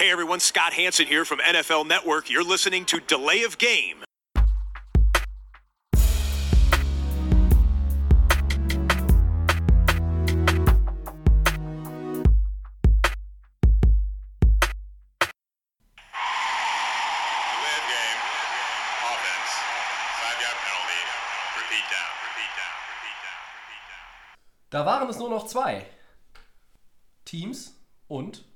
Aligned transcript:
Hey 0.00 0.10
everyone, 0.10 0.40
Scott 0.40 0.72
Hanson 0.72 1.06
here 1.06 1.26
from 1.26 1.40
NFL 1.40 1.86
Network. 1.86 2.30
You're 2.30 2.42
listening 2.42 2.86
to 2.86 3.00
Delay 3.00 3.42
of 3.42 3.58
Game. 3.58 3.98
Delay 3.98 4.46
of 17.76 17.84
game. 17.92 18.20
Offense. 19.04 19.52
Five 20.16 20.40
yard 20.40 20.56
penalty. 20.64 21.00
Repeat 21.60 21.84
down. 21.92 22.10
Repeat 22.24 22.52
down. 22.56 22.72
Repeat 22.88 23.20
down. 23.20 23.40
Repeat 23.60 23.84
down. 23.84 24.08
Da 24.70 24.80
waren 24.86 25.10
es 25.10 25.18
nur 25.18 25.28
noch 25.28 25.46
zwei. 25.46 25.84
Teams 27.26 27.74
und 28.08 28.49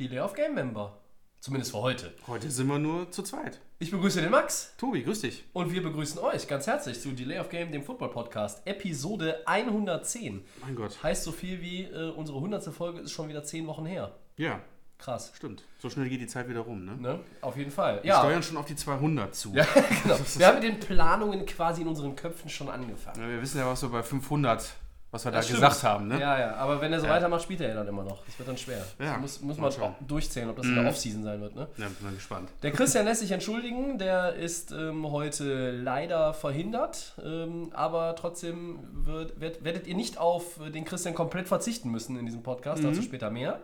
die 0.00 0.08
Lay 0.08 0.20
of 0.20 0.32
Game 0.32 0.54
Member. 0.54 0.96
Zumindest 1.40 1.72
für 1.72 1.78
heute. 1.82 2.14
Heute 2.26 2.50
sind 2.50 2.68
wir 2.68 2.78
nur 2.78 3.10
zu 3.10 3.22
zweit. 3.22 3.60
Ich 3.80 3.90
begrüße 3.90 4.22
den 4.22 4.30
Max 4.30 4.72
Tobi, 4.78 5.02
grüß 5.02 5.20
dich. 5.20 5.44
und 5.52 5.72
wir 5.72 5.82
begrüßen 5.82 6.18
euch 6.20 6.48
ganz 6.48 6.66
herzlich 6.66 6.98
zu 6.98 7.10
Delay 7.12 7.38
of 7.38 7.50
Game, 7.50 7.70
dem 7.70 7.82
Football 7.82 8.08
Podcast, 8.08 8.66
Episode 8.66 9.42
110. 9.46 10.42
Mein 10.62 10.74
Gott. 10.74 11.02
Heißt 11.02 11.22
so 11.24 11.32
viel 11.32 11.60
wie 11.60 11.82
äh, 11.84 12.12
unsere 12.12 12.38
100. 12.38 12.64
Folge 12.74 13.00
ist 13.00 13.12
schon 13.12 13.28
wieder 13.28 13.44
10 13.44 13.66
Wochen 13.66 13.84
her. 13.84 14.16
Ja, 14.38 14.60
Krass. 14.96 15.32
stimmt. 15.34 15.64
So 15.80 15.90
schnell 15.90 16.08
geht 16.08 16.22
die 16.22 16.26
Zeit 16.26 16.48
wieder 16.48 16.60
rum, 16.60 16.86
ne? 16.86 16.96
Ne? 16.96 17.20
Auf 17.42 17.58
jeden 17.58 17.70
Fall. 17.70 18.02
Wir 18.02 18.08
Ja, 18.08 18.20
steuern 18.20 18.42
schon 18.42 18.56
auf 18.56 18.64
die 18.64 18.76
200 18.76 19.34
zu. 19.34 19.52
ja 19.52 19.66
genau. 20.02 20.16
Wir 20.34 20.46
haben 20.46 20.54
mit 20.54 20.64
den 20.64 20.80
Planungen 20.80 21.44
quasi 21.44 21.82
in 21.82 21.88
unseren 21.88 22.16
Köpfen 22.16 22.48
schon 22.48 22.70
angefangen. 22.70 23.20
Ja, 23.20 23.28
Wir 23.28 23.42
wissen 23.42 23.58
ja, 23.58 23.66
was 23.66 23.80
so 23.80 23.90
bei 23.90 24.02
500, 24.02 24.66
was 25.12 25.24
wir 25.24 25.32
da 25.32 25.38
Das 25.38 25.46
stimmt. 25.46 25.60
gesagt 25.60 25.82
haben, 25.82 26.06
ne? 26.08 26.20
Ja, 26.20 26.38
ja, 26.38 26.54
aber 26.56 26.80
wenn 26.80 26.92
er 26.92 27.00
so 27.00 27.06
Ja. 27.06 27.12
weitermacht, 27.12 27.42
spielt 27.42 27.60
er 27.60 27.68
ja 27.70 27.74
dann 27.74 27.88
immer 27.88 28.04
noch. 28.04 28.24
Das 28.24 28.38
wird 28.38 28.48
dann 28.48 28.56
schwer. 28.56 28.84
Ja, 28.98 29.18
muss, 29.18 29.40
muss 29.40 29.58
man 29.58 29.72
schauen. 29.72 29.94
durchzählen, 30.06 30.48
ob 30.48 30.56
das 30.56 30.66
in 30.66 30.74
der 30.76 30.86
Offseason 30.88 31.22
sein 31.24 31.40
wird. 31.40 31.54
Ne? 31.56 31.68
Ja, 31.78 31.86
bin 31.88 31.96
mal 32.06 32.14
gespannt. 32.14 32.48
Der 32.62 32.70
Christian 32.70 33.04
lässt 33.04 33.20
sich 33.20 33.32
entschuldigen, 33.32 33.98
der 33.98 34.34
ist 34.34 34.70
ähm, 34.72 35.10
heute 35.10 35.72
leider 35.72 36.32
verhindert, 36.34 37.14
ähm, 37.24 37.70
aber 37.72 38.14
trotzdem 38.16 38.78
wird, 39.04 39.40
werd, 39.40 39.64
werdet 39.64 39.86
ihr 39.86 39.96
nicht 39.96 40.18
auf 40.18 40.60
den 40.72 40.84
Christian 40.84 41.14
komplett 41.14 41.48
verzichten 41.48 41.90
müssen 41.90 42.16
in 42.18 42.26
diesem 42.26 42.42
Podcast, 42.42 42.84
dazu 42.84 43.02
später 43.02 43.30
mehr. 43.30 43.60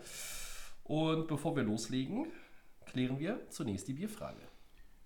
Und 0.84 1.26
bevor 1.28 1.56
wir 1.56 1.62
loslegen, 1.62 2.26
klären 2.86 3.18
wir 3.18 3.38
zunächst 3.50 3.88
die 3.88 3.92
Bierfrage. 3.92 4.36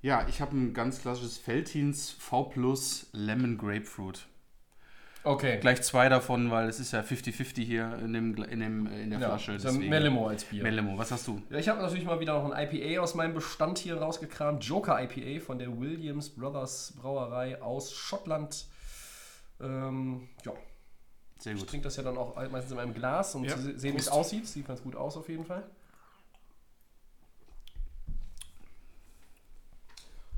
Ja, 0.03 0.27
ich 0.29 0.41
habe 0.41 0.57
ein 0.57 0.73
ganz 0.73 1.01
klassisches 1.03 1.37
Feltins 1.37 2.11
V 2.13 2.45
Plus 2.45 3.09
Lemon 3.13 3.59
Grapefruit. 3.59 4.27
Okay. 5.23 5.59
Gleich 5.61 5.83
zwei 5.83 6.09
davon, 6.09 6.51
weil 6.51 6.69
es 6.69 6.81
ist 6.81 6.93
ja 6.93 7.01
50-50 7.01 7.63
hier 7.63 7.99
in, 7.99 8.13
dem, 8.15 8.43
in, 8.45 8.61
dem, 8.61 8.87
in 8.87 9.11
der 9.11 9.19
Ja, 9.21 9.29
Flasche. 9.29 9.53
ist 9.53 9.65
ja 9.65 9.71
deswegen- 9.71 9.91
mehr 9.91 10.01
Limo 10.01 10.29
als 10.29 10.45
Bier. 10.45 10.63
Mehr 10.63 10.73
Limo. 10.73 10.97
Was 10.97 11.11
hast 11.11 11.27
du? 11.29 11.43
Ja, 11.51 11.59
ich 11.59 11.69
habe 11.69 11.81
natürlich 11.83 12.07
mal 12.07 12.21
wieder 12.21 12.33
noch 12.43 12.51
ein 12.51 12.69
IPA 12.73 13.03
aus 13.03 13.15
meinem 13.15 13.35
Bestand 13.35 13.79
hier 13.79 13.97
rausgekramt. 13.99 14.65
Joker 14.65 14.99
IPA 15.03 15.45
von 15.45 15.59
der 15.59 15.79
Williams 15.79 16.31
Brothers 16.31 16.95
Brauerei 16.97 17.61
aus 17.61 17.93
Schottland. 17.93 18.67
Ähm, 19.61 20.29
ja, 20.47 20.53
Sehr 21.39 21.53
ich 21.53 21.59
gut. 21.61 21.69
trinke 21.69 21.85
das 21.85 21.97
ja 21.97 22.03
dann 22.03 22.17
auch 22.17 22.35
meistens 22.51 22.71
in 22.71 22.77
meinem 22.79 22.95
Glas, 22.95 23.35
um 23.35 23.45
Ja, 23.45 23.59
sehen, 23.59 23.95
wie 23.95 23.99
es 23.99 24.09
aussieht. 24.09 24.47
Sieht 24.49 24.67
ganz 24.67 24.83
gut 24.83 24.97
aus 24.97 25.19
auf 25.19 25.29
jeden 25.29 25.45
Fall. 25.45 25.65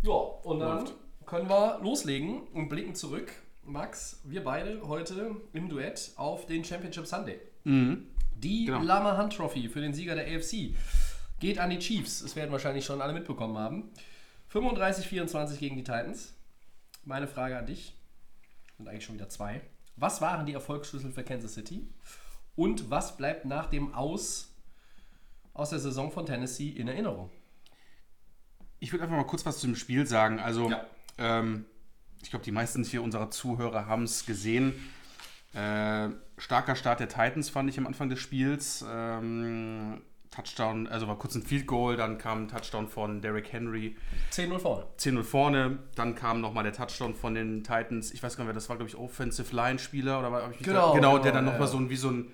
Ja, 0.02 0.10
und 0.12 0.58
dann 0.58 0.78
Läuft. 0.80 0.94
können 1.26 1.48
wir 1.48 1.78
loslegen 1.80 2.42
und 2.48 2.68
blicken 2.68 2.96
zurück. 2.96 3.32
Max, 3.64 4.20
wir 4.24 4.42
beide 4.42 4.86
heute 4.86 5.36
im 5.52 5.68
Duett 5.68 6.12
auf 6.16 6.46
den 6.46 6.64
Championship 6.64 7.06
Sunday. 7.06 7.40
Die 7.64 8.64
Genau. 8.66 8.82
Lama 8.82 9.16
Hunt 9.20 9.34
Trophy 9.36 9.68
für 9.68 9.80
den 9.80 9.94
Sieger 9.94 10.14
der 10.16 10.26
AFC 10.26 10.74
geht 11.38 11.58
an 11.58 11.70
die 11.70 11.78
Chiefs. 11.78 12.20
Das 12.22 12.34
werden 12.34 12.50
wahrscheinlich 12.50 12.84
schon 12.84 13.00
alle 13.00 13.12
mitbekommen 13.12 13.56
haben. 13.56 13.90
35-24 14.52 15.58
gegen 15.58 15.76
die 15.76 15.84
Titans. 15.84 16.34
Meine 17.04 17.26
Frage 17.28 17.56
an 17.56 17.66
dich, 17.66 17.96
sind 18.76 18.88
eigentlich 18.88 19.04
schon 19.04 19.14
wieder 19.14 19.28
zwei. 19.28 19.60
Was 19.96 20.20
waren 20.20 20.46
die 20.46 20.52
Erfolgsschlüssel 20.54 21.12
für 21.12 21.22
Kansas 21.24 21.54
City? 21.54 21.88
Und 22.56 22.90
was 22.90 23.16
bleibt 23.16 23.44
nach 23.44 23.66
dem 23.66 23.94
Aus 23.94 24.48
aus 25.54 25.70
der 25.70 25.78
Saison 25.78 26.10
von 26.10 26.26
Tennessee 26.26 26.68
in 26.70 26.88
Erinnerung? 26.88 27.30
Ich 28.80 28.92
würde 28.92 29.04
einfach 29.04 29.16
mal 29.16 29.26
kurz 29.26 29.46
was 29.46 29.58
zum 29.58 29.76
Spiel 29.76 30.06
sagen. 30.06 30.38
Also, 30.40 30.70
Ja. 30.70 30.84
ähm, 31.18 31.64
ich 32.22 32.30
glaube, 32.30 32.44
die 32.44 32.52
meisten 32.52 32.84
hier 32.84 33.02
unserer 33.02 33.30
Zuhörer 33.30 33.86
haben 33.86 34.04
es 34.04 34.26
gesehen. 34.26 34.74
Äh, 35.54 36.08
starker 36.38 36.76
Start 36.76 37.00
der 37.00 37.08
Titans 37.08 37.50
fand 37.50 37.68
ich 37.68 37.78
am 37.78 37.86
Anfang 37.86 38.08
des 38.08 38.20
Spiels. 38.20 38.84
Ähm, 38.88 40.00
Touchdown, 40.32 40.88
also 40.88 41.06
war 41.08 41.18
kurz 41.18 41.34
ein 41.34 41.42
Field 41.42 41.66
Goal, 41.66 41.96
dann 41.96 42.16
kam 42.16 42.44
ein 42.44 42.48
Touchdown 42.48 42.88
von 42.88 43.20
Derrick 43.20 43.52
Henry. 43.52 43.96
10-0 44.32 44.58
vorne. 44.58 44.86
10-0 44.98 45.22
vorne, 45.22 45.78
dann 45.94 46.14
kam 46.14 46.40
nochmal 46.40 46.64
der 46.64 46.72
Touchdown 46.72 47.14
von 47.14 47.34
den 47.34 47.62
Titans. 47.62 48.12
Ich 48.12 48.22
weiß 48.22 48.36
gar 48.36 48.44
nicht, 48.44 48.48
wer 48.48 48.54
das 48.54 48.70
war, 48.70 48.76
glaube 48.76 48.88
ich, 48.88 48.96
Offensive 48.96 49.54
Line 49.54 49.78
Spieler 49.78 50.20
oder 50.20 50.32
war, 50.32 50.50
ich 50.50 50.58
mich 50.60 50.66
Genau, 50.66 50.88
da, 50.88 50.94
genau, 50.94 51.12
genau, 51.12 51.22
der 51.22 51.32
dann 51.32 51.44
nochmal 51.44 51.60
ja. 51.60 51.66
so 51.66 51.76
ein, 51.76 51.90
wie 51.90 51.96
so 51.96 52.10
ein 52.10 52.32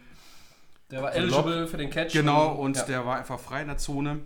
Der 0.92 1.02
war 1.02 1.12
So 1.12 1.18
eligible 1.18 1.66
für 1.66 1.76
den 1.76 1.90
Catch. 1.90 2.12
Genau, 2.12 2.52
und 2.52 2.76
ja. 2.76 2.84
der 2.84 3.04
war 3.04 3.18
einfach 3.18 3.40
frei 3.40 3.62
in 3.62 3.66
der 3.66 3.78
Zone. 3.78 4.20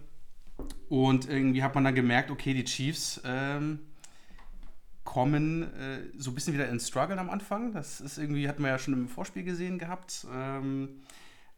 Und 0.90 1.26
irgendwie 1.26 1.62
hat 1.62 1.74
man 1.74 1.84
dann 1.84 1.94
gemerkt, 1.94 2.30
okay, 2.30 2.52
die 2.52 2.64
Chiefs 2.64 3.22
ähm, 3.24 3.80
kommen 5.04 5.62
äh, 5.62 6.00
so 6.16 6.30
ein 6.30 6.34
bisschen 6.34 6.54
wieder 6.54 6.68
ins 6.68 6.88
Struggle 6.88 7.18
am 7.18 7.30
Anfang. 7.30 7.72
Das 7.72 8.00
ist 8.00 8.18
irgendwie, 8.18 8.48
hatten 8.48 8.62
wir 8.62 8.70
ja 8.70 8.78
schon 8.78 8.94
im 8.94 9.08
Vorspiel 9.08 9.42
gesehen 9.42 9.78
gehabt. 9.78 10.26
Ähm, 10.32 11.00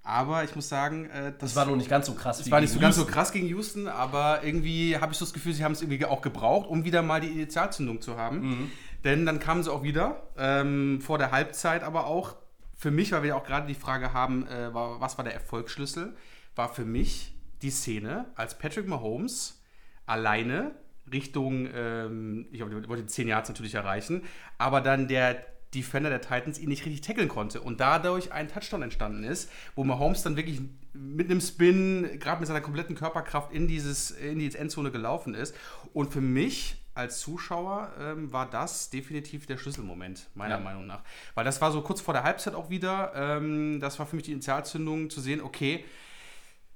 aber 0.03 0.45
ich 0.45 0.55
muss 0.55 0.69
sagen, 0.69 1.09
äh, 1.11 1.33
Das 1.39 1.57
war 1.57 1.65
noch 1.65 1.77
nicht 1.77 1.89
ganz 1.89 2.07
so 2.07 2.15
krass 2.15 2.39
es 2.39 2.51
war 2.51 2.61
nicht 2.61 2.73
so 2.73 2.79
ganz 2.79 2.97
so 2.97 3.07
krass 3.07 3.33
gegen 3.33 3.47
Houston, 3.49 3.89
aber 3.89 4.45
irgendwie 4.45 4.99
habe 4.99 5.13
ich 5.13 5.19
so 5.19 5.25
das 5.25 5.33
Gefühl, 5.33 5.55
sie 5.55 5.65
haben 5.65 5.73
es 5.73 5.81
irgendwie 5.81 6.05
auch 6.05 6.21
gebraucht, 6.21 6.69
um 6.69 6.85
wieder 6.85 7.01
mal 7.01 7.23
die 7.23 7.29
Initialzündung 7.29 8.03
zu 8.03 8.17
haben. 8.17 8.41
Mhm. 8.41 8.71
Denn 9.03 9.27
dann 9.27 9.39
kamen 9.39 9.63
sie 9.63 9.73
auch 9.73 9.83
wieder, 9.83 10.29
ähm, 10.37 11.01
vor 11.01 11.19
der 11.19 11.31
Halbzeit 11.31 11.83
aber 11.83 12.07
auch. 12.07 12.37
Für 12.77 12.91
mich, 12.91 13.13
weil 13.13 13.23
wir 13.23 13.29
ja 13.31 13.35
auch 13.37 13.45
gerade 13.45 13.69
die 13.69 13.75
Frage 13.75 14.13
haben, 14.13 14.47
äh, 14.49 14.75
war, 14.75 15.01
was 15.01 15.17
war 15.17 15.25
der 15.25 15.33
Erfolgsschlüssel, 15.33 16.15
war 16.57 16.69
für 16.69 16.85
mich 16.85 17.33
die 17.63 17.71
Szene, 17.71 18.27
als 18.35 18.59
Patrick 18.59 18.89
Mahomes 18.89 19.63
alleine 20.07 20.73
Richtung, 21.13 21.69
ähm, 21.75 22.47
ich 22.53 22.61
wollte 22.61 23.03
die 23.03 23.07
10 23.07 23.29
Yards 23.29 23.49
natürlich 23.49 23.75
erreichen, 23.75 24.23
aber 24.59 24.81
dann 24.81 25.09
der 25.09 25.45
Defender 25.75 26.09
der 26.09 26.21
Titans 26.21 26.59
ihn 26.59 26.69
nicht 26.69 26.85
richtig 26.87 27.01
tackeln 27.01 27.29
konnte 27.29 27.61
und 27.61 27.81
dadurch 27.81 28.33
ein 28.33 28.49
Touchdown 28.49 28.83
entstanden 28.83 29.25
ist, 29.25 29.51
wo 29.75 29.83
Mahomes 29.85 30.23
dann 30.23 30.37
wirklich 30.37 30.61
mit 30.93 31.29
einem 31.31 31.41
Spin, 31.41 32.19
gerade 32.21 32.39
mit 32.41 32.47
seiner 32.47 32.61
kompletten 32.61 32.95
Körperkraft 32.95 33.53
in, 33.53 33.67
dieses, 33.67 34.13
in 34.13 34.39
die 34.39 34.55
Endzone 34.55 34.93
gelaufen 34.93 35.35
ist. 35.35 35.57
Und 35.93 36.13
für 36.13 36.21
mich 36.21 36.77
als 36.95 37.19
Zuschauer 37.19 37.93
ähm, 38.01 38.33
war 38.33 38.49
das 38.49 38.91
definitiv 38.91 39.47
der 39.47 39.57
Schlüsselmoment, 39.57 40.29
meiner 40.37 40.59
Ja. 40.59 40.61
Meinung 40.61 40.87
nach. 40.87 41.03
Weil 41.35 41.45
das 41.45 41.61
war 41.61 41.73
so 41.73 41.83
kurz 41.83 42.01
vor 42.01 42.15
der 42.15 42.23
Halbzeit 42.23 42.55
auch 42.55 42.71
wieder, 42.71 43.13
ähm, 43.17 43.81
das 43.81 43.99
war 43.99 44.07
für 44.07 44.15
mich 44.15 44.27
die 44.27 44.33
Initialzündung 44.33 45.11
zu 45.11 45.21
sehen, 45.21 45.41
okay, 45.41 45.85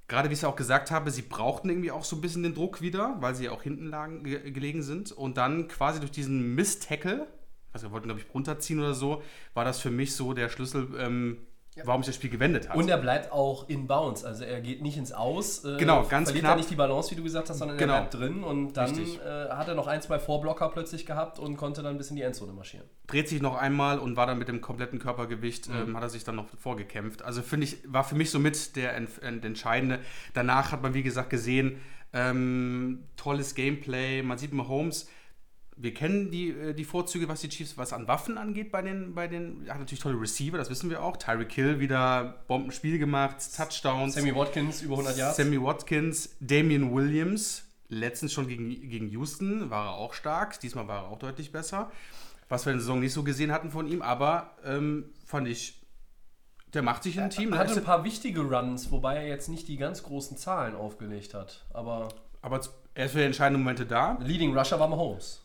gerade 0.09 0.29
wie 0.29 0.33
ich 0.33 0.39
es 0.39 0.43
auch 0.43 0.55
gesagt 0.55 0.91
habe, 0.91 1.11
sie 1.11 1.21
brauchten 1.21 1.69
irgendwie 1.69 1.91
auch 1.91 2.03
so 2.03 2.17
ein 2.17 2.21
bisschen 2.21 2.43
den 2.43 2.55
Druck 2.55 2.81
wieder, 2.81 3.15
weil 3.19 3.35
sie 3.35 3.45
ja 3.45 3.51
auch 3.51 3.63
hinten 3.63 3.85
lagen, 3.85 4.23
ge 4.23 4.51
gelegen 4.51 4.81
sind. 4.81 5.13
Und 5.13 5.37
dann 5.37 5.69
quasi 5.69 5.99
durch 5.99 6.11
diesen 6.11 6.55
Miss-Tackle, 6.55 7.27
also 7.71 7.87
wir 7.87 7.91
wollten, 7.91 8.07
glaube 8.07 8.19
ich, 8.19 8.33
runterziehen 8.33 8.79
oder 8.79 8.95
so, 8.95 9.21
war 9.53 9.63
das 9.63 9.79
für 9.79 9.91
mich 9.91 10.15
so 10.15 10.33
der 10.33 10.49
Schlüssel, 10.49 10.89
ähm, 10.97 11.37
warum 11.85 12.01
sich 12.03 12.09
das 12.09 12.15
Spiel 12.15 12.29
gewendet 12.29 12.69
hat. 12.69 12.75
Und 12.75 12.89
er 12.89 12.97
bleibt 12.97 13.31
auch 13.31 13.67
in 13.69 13.87
Bounds, 13.87 14.23
also 14.25 14.43
er 14.43 14.61
geht 14.61 14.81
nicht 14.81 14.97
ins 14.97 15.11
Aus. 15.11 15.63
Äh, 15.65 15.77
Genau, 15.77 16.03
ganz 16.03 16.29
verliert 16.29 16.43
knapp. 16.45 16.53
er 16.53 16.57
nicht 16.57 16.69
die 16.69 16.75
Balance, 16.75 17.11
wie 17.11 17.15
du 17.15 17.23
gesagt 17.23 17.49
hast, 17.49 17.57
sondern 17.59 17.77
Genau. 17.77 17.93
er 17.93 17.99
bleibt 18.01 18.13
drin 18.15 18.43
und 18.43 18.73
dann 18.73 18.93
äh, 18.97 19.49
hat 19.49 19.67
er 19.67 19.75
noch 19.75 19.87
ein, 19.87 20.01
zwei 20.01 20.19
Vorblocker 20.19 20.69
plötzlich 20.69 21.05
gehabt 21.05 21.39
und 21.39 21.57
konnte 21.57 21.81
dann 21.83 21.97
bis 21.97 22.09
in 22.09 22.15
die 22.15 22.21
Endzone 22.23 22.53
marschieren. 22.53 22.85
dreht 23.07 23.27
sich 23.27 23.41
noch 23.41 23.55
einmal 23.55 23.97
und 23.99 24.15
war 24.17 24.27
dann 24.27 24.37
mit 24.37 24.47
dem 24.47 24.61
kompletten 24.61 24.99
Körpergewicht, 24.99 25.67
Mhm. 25.69 25.75
ähm, 25.89 25.95
hat 25.97 26.03
er 26.03 26.09
sich 26.09 26.23
dann 26.23 26.35
noch 26.35 26.45
vorgekämpft. 26.57 27.23
Also 27.23 27.41
finde 27.41 27.65
ich, 27.65 27.77
war 27.91 28.03
für 28.03 28.15
mich 28.15 28.29
somit 28.31 28.75
der, 28.75 28.95
Ent- 28.95 29.21
äh, 29.23 29.31
der 29.31 29.45
Entscheidende. 29.45 29.99
Danach 30.33 30.71
hat 30.71 30.81
man, 30.83 30.93
wie 30.93 31.03
gesagt, 31.03 31.29
gesehen, 31.29 31.77
ähm, 32.13 33.03
tolles 33.15 33.55
Gameplay. 33.55 34.21
Man 34.23 34.37
sieht 34.37 34.53
Mahomes. 34.53 35.07
Wir 35.81 35.93
kennen 35.93 36.29
die, 36.29 36.49
äh, 36.49 36.73
die 36.73 36.83
Vorzüge, 36.83 37.29
was 37.29 37.41
die 37.41 37.49
Chiefs, 37.49 37.77
was 37.77 37.93
an 37.93 38.07
Waffen 38.07 38.37
angeht 38.37 38.71
bei 38.71 38.81
den, 38.81 39.15
bei 39.15 39.27
den, 39.27 39.65
er 39.65 39.73
hat 39.73 39.79
natürlich 39.79 40.01
tolle 40.01 40.19
Receiver, 40.19 40.57
das 40.57 40.69
wissen 40.69 40.89
wir 40.89 41.01
auch. 41.01 41.15
Tyreek 41.15 41.51
Hill 41.51 41.79
wieder 41.79 42.43
Bombenspiel 42.47 42.99
gemacht, 42.99 43.37
Touchdowns. 43.55 44.15
Sammy 44.15 44.35
Watkins 44.35 44.81
über 44.81 44.95
100 44.95 45.17
Yards. 45.17 45.37
Sammy 45.37 45.61
Watkins, 45.61 46.35
Damian 46.41 46.93
Williams, 46.93 47.63
letztens 47.87 48.33
schon 48.33 48.47
gegen, 48.47 48.69
gegen 48.89 49.07
Houston 49.09 49.69
war 49.69 49.87
er 49.87 49.93
auch 49.93 50.13
stark, 50.13 50.59
diesmal 50.59 50.87
war 50.87 51.03
er 51.03 51.07
auch 51.09 51.19
deutlich 51.19 51.51
besser. 51.51 51.91
Was 52.49 52.65
wir 52.65 52.71
in 52.71 52.79
der 52.79 52.81
Saison 52.81 52.99
nicht 52.99 53.13
so 53.13 53.23
gesehen 53.23 53.51
hatten 53.51 53.69
von 53.69 53.87
ihm, 53.87 54.01
aber 54.01 54.57
ähm, 54.65 55.05
fand 55.25 55.47
ich, 55.47 55.81
der 56.73 56.81
macht 56.81 57.03
sich 57.03 57.19
ein 57.21 57.29
Team. 57.29 57.53
Er 57.53 57.55
ne? 57.55 57.57
hatte 57.59 57.79
ein 57.79 57.83
paar 57.83 58.03
wichtige 58.03 58.41
Runs, 58.41 58.91
wobei 58.91 59.17
er 59.17 59.27
jetzt 59.27 59.49
nicht 59.49 59.67
die 59.67 59.77
ganz 59.77 60.03
großen 60.03 60.35
Zahlen 60.35 60.75
aufgelegt 60.75 61.33
hat. 61.33 61.65
Aber 61.73 62.09
aber 62.41 62.59
er 62.93 63.05
ist 63.05 63.11
für 63.11 63.19
die 63.19 63.25
entscheidenden 63.25 63.63
Momente 63.63 63.85
da. 63.85 64.17
Leading 64.21 64.57
Rusher 64.57 64.79
war 64.79 64.87
Mahomes. 64.87 65.41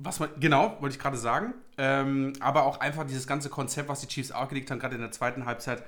Was 0.00 0.20
man, 0.20 0.30
genau, 0.38 0.76
wollte 0.80 0.96
ich 0.96 1.02
gerade 1.02 1.16
sagen. 1.16 1.54
Ähm, 1.76 2.32
aber 2.40 2.64
auch 2.64 2.80
einfach 2.80 3.04
dieses 3.04 3.26
ganze 3.26 3.48
Konzept, 3.48 3.88
was 3.88 4.00
die 4.00 4.06
Chiefs 4.06 4.30
aufgelegt 4.30 4.70
haben, 4.70 4.78
gerade 4.78 4.94
in 4.94 5.00
der 5.00 5.10
zweiten 5.10 5.44
Halbzeit. 5.44 5.84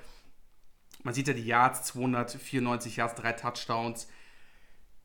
Man 1.02 1.14
sieht 1.14 1.28
ja 1.28 1.34
die 1.34 1.44
Yards, 1.44 1.84
294 1.84 2.96
Yards, 2.96 3.14
drei 3.14 3.32
Touchdowns. 3.32 4.08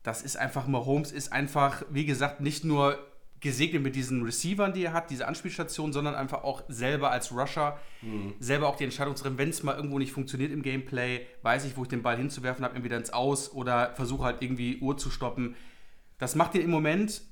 das 0.02 0.22
ist 0.22 0.36
einfach, 0.36 0.66
Mahomes 0.66 1.10
ist 1.10 1.32
einfach, 1.32 1.82
wie 1.90 2.04
gesagt, 2.04 2.40
nicht 2.40 2.64
nur 2.64 2.98
gesegnet 3.40 3.82
mit 3.82 3.94
diesen 3.96 4.22
Receivern, 4.22 4.72
die 4.72 4.84
er 4.84 4.92
hat, 4.92 5.10
diese 5.10 5.26
Anspielstation, 5.26 5.92
sondern 5.92 6.14
einfach 6.14 6.42
auch 6.42 6.62
selber 6.68 7.10
als 7.10 7.32
Rusher, 7.32 7.78
selber 8.40 8.68
auch 8.68 8.76
die 8.76 8.84
Entscheidung 8.84 9.14
zu 9.14 9.24
treffen, 9.24 9.38
wenn 9.38 9.50
es 9.50 9.62
mal 9.62 9.76
irgendwo 9.76 9.98
nicht 9.98 10.12
funktioniert 10.12 10.52
im 10.52 10.62
Gameplay, 10.62 11.26
weiß 11.42 11.64
ich, 11.64 11.76
wo 11.76 11.82
ich 11.82 11.88
den 11.88 12.02
Ball 12.02 12.16
hinzuwerfen 12.16 12.64
habe, 12.64 12.74
entweder 12.74 12.96
ins 12.96 13.10
Aus 13.10 13.52
oder 13.52 13.94
versuche 13.94 14.24
halt 14.24 14.42
irgendwie 14.42 14.78
Uhr 14.80 14.96
zu 14.96 15.10
stoppen. 15.10 15.54
Das 16.18 16.34
macht 16.34 16.54
ihn 16.54 16.62
im 16.62 16.70
Moment 16.70 17.22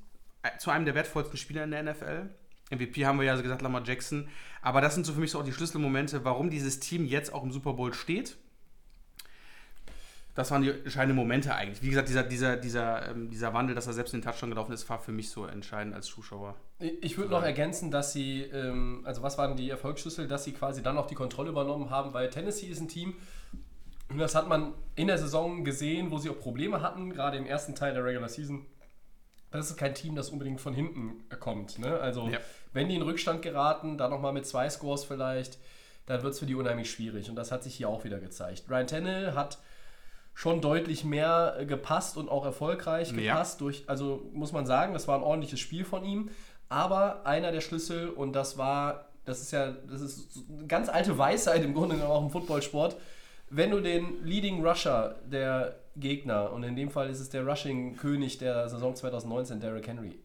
zu 0.58 0.70
einem 0.70 0.85
der 0.85 0.94
wertvollsten 0.94 1.37
Spieler 1.37 1.64
in 1.64 1.70
der 1.70 1.82
NFL. 1.82 2.31
MVP 2.70 3.06
haben 3.06 3.19
wir 3.19 3.26
ja 3.26 3.41
gesagt, 3.41 3.62
Lamar 3.62 3.82
Jackson. 3.85 4.29
Aber 4.62 4.81
das 4.81 4.94
sind 4.94 5.05
so 5.05 5.12
für 5.12 5.20
mich 5.20 5.31
so 5.31 5.41
auch 5.41 5.44
die 5.44 5.52
Schlüsselmomente, 5.52 6.25
warum 6.25 6.50
dieses 6.50 6.81
Team 6.81 7.05
jetzt 7.05 7.32
auch 7.32 7.43
im 7.43 7.52
Super 7.52 7.75
Bowl 7.75 7.93
steht. 7.93 8.37
Das 10.35 10.50
waren 10.50 10.62
die 10.62 10.70
entscheidenden 10.70 11.17
Momente 11.17 11.55
eigentlich. 11.55 11.81
Wie 11.82 11.91
gesagt, 11.91 12.08
dieser, 12.08 12.25
dieser, 12.25 12.56
dieser, 12.56 13.11
ähm, 13.11 13.31
dieser 13.31 13.55
Wandel, 13.55 13.76
dass 13.76 13.87
er 13.87 13.93
selbst 13.93 14.14
in 14.14 14.20
den 14.20 14.25
Touchdown 14.25 14.50
gelaufen 14.50 14.73
ist, 14.73 14.88
war 14.88 14.99
für 14.99 15.12
mich 15.12 15.31
so 15.31 15.46
entscheidend 15.46 15.94
als 15.94 16.06
Zuschauer. 16.06 16.56
Ich 16.81 17.17
würde 17.17 17.31
noch 17.31 17.44
ergänzen, 17.44 17.93
dass 17.93 18.12
sie, 18.12 18.43
ähm, 18.43 19.02
also 19.05 19.23
was 19.23 19.38
waren 19.38 19.56
die 19.56 19.70
Erfolgsschlüssel, 19.70 20.26
dass 20.26 20.43
sie 20.43 20.52
quasi 20.52 20.82
dann 20.82 20.99
auch 20.99 21.06
die 21.06 21.14
Kontrolle 21.14 21.50
übernommen 21.50 21.91
haben, 21.91 22.14
weil 22.14 22.31
Tennessee 22.31 22.67
ist 22.67 22.81
ein 22.81 22.88
Team, 22.88 23.14
und 24.08 24.19
das 24.19 24.35
hat 24.35 24.49
man 24.49 24.75
in 24.96 25.06
der 25.06 25.19
Saison 25.19 25.64
gesehen, 25.64 26.11
wo 26.11 26.19
sie 26.19 26.29
auch 26.31 26.38
Probleme 26.38 26.82
hatten, 26.82 27.12
gerade 27.12 27.38
im 27.38 27.46
ersten 27.46 27.75
Teil 27.75 27.94
der 27.94 28.05
Regular 28.05 28.29
Season. 28.29 28.67
Das 29.59 29.71
ist 29.71 29.77
kein 29.77 29.95
Team, 29.95 30.15
das 30.17 30.31
unbedingt 30.31 30.61
von 30.61 30.75
hinten 30.75 31.23
kommt. 31.41 31.79
Ne? 31.79 31.99
Also, 32.01 32.29
Ja. 32.29 32.39
wenn 32.73 32.89
die 32.89 32.97
in 32.97 33.03
Rückstand 33.03 33.43
geraten, 33.43 33.97
dann 33.97 34.11
nochmal 34.11 34.33
mit 34.33 34.47
zwei 34.47 34.69
Scores 34.69 35.05
vielleicht, 35.05 35.59
dann 36.06 36.23
wird 36.23 36.35
es 36.35 36.41
für 36.41 36.47
die 36.47 36.55
unheimlich 36.55 36.91
schwierig. 36.91 37.31
Und 37.31 37.37
das 37.37 37.53
hat 37.53 37.62
sich 37.62 37.75
hier 37.75 37.89
auch 37.89 38.05
wieder 38.05 38.19
gezeigt. 38.19 38.65
Ryan 38.69 38.87
Tannehill 38.87 39.35
hat 39.35 39.59
schon 40.35 40.61
deutlich 40.61 41.05
mehr 41.05 41.65
gepasst 41.67 42.17
und 42.17 42.29
auch 42.29 42.45
erfolgreich 42.45 43.12
Ja. 43.12 43.17
gepasst. 43.35 43.61
Durch, 43.61 43.85
also 43.87 44.29
muss 44.33 44.53
man 44.53 44.67
sagen, 44.67 44.93
das 44.93 45.06
war 45.06 45.17
ein 45.17 45.23
ordentliches 45.23 45.61
Spiel 45.61 45.85
von 45.85 46.05
ihm. 46.05 46.31
Aber 46.69 47.25
einer 47.25 47.53
der 47.53 47.61
Schlüssel, 47.61 48.09
und 48.11 48.33
das 48.33 48.59
war, 48.59 49.06
das 49.25 49.41
ist 49.41 49.53
ja, 49.53 49.71
das 49.71 50.01
ist 50.01 50.39
eine 50.51 50.67
ganz 50.67 50.89
alte 50.89 51.17
Weisheit 51.17 51.62
im 51.62 51.75
Grunde 51.75 51.95
genommen 51.95 52.11
auch 52.12 52.23
im 52.23 52.31
Footballsport. 52.31 52.97
Wenn 53.56 53.71
du 53.71 53.81
den 53.81 54.25
Leading 54.25 54.67
Rusher 54.67 55.15
der 55.27 55.77
Gegner, 55.97 56.53
und 56.53 56.65
in 56.65 56.75
dem 56.75 56.91
Fall 56.91 57.09
ist 57.09 57.21
es 57.21 57.31
der 57.31 57.47
Rushing-König 57.47 58.39
der 58.39 58.69
Saison 58.69 58.97
2019, 58.97 59.61
Derrick 59.61 59.87
Henry, 59.87 60.19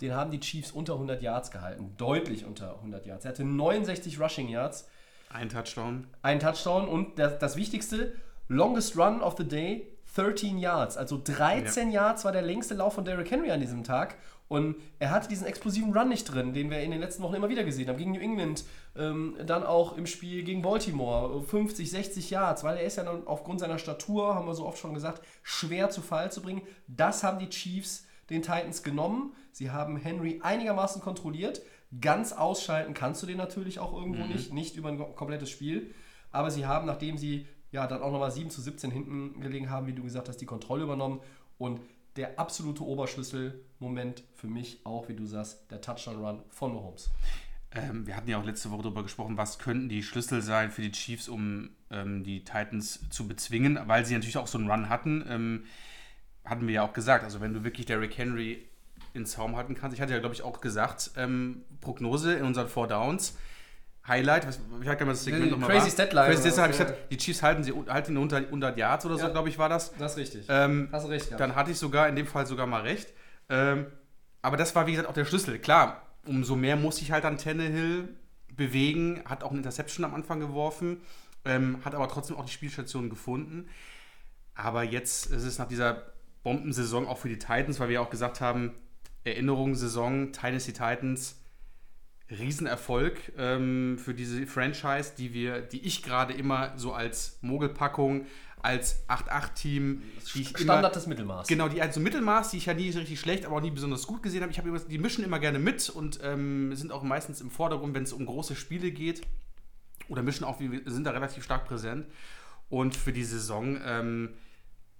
den 0.00 0.14
haben 0.14 0.30
die 0.30 0.38
Chiefs 0.38 0.70
unter 0.70 0.92
100 0.92 1.20
Yards 1.20 1.50
gehalten. 1.50 1.94
Deutlich 1.96 2.44
unter 2.44 2.76
100 2.76 3.04
Yards. 3.04 3.24
Er 3.24 3.30
hatte 3.30 3.44
69 3.44 4.20
Rushing 4.20 4.48
Yards 4.48 4.88
Ein 5.30 5.48
Touchdown. 5.48 6.06
ein 6.22 6.38
Touchdown 6.38 6.86
und 6.86 7.18
das, 7.18 7.40
das 7.40 7.56
Wichtigste, 7.56 8.14
longest 8.46 8.96
run 8.96 9.20
of 9.20 9.34
the 9.36 9.48
day, 9.48 9.88
13 10.14 10.56
Yards. 10.58 10.96
Also 10.96 11.20
13 11.22 11.90
Yards 11.90 12.24
war 12.24 12.30
der 12.30 12.42
längste 12.42 12.74
Lauf 12.74 12.94
von 12.94 13.04
Derrick 13.04 13.30
Henry 13.32 13.50
an 13.50 13.60
diesem 13.60 13.82
Tag. 13.82 14.16
Und 14.48 14.76
er 15.00 15.10
hatte 15.10 15.28
diesen 15.28 15.46
explosiven 15.46 15.96
Run 15.96 16.08
nicht 16.08 16.24
drin, 16.24 16.52
den 16.52 16.70
wir 16.70 16.80
in 16.80 16.92
den 16.92 17.00
letzten 17.00 17.22
Wochen 17.22 17.34
immer 17.34 17.48
wieder 17.48 17.64
gesehen 17.64 17.88
haben. 17.88 17.96
Gegen 17.96 18.12
New 18.12 18.20
England, 18.20 18.64
ähm, 18.96 19.36
dann 19.44 19.64
auch 19.64 19.96
im 19.96 20.06
Spiel 20.06 20.44
gegen 20.44 20.62
Baltimore, 20.62 21.42
50, 21.42 21.90
60 21.90 22.30
Yards, 22.30 22.62
weil 22.62 22.76
er 22.76 22.84
ist 22.84 22.96
ja 22.96 23.02
dann 23.02 23.26
aufgrund 23.26 23.60
seiner 23.60 23.78
Statur, 23.78 24.34
haben 24.34 24.46
wir 24.46 24.54
so 24.54 24.66
oft 24.66 24.78
schon 24.78 24.94
gesagt, 24.94 25.22
schwer 25.42 25.90
zu 25.90 26.00
Fall 26.00 26.30
zu 26.30 26.42
bringen. 26.42 26.62
Das 26.86 27.24
haben 27.24 27.40
die 27.40 27.48
Chiefs 27.48 28.06
den 28.30 28.42
Titans 28.42 28.82
genommen. 28.82 29.32
Sie 29.50 29.70
haben 29.70 29.96
Henry 29.96 30.40
einigermaßen 30.42 31.02
kontrolliert. 31.02 31.62
Ganz 32.00 32.32
ausschalten 32.32 32.94
kannst 32.94 33.22
du 33.22 33.26
den 33.26 33.36
natürlich 33.38 33.78
auch 33.78 33.94
irgendwo 33.94 34.24
nicht, 34.26 34.52
nicht 34.52 34.76
über 34.76 34.90
ein 34.90 34.98
komplettes 35.16 35.50
Spiel. 35.50 35.94
Aber 36.30 36.50
sie 36.50 36.66
haben, 36.66 36.86
nachdem 36.86 37.16
sie 37.16 37.46
ja 37.72 37.86
dann 37.86 38.02
auch 38.02 38.12
nochmal 38.12 38.30
7 38.30 38.50
zu 38.50 38.60
17 38.60 38.90
hinten 38.90 39.40
gelegen 39.40 39.70
haben, 39.70 39.86
wie 39.86 39.92
du 39.92 40.02
gesagt 40.02 40.28
hast, 40.28 40.38
die 40.38 40.46
Kontrolle 40.46 40.84
übernommen. 40.84 41.20
Und 41.58 41.80
der 42.16 42.38
absolute 42.38 42.84
Oberschlüsselmoment 42.84 44.24
für 44.34 44.46
mich 44.46 44.80
auch, 44.84 45.08
wie 45.08 45.14
du 45.14 45.26
sagst, 45.26 45.70
der 45.70 45.80
Touchdown-Run 45.80 46.42
von 46.50 46.74
Mahomes. 46.74 47.10
Ähm, 47.72 48.06
wir 48.06 48.16
hatten 48.16 48.28
ja 48.28 48.38
auch 48.38 48.44
letzte 48.44 48.70
Woche 48.70 48.82
darüber 48.82 49.02
gesprochen, 49.02 49.36
was 49.36 49.58
könnten 49.58 49.88
die 49.88 50.02
Schlüssel 50.02 50.40
sein 50.42 50.70
für 50.70 50.82
die 50.82 50.92
Chiefs, 50.92 51.28
um 51.28 51.70
ähm, 51.90 52.24
die 52.24 52.44
Titans 52.44 53.08
zu 53.10 53.28
bezwingen, 53.28 53.78
weil 53.86 54.06
sie 54.06 54.14
natürlich 54.14 54.38
auch 54.38 54.46
so 54.46 54.58
einen 54.58 54.70
Run 54.70 54.88
hatten. 54.88 55.24
Ähm, 55.28 55.64
hatten 56.44 56.66
wir 56.66 56.74
ja 56.74 56.82
auch 56.82 56.92
gesagt, 56.92 57.24
also 57.24 57.40
wenn 57.40 57.52
du 57.52 57.64
wirklich 57.64 57.86
Derrick 57.86 58.16
Henry 58.16 58.66
ins 59.16 59.32
Zaum 59.32 59.56
halten 59.56 59.74
kannst. 59.74 59.94
Ich 59.96 60.00
hatte 60.00 60.12
ja, 60.12 60.20
glaube 60.20 60.34
ich, 60.34 60.42
auch 60.42 60.60
gesagt, 60.60 61.10
ähm, 61.16 61.64
Prognose 61.80 62.34
in 62.34 62.44
unseren 62.44 62.68
Four 62.68 62.86
Downs. 62.86 63.36
Highlight, 64.08 64.46
was, 64.46 64.56
ich 64.58 64.86
was 64.86 64.98
das 64.98 65.24
Segment 65.24 65.50
nochmal 65.50 65.70
Crazy. 65.70 65.90
Statline 65.90 66.26
Crazy 66.26 66.40
Statline, 66.50 66.62
habe 66.62 66.72
ich 66.72 66.78
gesagt, 66.78 67.12
die 67.12 67.16
Chiefs 67.16 67.42
halten, 67.42 67.64
sie, 67.64 67.72
halten 67.88 68.12
ihn 68.12 68.18
unter 68.18 68.36
100 68.36 68.76
Yards 68.76 69.04
oder 69.06 69.16
so, 69.16 69.22
Ja. 69.24 69.28
glaube 69.30 69.48
ich, 69.48 69.58
war 69.58 69.68
das. 69.68 69.92
Das 69.94 70.12
ist 70.12 70.18
richtig. 70.18 70.46
Ähm, 70.48 70.88
Hast 70.92 71.06
du 71.06 71.10
recht 71.10 71.26
gehabt. 71.26 71.40
dann 71.40 71.54
hatte 71.56 71.72
ich 71.72 71.78
sogar 71.78 72.08
in 72.08 72.14
dem 72.16 72.26
Fall 72.26 72.46
sogar 72.46 72.66
mal 72.66 72.82
recht. 72.82 73.12
Ähm, 73.48 73.86
aber 74.42 74.56
das 74.56 74.74
war, 74.74 74.86
wie 74.86 74.92
gesagt, 74.92 75.08
auch 75.08 75.14
der 75.14 75.24
Schlüssel. 75.24 75.58
Klar, 75.58 76.02
umso 76.24 76.54
mehr 76.56 76.76
muss 76.76 77.00
ich 77.02 77.10
halt 77.10 77.24
an 77.24 77.36
Tannehill 77.38 78.08
bewegen. 78.54 79.22
Hat 79.24 79.42
auch 79.42 79.50
eine 79.50 79.58
Interception 79.58 80.04
am 80.04 80.14
Anfang 80.14 80.38
geworfen. 80.40 81.00
Ähm, 81.44 81.78
hat 81.84 81.94
aber 81.94 82.08
trotzdem 82.08 82.36
auch 82.36 82.44
die 82.44 82.52
Spielstation 82.52 83.10
gefunden. 83.10 83.68
Aber 84.54 84.82
jetzt 84.84 85.26
ist 85.26 85.44
es 85.44 85.58
nach 85.58 85.68
dieser 85.68 86.02
Bombensaison 86.44 87.06
auch 87.06 87.18
für 87.18 87.28
die 87.28 87.38
Titans, 87.38 87.80
weil 87.80 87.88
wir 87.88 87.94
ja 87.96 88.00
auch 88.00 88.10
gesagt 88.10 88.40
haben, 88.40 88.72
Erinnerungssaison, 89.24 90.32
Tennessee 90.32 90.72
Titans, 90.72 91.36
Riesenerfolg 92.30 93.32
ähm, 93.38 93.98
für 93.98 94.14
diese 94.14 94.46
Franchise, 94.46 95.12
die 95.16 95.32
wir, 95.32 95.60
die 95.60 95.86
ich 95.86 96.02
gerade 96.02 96.32
immer 96.32 96.72
so 96.76 96.92
als 96.92 97.38
Mogelpackung, 97.40 98.26
als 98.62 99.06
8-8-Team, 99.08 100.02
die 100.34 100.40
ich 100.42 100.50
immer, 100.50 100.58
Standard 100.58 100.96
des 100.96 101.06
Mittelmaß. 101.06 101.46
Genau, 101.46 101.68
die 101.68 101.80
also 101.80 102.00
Mittelmaß, 102.00 102.50
die 102.50 102.56
ich 102.56 102.66
ja 102.66 102.74
nie 102.74 102.90
richtig 102.90 103.20
schlecht, 103.20 103.46
aber 103.46 103.56
auch 103.56 103.60
nie 103.60 103.70
besonders 103.70 104.06
gut 104.08 104.22
gesehen 104.24 104.42
habe. 104.42 104.50
Ich 104.50 104.58
habe 104.58 104.68
immer, 104.68 104.80
die 104.80 104.98
mischen 104.98 105.22
immer 105.22 105.38
gerne 105.38 105.60
mit 105.60 105.88
und 105.88 106.18
ähm, 106.22 106.74
sind 106.74 106.90
auch 106.90 107.04
meistens 107.04 107.40
im 107.40 107.50
Vordergrund, 107.50 107.94
wenn 107.94 108.02
es 108.02 108.12
um 108.12 108.26
große 108.26 108.56
Spiele 108.56 108.90
geht. 108.90 109.22
Oder 110.08 110.22
mischen 110.22 110.44
auch, 110.44 110.58
wir 110.58 110.80
sind 110.86 111.04
da 111.04 111.12
relativ 111.12 111.44
stark 111.44 111.66
präsent. 111.66 112.06
Und 112.68 112.96
für 112.96 113.12
die 113.12 113.24
Saison, 113.24 113.78
ähm, 113.84 114.30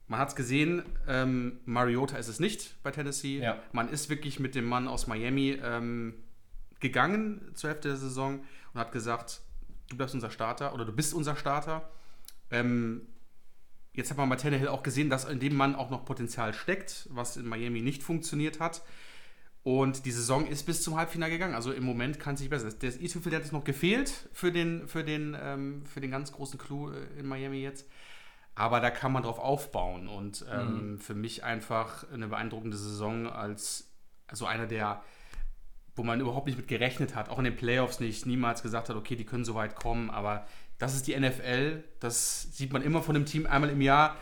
man 0.06 0.20
hat 0.20 0.28
es 0.28 0.36
gesehen, 0.36 0.84
ähm, 1.08 1.58
Mariota 1.64 2.16
ist 2.16 2.28
es 2.28 2.38
nicht 2.38 2.80
bei 2.84 2.92
Tennessee. 2.92 3.40
Ja. 3.40 3.60
Man 3.72 3.88
ist 3.88 4.08
wirklich 4.08 4.38
mit 4.38 4.54
dem 4.54 4.66
Mann 4.66 4.86
aus 4.86 5.08
Miami 5.08 5.58
ähm, 5.60 6.14
gegangen 6.80 7.52
zur 7.54 7.70
Hälfte 7.70 7.88
der 7.88 7.96
Saison 7.96 8.40
und 8.72 8.80
hat 8.80 8.92
gesagt, 8.92 9.40
du 9.88 9.96
bleibst 9.96 10.14
unser 10.14 10.30
Starter 10.30 10.74
oder 10.74 10.84
du 10.84 10.92
bist 10.92 11.14
unser 11.14 11.36
Starter. 11.36 11.88
Ähm, 12.50 13.06
jetzt 13.92 14.10
hat 14.10 14.18
man 14.18 14.28
bei 14.28 14.36
Tannehill 14.36 14.68
auch 14.68 14.82
gesehen, 14.82 15.10
dass 15.10 15.24
in 15.24 15.40
dem 15.40 15.56
Mann 15.56 15.74
auch 15.74 15.90
noch 15.90 16.04
Potenzial 16.04 16.52
steckt, 16.54 17.08
was 17.10 17.36
in 17.36 17.46
Miami 17.46 17.80
nicht 17.80 18.02
funktioniert 18.02 18.60
hat. 18.60 18.82
Und 19.62 20.06
die 20.06 20.12
Saison 20.12 20.46
ist 20.46 20.64
bis 20.64 20.82
zum 20.82 20.96
Halbfinale 20.96 21.32
gegangen. 21.32 21.54
Also 21.54 21.72
im 21.72 21.82
Moment 21.82 22.20
kann 22.20 22.34
es 22.34 22.40
sich 22.40 22.48
besser. 22.48 22.70
Der 22.70 22.92
der 22.92 23.08
hat 23.08 23.32
jetzt 23.32 23.52
noch 23.52 23.64
gefehlt 23.64 24.28
für 24.32 24.52
den, 24.52 24.86
für 24.86 25.02
den, 25.02 25.36
ähm, 25.40 25.84
für 25.86 26.00
den 26.00 26.12
ganz 26.12 26.30
großen 26.30 26.56
Clou 26.56 26.92
äh, 26.92 27.18
in 27.18 27.26
Miami 27.26 27.62
jetzt. 27.62 27.88
Aber 28.54 28.78
da 28.78 28.90
kann 28.90 29.10
man 29.10 29.24
drauf 29.24 29.40
aufbauen. 29.40 30.06
Und 30.06 30.46
ähm, 30.48 31.00
für 31.00 31.14
mich 31.14 31.42
einfach 31.42 32.08
eine 32.12 32.28
beeindruckende 32.28 32.76
Saison 32.76 33.26
als 33.26 33.90
also 34.28 34.46
einer 34.46 34.66
der, 34.66 35.02
wo 35.96 36.02
man 36.02 36.20
überhaupt 36.20 36.46
nicht 36.46 36.56
mit 36.56 36.68
gerechnet 36.68 37.14
hat, 37.14 37.28
auch 37.28 37.38
in 37.38 37.44
den 37.44 37.56
Playoffs 37.56 38.00
nicht, 38.00 38.26
niemals 38.26 38.62
gesagt 38.62 38.88
hat, 38.88 38.96
okay, 38.96 39.16
die 39.16 39.24
können 39.24 39.44
so 39.44 39.54
weit 39.54 39.74
kommen. 39.74 40.10
Aber 40.10 40.46
das 40.78 40.94
ist 40.94 41.06
die 41.06 41.18
NFL. 41.18 41.82
Das 42.00 42.54
sieht 42.56 42.72
man 42.72 42.82
immer 42.82 43.02
von 43.02 43.14
dem 43.14 43.24
Team 43.24 43.46
einmal 43.46 43.70
im 43.70 43.80
Jahr 43.80 44.16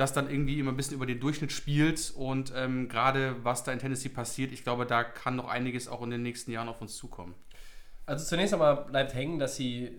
das 0.00 0.14
dann 0.14 0.30
irgendwie 0.30 0.58
immer 0.58 0.72
ein 0.72 0.76
bisschen 0.76 0.94
über 0.94 1.06
den 1.06 1.20
Durchschnitt 1.20 1.52
spielt. 1.52 2.12
Und 2.16 2.52
ähm, 2.56 2.88
gerade 2.88 3.36
was 3.44 3.64
da 3.64 3.72
in 3.72 3.78
Tennessee 3.78 4.08
passiert, 4.08 4.50
ich 4.50 4.64
glaube, 4.64 4.86
da 4.86 5.04
kann 5.04 5.36
noch 5.36 5.46
einiges 5.46 5.88
auch 5.88 6.02
in 6.02 6.10
den 6.10 6.22
nächsten 6.22 6.50
Jahren 6.50 6.68
auf 6.68 6.80
uns 6.80 6.96
zukommen. 6.96 7.34
Also 8.06 8.24
zunächst 8.24 8.54
einmal 8.54 8.86
bleibt 8.86 9.14
hängen, 9.14 9.38
dass 9.38 9.56
sie, 9.56 9.92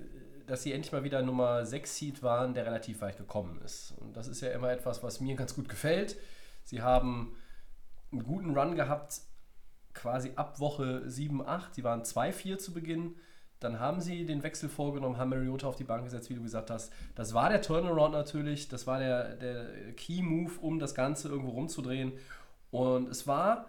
dass 0.48 0.64
sie 0.64 0.74
endlich 0.74 0.92
mal 0.92 1.04
wieder 1.04 1.22
Nummer 1.22 1.66
6 1.66 1.96
Seed 1.96 2.24
waren, 2.24 2.56
der 2.56 2.66
relativ 2.66 3.02
weit 3.02 3.18
gekommen 3.18 3.62
ist. 3.64 3.94
Und 4.00 4.18
das 4.18 4.28
ist 4.28 4.42
ja 4.42 4.50
immer 4.50 4.72
etwas, 4.72 5.04
was 5.04 5.22
mir 5.22 5.36
ganz 5.36 5.56
gut 5.56 5.70
gefällt. 5.70 6.18
Sie 6.64 6.82
haben 6.82 7.36
einen 8.12 8.24
guten 8.24 8.58
Run 8.58 8.76
gehabt, 8.76 9.22
quasi 9.94 10.32
ab 10.36 10.60
Woche 10.60 11.10
7, 11.10 11.46
8. 11.46 11.76
Sie 11.76 11.84
waren 11.84 12.04
2-4 12.04 12.58
zu 12.58 12.74
Beginn. 12.74 13.16
Dann 13.60 13.80
haben 13.80 14.02
sie 14.02 14.26
den 14.26 14.42
Wechsel 14.42 14.70
vorgenommen, 14.70 15.18
haben 15.18 15.30
Mariota 15.30 15.68
auf 15.68 15.76
die 15.76 15.84
Bank 15.84 16.04
gesetzt, 16.04 16.32
wie 16.32 16.34
du 16.34 16.42
gesagt 16.42 16.72
hast. 16.72 16.92
Das 17.14 17.36
war 17.36 17.50
der 17.50 17.62
Turnaround 17.62 18.12
natürlich, 18.12 18.68
das 18.70 18.88
war 18.88 18.98
der, 18.98 19.36
der 19.36 19.94
Key-Move, 19.94 20.54
um 20.62 20.80
das 20.80 20.96
Ganze 20.96 21.30
irgendwo 21.30 21.52
rumzudrehen. 21.52 22.14
Und 22.72 23.08
es 23.10 23.28
war 23.28 23.68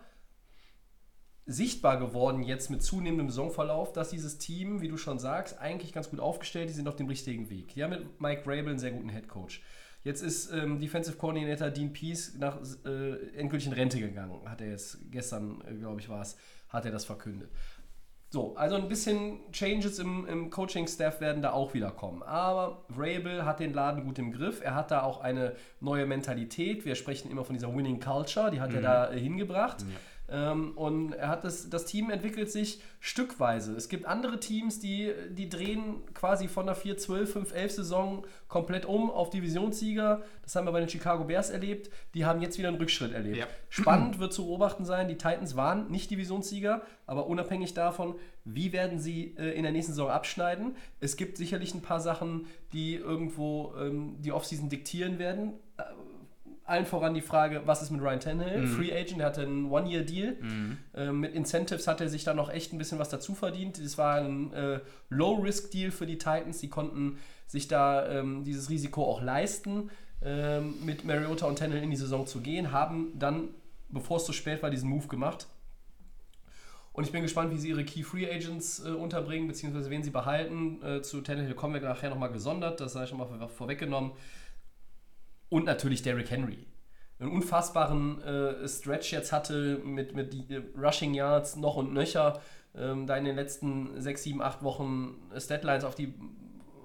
sichtbar 1.45 1.99
geworden 1.99 2.43
jetzt 2.43 2.71
mit 2.71 2.83
zunehmendem 2.83 3.29
Saisonverlauf, 3.29 3.93
dass 3.93 4.11
dieses 4.11 4.39
Team, 4.39 4.81
wie 4.81 4.89
du 4.89 4.97
schon 4.97 5.19
sagst, 5.19 5.59
eigentlich 5.59 5.93
ganz 5.93 6.09
gut 6.09 6.21
aufgestellt, 6.21 6.69
die 6.69 6.75
sind 6.75 6.89
auf 6.89 6.97
dem 6.97 7.09
richtigen 7.09 7.51
Weg. 7.51 7.75
Die 7.75 7.83
haben 7.83 7.91
mit 7.91 8.21
Mike 8.21 8.43
Rabel 8.47 8.71
einen 8.71 8.79
sehr 8.79 8.93
guten 8.93 9.09
Headcoach. 9.11 9.61
Jetzt 10.05 10.23
ist 10.23 10.53
ähm, 10.53 10.81
Defensive 10.81 11.17
Coordinator 11.17 11.71
Dean 11.71 11.93
Pease 11.93 12.39
nach 12.39 12.59
äh, 12.85 13.37
endgültig 13.37 13.69
in 13.69 13.73
Rente 13.73 14.01
gegangen. 14.01 14.41
Hat 14.49 14.61
er 14.61 14.71
jetzt 14.71 14.99
gestern, 15.11 15.63
äh, 15.67 15.75
glaube 15.75 16.01
ich, 16.01 16.09
war 16.09 16.23
es, 16.23 16.37
hat 16.69 16.85
er 16.85 16.91
das 16.91 17.05
verkündet. 17.05 17.51
So, 18.33 18.57
also 18.57 18.77
ein 18.77 18.89
bisschen 18.89 19.41
Changes 19.53 19.99
im, 19.99 20.27
im 20.27 20.49
Coaching-Staff 20.49 21.21
werden 21.21 21.43
da 21.43 21.53
auch 21.53 21.75
wieder 21.75 21.91
kommen. 21.91 22.23
Aber 22.23 22.87
Vrabel 22.89 23.45
hat 23.45 23.61
den 23.61 23.75
Laden 23.75 24.05
gut 24.05 24.19
im 24.19 24.33
Griff. 24.33 24.63
Er 24.63 24.75
hat 24.75 24.91
da 24.91 25.03
auch 25.03 25.21
eine 25.21 25.55
neue 25.81 26.07
Mentalität. 26.07 26.87
Wir 26.87 26.95
sprechen 26.95 27.31
immer 27.31 27.45
von 27.45 27.55
dieser 27.55 27.77
Winning 27.77 28.01
Culture, 28.01 28.51
die 28.51 28.63
hat 28.63 28.73
er 28.73 28.81
da 28.81 29.13
äh, 29.13 29.21
hingebracht. 29.21 29.83
Ähm, 29.83 29.89
und 30.37 31.13
er 31.13 31.29
hat 31.29 31.45
das, 31.45 31.69
das 31.69 31.85
Team 31.85 32.11
entwickelt 32.11 32.51
sich 32.51 32.81
stückweise. 33.01 33.75
Es 33.75 33.89
gibt 33.89 34.07
andere 34.07 34.41
Teams, 34.41 34.81
die, 34.81 35.13
die 35.31 35.49
drehen 35.49 35.97
quasi 36.15 36.49
von 36.49 36.67
der 36.67 36.77
4-12, 36.77 37.53
5-11 37.53 37.69
Saison 37.69 38.27
komplett 38.49 38.87
um 38.87 39.11
auf 39.11 39.31
Divisionssieger. 39.31 40.23
Das 40.43 40.57
haben 40.57 40.67
wir 40.67 40.73
bei 40.73 40.81
den 40.81 40.89
Chicago 40.89 41.25
Bears 41.25 41.51
erlebt. 41.51 41.91
Die 42.15 42.25
haben 42.25 42.41
jetzt 42.41 42.57
wieder 42.57 42.69
einen 42.69 42.79
Rückschritt 42.79 43.13
erlebt. 43.13 43.37
Ja. 43.37 43.47
Spannend 43.69 44.19
wird 44.19 44.33
zu 44.33 44.47
beobachten 44.47 44.85
sein, 44.85 45.09
die 45.09 45.17
Titans 45.17 45.57
waren 45.57 45.91
nicht 45.91 46.11
Divisionssieger, 46.11 46.83
aber 47.07 47.27
unabhängig 47.27 47.75
davon, 47.75 48.15
wie 48.45 48.73
werden 48.73 48.99
sie 48.99 49.35
äh, 49.37 49.51
in 49.51 49.65
der 49.65 49.73
nächsten 49.73 49.93
Saison 49.93 50.11
abschneiden. 50.11 50.77
Es 51.01 51.17
gibt 51.17 51.37
sicherlich 51.37 51.75
ein 51.75 51.83
paar 51.83 52.01
Sachen, 52.01 52.47
die 52.73 52.95
irgendwo 52.95 53.75
ähm, 53.79 54.17
die 54.21 54.33
Offseason 54.33 54.69
diktieren 54.69 55.19
werden. 55.19 55.55
Allen 56.65 56.87
voran 56.87 57.15
die 57.15 57.21
Frage, 57.21 57.63
was 57.65 57.83
ist 57.83 57.91
mit 57.91 58.01
Ryan 58.01 58.21
Tannehill? 58.21 58.67
Free 58.67 58.93
Agent, 58.93 59.19
der 59.19 59.27
hatte 59.27 59.43
einen 59.43 59.71
One-Year-Deal. 59.71 60.37
Ähm, 60.95 61.21
mit 61.21 61.35
Incentives 61.35 61.87
hat 61.87 62.01
er 62.01 62.09
sich 62.09 62.25
da 62.25 62.35
noch 62.35 62.51
echt 62.51 62.73
ein 62.73 62.79
bisschen 62.79 62.99
was 62.99 63.09
dazu 63.09 63.35
verdient. 63.35 63.83
Das 63.83 63.99
war 63.99 64.17
ein 64.17 64.53
äh, 64.53 64.81
Low-Risk-Deal 65.09 65.91
für 65.91 66.07
die 66.07 66.19
Titans. 66.19 66.59
Die 66.59 66.69
konnten 66.69 67.19
sich 67.47 67.69
da 67.69 68.09
ähm, 68.09 68.45
dieses 68.45 68.71
Risiko 68.71 69.05
auch 69.05 69.21
leisten, 69.21 69.91
ähm, 70.25 70.75
mit 70.85 71.05
Mariota 71.05 71.47
und 71.47 71.59
Tannehill 71.59 71.83
in 71.83 71.91
die 71.91 71.97
Saison 71.97 72.27
zu 72.27 72.41
gehen, 72.41 72.73
haben 72.73 73.13
dann, 73.19 73.49
bevor 73.89 74.19
es 74.19 74.25
zu 74.25 74.33
spät 74.33 74.63
war, 74.63 74.71
diesen 74.71 74.89
Move 74.89 75.09
gemacht. 75.09 75.49
Und 76.93 77.05
ich 77.05 77.13
bin 77.13 77.23
gespannt, 77.23 77.51
wie 77.51 77.59
sie 77.59 77.71
ihre 77.71 77.85
Key 77.85 78.03
Free 78.03 78.31
Agents 78.31 78.85
äh, 78.85 78.91
unterbringen, 78.91 79.49
beziehungsweise 79.49 79.91
wen 79.91 80.03
sie 80.03 80.11
behalten. 80.11 80.83
Äh, 80.83 81.03
zu 81.03 81.23
Tannehill 81.23 81.55
kommen 81.55 81.75
wir 81.75 81.81
nachher 81.81 82.11
nochmal 82.11 82.31
gesondert, 82.31 82.81
das 82.81 82.93
sei 82.93 83.07
schon 83.07 83.19
mal 83.19 83.27
vor, 83.27 83.49
vorweggenommen. 83.49 84.13
Und 85.53 85.67
natürlich 85.67 86.01
Derrick 86.01 86.31
Henry. 86.31 86.67
Einen 87.19 87.31
unfassbaren 87.31 88.23
äh, 88.23 88.67
Stretch 88.67 89.13
jetzt 89.13 89.33
hatte 89.33 89.83
mit, 89.85 90.15
mit 90.15 90.33
äh, 90.51 90.63
Rushing 90.83 91.13
Yards 91.13 91.57
noch 91.57 91.77
und 91.77 91.93
nöcher. 91.93 92.41
Ähm, 92.75 93.07
da 93.07 93.19
in 93.19 93.27
den 93.27 93.37
letzten 93.37 94.01
6, 94.01 94.23
7, 94.23 94.41
8 94.41 94.63
Wochen 94.63 95.15
Statlines 95.37 95.85
auf 95.85 95.95
die, 95.95 96.15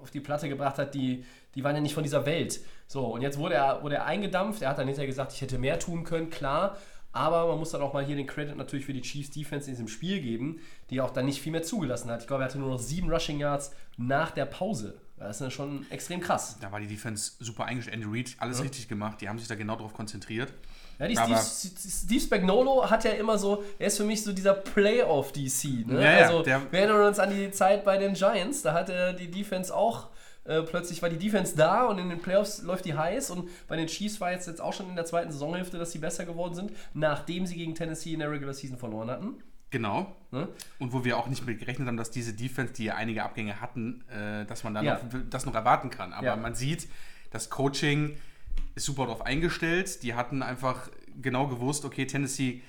auf 0.02 0.10
die 0.10 0.20
Platte 0.20 0.50
gebracht 0.50 0.76
hat, 0.76 0.94
die, 0.94 1.24
die 1.54 1.64
waren 1.64 1.76
ja 1.76 1.80
nicht 1.80 1.94
von 1.94 2.02
dieser 2.02 2.26
Welt. 2.26 2.60
So, 2.86 3.06
und 3.06 3.22
jetzt 3.22 3.38
wurde 3.38 3.54
er, 3.54 3.82
wurde 3.82 3.94
er 3.94 4.04
eingedampft. 4.04 4.60
Er 4.60 4.68
hat 4.68 4.78
dann 4.78 4.86
hinterher 4.86 5.08
gesagt, 5.08 5.32
ich 5.32 5.40
hätte 5.40 5.56
mehr 5.56 5.78
tun 5.78 6.04
können, 6.04 6.28
klar. 6.28 6.76
Aber 7.10 7.46
man 7.46 7.58
muss 7.58 7.70
dann 7.70 7.80
auch 7.80 7.94
mal 7.94 8.04
hier 8.04 8.16
den 8.16 8.26
Credit 8.26 8.54
natürlich 8.54 8.84
für 8.84 8.92
die 8.92 9.00
Chiefs 9.00 9.30
Defense 9.30 9.66
in 9.66 9.76
diesem 9.76 9.88
Spiel 9.88 10.20
geben, 10.20 10.60
die 10.90 11.00
auch 11.00 11.10
dann 11.10 11.24
nicht 11.24 11.40
viel 11.40 11.52
mehr 11.52 11.62
zugelassen 11.62 12.10
hat. 12.10 12.20
Ich 12.20 12.26
glaube, 12.26 12.42
er 12.42 12.50
hatte 12.50 12.58
nur 12.58 12.68
noch 12.68 12.78
sieben 12.78 13.10
Rushing 13.10 13.40
Yards 13.40 13.74
nach 13.96 14.30
der 14.30 14.44
Pause. 14.44 15.00
Das 15.18 15.40
ist 15.40 15.52
schon 15.52 15.84
extrem 15.90 16.20
krass. 16.20 16.56
Da 16.60 16.70
war 16.70 16.80
die 16.80 16.86
Defense 16.86 17.32
super 17.40 17.64
eingestellt. 17.64 17.96
Andy 18.02 18.06
Reid, 18.18 18.36
alles 18.38 18.62
richtig 18.62 18.88
gemacht. 18.88 19.20
Die 19.20 19.28
haben 19.28 19.38
sich 19.38 19.48
da 19.48 19.54
genau 19.56 19.74
darauf 19.76 19.92
konzentriert. 19.94 20.52
Ja, 20.98 21.06
die 21.06 21.14
Steve, 21.16 21.74
Steve 21.90 22.20
Spagnolo 22.20 22.88
hat 22.90 23.04
ja 23.04 23.12
immer 23.12 23.38
so, 23.38 23.62
er 23.78 23.86
ist 23.86 23.96
für 23.96 24.04
mich 24.04 24.22
so 24.24 24.32
dieser 24.32 24.54
Playoff-DC. 24.54 25.86
Ne? 25.86 26.02
Ja, 26.02 26.18
ja, 26.18 26.26
also, 26.26 26.42
der- 26.42 26.70
wir 26.72 26.78
erinnern 26.80 27.06
uns 27.06 27.18
an 27.18 27.30
die 27.30 27.50
Zeit 27.50 27.84
bei 27.84 27.98
den 27.98 28.14
Giants, 28.14 28.62
da 28.62 28.72
hatte 28.74 29.14
die 29.14 29.30
Defense 29.30 29.74
auch, 29.74 30.08
äh, 30.44 30.62
plötzlich 30.62 31.00
war 31.02 31.08
die 31.08 31.18
Defense 31.18 31.56
da 31.56 31.84
und 31.86 31.98
in 31.98 32.08
den 32.08 32.18
Playoffs 32.20 32.62
läuft 32.62 32.84
die 32.84 32.94
heiß 32.94 33.30
und 33.30 33.48
bei 33.68 33.76
den 33.76 33.86
Chiefs 33.86 34.20
war 34.20 34.32
jetzt, 34.32 34.46
jetzt 34.48 34.60
auch 34.60 34.72
schon 34.72 34.88
in 34.88 34.96
der 34.96 35.04
zweiten 35.04 35.30
Saisonhälfte, 35.30 35.78
dass 35.78 35.92
sie 35.92 35.98
besser 35.98 36.24
geworden 36.24 36.54
sind, 36.54 36.72
nachdem 36.94 37.46
sie 37.46 37.54
gegen 37.56 37.74
Tennessee 37.74 38.14
in 38.14 38.20
der 38.20 38.30
Regular 38.30 38.54
Season 38.54 38.76
verloren 38.78 39.10
hatten. 39.10 39.34
Genau. 39.70 40.16
Ne? 40.30 40.48
Und 40.78 40.92
wo 40.92 41.04
wir 41.04 41.16
auch 41.18 41.26
nicht 41.26 41.44
mit 41.46 41.58
gerechnet 41.58 41.88
haben, 41.88 41.96
dass 41.96 42.10
diese 42.10 42.32
Defense, 42.32 42.72
die 42.72 42.84
ja 42.84 42.94
einige 42.94 43.22
Abgänge 43.22 43.60
hatten, 43.60 44.02
äh, 44.08 44.46
dass 44.46 44.64
man 44.64 44.74
dann 44.74 44.84
Ja. 44.84 44.94
noch, 44.94 45.20
das 45.28 45.44
noch 45.46 45.54
erwarten 45.54 45.90
kann. 45.90 46.12
Aber 46.12 46.26
Ja. 46.28 46.36
man 46.36 46.54
sieht, 46.54 46.88
das 47.30 47.50
Coaching 47.50 48.16
ist 48.74 48.86
super 48.86 49.04
darauf 49.04 49.22
eingestellt. 49.22 50.02
Die 50.02 50.14
hatten 50.14 50.42
einfach 50.42 50.88
genau 51.20 51.48
gewusst, 51.48 51.84
okay, 51.84 52.06
Tennessee, 52.06 52.62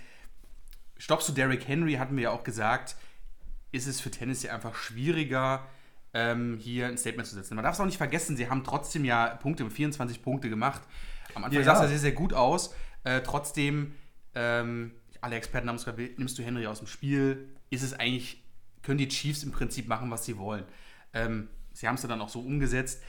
stoppst 0.97 1.29
du 1.29 1.33
Derrick 1.33 1.67
Henry, 1.67 1.93
hatten 1.93 2.15
wir 2.15 2.23
ja 2.23 2.31
auch 2.31 2.43
gesagt, 2.43 2.95
ist 3.71 3.87
es 3.87 4.01
für 4.01 4.11
Tennessee 4.11 4.49
einfach 4.49 4.75
schwieriger, 4.75 5.65
ähm, 6.13 6.57
hier 6.59 6.87
ein 6.87 6.97
Statement 6.97 7.27
zu 7.27 7.35
setzen. 7.35 7.55
Man 7.55 7.63
darf 7.63 7.75
es 7.75 7.79
auch 7.79 7.85
nicht 7.85 7.97
vergessen, 7.97 8.35
sie 8.35 8.49
haben 8.49 8.63
trotzdem 8.63 9.05
ja 9.05 9.27
Punkte, 9.35 9.69
24 9.69 10.21
Punkte 10.23 10.49
gemacht. 10.49 10.81
Am 11.35 11.43
Anfang 11.43 11.59
Ja, 11.59 11.63
sah 11.63 11.73
es 11.75 11.81
ja. 11.81 11.87
sehr, 11.87 11.99
sehr 11.99 12.11
gut 12.13 12.33
aus. 12.33 12.73
Äh, 13.03 13.21
trotzdem, 13.21 13.93
ähm, 14.35 14.91
alle 15.21 15.35
Experten 15.35 15.67
haben 15.69 15.75
es 15.75 15.85
gesagt, 15.85 16.17
nimmst 16.17 16.37
du 16.37 16.43
Henry 16.43 16.67
aus 16.67 16.79
dem 16.79 16.87
Spiel, 16.87 17.49
ist 17.69 17.83
es 17.83 17.93
eigentlich, 17.93 18.43
können 18.81 18.97
die 18.97 19.07
Chiefs 19.07 19.43
im 19.43 19.51
Prinzip 19.51 19.87
machen, 19.87 20.09
was 20.11 20.25
sie 20.25 20.37
wollen. 20.37 20.63
Ähm, 21.13 21.47
sie 21.73 21.87
haben 21.87 21.95
es 21.95 22.01
dann 22.01 22.21
auch 22.21 22.29
so 22.29 22.39
umgesetzt. 22.39 23.01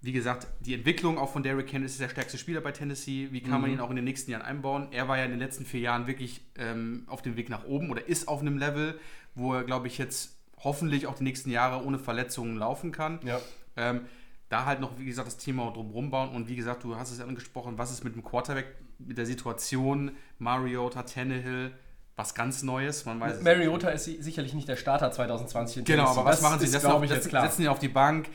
Wie 0.00 0.12
gesagt, 0.12 0.46
die 0.60 0.74
Entwicklung 0.74 1.16
auch 1.16 1.32
von 1.32 1.42
Derrick 1.42 1.72
Henry 1.72 1.86
ist 1.86 1.98
der 1.98 2.10
stärkste 2.10 2.36
Spieler 2.36 2.60
bei 2.60 2.72
Tennessee. 2.72 3.28
Wie 3.30 3.40
kann 3.40 3.62
man 3.62 3.70
ihn 3.70 3.80
auch 3.80 3.88
in 3.88 3.96
den 3.96 4.04
nächsten 4.04 4.30
Jahren 4.30 4.42
einbauen? 4.42 4.88
Er 4.90 5.08
war 5.08 5.16
ja 5.16 5.24
in 5.24 5.30
den 5.30 5.38
letzten 5.38 5.64
vier 5.64 5.80
Jahren 5.80 6.06
wirklich 6.06 6.42
ähm, 6.56 7.04
auf 7.06 7.22
dem 7.22 7.36
Weg 7.36 7.48
nach 7.48 7.64
oben 7.64 7.90
oder 7.90 8.06
ist 8.06 8.28
auf 8.28 8.42
einem 8.42 8.58
Level, 8.58 9.00
wo 9.34 9.54
er, 9.54 9.64
glaube 9.64 9.86
ich, 9.86 9.96
jetzt 9.96 10.36
hoffentlich 10.58 11.06
auch 11.06 11.14
die 11.14 11.24
nächsten 11.24 11.50
Jahre 11.50 11.84
ohne 11.84 11.98
Verletzungen 11.98 12.56
laufen 12.58 12.92
kann. 12.92 13.18
Ja. 13.24 13.40
Ähm, 13.76 14.02
da 14.50 14.66
halt 14.66 14.80
noch, 14.80 14.98
wie 14.98 15.04
gesagt, 15.04 15.26
das 15.26 15.38
Thema 15.38 15.70
drumherum 15.70 16.10
bauen 16.10 16.30
und 16.30 16.48
wie 16.48 16.56
gesagt, 16.56 16.84
du 16.84 16.96
hast 16.96 17.10
es 17.10 17.18
ja 17.18 17.24
angesprochen, 17.24 17.78
was 17.78 17.90
ist 17.90 18.04
mit 18.04 18.14
dem 18.14 18.22
Quarterback, 18.22 18.66
mit 18.98 19.18
der 19.18 19.26
Situation, 19.26 20.12
Mariota, 20.38 21.02
Tannehill, 21.02 21.72
was 22.16 22.34
ganz 22.34 22.62
Neues, 22.62 23.04
man 23.06 23.18
weiß 23.20 23.42
Mariota 23.42 23.88
ist 23.90 24.04
si- 24.04 24.22
sicherlich 24.22 24.54
nicht 24.54 24.68
der 24.68 24.76
Starter 24.76 25.10
2020 25.10 25.78
in 25.78 25.84
Genau, 25.84 26.06
aber 26.06 26.24
was 26.26 26.40
machen 26.42 26.60
sie? 26.60 26.66
ist, 26.66 26.74
ich, 26.74 27.10
jetzt 27.10 27.28
klar. 27.28 27.42
setzen 27.48 27.62
ihn 27.62 27.68
auf 27.68 27.80
die 27.80 27.88
Bank, 27.88 28.28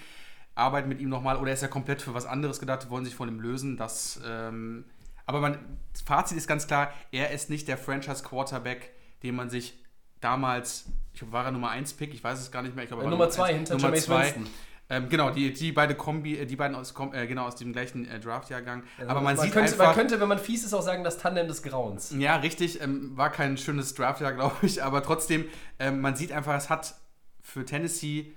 arbeiten 0.56 0.90
mit 0.90 1.00
ihm 1.00 1.08
nochmal 1.10 1.38
oder 1.38 1.54
ist 1.54 1.62
er 1.62 1.70
komplett 1.70 2.02
für 2.02 2.14
was 2.14 2.26
anderes 2.26 2.60
gedacht, 2.60 2.90
wollen 2.90 3.06
sich 3.06 3.16
von 3.16 3.30
ihm 3.30 3.40
lösen? 3.40 3.78
Das, 3.78 4.20
ähm, 4.28 4.84
aber 5.26 5.58
das 5.94 6.02
Fazit 6.02 6.38
ist 6.38 6.48
ganz 6.48 6.68
klar, 6.68 6.92
er 7.12 7.32
ist 7.32 7.50
nicht 7.50 7.68
der 7.70 7.78
Franchise-Quarterback, 7.78 8.92
den 9.24 9.36
man 9.36 9.50
sich 9.50 9.78
damals, 10.20 10.86
ich 11.14 11.20
glaube, 11.20 11.32
war 11.34 11.46
er 11.46 11.52
Nummer 11.52 11.70
1 11.70 11.94
Pick, 11.94 12.14
ich 12.14 12.24
weiß 12.24 12.40
es 12.40 12.52
gar 12.52 12.62
nicht 12.62 12.76
mehr. 12.76 12.84
Ich 12.84 12.90
glaube, 12.90 13.04
war 13.04 13.10
Nummer 13.10 13.24
Nummer 13.26 13.32
zwei 13.34 13.50
eins- 13.56 13.70
hinter 13.70 13.76
Nummer 13.88 13.96
Jameis. 13.98 14.36
Winston. 14.36 14.48
Ähm, 14.92 15.08
genau, 15.08 15.30
die, 15.30 15.54
die 15.54 15.72
beide 15.72 15.94
Kombi, 15.94 16.38
äh, 16.38 16.46
die 16.46 16.56
beiden 16.56 16.76
aus, 16.76 16.96
äh, 17.14 17.28
genau, 17.28 17.46
aus 17.46 17.56
dem 17.56 17.74
gleichen 17.74 18.08
äh, 18.08 18.20
Draft-Jahrgang. 18.20 18.84
aber 19.08 19.22
man, 19.22 19.38
sieht 19.38 19.52
könnte, 19.52 19.72
einfach, 19.74 19.86
man 19.86 19.96
könnte, 19.96 20.20
wenn 20.20 20.28
man 20.28 20.40
fies 20.40 20.64
ist, 20.64 20.74
auch 20.74 20.82
sagen, 20.82 21.04
das 21.04 21.20
Tandem 21.20 21.48
des 21.48 21.62
Grauens. 21.62 22.14
ja, 22.18 22.38
richtig. 22.38 22.82
Ähm, 22.82 23.16
war 23.16 23.32
kein 23.32 23.58
schönes 23.58 23.94
Draftjahr, 23.94 24.34
glaube 24.34 24.56
ich. 24.64 24.84
Aber 24.84 25.04
trotzdem, 25.04 25.46
ähm, 25.78 26.02
man 26.02 26.16
sieht 26.16 26.32
einfach, 26.32 26.56
es 26.56 26.70
hat 26.70 26.96
für 27.42 27.66
Tennessee 27.66 28.34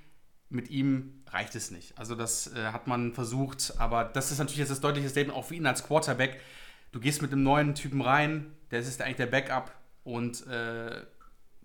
mit 0.51 0.71
ihm 0.71 1.23
reicht 1.29 1.55
es 1.55 1.71
nicht. 1.71 1.99
Also 1.99 2.15
das 2.15 2.55
äh, 2.55 2.67
hat 2.67 2.87
man 2.87 3.15
versucht. 3.15 3.75
Aber 3.79 4.05
das 4.05 4.31
ist 4.31 4.39
natürlich 4.39 4.59
jetzt 4.59 4.71
das 4.71 4.81
deutliche 4.81 5.09
Statement 5.09 5.37
auch 5.37 5.47
für 5.47 5.55
ihn 5.55 5.67
als 5.67 5.85
Quarterback. 5.85 6.41
Du 6.93 7.01
gehst 7.01 7.23
mit 7.23 7.33
einem 7.33 7.43
neuen 7.43 7.75
Typen 7.75 8.03
rein. 8.03 8.55
Der 8.71 8.81
ist 8.81 9.01
eigentlich 9.01 9.17
der 9.17 9.27
Backup. 9.27 9.73
Und 10.05 10.47
äh, 10.47 11.03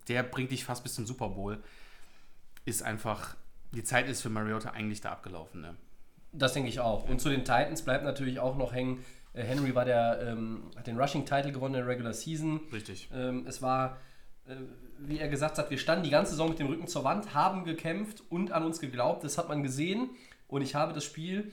der 0.08 0.24
bringt 0.24 0.52
dich 0.52 0.64
fast 0.64 0.84
bis 0.84 0.96
zum 0.96 1.06
Super 1.06 1.30
Bowl. 1.30 1.62
Ist 2.64 2.84
einfach, 2.84 3.36
die 3.72 3.84
Zeit 3.84 4.08
ist 4.08 4.22
für 4.22 4.30
Mariota 4.30 4.72
eigentlich 4.72 5.02
da 5.02 5.12
abgelaufen. 5.12 5.62
Ne? 5.62 5.76
Das 6.32 6.54
denke 6.54 6.70
ich 6.70 6.80
auch. 6.80 7.08
Und 7.08 7.20
zu 7.20 7.30
den 7.30 7.42
Titans 7.42 7.82
bleibt 7.82 8.04
natürlich 8.04 8.40
auch 8.40 8.58
noch 8.58 8.74
hängen. 8.74 9.04
äh, 9.34 9.44
Henry 9.44 9.76
war 9.76 9.86
der, 9.86 10.20
ähm, 10.22 10.72
hat 10.76 10.88
den 10.88 11.00
Rushing-Title 11.00 11.52
gewonnen 11.52 11.76
in 11.76 11.82
der 11.82 11.88
Regular 11.88 12.14
Season. 12.14 12.62
Richtig. 12.72 13.10
Ähm, 13.14 13.46
es 13.48 13.62
war, 13.62 13.98
äh, 14.48 14.56
wie 15.00 15.20
er 15.20 15.28
gesagt 15.28 15.58
hat, 15.58 15.70
wir 15.70 15.78
standen 15.78 16.04
die 16.04 16.10
ganze 16.10 16.32
Saison 16.32 16.50
mit 16.50 16.60
dem 16.60 16.68
Rücken 16.68 16.88
zur 16.88 17.04
Wand, 17.04 17.34
haben 17.34 17.64
gekämpft 17.64 18.24
und 18.30 18.52
an 18.52 18.64
uns 18.64 18.80
geglaubt. 18.80 19.24
Das 19.24 19.38
hat 19.38 19.50
man 19.50 19.64
gesehen. 19.64 20.10
Und 20.48 20.62
ich 20.62 20.76
habe 20.76 20.94
das 20.94 21.04
Spiel, 21.04 21.52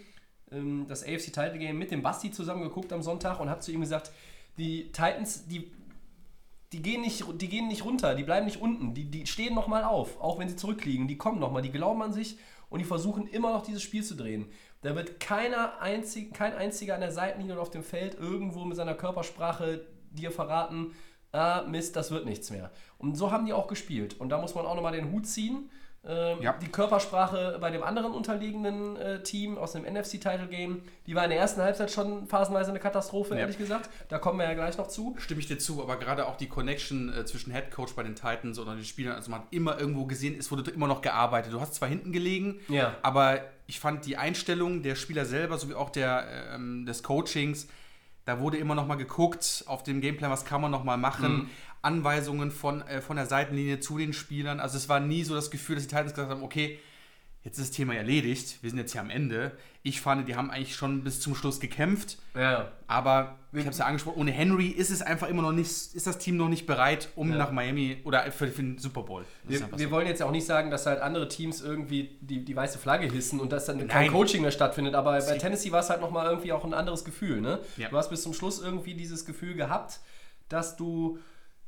ähm, 0.51 0.87
das 0.89 1.03
AFC 1.03 1.33
Title 1.33 1.59
Game, 1.59 1.79
mit 1.79 1.91
dem 1.91 2.03
Basti 2.03 2.31
zusammen 2.31 2.63
geguckt 2.63 2.93
am 2.93 3.03
Sonntag 3.03 3.41
und 3.41 3.51
habe 3.51 3.61
zu 3.61 3.73
ihm 3.73 3.81
gesagt, 3.81 4.13
die 4.57 4.85
Titans, 4.93 5.47
die, 5.47 5.71
die, 6.75 6.83
gehen 6.83 7.03
nicht, 7.03 7.25
die 7.41 7.49
gehen 7.49 7.69
nicht 7.69 7.85
runter, 7.85 8.17
die 8.17 8.25
bleiben 8.25 8.47
nicht 8.47 8.61
unten, 8.61 8.95
die, 8.95 9.05
die 9.05 9.27
stehen 9.27 9.55
nochmal 9.55 9.85
auf, 9.85 10.21
auch 10.21 10.41
wenn 10.41 10.49
sie 10.49 10.57
zurückliegen. 10.57 11.07
Die 11.07 11.17
kommen 11.17 11.39
nochmal, 11.39 11.63
die 11.63 11.71
glauben 11.71 12.03
an 12.03 12.13
sich 12.13 12.37
und 12.69 12.81
die 12.81 12.85
versuchen 12.85 13.29
immer 13.29 13.53
noch 13.53 13.63
dieses 13.63 13.83
Spiel 13.83 14.03
zu 14.03 14.17
drehen. 14.17 14.51
Da 14.83 14.97
wird 14.97 15.21
keiner 15.21 15.81
einzig, 15.81 16.35
kein 16.35 16.53
einziger 16.53 16.97
an 16.97 17.01
der 17.01 17.13
Seitenlinie 17.13 17.55
oder 17.55 17.63
auf 17.63 17.71
dem 17.71 17.85
Feld 17.85 18.15
irgendwo 18.19 18.65
mit 18.65 18.77
seiner 18.77 18.95
Körpersprache 18.95 19.87
dir 20.11 20.33
verraten, 20.33 20.93
ah, 21.31 21.63
Mist, 21.69 21.95
das 21.95 22.11
wird 22.11 22.27
nichts 22.27 22.51
mehr. 22.51 22.73
Und 22.99 23.17
so 23.17 23.31
haben 23.31 23.47
die 23.47 23.53
auch 23.53 23.69
gespielt. 23.69 24.19
Und 24.19 24.31
da 24.31 24.41
muss 24.41 24.57
man 24.57 24.67
auch 24.67 24.75
nochmal 24.75 24.93
den 24.93 25.13
Hut 25.13 25.27
ziehen. 25.27 25.71
Ähm, 26.07 26.39
Ja. 26.43 26.55
Die 26.61 26.69
Körpersprache 26.69 27.59
bei 27.61 27.71
dem 27.71 27.83
anderen 27.83 28.13
unterliegenden 28.13 28.97
äh, 28.97 29.23
Team 29.23 29.57
aus 29.59 29.73
dem 29.73 29.85
NFC-Title-Game, 29.85 30.83
die 31.07 31.15
war 31.15 31.25
in 31.25 31.31
der 31.31 31.39
ersten 31.39 31.63
Halbzeit 31.63 31.91
schon 31.91 32.27
phasenweise 32.27 32.71
eine 32.71 32.79
Katastrophe, 32.81 33.35
Ja. 33.35 33.41
ehrlich 33.41 33.59
gesagt. 33.59 33.89
Da 34.09 34.19
kommen 34.19 34.39
wir 34.39 34.47
ja 34.47 34.55
gleich 34.55 34.77
noch 34.79 34.89
zu. 34.89 35.15
Stimme 35.19 35.41
ich 35.41 35.47
dir 35.47 35.59
zu, 35.59 35.83
aber 35.83 35.97
gerade 35.97 36.27
auch 36.27 36.37
die 36.37 36.49
Connection 36.49 37.13
äh, 37.13 37.25
zwischen 37.25 37.53
Head 37.53 37.71
Coach 37.71 37.95
bei 37.95 38.03
den 38.03 38.15
Titans 38.15 38.59
und 38.59 38.67
den 38.67 38.85
Spielern, 38.85 39.15
also 39.17 39.31
man 39.31 39.41
hat 39.41 39.47
immer 39.51 39.79
irgendwo 39.79 40.05
gesehen, 40.05 40.37
es 40.39 40.51
wurde 40.51 40.71
immer 40.71 40.87
noch 40.89 41.01
gearbeitet. 41.03 41.53
Du 41.53 41.61
hast 41.61 41.75
zwar 41.75 41.89
hinten 41.89 42.13
gelegen, 42.13 42.61
Ja. 42.69 42.95
aber 43.03 43.41
ich 43.67 43.81
fand 43.81 44.05
die 44.05 44.17
Einstellung 44.19 44.83
der 44.83 44.95
Spieler 44.95 45.25
selber 45.25 45.57
sowie 45.59 45.75
auch 45.75 45.89
der, 45.91 46.27
ähm, 46.55 46.85
des 46.87 47.03
Coachings 47.03 47.67
Da 48.25 48.41
wurde 48.41 48.57
immer 48.57 48.75
noch 48.75 48.87
mal 48.87 48.95
geguckt 48.95 49.65
auf 49.67 49.83
dem 49.83 50.01
Gameplan, 50.01 50.31
was 50.31 50.45
kann 50.45 50.61
man 50.61 50.71
noch 50.71 50.85
mal 50.85 50.97
machen. 50.97 51.33
Mhm. 51.33 51.51
Anweisungen 51.83 52.51
von, 52.51 52.81
äh, 52.83 53.03
von 53.03 53.17
der 53.17 53.27
Seitenlinie 53.27 53.81
zu 53.81 53.99
den 53.99 54.13
Spielern. 54.13 54.61
Also 54.61 54.79
es 54.79 54.89
war 54.89 55.01
nie 55.01 55.25
so 55.25 55.35
das 55.35 55.51
Gefühl, 55.51 55.77
dass 55.77 55.85
die 55.85 55.91
Titans 55.91 56.13
gesagt 56.15 56.31
haben, 56.31 56.43
okay, 56.43 56.81
jetzt 57.45 57.59
ist 57.59 57.69
das 57.71 57.77
Thema 57.77 57.95
erledigt, 57.95 58.59
wir 58.63 58.71
sind 58.71 58.79
jetzt 58.79 58.93
hier 58.93 59.03
am 59.03 59.11
Ende. 59.11 59.53
Ich 59.83 60.01
fand, 60.01 60.27
die 60.27 60.35
haben 60.35 60.51
eigentlich 60.51 60.75
schon 60.77 61.05
bis 61.05 61.21
zum 61.21 61.35
Schluss 61.35 61.61
gekämpft. 61.61 62.17
Ja. 62.35 62.73
Aber 62.87 63.39
ich 63.53 63.61
habe 63.61 63.71
es 63.71 63.79
ja 63.79 63.85
angesprochen, 63.85 64.19
ohne 64.19 64.31
Henry 64.31 64.69
ist 64.69 64.89
es 64.91 65.03
einfach 65.03 65.29
immer 65.29 65.43
noch 65.43 65.53
nicht, 65.53 65.69
ist 65.69 66.07
das 66.07 66.17
Team 66.19 66.39
noch 66.39 66.49
nicht 66.49 66.67
bereit, 66.67 67.11
um 67.17 67.31
Ja. 67.31 67.37
nach 67.37 67.53
Miami 67.53 67.99
oder 68.05 68.23
für, 68.33 68.49
für 68.49 68.63
den 68.63 68.79
Super 68.79 69.03
Bowl. 69.03 69.27
Wir, 69.45 69.61
wir 69.77 69.91
wollen 69.91 70.07
jetzt 70.07 70.21
ja 70.21 70.27
auch 70.27 70.31
nicht 70.33 70.47
sagen, 70.47 70.71
dass 70.71 70.87
halt 70.87 71.01
andere 71.03 71.29
Teams 71.29 71.61
irgendwie 71.61 72.17
die, 72.23 72.45
die 72.45 72.57
weiße 72.57 72.79
Flagge 72.79 73.07
hissen 73.13 73.39
und 73.41 73.53
dass 73.53 73.67
dann 73.67 73.79
kein 73.87 74.05
Nein. 74.07 74.11
Coaching 74.13 74.41
mehr 74.41 74.51
stattfindet. 74.51 74.95
Aber 74.95 75.13
bei 75.13 75.37
Tennessee 75.37 75.71
war 75.71 75.81
es 75.81 75.91
halt 75.91 76.01
nochmal 76.01 76.27
irgendwie 76.31 76.53
auch 76.53 76.65
ein 76.65 76.73
anderes 76.75 77.05
Gefühl. 77.05 77.43
Ne? 77.43 77.61
Ja. 77.77 77.91
Du 77.91 77.97
hast 77.99 78.09
bis 78.09 78.23
zum 78.23 78.33
Schluss 78.33 78.63
irgendwie 78.63 78.95
dieses 78.95 79.27
Gefühl 79.27 79.55
gehabt, 79.55 80.01
dass 80.49 80.77
du, 80.77 81.19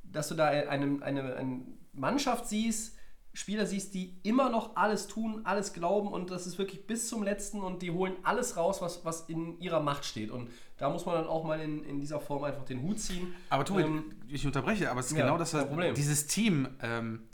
dass 0.02 0.28
du 0.28 0.34
da 0.34 0.46
eine, 0.46 1.02
eine, 1.02 1.36
eine 1.36 1.60
Mannschaft 1.92 2.48
siehst, 2.48 2.95
Spieler 3.36 3.66
siehst, 3.66 3.92
die 3.92 4.14
immer 4.22 4.48
noch 4.48 4.76
alles 4.76 5.08
tun, 5.08 5.42
alles 5.44 5.74
glauben 5.74 6.08
und 6.08 6.30
das 6.30 6.46
ist 6.46 6.56
wirklich 6.56 6.86
bis 6.86 7.06
zum 7.06 7.22
letzten 7.22 7.60
und 7.60 7.82
die 7.82 7.90
holen 7.90 8.14
alles 8.22 8.56
raus, 8.56 8.80
was, 8.80 9.04
was 9.04 9.28
in 9.28 9.60
ihrer 9.60 9.80
Macht 9.80 10.06
steht. 10.06 10.30
Und 10.30 10.48
da 10.78 10.88
muss 10.88 11.04
man 11.04 11.16
dann 11.16 11.26
auch 11.26 11.44
mal 11.44 11.60
in, 11.60 11.84
in 11.84 12.00
dieser 12.00 12.18
Form 12.18 12.44
einfach 12.44 12.64
den 12.64 12.80
Hut 12.80 12.98
ziehen. 12.98 13.34
Aber 13.50 13.66
Tobi, 13.66 13.82
Ähm, 13.82 14.16
ich 14.26 14.46
unterbreche, 14.46 14.90
aber 14.90 15.00
es 15.00 15.10
ist 15.10 15.18
ja, 15.18 15.26
genau 15.26 15.36
das, 15.36 15.52
was 15.52 15.66
Problem. 15.66 15.94
dieses 15.94 16.26
Team 16.28 16.66
ähm, 16.80 17.28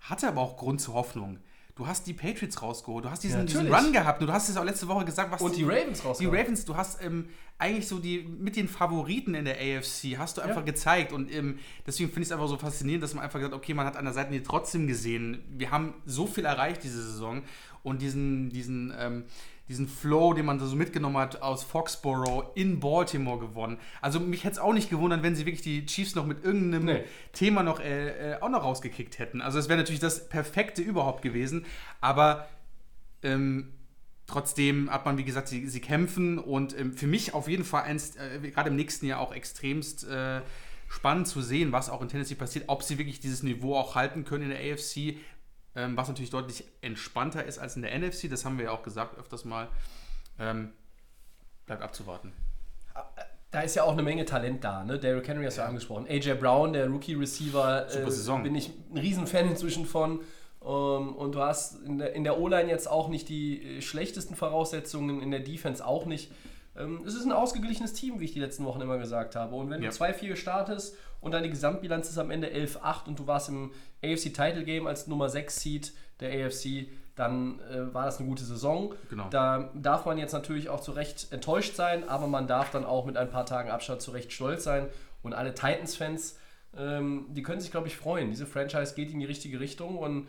hatte 0.00 0.26
aber 0.26 0.40
auch 0.40 0.56
Grund 0.56 0.80
zur 0.80 0.94
Hoffnung. 0.94 1.38
Du 1.78 1.86
hast 1.86 2.08
die 2.08 2.12
Patriots 2.12 2.60
rausgeholt, 2.60 3.04
du 3.04 3.10
hast 3.10 3.22
diesen, 3.22 3.38
Ja, 3.38 3.44
diesen. 3.44 3.72
Run 3.72 3.92
gehabt, 3.92 4.20
und 4.20 4.26
du 4.26 4.32
hast 4.32 4.48
es 4.48 4.56
auch 4.56 4.64
letzte 4.64 4.88
Woche 4.88 5.04
gesagt, 5.04 5.30
was 5.30 5.40
Und 5.40 5.56
die 5.56 5.62
Ravens 5.62 6.00
Die 6.00 6.06
rausgehauen. 6.08 6.36
Ravens, 6.36 6.64
du 6.64 6.76
hast 6.76 7.02
ähm, 7.04 7.28
eigentlich 7.56 7.86
so 7.86 8.00
die 8.00 8.18
mit 8.24 8.56
den 8.56 8.66
Favoriten 8.66 9.34
in 9.36 9.44
der 9.44 9.54
AFC, 9.54 10.18
hast 10.18 10.36
du 10.36 10.40
einfach 10.40 10.56
Ja. 10.56 10.62
gezeigt 10.72 11.12
und 11.12 11.32
ähm, 11.32 11.60
deswegen 11.86 12.08
finde 12.10 12.22
ich 12.22 12.28
es 12.28 12.32
einfach 12.32 12.48
so 12.48 12.58
faszinierend, 12.58 13.04
dass 13.04 13.14
man 13.14 13.22
einfach 13.22 13.38
gesagt 13.38 13.54
okay, 13.54 13.74
man 13.74 13.86
hat 13.86 13.96
an 13.96 14.04
der 14.06 14.12
Seite 14.12 14.42
trotzdem 14.42 14.88
gesehen, 14.88 15.44
wir 15.56 15.70
haben 15.70 15.94
so 16.04 16.26
viel 16.26 16.44
erreicht 16.46 16.82
diese 16.82 17.00
Saison 17.00 17.42
und 17.84 18.02
diesen, 18.02 18.50
diesen, 18.50 18.92
ähm, 18.98 19.24
diesen 19.68 19.86
Flow, 19.86 20.32
den 20.32 20.46
man 20.46 20.58
da 20.58 20.66
so 20.66 20.76
mitgenommen 20.76 21.18
hat 21.18 21.42
aus 21.42 21.62
Foxborough 21.62 22.52
in 22.54 22.80
Baltimore 22.80 23.38
gewonnen. 23.38 23.78
Also 24.00 24.18
mich 24.18 24.44
hätte 24.44 24.54
es 24.54 24.58
auch 24.58 24.72
nicht 24.72 24.90
gewundert, 24.90 25.22
wenn 25.22 25.36
sie 25.36 25.44
wirklich 25.44 25.62
die 25.62 25.84
Chiefs 25.86 26.14
noch 26.14 26.26
mit 26.26 26.44
irgendeinem 26.44 26.84
Nee. 26.86 27.04
Thema 27.32 27.62
noch, 27.62 27.80
äh, 27.80 28.32
äh, 28.32 28.40
auch 28.40 28.48
noch 28.48 28.62
rausgekickt 28.62 29.18
hätten. 29.18 29.40
Also 29.42 29.58
es 29.58 29.68
wäre 29.68 29.78
natürlich 29.78 30.00
das 30.00 30.28
Perfekte 30.28 30.80
überhaupt 30.80 31.22
gewesen, 31.22 31.66
aber 32.00 32.48
ähm, 33.22 33.72
trotzdem 34.26 34.90
hat 34.90 35.04
man, 35.04 35.18
wie 35.18 35.24
gesagt, 35.24 35.48
sie, 35.48 35.66
sie 35.66 35.80
kämpfen 35.80 36.38
und 36.38 36.78
ähm, 36.78 36.92
für 36.94 37.06
mich 37.06 37.34
auf 37.34 37.48
jeden 37.48 37.64
Fall 37.64 37.82
eins, 37.82 38.16
äh, 38.16 38.50
gerade 38.50 38.70
im 38.70 38.76
nächsten 38.76 39.06
Jahr 39.06 39.20
auch 39.20 39.34
extremst 39.34 40.08
äh, 40.08 40.40
spannend 40.88 41.28
zu 41.28 41.42
sehen, 41.42 41.72
was 41.72 41.90
auch 41.90 42.00
in 42.00 42.08
Tennessee 42.08 42.34
passiert, 42.34 42.64
ob 42.68 42.82
sie 42.82 42.98
wirklich 42.98 43.20
dieses 43.20 43.42
Niveau 43.42 43.76
auch 43.76 43.94
halten 43.94 44.24
können 44.24 44.44
in 44.44 44.50
der 44.50 44.72
AFC, 44.72 45.16
ähm, 45.78 45.96
was 45.96 46.08
natürlich 46.08 46.30
deutlich 46.30 46.64
entspannter 46.80 47.44
ist 47.44 47.58
als 47.58 47.76
in 47.76 47.82
der 47.82 47.96
NFC, 47.96 48.28
das 48.28 48.44
haben 48.44 48.58
wir 48.58 48.66
ja 48.66 48.70
auch 48.72 48.82
gesagt 48.82 49.16
öfters 49.16 49.44
mal. 49.44 49.68
Ähm, 50.38 50.72
bleibt 51.66 51.82
abzuwarten. 51.82 52.32
Da 53.50 53.60
ist 53.60 53.76
ja 53.76 53.84
auch 53.84 53.92
eine 53.92 54.02
Menge 54.02 54.24
Talent 54.24 54.64
da, 54.64 54.84
ne? 54.84 54.98
Derrick 54.98 55.28
Henry 55.28 55.44
hast 55.44 55.56
du 55.56 55.62
ja. 55.62 55.68
angesprochen. 55.68 56.06
AJ 56.08 56.34
Brown, 56.34 56.72
der 56.72 56.88
Rookie-Receiver, 56.88 57.86
äh, 57.94 58.42
bin 58.42 58.54
ich 58.56 58.70
ein 58.90 58.98
Riesenfan 58.98 59.48
inzwischen 59.48 59.86
von. 59.86 60.20
Ähm, 60.62 61.14
und 61.14 61.34
du 61.34 61.40
hast 61.40 61.80
in 61.82 61.98
der, 61.98 62.12
in 62.14 62.24
der 62.24 62.38
O-Line 62.38 62.68
jetzt 62.68 62.88
auch 62.88 63.08
nicht 63.08 63.28
die 63.28 63.78
äh, 63.78 63.80
schlechtesten 63.80 64.34
Voraussetzungen, 64.34 65.22
in 65.22 65.30
der 65.30 65.40
Defense 65.40 65.86
auch 65.86 66.06
nicht. 66.06 66.32
Ähm, 66.78 67.02
es 67.06 67.14
ist 67.14 67.24
ein 67.24 67.32
ausgeglichenes 67.32 67.92
Team, 67.92 68.20
wie 68.20 68.24
ich 68.24 68.32
die 68.32 68.40
letzten 68.40 68.64
Wochen 68.64 68.80
immer 68.80 68.98
gesagt 68.98 69.36
habe. 69.36 69.54
Und 69.56 69.70
wenn 69.70 69.82
Ja. 69.82 69.90
du 69.90 69.94
2-4 69.94 70.36
startest 70.36 70.96
und 71.20 71.34
die 71.34 71.50
Gesamtbilanz 71.50 72.08
ist 72.08 72.18
am 72.18 72.30
Ende 72.30 72.48
11-8 72.48 73.08
und 73.08 73.18
du 73.18 73.26
warst 73.26 73.48
im 73.48 73.72
AFC 74.02 74.32
Title 74.32 74.64
Game 74.64 74.86
als 74.86 75.06
Nummer 75.06 75.28
6 75.28 75.60
Seed 75.60 75.92
der 76.20 76.46
AFC, 76.46 76.88
dann 77.16 77.58
äh, 77.70 77.92
war 77.92 78.04
das 78.06 78.18
eine 78.18 78.28
gute 78.28 78.44
Saison. 78.44 78.94
Genau. 79.10 79.28
Da 79.30 79.70
darf 79.74 80.06
man 80.06 80.18
jetzt 80.18 80.32
natürlich 80.32 80.68
auch 80.68 80.80
zu 80.80 80.92
Recht 80.92 81.32
enttäuscht 81.32 81.74
sein, 81.74 82.08
aber 82.08 82.28
man 82.28 82.46
darf 82.46 82.70
dann 82.70 82.84
auch 82.84 83.06
mit 83.06 83.16
ein 83.16 83.28
paar 83.28 83.44
Tagen 83.44 83.70
Abstand 83.70 84.00
zu 84.00 84.12
Recht 84.12 84.32
stolz 84.32 84.62
sein. 84.62 84.86
Und 85.24 85.34
alle 85.34 85.52
Titans-Fans, 85.52 86.38
ähm, 86.76 87.26
die 87.30 87.42
können 87.42 87.60
sich, 87.60 87.72
glaube 87.72 87.88
ich, 87.88 87.96
freuen. 87.96 88.30
Diese 88.30 88.46
Franchise 88.46 88.94
geht 88.94 89.10
in 89.10 89.18
die 89.18 89.26
richtige 89.26 89.58
Richtung 89.58 89.98
und 89.98 90.28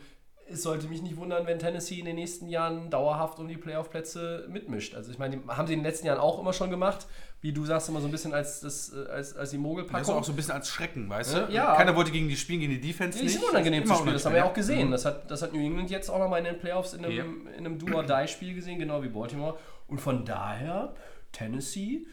es 0.52 0.64
sollte 0.64 0.88
mich 0.88 1.02
nicht 1.02 1.18
wundern, 1.18 1.46
wenn 1.48 1.60
Tennessee 1.60 2.00
in 2.00 2.06
den 2.06 2.16
nächsten 2.16 2.48
Jahren 2.48 2.90
dauerhaft 2.90 3.40
um 3.40 3.48
die 3.48 3.58
Playoff-Plätze 3.58 4.48
mitmischt. 4.50 4.96
Also 4.96 5.12
ich 5.12 5.18
meine, 5.20 5.38
die 5.38 5.48
haben 5.48 5.68
sie 5.68 5.74
in 5.74 5.80
den 5.80 5.86
letzten 5.86 6.08
Jahren 6.08 6.20
auch 6.20 6.40
immer 6.40 6.54
schon 6.54 6.70
gemacht. 6.70 7.08
Wie 7.42 7.54
du 7.54 7.64
sagst, 7.66 7.88
immer 7.88 8.02
so 8.02 8.08
ein 8.08 8.12
bisschen 8.12 8.34
als, 8.34 8.60
das, 8.60 8.92
äh, 8.94 9.10
als, 9.10 9.14
als 9.14 9.32
die 9.32 9.38
Das 9.38 9.54
ist 9.54 9.58
Mogelpackung. 9.60 10.16
auch 10.16 10.24
so 10.26 10.34
ein 10.34 10.36
bisschen 10.36 10.54
als 10.56 10.68
Schrecken, 10.68 11.10
weißt 11.10 11.34
Ja, 11.34 11.40
du? 11.46 11.54
ja, 11.54 11.76
Keiner 11.76 11.96
wollte 11.96 12.12
gegen 12.12 12.28
die 12.28 12.36
spielen, 12.36 12.60
gegen 12.60 12.74
die 12.74 12.82
Defense 12.82 13.18
Die 13.18 13.24
nicht. 13.26 13.34
sind 13.40 13.50
unangenehm 13.50 13.86
zu 13.86 13.94
spielen, 13.96 14.14
das 14.14 14.26
haben 14.26 14.34
wir 14.34 14.40
ja 14.40 14.46
auch 14.46 14.54
gesehen. 14.54 14.92
Das 14.92 15.06
hat, 15.06 15.32
das 15.32 15.42
hat 15.42 15.54
New 15.54 15.60
England 15.60 15.90
jetzt 15.90 16.10
auch 16.10 16.20
nochmal 16.20 16.40
in 16.40 16.46
den 16.46 16.60
Playoffs 16.60 16.94
in 16.94 17.06
einem, 17.06 17.16
Ja. 17.46 17.52
in 17.54 17.66
einem 17.66 17.80
Do-or-Die-Spiel 17.80 18.54
gesehen, 18.56 18.78
genau 18.80 19.02
wie 19.04 19.08
Baltimore. 19.10 19.58
Und 19.88 20.02
von 20.02 20.26
daher, 20.26 20.94
Tennessee, 21.32 22.06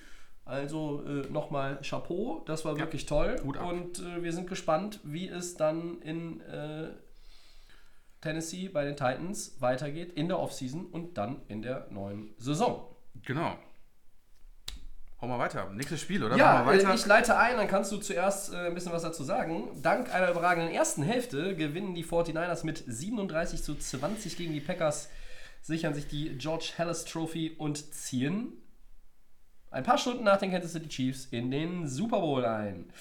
also 0.45 1.03
äh, 1.05 1.29
nochmal 1.33 1.81
Chapeau, 1.83 2.43
das 2.47 2.65
war 2.65 2.79
wirklich 2.79 3.07
toll. 3.07 3.35
Und 3.45 3.99
äh, 3.99 4.23
wir 4.23 4.33
sind 4.33 4.47
gespannt, 4.49 5.01
wie 5.03 5.29
es 5.29 5.57
dann 5.57 6.01
in 6.03 6.41
äh, 6.43 6.91
Tennessee 8.27 8.69
bei 8.69 8.85
den 8.85 8.97
Titans 8.97 9.61
weitergeht 9.61 10.13
in 10.15 10.27
der 10.27 10.41
Offseason 10.41 10.87
und 10.87 11.17
dann 11.17 11.43
in 11.47 11.63
der 11.63 11.87
neuen 11.91 12.35
Saison. 12.39 12.85
Genau. 13.25 13.57
Hau 15.21 15.29
mal 15.29 15.39
weiter. 15.39 15.71
Nächstes 15.71 16.01
Spiel, 16.01 16.23
oder? 16.25 16.37
Ja, 16.37 16.71
äh, 16.71 16.95
ich 16.95 17.07
leite 17.07 17.39
ein, 17.39 17.57
dann 17.57 17.69
kannst 17.69 17.93
du 17.93 17.99
zuerst 17.99 18.53
äh, 18.53 18.67
ein 18.67 18.75
bisschen 18.75 18.93
was 18.93 19.03
dazu 19.03 19.23
sagen. 19.23 19.81
Dank 19.81 20.13
einer 20.13 20.31
überragenden 20.31 20.75
ersten 20.75 21.03
Hälfte 21.03 21.55
gewinnen 21.55 21.95
die 21.95 22.05
49ers 22.05 22.67
mit 22.67 22.83
37 22.87 23.63
zu 23.63 23.77
20 23.77 24.37
gegen 24.37 24.53
die 24.53 24.61
Packers, 24.61 25.09
sichern 25.63 25.95
sich 25.95 26.09
die 26.09 26.37
George 26.37 26.73
Hallis 26.77 27.05
Trophy 27.05 27.55
und 27.57 27.95
ziehen 27.95 28.53
ein 29.71 29.85
paar 29.85 29.99
Stunden 29.99 30.25
nach 30.25 30.39
den 30.39 30.51
Kansas 30.51 30.73
City 30.73 30.89
Chiefs 30.89 31.27
in 31.31 31.51
den 31.51 31.89
Super 31.89 32.21
Bowl 32.21 32.45
ein. 32.45 32.93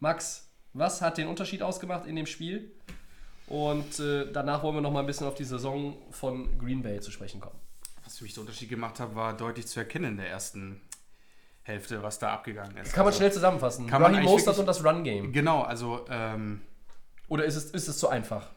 Max, 0.00 0.50
was 0.72 1.00
hat 1.00 1.18
den 1.18 1.28
Unterschied 1.28 1.62
ausgemacht 1.62 2.06
in 2.06 2.16
dem 2.16 2.26
Spiel? 2.26 2.72
Und 3.46 4.00
äh, 4.00 4.30
danach 4.32 4.62
wollen 4.62 4.76
wir 4.76 4.80
noch 4.80 4.90
mal 4.92 5.00
ein 5.00 5.06
bisschen 5.06 5.26
auf 5.26 5.34
die 5.34 5.44
Saison 5.44 5.96
von 6.10 6.58
Green 6.58 6.82
Bay 6.82 7.00
zu 7.00 7.10
sprechen 7.10 7.40
kommen. 7.40 7.58
Was 8.04 8.18
für 8.18 8.24
mich 8.24 8.34
der 8.34 8.42
Unterschied 8.42 8.68
gemacht 8.68 8.98
hat, 9.00 9.14
war 9.14 9.36
deutlich 9.36 9.66
zu 9.66 9.78
erkennen 9.80 10.12
in 10.12 10.16
der 10.18 10.28
ersten 10.28 10.80
Hälfte, 11.62 12.02
was 12.02 12.18
da 12.18 12.32
abgegangen 12.32 12.76
ist. 12.76 12.92
Kann 12.92 13.00
man 13.04 13.08
Also, 13.08 13.18
schnell 13.18 13.32
zusammenfassen. 13.32 13.86
kann 13.86 14.02
man 14.02 14.14
Raheem 14.14 14.26
Mostert 14.26 14.58
und 14.58 14.66
das 14.66 14.84
Run-Game. 14.84 15.32
Genau, 15.32 15.62
also 15.62 16.04
ähm, 16.08 16.62
Oder 17.28 17.44
ist 17.44 17.56
es, 17.56 17.70
ist 17.70 17.88
es 17.88 17.98
zu 17.98 18.08
einfach? 18.08 18.50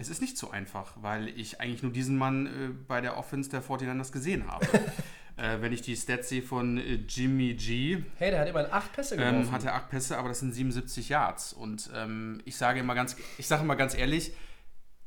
es 0.00 0.08
ist 0.08 0.20
nicht 0.20 0.38
so 0.38 0.50
einfach, 0.52 0.92
weil 1.00 1.28
ich 1.28 1.60
eigentlich 1.60 1.82
nur 1.82 1.90
diesen 1.92 2.16
Mann 2.16 2.46
äh, 2.46 2.68
bei 2.86 3.00
der 3.00 3.16
Offense 3.18 3.50
der 3.50 3.62
49ers 3.64 4.12
gesehen 4.12 4.46
habe. 4.46 4.64
äh, 5.38 5.60
wenn 5.60 5.72
ich 5.72 5.82
die 5.82 5.96
Stats 5.96 6.28
sehe 6.28 6.42
von 6.42 6.78
äh, 6.78 6.98
Jimmy 7.08 7.54
G, 7.54 8.02
Hey, 8.16 8.30
der 8.30 8.40
hat 8.40 8.48
immerhin 8.48 8.70
acht 8.72 8.92
Pässe 8.92 9.16
geworfen. 9.16 9.42
ähm, 9.42 9.52
hat 9.52 9.64
er 9.64 9.74
acht 9.74 9.88
Pässe, 9.90 10.18
aber 10.18 10.28
das 10.28 10.40
sind 10.40 10.52
77 10.52 11.08
Yards. 11.08 11.52
Und 11.52 11.88
ähm, 11.94 12.40
ich 12.44 12.56
sage 12.56 12.80
immer 12.80 12.94
ganz, 12.94 13.16
ich 13.38 13.46
sage 13.46 13.62
immer 13.62 13.76
ganz 13.76 13.96
ehrlich, 13.96 14.32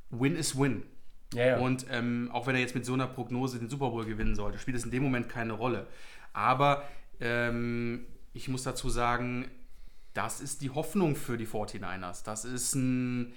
Win 0.09 0.35
is 0.35 0.57
Win. 0.57 0.83
ja, 1.33 1.45
ja. 1.45 1.57
Und 1.57 1.85
ähm, 1.89 2.29
auch 2.33 2.47
wenn 2.47 2.55
er 2.55 2.61
jetzt 2.61 2.75
mit 2.75 2.85
so 2.85 2.93
einer 2.93 3.07
Prognose 3.07 3.59
den 3.59 3.69
Super 3.69 3.89
Bowl 3.89 4.05
gewinnen 4.05 4.35
sollte, 4.35 4.57
spielt 4.57 4.77
es 4.77 4.83
in 4.85 4.91
dem 4.91 5.03
Moment 5.03 5.29
keine 5.29 5.53
Rolle. 5.53 5.87
Aber 6.33 6.83
ähm, 7.19 8.05
ich 8.33 8.47
muss 8.47 8.63
dazu 8.63 8.89
sagen, 8.89 9.49
das 10.13 10.41
ist 10.41 10.61
die 10.61 10.69
Hoffnung 10.71 11.15
für 11.15 11.37
die 11.37 11.47
49ers. 11.47 12.23
Das 12.25 12.43
ist 12.45 12.75
ein. 12.75 13.33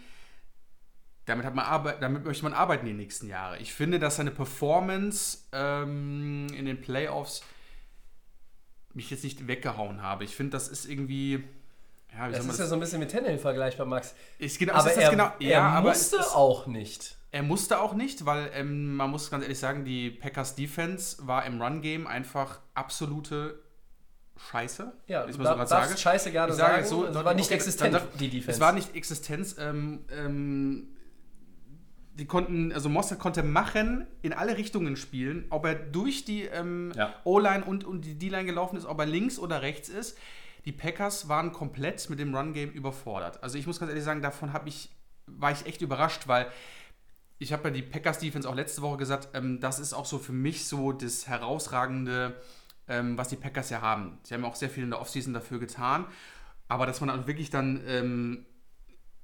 Damit, 1.27 1.47
hat 1.47 1.55
man 1.55 1.65
Arbeit, 1.65 2.03
damit 2.03 2.25
möchte 2.25 2.45
man 2.45 2.53
arbeiten 2.53 2.85
die 2.85 2.93
nächsten 2.93 3.29
Jahre. 3.29 3.59
Ich 3.59 3.73
finde, 3.73 3.99
dass 3.99 4.17
seine 4.17 4.31
Performance 4.31 5.39
ähm, 5.53 6.49
in 6.55 6.67
den 6.67 6.81
Playoffs 6.81 7.43
mich 8.93 9.11
jetzt 9.11 9.25
nicht 9.25 9.47
weggehauen 9.49 10.03
habe. 10.03 10.25
Ich 10.25 10.37
finde, 10.37 10.51
das 10.53 10.69
ist 10.69 10.87
irgendwie. 10.87 11.45
Ja, 12.17 12.29
das 12.29 12.45
ist 12.47 12.59
ja 12.61 12.67
so 12.67 12.75
ein 12.75 12.81
bisschen 12.81 13.01
mit 13.01 13.11
Tannehill 13.11 13.39
vergleichbar, 13.39 13.87
Max. 13.87 14.15
ist 14.39 14.59
genau, 14.59 14.75
Aber 14.75 14.85
das 14.89 14.97
er, 14.99 15.11
genau, 15.11 15.33
er 15.41 15.49
ja, 15.49 15.63
aber 15.71 15.91
es 15.91 16.13
musste 16.13 16.17
ist- 16.19 16.35
auch 16.37 16.67
nicht. 16.69 17.17
er 17.33 17.43
musste 17.43 17.81
auch 17.81 17.95
nicht, 17.95 18.25
weil 18.25 18.51
ähm, 18.55 18.95
man 18.95 19.11
muss 19.11 19.31
ganz 19.33 19.43
ehrlich 19.43 19.59
sagen, 19.59 19.85
die 19.85 20.11
Packers 20.11 20.55
Defense 20.55 21.17
war 21.27 21.45
im 21.45 21.61
Run-Game 21.61 22.07
einfach 22.07 22.61
absolute 22.75 23.59
Scheiße. 24.51 24.93
Ja, 25.09 25.27
ich 25.27 25.37
mal 25.39 25.57
so 25.67 25.75
darfst. 25.75 25.99
Scheiße 25.99 26.31
gerne 26.31 26.53
Ich 26.53 26.59
sage 26.59 26.73
sagen. 26.75 26.85
es 26.85 26.91
so, 26.91 27.05
es 27.07 27.15
war 27.25 27.35
nicht 27.35 27.51
existent, 27.51 27.95
sag- 27.95 28.17
die 28.19 28.29
Defense. 28.29 28.51
Es 28.53 28.61
war 28.61 28.71
nicht 28.73 28.95
Existenz. 28.95 29.57
Ähm, 29.59 30.05
ähm, 30.13 30.89
die 32.14 32.27
konnten, 32.27 32.72
also 32.72 32.88
Mostert 32.88 33.18
konnte 33.18 33.42
machen, 33.42 34.07
in 34.22 34.33
alle 34.33 34.57
Richtungen 34.57 34.96
spielen, 34.96 35.46
ob 35.50 35.66
er 35.66 35.74
durch 35.74 36.24
die 36.24 36.42
ähm, 36.42 36.92
Ja. 36.94 37.14
O-Line 37.24 37.64
und, 37.64 37.85
und 37.85 38.03
die 38.03 38.18
D-Line 38.18 38.44
gelaufen 38.44 38.77
ist, 38.77 38.87
ob 38.87 38.98
er 39.00 39.07
links 39.07 39.38
oder 39.38 39.62
rechts 39.62 39.88
ist. 39.88 40.16
Die 40.64 40.72
Packers 40.72 41.29
waren 41.29 41.53
komplett 41.53 42.09
mit 42.09 42.18
dem 42.18 42.35
Run-Game 42.35 42.70
überfordert. 42.70 43.42
Also 43.42 43.59
ich 43.59 43.66
muss 43.66 43.79
ganz 43.79 43.90
ehrlich 43.90 44.05
sagen, 44.05 44.22
davon 44.22 44.53
habe 44.53 44.68
ich, 44.68 44.90
war 45.27 45.53
ich 45.53 45.66
echt 45.66 45.83
überrascht, 45.83 46.27
weil 46.27 46.46
ich 47.38 47.53
habe 47.53 47.68
ja 47.68 47.74
die 47.74 47.83
Packers 47.83 48.18
Defense 48.18 48.48
auch 48.48 48.55
letzte 48.55 48.81
Woche 48.81 48.96
gesagt, 48.96 49.29
ähm, 49.35 49.61
das 49.61 49.79
ist 49.79 49.92
auch 49.92 50.07
so 50.07 50.18
für 50.18 50.33
mich 50.33 50.66
so 50.66 50.92
das 50.92 51.27
herausragende 51.27 52.35
ähm, 52.88 53.16
was 53.16 53.29
die 53.29 53.37
Packers 53.37 53.70
ja 53.70 53.81
haben. 53.81 54.18
Sie 54.22 54.35
haben 54.35 54.42
ja 54.42 54.48
auch 54.48 54.57
sehr 54.57 54.70
viel 54.70 54.85
in 54.85 54.90
der 54.90 55.00
Offseason 55.00 55.33
dafür 55.33 55.59
getan. 55.59 56.07
Aber 56.68 56.87
dass 56.87 57.00
man 57.00 57.11
auch 57.11 57.27
wirklich 57.27 57.50
dann, 57.50 57.83
ähm, 57.87 58.46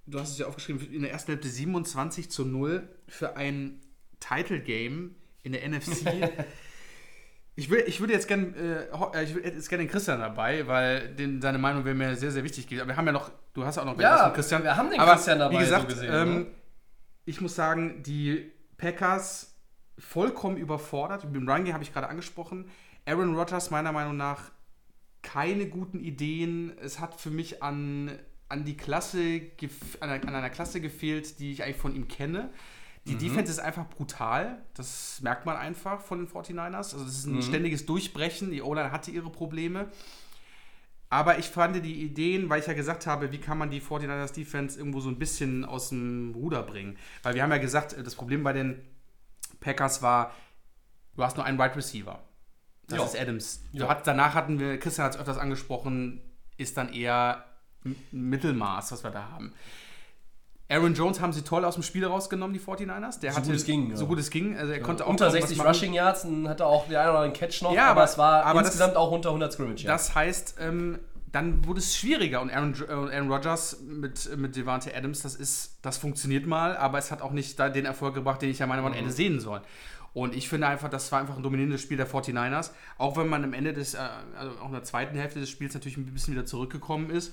du 0.07 0.19
hast 0.19 0.31
es 0.33 0.39
ja 0.39 0.47
aufgeschrieben, 0.47 0.93
in 0.93 1.03
der 1.03 1.11
ersten 1.13 1.33
Hälfte 1.33 1.49
27 1.49 2.31
zu 2.31 2.45
0 2.45 2.89
für 3.09 3.37
ein 3.37 3.81
Title-Game 4.21 5.15
in 5.43 5.53
der 5.53 5.69
NFC. 5.69 6.07
Ich, 7.57 7.69
will, 7.69 7.85
ich 7.87 8.01
würde 8.01 8.15
jetzt 8.15 8.27
gerne 8.27 8.89
äh, 9.13 9.23
ich 9.23 9.35
würde 9.35 9.49
jetzt 9.51 9.69
gerne 9.69 9.85
den 9.85 9.91
Christian 9.91 10.21
dabei, 10.21 10.67
weil 10.67 11.15
den, 11.15 11.43
seine 11.43 11.59
Meinung 11.59 11.85
wäre 11.85 11.95
mir 11.95 12.17
sehr, 12.17 12.31
sehr 12.31 12.43
wichtig 12.43 12.67
gewesen. 12.67 12.83
Aber 12.83 12.93
wir 12.93 12.97
haben 12.97 13.05
ja 13.07 13.13
noch, 13.13 13.31
du 13.53 13.65
hast 13.67 13.77
auch 13.77 13.85
noch 13.85 14.01
Ja, 14.01 14.31
Christian. 14.31 14.63
wir 14.63 14.77
haben 14.77 14.89
den 14.89 14.99
Aber 14.99 15.13
Christian 15.13 15.41
dabei, 15.41 15.57
Wie 15.57 15.59
gesagt, 15.59 15.83
so 15.83 15.89
gesehen, 15.89 16.11
ähm, 16.11 16.35
ne? 16.39 16.47
ich 17.27 17.41
muss 17.43 17.55
sagen, 17.55 18.03
die 18.03 18.51
Packers 18.79 19.55
vollkommen 19.99 20.57
überfordert. 20.57 21.25
Mit 21.25 21.35
dem 21.35 21.47
Run 21.49 21.65
Game 21.65 21.75
habe 21.75 21.85
ich 21.85 21.93
gerade 21.93 22.09
angesprochen. 22.09 22.71
Aaron 23.05 23.37
Rodgers 23.37 23.71
meiner 23.71 23.93
Meinung 23.93 24.17
nach 24.17 24.53
keine 25.23 25.67
guten 25.69 26.01
Ideen. 26.01 26.73
Es 26.79 26.99
hat 26.99 27.15
für 27.21 27.31
mich 27.31 27.63
an, 27.63 28.11
an 28.51 28.65
die 28.65 28.77
Klasse, 28.77 29.41
an 30.01 30.11
einer, 30.11 30.29
an 30.29 30.35
einer 30.35 30.51
Klasse 30.51 30.81
gefehlt, 30.81 31.39
die 31.39 31.53
ich 31.53 31.63
eigentlich 31.63 31.77
von 31.77 31.95
ihm 31.95 32.09
kenne. 32.09 32.51
Die 33.07 33.17
Defense 33.17 33.51
ist 33.51 33.59
einfach 33.61 33.89
brutal. 33.89 34.59
Das 34.75 35.21
merkt 35.23 35.47
man 35.47 35.57
einfach 35.57 36.01
von 36.03 36.19
den 36.19 36.29
49ers. 36.29 36.75
Also 36.93 36.99
das 37.05 37.15
ist 37.21 37.25
ein 37.27 37.43
ständiges 37.43 37.87
Durchbrechen. 37.87 38.51
Die 38.51 38.61
O-Line 38.63 38.93
hatte 38.93 39.11
ihre 39.11 39.31
Probleme. 39.31 39.89
Aber 41.09 41.39
ich 41.39 41.47
fand 41.49 41.83
die 41.85 42.03
Ideen, 42.05 42.51
weil 42.51 42.61
ich 42.61 42.67
ja 42.67 42.73
gesagt 42.75 43.07
habe, 43.07 43.33
wie 43.33 43.39
kann 43.39 43.59
man 43.59 43.71
die 43.71 43.81
49ers 43.81 44.33
Defense 44.35 44.79
irgendwo 44.79 45.01
so 45.01 45.09
ein 45.09 45.19
bisschen 45.19 45.65
aus 45.65 45.89
dem 45.89 46.33
Ruder 46.37 46.63
bringen. 46.63 46.99
Weil 47.23 47.35
wir 47.35 47.43
haben 47.43 47.51
ja 47.51 47.59
gesagt, 47.59 47.97
das 47.99 48.15
Problem 48.15 48.45
bei 48.45 48.53
den 48.53 48.81
Packers 49.61 50.03
war, 50.03 50.33
du 51.17 51.25
hast 51.25 51.37
nur 51.37 51.45
einen 51.47 51.59
Wide 51.59 51.75
Receiver. 51.75 52.21
Das 52.87 52.99
Ja. 52.99 53.05
ist 53.07 53.17
Adams. 53.19 53.65
Hat, 53.81 54.07
danach 54.07 54.35
hatten 54.35 54.61
wir, 54.61 54.79
Christian 54.79 55.07
hat 55.07 55.15
es 55.15 55.21
öfters 55.21 55.39
angesprochen, 55.39 56.21
ist 56.59 56.77
dann 56.77 56.93
eher 56.93 57.45
Mittelmaß, 58.12 58.93
was 58.93 59.05
wir 59.05 59.11
da 59.11 59.29
haben. 59.31 59.53
Aaron 60.69 60.95
Jones 60.95 61.21
haben 61.21 61.33
sie 61.33 61.43
toll 61.43 61.64
aus 61.64 61.75
dem 61.75 61.83
Spiel 61.83 62.05
rausgenommen, 62.07 62.55
die 62.55 62.61
49ers. 62.61 63.19
Der 63.19 63.33
So 63.33 63.38
hatte, 63.38 63.49
gut 63.49 63.57
es 63.57 63.64
ging, 63.64 63.90
ja. 63.90 63.97
So 63.97 64.07
gut 64.07 64.19
es 64.21 64.31
ging. 64.31 64.57
Also 64.57 64.73
er 64.73 64.81
konnte 64.81 65.05
auch 65.05 65.11
unter 65.11 65.25
kaum 65.27 65.35
was 65.35 65.40
60 65.40 65.59
machen. 65.59 65.66
Rushing 65.69 65.93
Yards 65.95 66.25
und 66.25 66.49
hatte 66.49 66.64
auch 66.64 66.87
den 66.87 66.95
einen 66.97 67.11
oder 67.11 67.19
anderen 67.21 67.33
Catch 67.37 67.62
noch, 67.62 67.73
Ja, 67.75 67.87
aber, 67.90 68.03
aber- 68.03 68.05
es 68.05 68.19
war 68.19 68.45
aber 68.47 68.61
das- 68.61 68.69
insgesamt 68.69 68.97
auch 68.97 69.11
unter 69.11 69.31
100 69.33 69.53
Scrimmage. 69.53 69.85
Das 69.85 70.14
heißt, 70.14 70.57
ähm, 70.61 71.01
dann 71.33 71.64
wurde 71.66 71.81
es 71.81 71.97
schwieriger 71.97 72.40
und 72.40 72.51
Aaron, 72.53 72.75
äh, 72.88 72.93
Aaron 73.16 73.33
Rodgers 73.33 73.81
mit, 73.81 74.37
mit 74.37 74.55
Devante 74.55 74.95
Adams, 74.95 75.23
das 75.23 75.35
ist, 75.35 75.79
das 75.83 75.99
funktioniert 75.99 76.47
mal, 76.47 76.77
aber 76.77 76.99
es 76.99 77.11
hat 77.11 77.21
auch 77.23 77.33
nicht 77.33 77.59
da 77.59 77.69
den 77.69 77.85
Erfolg 77.85 78.14
gebracht, 78.14 78.40
den 78.43 78.51
ich 78.51 78.61
ja 78.61 78.66
meiner 78.69 78.83
Meinung 78.83 78.97
nach 78.99 79.05
hätte 79.05 79.12
sehen 79.14 79.40
sollen. 79.40 79.62
Und 80.12 80.35
ich 80.37 80.49
finde 80.49 80.66
einfach, 80.69 80.88
das 80.88 81.11
war 81.12 81.21
einfach 81.21 81.37
ein 81.37 81.43
dominierendes 81.45 81.81
Spiel 81.83 81.97
der 81.97 82.07
49ers, 82.09 82.71
auch 82.99 83.16
wenn 83.16 83.29
man 83.29 83.43
am 83.45 83.55
Ende 83.55 83.73
des, 83.73 83.95
äh, 83.95 83.99
also 84.38 84.53
auch 84.61 84.66
in 84.66 84.73
der 84.73 84.83
zweiten 84.85 85.16
Hälfte 85.16 85.38
des 85.40 85.51
Spiels 85.51 85.75
natürlich 85.75 85.97
ein 85.99 86.07
bisschen 86.07 86.35
wieder 86.35 86.47
zurückgekommen 86.47 87.11
ist. 87.11 87.33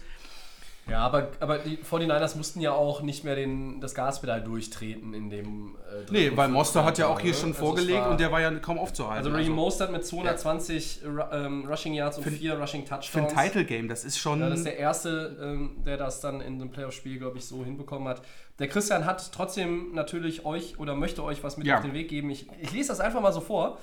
Ja, 0.89 1.00
aber, 1.00 1.28
aber 1.41 1.58
die 1.58 1.78
49ers 1.78 2.38
mussten 2.38 2.62
ja 2.62 2.71
auch 2.71 3.02
nicht 3.02 3.23
mehr 3.26 3.36
den, 3.36 3.82
das 3.82 3.93
Gaspedal 3.93 4.41
durchtreten 4.41 5.13
in 5.13 5.30
dem. 5.30 5.76
Äh, 6.10 6.12
Nee, 6.12 6.32
weil 6.36 6.47
Moster 6.47 6.86
hat 6.86 6.97
ja 6.97 7.08
auch 7.08 7.19
hier 7.19 7.32
ne? 7.32 7.38
schon 7.38 7.50
Also 7.50 7.60
vorgelegt 7.65 8.00
war- 8.00 8.12
und 8.12 8.19
der 8.19 8.32
war 8.32 8.39
ja 8.39 8.52
kaum 8.60 8.80
aufzuhalten. 8.80 9.17
Also 9.26 9.32
Raheem 9.38 9.52
Mostert 9.54 9.91
mit 9.91 10.06
220 10.06 11.02
Ru- 11.06 11.32
ähm, 11.34 11.65
Rushing 11.67 11.93
Yards 11.93 12.17
und 12.17 12.23
Für- 12.23 12.32
4 12.32 12.58
Rushing 12.60 12.86
für 12.86 12.95
ein 12.95 13.02
Touchdowns. 13.02 13.34
Title 13.34 13.65
Game, 13.65 13.89
das 13.89 14.06
ist 14.06 14.17
schon. 14.17 14.39
Ja, 14.39 14.50
das 14.50 14.60
ist 14.60 14.65
der 14.65 14.78
erste, 14.78 15.36
ähm, 15.41 15.78
der 15.86 15.97
das 15.97 16.21
dann 16.21 16.39
in 16.41 16.54
einem 16.56 16.69
Playoff-Spiel, 16.71 17.19
glaube 17.19 17.38
ich, 17.38 17.45
so 17.45 17.65
hinbekommen 17.65 18.08
hat. 18.08 18.21
Der 18.60 18.67
Christian 18.67 19.06
hat 19.06 19.32
trotzdem 19.34 19.93
natürlich 19.93 20.45
euch 20.45 20.80
oder 20.80 20.95
möchte 20.95 21.23
euch 21.23 21.43
was 21.43 21.58
mit 21.58 21.67
Ja. 21.67 21.76
auf 21.78 21.82
den 21.84 21.93
Weg 21.93 22.08
geben. 22.10 22.30
Ich, 22.30 22.47
ich 22.62 22.71
lese 22.71 22.89
das 22.89 23.00
einfach 23.00 23.21
mal 23.21 23.34
so 23.34 23.41
vor. 23.41 23.78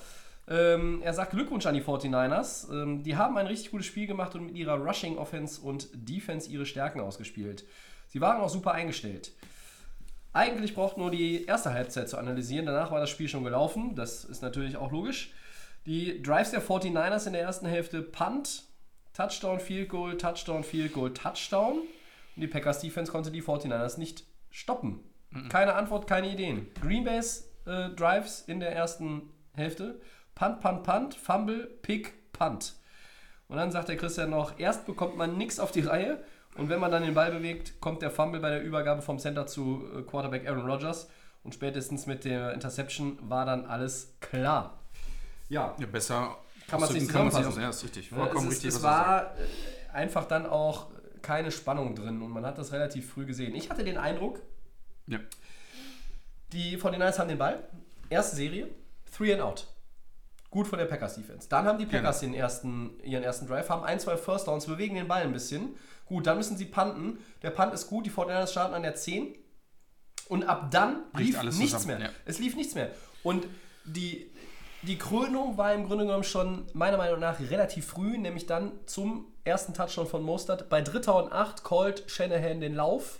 Ähm, 0.47 1.01
er 1.01 1.13
sagt 1.13 1.31
Glückwunsch 1.31 1.65
an 1.65 1.73
die 1.73 1.81
49ers. 1.81 2.71
Ähm, 2.71 3.03
die 3.03 3.15
haben 3.15 3.37
ein 3.37 3.47
richtig 3.47 3.71
gutes 3.71 3.87
Spiel 3.87 4.07
gemacht 4.07 4.35
und 4.35 4.47
mit 4.47 4.55
ihrer 4.55 4.75
Rushing 4.75 5.17
Offense 5.17 5.61
und 5.61 5.89
Defense 5.93 6.49
ihre 6.49 6.65
Stärken 6.65 6.99
ausgespielt. 6.99 7.65
Sie 8.07 8.21
waren 8.21 8.39
auch 8.41 8.49
super 8.49 8.73
eingestellt. 8.73 9.31
Eigentlich 10.33 10.75
braucht 10.75 10.97
nur 10.97 11.11
die 11.11 11.45
erste 11.45 11.73
Halbzeit 11.73 12.09
zu 12.09 12.17
analysieren. 12.17 12.65
Danach 12.65 12.91
war 12.91 12.99
das 12.99 13.09
Spiel 13.09 13.27
schon 13.27 13.43
gelaufen. 13.43 13.95
Das 13.95 14.25
ist 14.25 14.41
natürlich 14.41 14.77
auch 14.77 14.91
logisch. 14.91 15.31
Die 15.85 16.21
Drives 16.21 16.51
der 16.51 16.61
49ers 16.61 17.25
in 17.27 17.33
der 17.33 17.41
ersten 17.41 17.67
Hälfte 17.67 18.01
Punt, 18.01 18.63
Touchdown, 19.13 19.59
Field 19.59 19.89
Goal, 19.89 20.17
Touchdown, 20.17 20.63
Field 20.63 20.93
Goal, 20.93 21.13
Touchdown. 21.13 21.77
Und 21.79 22.41
die 22.41 22.47
Packers 22.47 22.81
Defense 22.81 23.11
konnte 23.11 23.31
die 23.31 23.41
49ers 23.41 23.97
nicht 23.97 24.25
stoppen. 24.51 24.99
Keine 25.49 25.73
Antwort, 25.73 26.07
keine 26.07 26.31
Ideen. 26.31 26.67
Green 26.81 27.03
Bay's 27.03 27.49
äh, 27.65 27.89
Drives 27.89 28.41
in 28.41 28.59
der 28.59 28.73
ersten 28.73 29.29
Hälfte. 29.53 29.99
Punt, 30.35 30.59
Punt, 30.61 30.83
Punt, 30.83 31.15
Fumble, 31.15 31.65
Pick, 31.81 32.31
Punt. 32.33 32.75
Und 33.47 33.57
dann 33.57 33.71
sagt 33.71 33.89
der 33.89 33.97
Christian 33.97 34.29
noch, 34.31 34.59
erst 34.59 34.85
bekommt 34.85 35.17
man 35.17 35.37
nichts 35.37 35.59
auf 35.59 35.71
die 35.71 35.81
Reihe 35.81 36.23
und 36.57 36.69
wenn 36.69 36.79
man 36.79 36.91
dann 36.91 37.03
den 37.03 37.13
Ball 37.13 37.31
bewegt, 37.31 37.79
kommt 37.79 38.01
der 38.01 38.11
Fumble 38.11 38.39
bei 38.41 38.49
der 38.49 38.63
Übergabe 38.63 39.01
vom 39.01 39.19
Center 39.19 39.45
zu 39.47 39.83
äh, 39.95 40.01
Quarterback 40.01 40.47
Aaron 40.47 40.69
Rodgers 40.69 41.09
und 41.43 41.53
spätestens 41.53 42.05
mit 42.07 42.25
der 42.25 42.53
Interception 42.53 43.17
war 43.29 43.45
dann 43.45 43.65
alles 43.65 44.15
klar. 44.19 44.79
Ja, 45.47 45.75
ja, 45.77 45.85
besser. 45.85 46.37
Kann 46.67 46.79
man's 46.79 46.91
nicht 46.93 47.07
kann 47.07 47.21
man's 47.23 47.35
zusammenfassen. 47.35 47.61
Ja, 47.61 47.69
ist 47.69 47.83
richtig. 47.83 48.11
Ne, 48.11 48.17
Vollkommen 48.17 48.47
es, 48.47 48.53
richtig. 48.53 48.69
es 48.69 48.81
sagst. 48.81 48.83
war 48.85 49.35
äh, 49.37 49.93
einfach 49.93 50.25
dann 50.25 50.47
auch 50.47 50.87
keine 51.21 51.51
Spannung 51.51 51.93
drin 51.95 52.21
und 52.21 52.31
man 52.31 52.45
hat 52.45 52.57
das 52.57 52.71
relativ 52.71 53.11
früh 53.11 53.25
gesehen. 53.27 53.53
Ich 53.53 53.69
hatte 53.69 53.83
den 53.83 53.97
Eindruck, 53.97 54.39
Ja. 55.07 55.19
die 56.51 56.77
von 56.77 56.91
den 56.91 56.99
Niners 56.99 57.19
haben 57.19 57.27
den 57.29 57.37
Ball, 57.37 57.63
erste 58.09 58.35
Serie, 58.35 58.67
three 59.15 59.33
and 59.33 59.41
out. 59.43 59.67
Gut 60.55 60.69
von 60.69 60.79
der 60.79 60.85
Packers 60.85 61.15
Defense. 61.15 61.49
Dann 61.49 61.65
haben 61.65 61.77
die 61.77 61.85
Packers 61.85 62.21
den 62.21 62.33
ersten, 62.33 62.97
ihren 63.03 63.25
ersten 63.25 63.45
Drive, 63.45 63.67
haben 63.67 63.83
ein, 63.83 63.99
zwei 63.99 64.15
First 64.15 64.47
Downs, 64.47 64.65
bewegen 64.67 64.95
den 64.95 65.05
Ball 65.05 65.23
ein 65.23 65.33
bisschen. 65.33 65.75
Gut, 66.05 66.25
dann 66.27 66.37
müssen 66.37 66.55
sie 66.55 66.63
punten. 66.63 67.19
Der 67.41 67.49
Punt 67.49 67.73
ist 67.73 67.87
gut, 67.87 68.05
die 68.05 68.09
49ers 68.09 68.51
starten 68.51 68.73
an 68.73 68.81
der 68.81 68.95
10. 68.95 69.35
Und 70.29 70.47
ab 70.47 70.71
dann 70.71 71.03
lief 71.17 71.37
alles 71.37 71.57
nichts 71.57 71.73
zusammen, 71.73 71.99
mehr. 71.99 72.07
ja. 72.07 72.13
Es 72.23 72.39
lief 72.39 72.55
nichts 72.55 72.73
mehr. 72.73 72.89
Und 73.21 73.45
die, 73.83 74.31
die 74.83 74.97
Krönung 74.97 75.57
war 75.57 75.73
im 75.73 75.87
Grunde 75.87 76.05
genommen 76.05 76.23
schon 76.23 76.65
meiner 76.71 76.95
Meinung 76.95 77.19
nach 77.19 77.37
relativ 77.41 77.87
früh, 77.87 78.17
nämlich 78.17 78.45
dann 78.45 78.71
zum 78.85 79.25
ersten 79.43 79.73
Touchdown 79.73 80.07
von 80.07 80.23
Mostert. 80.23 80.69
Bei 80.69 80.79
Dritter 80.81 81.21
und 81.21 81.33
8 81.33 81.65
callt 81.65 82.09
Shanahan 82.09 82.61
den 82.61 82.75
Lauf. 82.75 83.19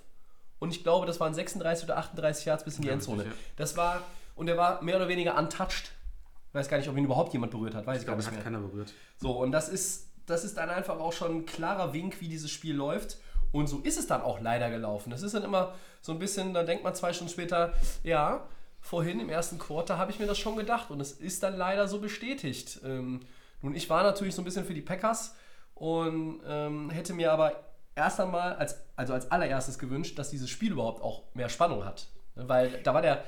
Und 0.59 0.71
ich 0.71 0.83
glaube, 0.83 1.05
das 1.05 1.19
waren 1.19 1.33
36 1.33 1.83
oder 1.83 1.97
38 1.97 2.45
Yards 2.45 2.63
bis 2.63 2.77
in 2.77 2.83
die 2.83 2.89
Endzone. 2.91 3.23
richtig, 3.23 3.37
ja. 3.37 3.43
Das 3.57 3.75
war, 3.75 4.03
und 4.35 4.47
er 4.47 4.55
war 4.55 4.81
mehr 4.81 4.95
oder 4.95 5.09
weniger 5.09 5.37
untouched. 5.37 5.91
Ich 6.55 6.59
weiß 6.59 6.69
gar 6.69 6.77
nicht, 6.77 6.87
ob 6.87 6.95
ihn 6.95 7.03
überhaupt 7.03 7.33
jemand 7.33 7.51
berührt 7.51 7.75
hat, 7.75 7.85
weiß 7.85 8.01
ich 8.01 8.07
nicht 8.07 8.27
hat 8.27 8.33
mehr. 8.33 8.41
keiner 8.41 8.59
berührt. 8.59 8.93
So, 9.17 9.31
und 9.41 9.51
das 9.51 9.67
ist, 9.67 10.07
das 10.25 10.45
ist 10.45 10.55
dann 10.55 10.69
einfach 10.69 10.97
auch 11.01 11.11
schon 11.11 11.39
ein 11.39 11.45
klarer 11.45 11.91
Wink, 11.91 12.21
wie 12.21 12.29
dieses 12.29 12.49
Spiel 12.49 12.73
läuft. 12.73 13.17
Und 13.51 13.67
so 13.67 13.79
ist 13.79 13.99
es 13.99 14.07
dann 14.07 14.21
auch 14.21 14.39
leider 14.39 14.69
gelaufen. 14.69 15.09
Das 15.09 15.21
ist 15.21 15.35
dann 15.35 15.43
immer 15.43 15.73
so 15.99 16.13
ein 16.13 16.19
bisschen, 16.19 16.53
da 16.53 16.63
denkt 16.63 16.85
man 16.85 16.95
zwei 16.95 17.11
Stunden 17.11 17.33
später, 17.33 17.73
ja, 18.03 18.47
vorhin 18.79 19.19
im 19.19 19.27
ersten 19.27 19.59
Quarter 19.59 19.97
habe 19.97 20.11
ich 20.11 20.19
mir 20.19 20.27
das 20.27 20.37
schon 20.37 20.55
gedacht. 20.55 20.91
Und 20.91 21.01
es 21.01 21.11
ist 21.11 21.43
dann 21.43 21.57
leider 21.57 21.89
so 21.89 21.99
bestätigt. 21.99 22.79
Ähm, 22.85 23.19
nun, 23.61 23.75
ich 23.75 23.89
war 23.89 24.03
natürlich 24.03 24.33
so 24.33 24.41
ein 24.41 24.45
bisschen 24.45 24.63
für 24.63 24.73
die 24.73 24.81
Packers 24.81 25.35
und 25.73 26.39
ähm, 26.47 26.89
hätte 26.89 27.13
mir 27.13 27.33
aber 27.33 27.51
erst 27.95 28.21
einmal, 28.21 28.53
als, 28.53 28.81
also 28.95 29.13
als 29.13 29.29
allererstes 29.29 29.77
gewünscht, 29.77 30.17
dass 30.17 30.29
dieses 30.29 30.49
Spiel 30.49 30.71
überhaupt 30.71 31.01
auch 31.01 31.23
mehr 31.33 31.49
Spannung 31.49 31.83
hat. 31.83 32.07
Weil 32.35 32.81
da 32.83 32.93
war 32.93 33.01
der, 33.01 33.25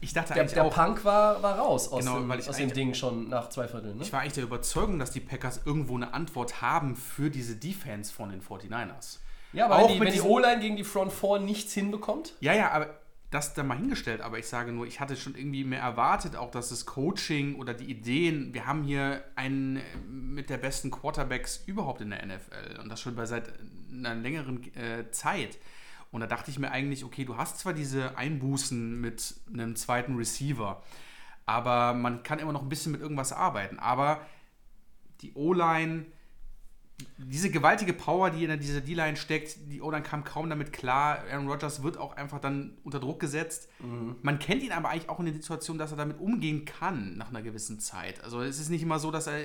Ich 0.00 0.12
dachte 0.12 0.34
der, 0.34 0.42
eigentlich 0.42 0.54
der 0.54 0.64
auch, 0.64 0.74
Punk 0.74 1.04
war, 1.04 1.42
war 1.42 1.58
raus 1.58 1.88
aus, 1.88 2.00
Genau, 2.00 2.18
dem, 2.18 2.28
weil 2.28 2.40
ich 2.40 2.48
aus 2.48 2.56
dem 2.56 2.72
Ding 2.72 2.94
schon 2.94 3.28
nach 3.28 3.48
zwei 3.48 3.68
Vierteln. 3.68 3.96
Ne? 3.96 4.02
ich 4.02 4.12
war 4.12 4.20
eigentlich 4.20 4.34
der 4.34 4.44
Überzeugung, 4.44 4.98
dass 4.98 5.10
die 5.10 5.20
Packers 5.20 5.62
irgendwo 5.64 5.96
eine 5.96 6.14
Antwort 6.14 6.62
haben 6.62 6.96
für 6.96 7.30
diese 7.30 7.56
Defense 7.56 8.12
von 8.12 8.30
den 8.30 8.42
49ers. 8.42 9.18
Ja, 9.52 9.66
aber 9.66 9.76
Auch 9.78 9.88
wenn 9.88 10.06
die, 10.06 10.12
die 10.12 10.20
O-Line 10.20 10.60
gegen 10.60 10.76
die 10.76 10.84
Front 10.84 11.12
4 11.12 11.40
nichts 11.40 11.72
hinbekommt. 11.72 12.34
Ja, 12.40 12.52
ja, 12.52 12.70
aber 12.70 12.98
das 13.30 13.52
dann 13.52 13.66
mal 13.66 13.76
hingestellt, 13.76 14.22
aber 14.22 14.38
ich 14.38 14.46
sage 14.46 14.72
nur, 14.72 14.86
ich 14.86 15.00
hatte 15.00 15.14
schon 15.14 15.34
irgendwie 15.34 15.64
mehr 15.64 15.82
erwartet, 15.82 16.34
auch 16.34 16.50
dass 16.50 16.70
das 16.70 16.86
Coaching 16.86 17.56
oder 17.56 17.74
die 17.74 17.84
Ideen, 17.84 18.54
wir 18.54 18.66
haben 18.66 18.84
hier 18.84 19.22
einen 19.36 19.82
mit 20.08 20.48
der 20.48 20.56
besten 20.56 20.90
Quarterbacks 20.90 21.62
überhaupt 21.66 22.00
in 22.00 22.10
der 22.10 22.24
NFL 22.24 22.80
und 22.82 22.88
das 22.88 23.02
schon 23.02 23.14
bei 23.14 23.26
seit 23.26 23.52
einer 23.92 24.14
längeren 24.14 24.62
äh, 24.74 25.10
Zeit. 25.10 25.58
Und 26.10 26.20
da 26.20 26.26
dachte 26.26 26.50
ich 26.50 26.58
mir 26.58 26.70
eigentlich, 26.70 27.04
okay, 27.04 27.24
du 27.24 27.36
hast 27.36 27.58
zwar 27.58 27.74
diese 27.74 28.16
Einbußen 28.16 29.00
mit 29.00 29.34
einem 29.52 29.76
zweiten 29.76 30.16
Receiver, 30.16 30.82
aber 31.44 31.94
man 31.94 32.22
kann 32.22 32.38
immer 32.38 32.52
noch 32.52 32.62
ein 32.62 32.68
bisschen 32.68 32.92
mit 32.92 33.00
irgendwas 33.00 33.32
arbeiten. 33.32 33.78
Aber 33.78 34.20
die 35.20 35.34
O-Line, 35.34 36.06
diese 37.18 37.50
gewaltige 37.50 37.92
Power, 37.92 38.30
die 38.30 38.44
in 38.44 38.58
dieser 38.60 38.80
D-Line 38.80 39.16
steckt, 39.16 39.56
die 39.70 39.80
O-Line 39.80 40.02
kam 40.02 40.24
kaum 40.24 40.48
damit 40.48 40.72
klar. 40.72 41.24
Aaron 41.30 41.48
Rodgers 41.48 41.82
wird 41.82 41.96
auch 41.96 42.16
einfach 42.16 42.40
dann 42.40 42.78
unter 42.84 43.00
Druck 43.00 43.20
gesetzt. 43.20 43.68
Man 44.22 44.38
kennt 44.38 44.62
ihn 44.62 44.72
aber 44.72 44.88
eigentlich 44.88 45.08
auch 45.08 45.20
in 45.20 45.26
der 45.26 45.34
Situation, 45.34 45.78
dass 45.78 45.90
er 45.90 45.96
damit 45.96 46.18
umgehen 46.18 46.64
kann 46.64 47.16
nach 47.16 47.28
einer 47.28 47.42
gewissen 47.42 47.80
Zeit. 47.80 48.24
Also 48.24 48.40
es 48.40 48.58
ist 48.58 48.70
nicht 48.70 48.82
immer 48.82 48.98
so, 48.98 49.10
dass 49.10 49.26
er 49.26 49.40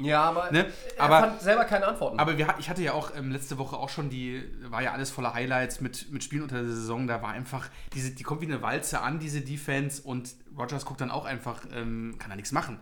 Ja, 0.00 0.22
aber 0.22 0.50
Ne? 0.52 0.66
er 0.96 1.04
Aber- 1.04 1.20
fand 1.28 1.40
selber 1.40 1.64
keine 1.64 1.86
Antworten. 1.88 2.18
aber 2.20 2.38
wir, 2.38 2.54
ich 2.58 2.68
hatte 2.70 2.82
ja 2.82 2.92
auch 2.92 3.14
ähm, 3.16 3.32
letzte 3.32 3.58
Woche 3.58 3.76
auch 3.76 3.88
schon 3.88 4.10
die, 4.10 4.42
war 4.70 4.82
ja 4.82 4.92
alles 4.92 5.10
voller 5.10 5.34
Highlights 5.34 5.80
mit, 5.80 6.10
mit 6.12 6.22
Spielen 6.22 6.42
unter 6.42 6.56
der 6.62 6.66
Saison. 6.66 7.06
Da 7.06 7.20
war 7.22 7.30
einfach, 7.30 7.68
diese, 7.94 8.12
die 8.12 8.22
kommt 8.22 8.40
wie 8.40 8.46
eine 8.46 8.62
Walze 8.62 9.00
an, 9.00 9.18
diese 9.18 9.40
Defense, 9.40 10.02
und 10.02 10.34
Rogers 10.56 10.84
guckt 10.84 11.00
dann 11.00 11.10
auch 11.10 11.24
einfach, 11.24 11.62
ähm, 11.74 12.16
kann 12.18 12.30
da 12.30 12.36
nichts 12.36 12.52
machen. 12.52 12.78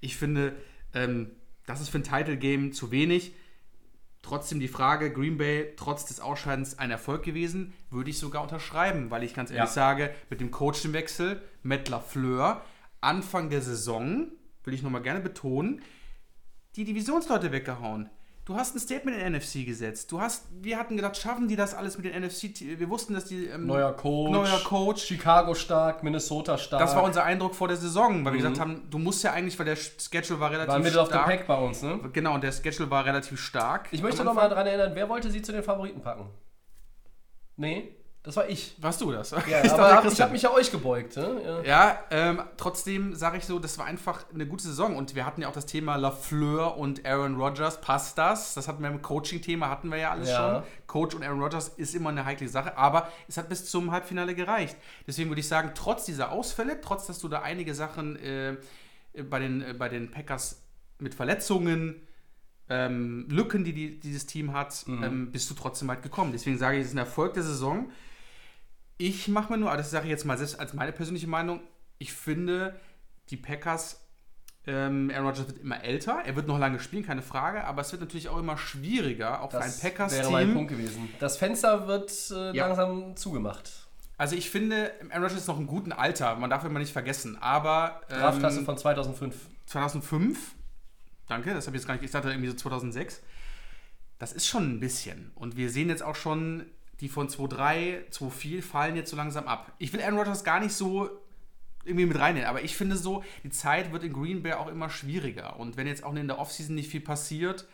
Ich 0.00 0.16
finde, 0.16 0.54
ähm, 0.94 1.30
das 1.66 1.80
ist 1.80 1.88
für 1.88 1.98
ein 1.98 2.04
Title-Game 2.04 2.72
zu 2.72 2.90
wenig. 2.90 3.32
Trotzdem 4.22 4.60
die 4.60 4.68
Frage, 4.68 5.12
Green 5.12 5.38
Bay 5.38 5.72
trotz 5.76 6.04
des 6.04 6.20
Ausscheidens 6.20 6.78
ein 6.78 6.90
Erfolg 6.90 7.22
gewesen, 7.22 7.72
würde 7.90 8.10
ich 8.10 8.18
sogar 8.18 8.42
unterschreiben, 8.42 9.10
weil 9.10 9.22
ich 9.22 9.32
ganz 9.32 9.50
ehrlich 9.50 9.68
Ja. 9.68 9.72
sage, 9.72 10.10
mit 10.28 10.40
dem 10.40 10.50
Coachingwechsel, 10.50 11.40
Matt 11.62 11.88
LaFleur, 11.88 12.62
Anfang 13.00 13.48
der 13.48 13.62
Saison, 13.62 14.26
will 14.64 14.74
ich 14.74 14.82
nochmal 14.82 15.02
gerne 15.02 15.20
betonen, 15.20 15.82
die 16.78 16.84
Divisionsleute 16.84 17.50
weggehauen. 17.50 18.08
Du 18.44 18.54
hast 18.54 18.74
ein 18.74 18.78
Statement 18.78 19.18
in 19.18 19.24
den 19.24 19.32
NFC 19.34 19.66
gesetzt. 19.66 20.10
Du 20.10 20.22
hast, 20.22 20.46
wir 20.62 20.78
hatten 20.78 20.96
gedacht, 20.96 21.18
schaffen 21.18 21.48
die 21.48 21.56
das 21.56 21.74
alles 21.74 21.98
mit 21.98 22.06
den 22.06 22.22
NFC? 22.22 22.60
Wir 22.60 22.88
wussten, 22.88 23.12
dass 23.12 23.26
die 23.26 23.44
ähm, 23.46 23.66
Neuer 23.66 23.92
Coach. 23.92 24.30
neuer 24.30 24.60
Coach. 24.64 25.04
Chicago 25.04 25.54
stark, 25.54 26.02
Minnesota 26.02 26.56
stark. 26.56 26.80
Das 26.80 26.94
war 26.96 27.02
unser 27.02 27.24
Eindruck 27.24 27.54
vor 27.54 27.68
der 27.68 27.76
Saison, 27.76 28.24
weil 28.24 28.32
wir 28.32 28.38
gesagt 28.38 28.58
haben, 28.60 28.86
du 28.88 28.98
musst 28.98 29.22
ja 29.22 29.32
eigentlich, 29.32 29.58
weil 29.58 29.66
der 29.66 29.76
Schedule 29.76 30.40
war 30.40 30.50
relativ 30.50 30.72
War 30.72 30.78
Middle 30.78 31.04
stark. 31.04 31.26
Pack 31.26 31.46
bei 31.46 31.58
uns, 31.58 31.82
ne? 31.82 32.00
Genau, 32.12 32.36
und 32.36 32.44
der 32.44 32.52
Schedule 32.52 32.88
war 32.90 33.04
relativ 33.04 33.38
stark. 33.38 33.88
Ich 33.90 34.00
möchte 34.00 34.20
am 34.20 34.26
noch 34.26 34.34
mal 34.34 34.42
Anfang. 34.42 34.56
daran 34.56 34.66
erinnern, 34.68 34.92
wer 34.94 35.08
wollte 35.10 35.30
sie 35.30 35.42
zu 35.42 35.52
den 35.52 35.62
Favoriten 35.64 36.00
packen? 36.00 36.30
Nee, 37.56 37.97
das 38.28 38.36
war 38.36 38.46
ich. 38.46 38.74
Warst 38.78 39.00
du 39.00 39.10
das? 39.10 39.30
Ja, 39.30 39.38
Ich 39.46 39.52
dachte, 39.70 39.74
aber 39.76 39.94
hab, 39.96 40.04
ich 40.12 40.20
habe 40.20 40.32
mich 40.32 40.42
ja 40.42 40.52
euch 40.52 40.70
gebeugt. 40.70 41.16
Ne? 41.16 41.40
Ja. 41.42 41.62
Ja, 41.62 41.98
ähm, 42.10 42.42
trotzdem 42.58 43.14
sage 43.14 43.38
ich 43.38 43.46
so, 43.46 43.58
das 43.58 43.78
war 43.78 43.86
einfach 43.86 44.26
eine 44.34 44.46
gute 44.46 44.64
Saison 44.64 44.96
und 44.96 45.14
wir 45.14 45.24
hatten 45.24 45.40
ja 45.40 45.48
auch 45.48 45.54
das 45.54 45.64
Thema 45.64 45.96
LaFleur 45.96 46.76
und 46.76 47.06
Aaron 47.06 47.36
Rodgers. 47.36 47.80
Passt 47.80 48.18
das? 48.18 48.52
Das 48.52 48.68
hatten 48.68 48.82
wir 48.82 48.90
im 48.90 49.00
Coaching-Thema, 49.00 49.70
hatten 49.70 49.90
wir 49.90 49.96
ja 49.96 50.10
alles 50.10 50.28
Ja. 50.28 50.56
schon. 50.56 50.62
Coach 50.86 51.14
und 51.14 51.22
Aaron 51.24 51.42
Rodgers 51.42 51.68
ist 51.68 51.94
immer 51.94 52.10
eine 52.10 52.26
heikle 52.26 52.48
Sache, 52.48 52.76
aber 52.76 53.08
es 53.28 53.38
hat 53.38 53.48
bis 53.48 53.70
zum 53.70 53.92
Halbfinale 53.92 54.34
gereicht. 54.34 54.76
Deswegen 55.06 55.30
würde 55.30 55.40
ich 55.40 55.48
sagen, 55.48 55.70
trotz 55.74 56.04
dieser 56.04 56.30
Ausfälle, 56.30 56.82
trotz 56.82 57.06
dass 57.06 57.20
du 57.20 57.28
da 57.28 57.40
einige 57.40 57.74
Sachen 57.74 58.16
äh, 58.16 58.56
bei, 59.22 59.38
den, 59.38 59.62
äh, 59.62 59.72
bei 59.72 59.88
den 59.88 60.10
Packers 60.10 60.60
mit 60.98 61.14
Verletzungen, 61.14 62.06
ähm, 62.68 63.26
Lücken, 63.30 63.64
die, 63.64 63.72
die 63.72 63.98
dieses 63.98 64.26
Team 64.26 64.52
hat, 64.52 64.84
ähm, 64.86 65.32
bist 65.32 65.48
du 65.48 65.54
trotzdem 65.54 65.88
weit 65.88 66.02
gekommen. 66.02 66.32
Deswegen 66.32 66.58
sage 66.58 66.76
ich, 66.76 66.82
es 66.82 66.88
ist 66.88 66.94
ein 66.94 66.98
Erfolg 66.98 67.32
der 67.32 67.42
Saison. 67.42 67.90
Ich 68.98 69.28
mache 69.28 69.52
mir 69.52 69.58
nur, 69.58 69.76
das 69.76 69.90
sage 69.90 70.04
ich 70.06 70.10
jetzt 70.10 70.24
mal 70.24 70.36
selbst 70.36 70.58
als 70.58 70.74
meine 70.74 70.92
persönliche 70.92 71.28
Meinung, 71.28 71.60
ich 71.98 72.12
finde, 72.12 72.78
die 73.30 73.36
Packers, 73.36 74.04
ähm, 74.66 75.10
Aaron 75.14 75.26
Rodgers 75.28 75.46
wird 75.48 75.58
immer 75.58 75.82
älter, 75.82 76.20
er 76.24 76.36
wird 76.36 76.46
noch 76.48 76.58
lange 76.58 76.78
spielen, 76.80 77.04
keine 77.06 77.22
Frage, 77.22 77.64
aber 77.64 77.80
es 77.82 77.92
wird 77.92 78.02
natürlich 78.02 78.28
auch 78.28 78.38
immer 78.38 78.58
schwieriger, 78.58 79.40
auch 79.42 79.50
Das 79.50 79.80
für 79.80 79.86
ein 79.86 79.98
wäre 80.10 80.30
mein 80.30 80.30
Packers-Team. 80.30 80.54
Punkt 80.54 80.70
gewesen. 80.70 81.08
Das 81.20 81.36
Fenster 81.36 81.86
wird 81.86 82.12
äh, 82.30 82.56
Ja. 82.56 82.66
langsam 82.66 83.16
zugemacht. 83.16 83.70
Also 84.16 84.34
ich 84.34 84.50
finde, 84.50 84.90
Aaron 85.10 85.22
Rodgers 85.22 85.38
ist 85.42 85.46
noch 85.46 85.58
im 85.58 85.68
guten 85.68 85.92
Alter, 85.92 86.34
man 86.34 86.50
darf 86.50 86.64
immer 86.64 86.80
nicht 86.80 86.92
vergessen, 86.92 87.36
aber 87.40 88.00
ähm, 88.10 88.18
Draftklasse 88.18 88.64
von 88.64 88.76
2005. 88.76 89.36
2005, 89.66 90.54
danke, 91.28 91.54
das 91.54 91.66
habe 91.66 91.76
ich 91.76 91.82
jetzt 91.82 91.86
gar 91.86 91.94
nicht, 91.94 92.02
ich 92.04 92.10
dachte 92.10 92.28
irgendwie 92.30 92.48
so 92.48 92.54
2006, 92.56 93.22
das 94.18 94.32
ist 94.32 94.46
schon 94.48 94.68
ein 94.68 94.80
bisschen. 94.80 95.30
Und 95.36 95.56
wir 95.56 95.70
sehen 95.70 95.88
jetzt 95.88 96.02
auch 96.02 96.16
schon, 96.16 96.66
die 97.00 97.08
von 97.08 97.28
2-3, 97.28 98.10
2-4 98.10 98.62
fallen 98.62 98.96
jetzt 98.96 99.10
so 99.10 99.16
langsam 99.16 99.46
ab. 99.46 99.72
Ich 99.78 99.92
will 99.92 100.00
Aaron 100.02 100.18
Rodgers 100.18 100.44
gar 100.44 100.60
nicht 100.60 100.72
so 100.72 101.08
irgendwie 101.84 102.06
mit 102.06 102.18
reinnehmen, 102.18 102.48
aber 102.48 102.62
ich 102.62 102.76
finde 102.76 102.96
so, 102.96 103.24
die 103.44 103.50
Zeit 103.50 103.92
wird 103.92 104.04
in 104.04 104.12
Green 104.12 104.42
Bay 104.42 104.52
auch 104.54 104.66
immer 104.68 104.90
schwieriger. 104.90 105.58
Und 105.58 105.76
wenn 105.76 105.86
jetzt 105.86 106.04
auch 106.04 106.14
in 106.14 106.26
der 106.28 106.38
Offseason 106.38 106.74
nicht 106.74 106.90
viel 106.90 107.00
passiert, 107.00 107.66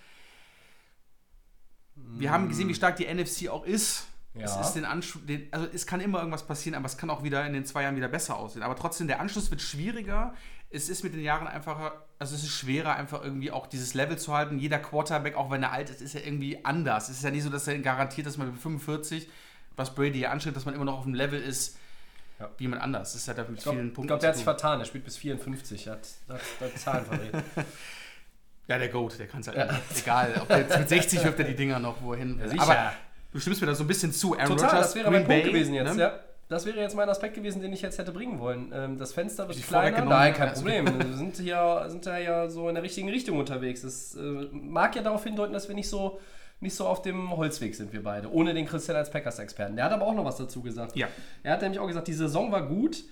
wir 1.96 2.30
haben 2.30 2.48
gesehen, 2.48 2.68
wie 2.68 2.74
stark 2.74 2.96
die 2.96 3.06
NFC 3.12 3.48
auch 3.48 3.64
ist. 3.64 4.06
Es 4.37 4.50
Ja. 4.56 4.60
ist 4.60 4.72
den 4.72 4.84
Anschluss, 4.84 5.22
also 5.52 5.68
es 5.72 5.87
kann 5.87 6.00
immer 6.00 6.18
irgendwas 6.18 6.44
passieren, 6.44 6.74
aber 6.76 6.87
es 6.87 6.96
kann 6.96 7.08
auch 7.08 7.22
wieder 7.22 7.46
in 7.46 7.52
den 7.52 7.64
zwei 7.64 7.82
Jahren 7.82 7.94
wieder 7.96 8.08
besser 8.08 8.37
aussehen. 8.37 8.62
Aber 8.64 8.74
trotzdem, 8.74 9.06
der 9.06 9.20
Anschluss 9.20 9.50
wird 9.50 9.62
schwieriger. 9.62 10.34
Es 10.70 10.88
ist 10.88 11.04
mit 11.04 11.14
den 11.14 11.20
Jahren 11.22 11.46
einfacher, 11.46 12.04
also 12.24 12.34
es 12.37 12.42
ist 12.42 12.50
schwerer, 12.50 12.96
einfach 12.96 13.22
irgendwie 13.22 13.50
auch 13.50 13.66
dieses 13.66 13.94
Level 13.94 14.18
zu 14.18 14.32
halten. 14.34 14.58
Jeder 14.58 14.78
Quarterback, 14.78 15.37
auch 15.37 15.50
wenn 15.50 15.62
er 15.62 15.72
alt 15.72 15.90
ist, 15.90 16.00
ist 16.00 16.14
ja 16.14 16.20
irgendwie 16.20 16.64
anders. 16.64 17.08
Es 17.08 17.18
ist 17.18 17.24
ja 17.24 17.30
nicht 17.30 17.42
so, 17.44 17.50
dass 17.50 17.68
er 17.68 17.78
garantiert, 17.78 18.26
dass 18.26 18.37
man 18.38 18.50
mit 18.52 18.60
45, 18.60 19.28
was 19.76 19.94
Brady 19.94 20.20
ja 20.20 20.30
anstrebt, 20.30 20.56
dass 20.56 20.64
man 20.64 20.74
immer 20.74 20.84
noch 20.84 20.98
auf 20.98 21.04
dem 21.04 21.14
Level 21.14 21.40
ist, 21.40 21.76
Ja. 22.40 22.48
wie 22.58 22.64
jemand 22.64 22.82
anders. 22.82 23.12
Das 23.12 23.28
hat 23.28 23.38
ja 23.38 23.44
mit 23.44 23.58
Ich 23.58 23.62
glaube, 23.62 23.78
vielen 23.78 23.92
Punkten 23.92 24.08
glaub, 24.08 24.20
der 24.20 24.30
hat 24.30 24.37
sich 24.37 24.44
vertan. 24.44 24.80
Er 24.80 24.87
spielt 24.87 25.04
bis 25.04 25.16
54. 25.16 25.87
Er 25.87 25.92
hat, 25.94 26.08
hat, 26.28 26.40
hat 26.60 26.78
Zahlen 26.78 27.04
verdreht. 27.04 27.32
Ja, 28.66 28.78
der 28.78 28.88
Goat, 28.88 29.18
der 29.18 29.26
kann 29.26 29.40
es 29.42 29.48
halt 29.48 29.58
nicht. 29.58 30.00
Egal, 30.02 30.38
ob 30.40 30.48
der 30.48 30.60
jetzt 30.60 30.78
mit 30.78 30.88
60 30.88 31.22
wirft 31.22 31.38
er 31.38 31.44
die 31.44 31.54
Dinger 31.54 31.78
noch 31.78 32.00
wohin. 32.00 32.38
will. 32.40 32.48
sicher. 32.48 32.62
Aber 32.62 32.92
du 33.30 33.38
stimmst 33.38 33.60
mir 33.60 33.66
da 33.66 33.74
so 33.74 33.84
ein 33.84 33.87
bisschen 33.87 34.10
zu. 34.10 34.38
Aaron 34.38 34.56
Total, 34.56 34.70
Rodgers, 34.70 34.87
das 34.87 34.94
wäre 34.94 35.10
mein 35.10 35.24
Green 35.26 35.26
Punkt 35.26 35.42
Bay, 35.42 35.52
gewesen 35.52 35.74
jetzt. 35.74 35.94
ne? 35.96 36.00
Ja. 36.00 36.20
Das 36.48 36.66
wäre 36.66 36.78
jetzt 36.78 36.94
mein 36.94 37.09
Aspekt 37.09 37.35
gewesen, 37.35 37.62
den 37.62 37.72
ich 37.72 37.83
jetzt 37.83 37.98
hätte 37.98 38.12
bringen 38.12 38.38
wollen. 38.38 38.70
Ähm, 38.74 38.98
das 38.98 39.12
Fenster 39.12 39.48
wird 39.48 39.59
Ich 39.59 39.66
kleiner. 39.66 40.04
Nein, 40.04 40.35
kein 40.35 40.52
Problem. 40.52 40.87
Wir 40.98 41.16
sind 41.16 41.37
hier, 41.37 41.87
sind 41.88 42.07
da 42.07 42.18
ja 42.18 42.48
so 42.48 42.68
in 42.68 42.74
der 42.74 42.85
richtigen 42.85 43.09
Richtung 43.09 43.38
unterwegs. 43.38 43.83
Das 43.83 44.14
äh, 44.14 44.20
mag 44.52 44.94
ja 44.94 45.02
darauf 45.02 45.24
hindeuten, 45.24 45.52
dass 45.54 45.68
wir 45.68 45.74
nicht 45.74 45.88
so, 45.88 46.20
nicht 46.61 46.74
so 46.74 46.87
auf 46.87 47.02
dem 47.02 47.35
Holzweg 47.37 47.74
sind, 47.74 47.92
wir 47.92 48.02
beide. 48.02 48.30
Ohne 48.30 48.52
den 48.52 48.66
Christian 48.66 48.96
als 48.96 49.11
Packers-Experten. 49.11 49.76
Der 49.76 49.87
hat 49.87 49.92
aber 49.92 50.07
auch 50.07 50.14
noch 50.14 50.24
was 50.24 50.37
dazu 50.37 50.62
gesagt. 50.62 50.96
Ja. 50.96 51.09
Er 51.42 51.54
hat 51.54 51.62
nämlich 51.62 51.80
auch 51.80 51.87
gesagt, 51.87 52.09
die 52.09 52.12
Saison 52.12 52.52
war 52.52 52.66
gut. 52.66 53.04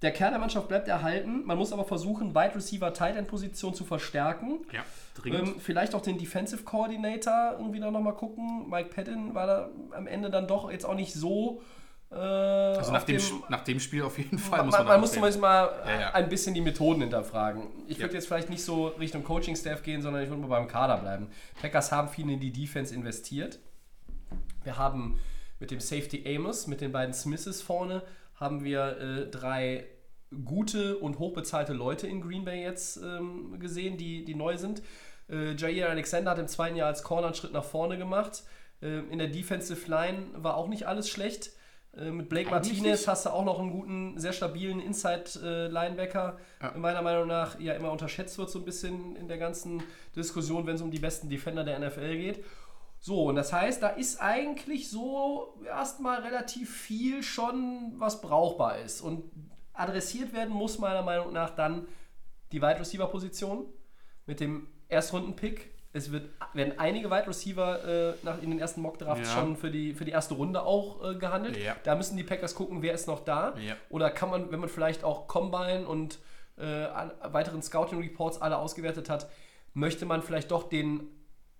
Der 0.00 0.12
Kern 0.12 0.30
der 0.30 0.38
Mannschaft 0.38 0.68
bleibt 0.68 0.86
erhalten. 0.86 1.44
Man 1.44 1.58
muss 1.58 1.72
aber 1.72 1.84
versuchen, 1.84 2.34
Wide 2.34 2.54
Receiver 2.54 2.92
Tight 2.94 3.16
End 3.16 3.26
Position 3.26 3.74
zu 3.74 3.84
verstärken. 3.84 4.60
Ja, 4.72 4.84
dringend. 5.14 5.48
Ähm, 5.48 5.54
vielleicht 5.58 5.94
auch 5.94 6.00
den 6.00 6.18
Defensive 6.18 6.62
Coordinator 6.62 7.56
irgendwie 7.58 7.80
da 7.80 7.90
nochmal 7.90 8.14
gucken. 8.14 8.70
Mike 8.70 8.90
Patton 8.94 9.34
war 9.34 9.46
da 9.46 9.70
am 9.90 10.06
Ende 10.06 10.30
dann 10.30 10.46
doch 10.46 10.70
jetzt 10.70 10.86
auch 10.86 10.94
nicht 10.94 11.12
so. 11.12 11.62
Äh, 12.10 12.14
also 12.14 12.92
nach 12.92 13.04
dem, 13.04 13.18
dem, 13.18 13.42
nach 13.48 13.64
dem 13.64 13.80
Spiel 13.80 14.02
auf 14.02 14.16
jeden 14.18 14.38
Fall 14.38 14.58
man, 14.58 14.66
muss 14.66 14.78
man, 14.78 14.86
man, 14.86 15.00
muss 15.00 15.12
zumindest 15.12 15.40
mal 15.40 15.70
Ja, 15.84 16.00
ja. 16.00 16.14
ein 16.14 16.28
bisschen 16.28 16.54
die 16.54 16.60
Methoden 16.60 17.02
hinterfragen. 17.02 17.64
Ich 17.86 17.98
Ja. 17.98 18.04
würde 18.04 18.14
jetzt 18.14 18.26
vielleicht 18.26 18.48
nicht 18.48 18.64
so 18.64 18.88
Richtung 18.88 19.24
Coaching-Staff 19.24 19.82
gehen, 19.82 20.00
sondern 20.00 20.22
ich 20.22 20.28
würde 20.30 20.40
mal 20.40 20.48
beim 20.48 20.68
Kader 20.68 20.96
bleiben. 20.98 21.28
Packers 21.60 21.92
haben 21.92 22.08
viel 22.08 22.30
in 22.30 22.40
die 22.40 22.52
Defense 22.52 22.94
investiert. 22.94 23.58
Wir 24.64 24.78
haben 24.78 25.18
mit 25.60 25.70
dem 25.70 25.80
Safety 25.80 26.24
Amos, 26.34 26.66
mit 26.66 26.80
den 26.80 26.92
beiden 26.92 27.12
Smiths 27.12 27.60
vorne, 27.60 28.02
haben 28.36 28.64
wir 28.64 28.98
äh, 28.98 29.30
drei 29.30 29.86
gute 30.44 30.98
und 30.98 31.18
hochbezahlte 31.18 31.72
Leute 31.72 32.06
in 32.06 32.20
Green 32.20 32.44
Bay 32.44 32.62
jetzt 32.62 32.98
ähm, 32.98 33.58
gesehen, 33.58 33.96
die, 33.96 34.24
die 34.24 34.34
neu 34.34 34.56
sind. 34.56 34.82
Äh, 35.28 35.54
Jair 35.54 35.90
Alexander 35.90 36.30
hat 36.30 36.38
im 36.38 36.48
zweiten 36.48 36.76
Jahr 36.76 36.88
als 36.88 37.02
Corner 37.02 37.28
einen 37.28 37.34
Schritt 37.34 37.52
nach 37.52 37.64
vorne 37.64 37.98
gemacht. 37.98 38.44
Äh, 38.82 39.00
in 39.10 39.18
der 39.18 39.28
Defensive 39.28 39.90
Line 39.90 40.26
war 40.34 40.56
auch 40.56 40.68
nicht 40.68 40.86
alles 40.86 41.08
schlecht. 41.08 41.50
Äh, 41.96 42.10
mit 42.10 42.28
Blake 42.28 42.50
Eigentlich 42.50 42.72
Martinez 42.78 43.00
nicht. 43.00 43.08
hast 43.08 43.26
du 43.26 43.30
auch 43.30 43.44
noch 43.44 43.58
einen 43.58 43.70
guten, 43.70 44.18
sehr 44.18 44.32
stabilen 44.32 44.80
Inside-Linebacker, 44.80 46.38
Ja. 46.62 46.72
meiner 46.76 47.02
Meinung 47.02 47.26
nach 47.28 47.58
ja 47.60 47.74
immer 47.74 47.90
unterschätzt 47.90 48.38
wird, 48.38 48.50
so 48.50 48.58
ein 48.58 48.64
bisschen 48.64 49.16
in 49.16 49.28
der 49.28 49.38
ganzen 49.38 49.82
Diskussion, 50.16 50.66
wenn 50.66 50.74
es 50.76 50.82
um 50.82 50.90
die 50.90 50.98
besten 50.98 51.28
Defender 51.28 51.64
der 51.64 51.78
NFL 51.78 52.16
geht. 52.16 52.44
So, 53.00 53.24
und 53.28 53.36
das 53.36 53.52
heißt, 53.52 53.82
da 53.82 53.88
ist 53.88 54.20
eigentlich 54.20 54.90
so 54.90 55.56
erstmal 55.64 56.20
relativ 56.20 56.74
viel 56.76 57.22
schon, 57.22 57.92
was 57.96 58.20
brauchbar 58.20 58.78
ist. 58.78 59.00
Und 59.00 59.24
adressiert 59.72 60.32
werden 60.32 60.52
muss 60.52 60.78
meiner 60.78 61.02
Meinung 61.02 61.32
nach 61.32 61.50
dann 61.50 61.86
die 62.50 62.60
Wide 62.60 62.80
Receiver 62.80 63.06
Position 63.06 63.66
mit 64.26 64.40
dem 64.40 64.66
Erstrunden-Pick. 64.88 65.70
Es 65.92 66.12
wird, 66.12 66.28
werden 66.52 66.74
einige 66.78 67.10
Wide 67.10 67.26
Receiver 67.26 67.84
äh, 68.10 68.14
nach, 68.22 68.42
in 68.42 68.50
den 68.50 68.58
ersten 68.58 68.82
Mock-Drafts 68.82 69.28
Ja. 69.28 69.34
schon 69.40 69.56
für 69.56 69.70
die, 69.70 69.94
für 69.94 70.04
die 70.04 70.10
erste 70.12 70.34
Runde 70.34 70.62
auch 70.62 71.02
äh, 71.10 71.14
gehandelt. 71.14 71.56
Ja. 71.56 71.76
Da 71.82 71.94
müssen 71.94 72.16
die 72.16 72.24
Packers 72.24 72.54
gucken, 72.54 72.82
wer 72.82 72.92
ist 72.92 73.06
noch 73.06 73.24
da. 73.24 73.54
Ja. 73.66 73.74
Oder 73.88 74.10
kann 74.10 74.30
man, 74.30 74.50
wenn 74.52 74.60
man 74.60 74.68
vielleicht 74.68 75.02
auch 75.02 75.28
Combine 75.28 75.86
und 75.86 76.18
äh, 76.58 76.84
an, 76.84 77.12
weiteren 77.22 77.62
Scouting-Reports 77.62 78.42
alle 78.42 78.58
ausgewertet 78.58 79.08
hat, 79.08 79.28
möchte 79.72 80.04
man 80.04 80.22
vielleicht 80.22 80.50
doch 80.50 80.68
den 80.68 81.08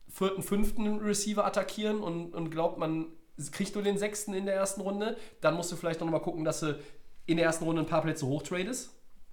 vierten, 0.08 0.42
fünften 0.42 0.98
Receiver 0.98 1.44
attackieren 1.44 2.00
und, 2.00 2.34
und 2.34 2.50
glaubt, 2.50 2.78
man 2.78 3.06
kriegt 3.52 3.74
nur 3.74 3.84
den 3.84 3.98
sechsten 3.98 4.34
in 4.34 4.46
der 4.46 4.54
ersten 4.56 4.80
Runde, 4.80 5.16
dann 5.40 5.54
musst 5.54 5.70
du 5.72 5.76
vielleicht 5.76 6.00
noch 6.00 6.10
mal 6.10 6.18
gucken, 6.18 6.44
dass 6.44 6.60
du 6.60 6.78
in 7.26 7.36
der 7.36 7.46
ersten 7.46 7.64
Runde 7.64 7.82
ein 7.82 7.86
paar 7.86 8.02
Plätze 8.02 8.26
hochtradest. 8.26 8.90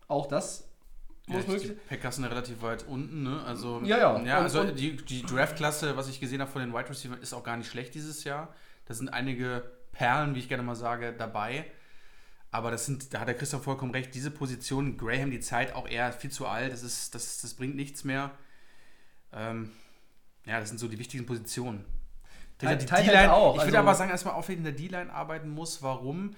Auch 0.08 0.28
das 0.28 0.70
Ja, 1.28 1.40
die 1.42 1.70
Packers 1.90 2.18
sind 2.18 2.26
relativ 2.26 2.62
weit 2.62 2.86
unten, 2.88 3.24
ne? 3.24 3.42
Also, 3.46 3.82
Ja, 3.84 3.98
ja. 3.98 4.22
ja 4.22 4.38
also 4.40 4.62
und- 4.62 4.80
die, 4.80 4.96
die 4.96 5.24
Draft-Klasse, 5.24 5.98
was 5.98 6.08
ich 6.08 6.20
gesehen 6.20 6.40
habe 6.42 6.52
von 6.52 6.62
den 6.62 6.72
Wide 6.74 6.90
Receivers, 6.90 7.20
ist 7.20 7.34
auch 7.34 7.44
gar 7.44 7.58
nicht 7.58 7.70
schlecht 7.70 7.96
dieses 7.96 8.24
Jahr. 8.24 8.54
Da 8.86 8.94
sind 8.94 9.10
einige 9.10 9.64
Perlen, 9.92 10.36
wie 10.36 10.40
ich 10.40 10.48
gerne 10.50 10.62
mal 10.64 10.76
sage, 10.76 11.14
dabei. 11.14 11.66
Aber 12.52 12.70
das 12.72 12.86
sind, 12.86 13.14
da 13.14 13.22
hat 13.22 13.28
der 13.28 13.36
Christoph 13.36 13.64
vollkommen 13.64 13.92
recht, 13.92 14.14
diese 14.14 14.30
Position, 14.32 14.98
Graham 14.98 15.32
die 15.32 15.40
Zeit 15.40 15.74
auch 15.74 15.88
eher 15.88 16.14
viel 16.14 16.30
zu 16.32 16.46
alt, 16.48 16.72
das, 16.72 16.84
ist, 16.84 17.16
das, 17.16 17.42
das 17.42 17.54
bringt 17.56 17.76
nichts 17.76 18.04
mehr. 18.04 18.32
Ähm, 19.34 19.72
ja, 20.46 20.60
das 20.60 20.70
sind 20.70 20.78
so 20.78 20.88
die 20.88 21.00
wichtigen 21.00 21.26
Positionen. 21.26 21.84
Tight 22.58 22.82
End 22.82 22.90
D-Line- 22.92 23.34
auch, 23.34 23.56
Ich 23.56 23.62
würde 23.66 23.78
also- 23.80 23.90
aber 23.90 23.96
sagen, 23.96 24.30
auch 24.30 24.50
in 24.50 24.64
der 24.64 24.72
D-Line 24.74 25.12
arbeiten 25.12 25.50
muss. 25.50 25.82
Warum? 25.82 26.36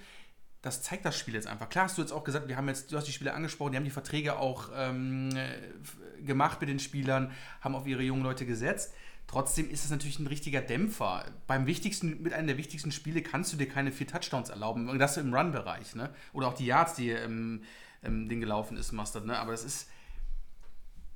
Das 0.61 0.81
zeigt 0.81 1.05
das 1.05 1.17
Spiel 1.17 1.35
jetzt 1.35 1.47
einfach. 1.47 1.69
Klar 1.69 1.85
hast 1.85 1.97
du 1.97 2.01
jetzt 2.01 2.11
auch 2.11 2.23
gesagt, 2.23 2.47
wir 2.47 2.57
haben 2.57 2.67
jetzt, 2.67 2.91
du 2.91 2.97
hast 2.97 3.05
die 3.07 3.11
Spieler 3.11 3.35
angesprochen, 3.35 3.71
die 3.71 3.77
haben 3.77 3.85
die 3.85 3.91
Verträge 3.91 4.37
auch 4.37 4.69
ähm, 4.75 5.29
äh, 5.35 6.21
gemacht 6.23 6.59
mit 6.59 6.69
den 6.69 6.79
Spielern, 6.79 7.31
haben 7.61 7.75
auf 7.75 7.85
ihre 7.87 8.01
jungen 8.01 8.23
Leute 8.23 8.45
gesetzt. 8.45 8.93
Trotzdem 9.27 9.69
ist 9.69 9.83
es 9.83 9.91
natürlich 9.91 10.19
ein 10.19 10.27
richtiger 10.27 10.61
Dämpfer. 10.61 11.25
Beim 11.47 11.67
wichtigsten, 11.67 12.21
mit 12.21 12.33
einem 12.33 12.47
der 12.47 12.57
wichtigsten 12.57 12.91
Spiele 12.91 13.21
kannst 13.21 13.51
du 13.51 13.57
dir 13.57 13.67
keine 13.67 13.91
vier 13.91 14.07
Touchdowns 14.07 14.49
erlauben. 14.49 14.97
Das 14.99 15.17
im 15.17 15.33
Run-Bereich, 15.33 15.95
ne? 15.95 16.09
Oder 16.31 16.47
auch 16.47 16.53
die 16.53 16.65
Yards, 16.65 16.95
die 16.95 17.11
im, 17.11 17.61
im 18.01 18.29
Ding 18.29 18.39
gelaufen 18.39 18.77
ist, 18.77 18.93
Mustard, 18.93 19.25
ne? 19.25 19.37
Aber 19.37 19.51
das 19.51 19.65
ist. 19.65 19.89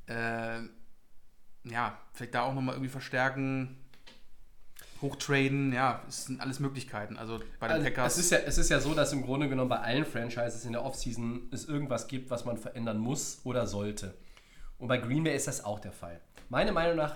Äh, 0.07 0.59
ja, 1.63 1.97
vielleicht 2.13 2.33
da 2.33 2.41
auch 2.41 2.53
nochmal 2.53 2.75
irgendwie 2.75 2.91
verstärken, 2.91 3.77
hochtraden, 5.01 5.73
ja, 5.73 6.01
es 6.07 6.25
sind 6.25 6.41
alles 6.41 6.59
Möglichkeiten. 6.59 7.17
Also 7.17 7.39
bei 7.59 7.67
den 7.67 7.73
Also, 7.77 7.83
Packers. 7.85 8.13
es, 8.13 8.19
ist 8.25 8.31
ja, 8.31 8.37
es 8.39 8.57
ist 8.57 8.69
ja 8.69 8.79
so, 8.79 8.93
dass 8.93 9.13
im 9.13 9.23
Grunde 9.23 9.49
genommen 9.49 9.69
bei 9.69 9.79
allen 9.79 10.05
Franchises 10.05 10.65
in 10.65 10.73
der 10.73 10.83
Offseason 10.85 11.47
es 11.51 11.65
irgendwas 11.65 12.07
gibt, 12.07 12.29
was 12.29 12.45
man 12.45 12.57
verändern 12.57 12.97
muss 12.97 13.41
oder 13.43 13.65
sollte. 13.67 14.13
Und 14.77 14.87
bei 14.87 14.97
Green 14.97 15.23
Bay 15.23 15.35
ist 15.35 15.47
das 15.47 15.63
auch 15.65 15.79
der 15.79 15.91
Fall. 15.91 16.19
Meiner 16.49 16.71
Meinung 16.71 16.95
nach 16.97 17.15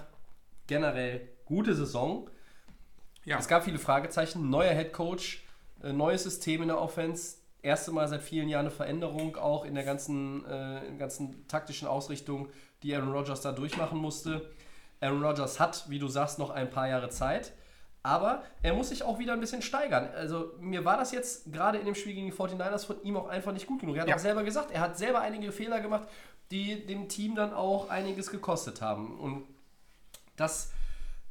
generell 0.68 1.28
gute 1.46 1.76
Saison. 1.76 2.30
ja. 3.24 3.38
Es 3.38 3.48
gab 3.48 3.64
viele 3.64 3.80
Fragezeichen. 3.80 4.50
Neuer 4.50 4.74
Head 4.74 4.94
Coach, 4.94 5.44
äh, 5.84 5.92
neues 5.94 6.24
System 6.24 6.62
in 6.62 6.68
der 6.70 6.80
Offense. 6.80 7.38
Erste 7.62 7.92
Mal 7.92 8.08
seit 8.08 8.22
vielen 8.22 8.48
Jahren 8.50 8.68
eine 8.68 8.72
Veränderung 8.76 9.36
auch 9.38 9.66
in 9.66 9.74
der 9.76 9.84
ganzen, 9.84 10.46
äh, 10.46 10.78
in 10.86 10.92
der 10.92 10.98
ganzen 11.00 11.48
taktischen 11.48 11.88
Ausrichtung, 11.88 12.50
die 12.84 12.96
Aaron 12.96 13.12
Rodgers 13.12 13.42
da 13.42 13.52
durchmachen 13.52 13.98
musste. 13.98 14.52
Aaron 15.02 15.24
Rodgers 15.24 15.60
hat, 15.60 15.86
wie 15.90 15.98
du 16.00 16.08
sagst, 16.08 16.38
noch 16.40 16.52
ein 16.52 16.70
paar 16.70 16.88
Jahre 16.88 17.10
Zeit. 17.10 17.54
Aber 18.06 18.44
er 18.62 18.76
muss 18.76 18.90
sich 18.90 19.02
auch 19.02 19.18
wieder 19.18 19.34
ein 19.34 19.40
bisschen 19.40 19.64
steigern. 19.64 20.08
Also 20.16 20.52
mir 20.60 20.86
war 20.86 20.96
das 20.96 21.12
jetzt 21.12 21.52
gerade 21.52 21.80
in 21.80 21.86
dem 21.86 21.96
Spiel 21.96 22.14
gegen 22.14 22.28
die 22.28 22.34
49ers 22.34 22.86
von 22.86 23.02
ihm 23.04 23.18
auch 23.18 23.28
einfach 23.28 23.52
nicht 23.52 23.66
gut 23.66 23.80
genug. 23.80 23.96
Er 23.96 24.04
hat 24.04 24.10
Ja. 24.10 24.16
auch 24.16 24.20
selber 24.20 24.44
gesagt, 24.44 24.70
er 24.70 24.80
hat 24.82 24.96
selber 24.96 25.22
einige 25.22 25.52
Fehler 25.52 25.80
gemacht, 25.82 26.08
die 26.52 26.86
dem 26.86 27.10
Team 27.10 27.34
dann 27.34 27.52
auch 27.52 27.90
einiges 27.90 28.30
gekostet 28.30 28.80
haben. 28.84 29.20
Und 29.20 29.46
das 30.36 30.72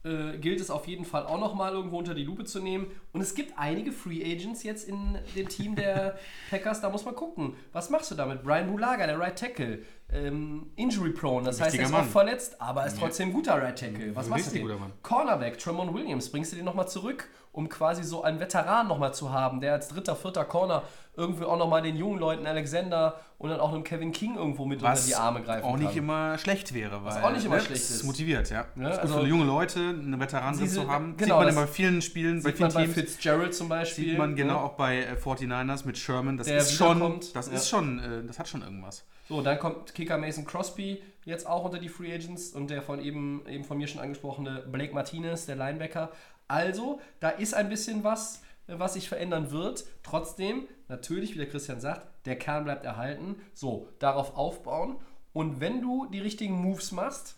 äh, 0.05 0.37
gilt 0.39 0.61
es 0.61 0.69
auf 0.71 0.87
jeden 0.89 1.05
Fall 1.05 1.25
auch 1.27 1.39
nochmal 1.39 1.73
irgendwo 1.73 1.97
unter 1.99 2.13
die 2.15 2.25
Lupe 2.25 2.45
zu 2.45 2.59
nehmen. 2.61 2.91
Und 3.13 3.21
es 3.21 3.35
gibt 3.37 3.57
einige 3.57 3.93
Free 3.93 4.23
Agents 4.25 4.65
jetzt 4.65 4.89
in 4.89 5.17
dem 5.37 5.49
Team 5.49 5.77
der 5.77 6.19
Packers. 6.51 6.81
Da 6.81 6.91
muss 6.91 7.05
man 7.05 7.15
gucken. 7.15 7.55
Was 7.73 7.89
machst 7.89 8.11
du 8.11 8.17
damit? 8.17 8.43
Brian 8.43 8.67
Bulaga, 8.67 9.07
der 9.07 9.19
Right 9.19 9.39
Tackle, 9.39 9.83
ähm, 10.15 10.67
Injury 10.77 11.11
Prone. 11.11 11.45
Das 11.45 11.61
heißt, 11.61 11.77
er 11.77 11.85
ist 11.85 11.93
oft 11.93 12.11
verletzt, 12.11 12.61
aber 12.61 12.87
ist 12.87 12.99
trotzdem 12.99 13.29
ein 13.29 13.33
guter 13.33 13.61
Right 13.61 13.79
Tackle. 13.79 14.15
Was 14.15 14.29
machst 14.29 14.55
du 14.55 14.59
denn? 14.59 14.69
Cornerback, 15.03 15.59
Tremont 15.59 15.93
Williams, 15.93 16.31
bringst 16.31 16.53
du 16.53 16.57
den 16.57 16.65
nochmal 16.65 16.89
zurück, 16.89 17.29
um 17.55 17.69
quasi 17.69 18.03
so 18.03 18.23
einen 18.23 18.41
Veteran 18.41 18.89
nochmal 18.89 19.15
zu 19.15 19.33
haben, 19.33 19.61
der 19.61 19.73
als 19.75 19.89
dritter, 19.89 20.17
vierter 20.17 20.45
Corner 20.45 20.83
irgendwie 21.17 21.45
auch 21.45 21.57
nochmal 21.57 21.81
den 21.83 21.97
jungen 21.97 22.19
Leuten 22.19 22.45
Alexander 22.45 23.15
und 23.39 23.49
dann 23.51 23.61
auch 23.61 23.73
einem 23.73 23.85
Kevin 23.85 24.11
King 24.11 24.35
irgendwo 24.35 24.65
mit 24.65 24.81
unter 24.81 24.91
was 24.93 25.07
die 25.07 25.15
Arme 25.15 25.41
greifen 25.41 25.65
auch 25.65 25.77
nicht 25.77 25.91
kann. 25.91 25.99
immer 25.99 26.37
schlecht 26.39 26.75
wäre. 26.75 27.05
Weil, 27.05 27.23
auch 27.23 27.31
nicht 27.31 27.45
immer 27.47 27.55
ne, 27.55 27.61
schlecht 27.61 27.83
ist. 27.83 28.03
motiviert, 28.03 28.51
ja. 28.51 28.65
Ja, 28.75 28.89
ist 28.89 28.99
also- 28.99 29.21
für 29.21 29.27
junge 29.27 29.45
Leute, 29.45 29.79
eine 29.79 30.19
Veteranen 30.19 30.55
drin 30.59 30.65
Diese- 30.65 30.81
zu 30.83 30.89
haben. 30.89 31.17
genau, 31.17 31.27
sieht 31.27 31.29
man 31.37 31.47
das 31.47 31.55
ja 31.55 31.61
bei 31.61 31.67
vielen 31.69 32.03
Spielen, 32.03 32.43
bei 32.43 32.53
vielen 32.53 32.63
man 32.63 32.75
bei 32.75 32.83
Teams. 32.83 32.95
Fitzgerald 32.95 33.55
zum 33.55 33.69
Beispiel. 33.69 34.05
Sieht 34.11 34.19
man 34.19 34.35
genau 34.35 34.55
ne? 34.55 34.61
auch 34.61 34.73
bei 34.73 35.05
äh, 35.05 35.15
49ers 35.17 35.87
mit 35.87 35.97
Sherman. 35.97 36.37
Das 36.37 36.49
Der 36.49 36.57
ist 36.57 36.73
schon, 36.75 37.21
das 37.33 37.47
ja. 37.47 37.53
ist 37.53 37.69
schon, 37.69 38.01
äh, 38.01 38.27
das 38.27 38.41
hat 38.41 38.49
schon 38.49 38.63
irgendwas. 38.63 39.05
So, 39.29 39.41
dann 39.41 39.59
kommt 39.61 39.95
Kicker 39.95 40.19
Mason 40.19 40.45
Crosby 40.45 41.01
jetzt 41.25 41.47
auch 41.47 41.65
unter 41.65 41.79
die 41.79 41.89
Free 41.89 42.13
Agents 42.13 42.51
und 42.53 42.69
der 42.69 42.83
von 42.83 43.01
eben, 43.01 43.43
eben 43.49 43.65
von 43.65 43.79
mir 43.79 43.87
schon 43.87 44.01
angesprochene 44.01 44.65
Blake 44.71 44.93
Martinez, 44.93 45.47
der 45.47 45.57
Linebacker. 45.57 46.11
Also, 46.49 47.01
da 47.21 47.31
ist 47.31 47.55
ein 47.55 47.69
bisschen 47.69 48.05
was, 48.05 48.43
äh, 48.67 48.79
was 48.79 48.95
sich 48.95 49.09
verändern 49.09 49.51
wird. 49.51 49.85
Trotzdem, 50.03 50.69
natürlich, 50.89 51.35
wie 51.35 51.39
der 51.39 51.49
Christian 51.49 51.81
sagt, 51.81 52.27
der 52.27 52.39
Kern 52.39 52.65
bleibt 52.65 52.85
erhalten. 52.85 53.37
So, 53.55 53.89
darauf 53.99 54.37
aufbauen. 54.37 54.97
Und 55.33 55.61
wenn 55.61 55.81
du 55.81 56.07
die 56.07 56.21
richtigen 56.21 56.55
Moves 56.55 56.93
machst, 56.93 57.37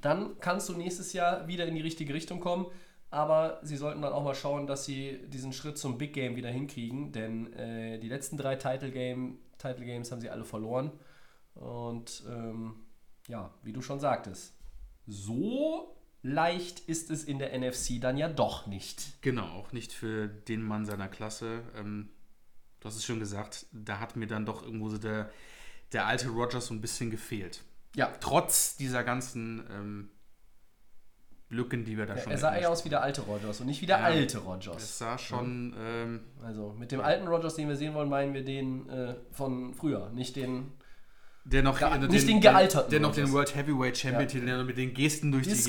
dann 0.00 0.38
kannst 0.40 0.68
du 0.68 0.74
nächstes 0.74 1.12
Jahr 1.12 1.46
wieder 1.48 1.66
in 1.66 1.74
die 1.74 1.80
richtige 1.80 2.14
Richtung 2.14 2.40
kommen. 2.40 2.66
Aber 3.10 3.60
sie 3.62 3.76
sollten 3.76 4.02
dann 4.02 4.12
auch 4.12 4.24
mal 4.24 4.34
schauen, 4.34 4.66
dass 4.66 4.84
sie 4.84 5.20
diesen 5.28 5.52
Schritt 5.52 5.78
zum 5.78 5.98
Big 5.98 6.12
Game 6.12 6.34
wieder 6.34 6.50
hinkriegen, 6.50 7.12
denn 7.12 7.52
äh, 7.52 7.98
die 8.00 8.08
letzten 8.08 8.36
drei 8.36 8.56
Title, 8.56 8.90
Game, 8.90 9.38
Title 9.56 9.84
Games 9.84 10.10
haben 10.10 10.20
sie 10.20 10.30
alle 10.30 10.44
verloren. 10.44 10.90
Und 11.54 12.24
ähm, 12.28 12.74
ja, 13.28 13.54
wie 13.62 13.72
du 13.72 13.82
schon 13.82 14.00
sagtest, 14.00 14.54
so 15.06 15.96
leicht 16.24 16.80
ist 16.80 17.10
es 17.10 17.22
in 17.22 17.38
der 17.38 17.56
NFC 17.56 18.00
dann 18.00 18.16
ja 18.16 18.28
doch 18.28 18.66
nicht. 18.66 19.22
Genau, 19.22 19.44
auch 19.46 19.72
nicht 19.72 19.92
für 19.92 20.26
den 20.26 20.62
Mann 20.62 20.86
seiner 20.86 21.06
Klasse. 21.08 21.62
Ähm, 21.76 22.08
du 22.80 22.88
hast 22.88 22.96
es 22.96 23.04
schon 23.04 23.20
gesagt, 23.20 23.66
da 23.72 24.00
hat 24.00 24.16
mir 24.16 24.26
dann 24.26 24.46
doch 24.46 24.62
irgendwo 24.62 24.88
so 24.88 24.96
der, 24.98 25.30
der 25.92 26.06
alte 26.06 26.30
Rogers 26.30 26.66
so 26.66 26.74
ein 26.74 26.80
bisschen 26.80 27.10
gefehlt. 27.10 27.62
Ja, 27.94 28.06
Trotz 28.20 28.76
dieser 28.76 29.04
ganzen 29.04 29.64
ähm, 29.70 30.08
Lücken, 31.50 31.84
die 31.84 31.96
wir 31.98 32.06
da 32.06 32.16
schon 32.18 32.32
er 32.32 32.38
sah 32.38 32.56
eher 32.56 32.70
aus 32.70 32.84
wie 32.86 32.88
der 32.88 33.02
alte 33.02 33.20
Rogers 33.20 33.60
und 33.60 33.66
nicht 33.66 33.82
wie 33.82 33.86
der 33.86 33.98
Ja, 33.98 34.04
alte 34.04 34.38
Es 34.38 34.44
Rogers. 34.44 34.98
sah 34.98 35.18
schon, 35.18 35.74
ähm, 35.78 36.20
Also 36.42 36.72
mit 36.72 36.90
dem 36.90 37.00
alten 37.00 37.28
Rogers, 37.28 37.54
den 37.54 37.68
wir 37.68 37.76
sehen 37.76 37.92
wollen, 37.94 38.08
meinen 38.08 38.32
wir 38.32 38.44
den 38.44 38.88
äh, 38.88 39.14
von 39.30 39.74
früher, 39.74 40.08
nicht 40.10 40.36
den 40.36 40.72
der 41.44 41.62
noch, 41.62 41.78
Ge- 41.78 41.88
äh, 41.88 41.98
nicht 41.98 42.26
den 42.28 42.40
gealterten 42.40 42.90
der 42.90 43.00
noch 43.00 43.14
den 43.14 43.30
World 43.32 43.54
Heavyweight 43.54 43.98
Champion. 43.98 44.28
Titel, 44.28 44.46
der 44.46 44.58
noch 44.58 44.64
mit 44.64 44.76
den 44.78 44.94
Gesten 44.94 45.30
durch 45.30 45.44
die 45.44 45.50
Gegend 45.50 45.66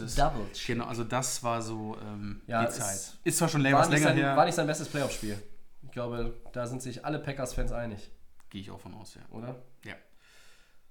Discount. 0.00 0.18
Double. 0.18 0.46
Genau, 0.66 0.84
also 0.86 1.04
das 1.04 1.42
war 1.42 1.60
so 1.62 1.96
ähm, 2.02 2.40
Ja, 2.46 2.64
die 2.64 2.72
Zeit. 2.72 3.18
Ist 3.24 3.38
zwar 3.38 3.48
schon 3.48 3.62
nicht, 3.62 3.70
länger 3.72 3.84
sein, 3.84 4.16
her, 4.16 4.36
war 4.36 4.44
nicht 4.46 4.54
sein 4.54 4.66
bestes 4.66 4.88
Playoff-Spiel. 4.88 5.40
Ich 5.82 5.90
glaube, 5.90 6.34
da 6.52 6.66
sind 6.66 6.82
sich 6.82 7.04
alle 7.04 7.18
Packers-Fans 7.18 7.72
einig, 7.72 8.10
gehe 8.50 8.60
ich 8.60 8.70
auch 8.70 8.80
von 8.80 8.94
aus, 8.94 9.14
ja. 9.14 9.22
oder? 9.36 9.56
ja. 9.84 9.94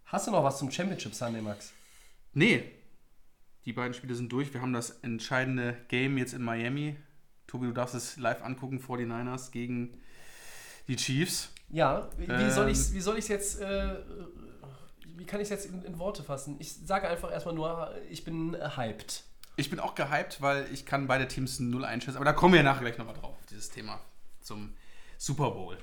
Hast 0.06 0.28
du 0.28 0.32
noch 0.32 0.43
was 0.43 0.58
zum 0.60 0.71
Championship 0.71 1.13
Sunday, 1.13 1.41
Max? 1.41 1.73
Nee, 2.34 2.63
die 3.65 3.73
beiden 3.73 3.93
Spiele 3.93 4.15
sind 4.15 4.32
durch. 4.32 4.54
Wir 4.54 4.62
haben 4.62 4.71
das 4.73 4.91
entscheidende 5.02 5.76
Game 5.89 6.17
jetzt 6.17 6.34
in 6.34 6.41
Miami. 6.43 6.95
Tobi, 7.47 7.67
du 7.67 7.73
darfst 7.73 7.95
es 7.95 8.17
live 8.17 8.41
angucken, 8.43 8.80
49ers 8.80 9.52
gegen 9.52 10.00
die 10.88 10.95
Chiefs. 10.95 11.50
Ja, 11.69 12.10
wie, 12.17 12.27
wie 12.27 12.32
Ähm. 12.32 12.51
soll 12.51 12.69
ich 12.69 12.77
es 12.77 13.03
soll 13.03 13.19
jetzt, 13.19 13.60
äh, 13.60 13.95
wie 15.17 15.25
kann 15.25 15.39
ich 15.41 15.45
es 15.45 15.49
jetzt 15.49 15.65
in, 15.65 15.82
in 15.84 15.99
Worte 15.99 16.23
fassen? 16.23 16.56
Ich 16.60 16.73
sage 16.73 17.08
einfach 17.10 17.32
erstmal 17.32 17.56
nur, 17.56 17.93
ich 18.10 18.23
bin 18.23 18.53
äh, 18.53 18.69
hyped. 18.75 19.23
Ich 19.58 19.69
bin 19.69 19.80
auch 19.80 19.95
gehypt, 19.95 20.41
weil 20.41 20.67
ich 20.71 20.86
kann 20.86 21.08
beide 21.08 21.27
Teams 21.27 21.60
null 21.60 21.84
einschätzen. 21.84 22.17
Aber 22.17 22.25
da 22.25 22.34
kommen 22.34 22.53
wir 22.53 22.63
nachher 22.63 22.82
gleich 22.82 22.97
nochmal 22.97 23.15
drauf, 23.15 23.36
auf 23.38 23.45
dieses 23.49 23.69
Thema 23.69 23.99
zum 24.41 24.73
Super 25.17 25.51
Bowl. 25.51 25.77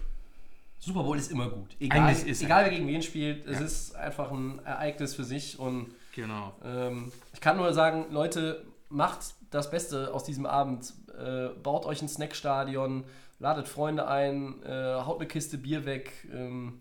Super 0.79 1.03
Bowl 1.03 1.19
ist 1.19 1.31
immer 1.33 1.49
gut. 1.49 1.75
Egal, 1.81 2.01
Eigentlich 2.09 2.27
ist 2.29 2.43
egal 2.43 2.65
wer 2.65 2.71
gegen 2.71 2.87
wen 2.87 3.03
spielt, 3.03 3.47
es 3.47 3.59
Ja. 3.59 3.65
ist 3.67 3.95
einfach 3.97 4.31
ein 4.31 4.65
Ereignis 4.65 5.15
für 5.15 5.25
sich 5.25 5.59
und 5.59 5.93
Genau. 6.15 6.55
Ähm, 6.65 7.11
ich 7.33 7.41
kann 7.41 7.57
nur 7.57 7.73
sagen, 7.75 8.07
Leute, 8.13 8.65
macht 8.91 9.35
das 9.51 9.71
Beste 9.71 10.15
aus 10.15 10.23
diesem 10.25 10.47
Abend. 10.47 10.93
Äh, 11.19 11.49
baut 11.63 11.85
euch 11.87 12.01
ein 12.03 12.09
Snackstadion, 12.09 13.03
ladet 13.45 13.69
Freunde 13.69 14.09
ein, 14.09 14.63
äh, 14.63 14.95
haut 15.05 15.19
eine 15.21 15.29
Kiste 15.29 15.59
Bier 15.59 15.85
weg. 15.85 16.27
Ähm, 16.33 16.81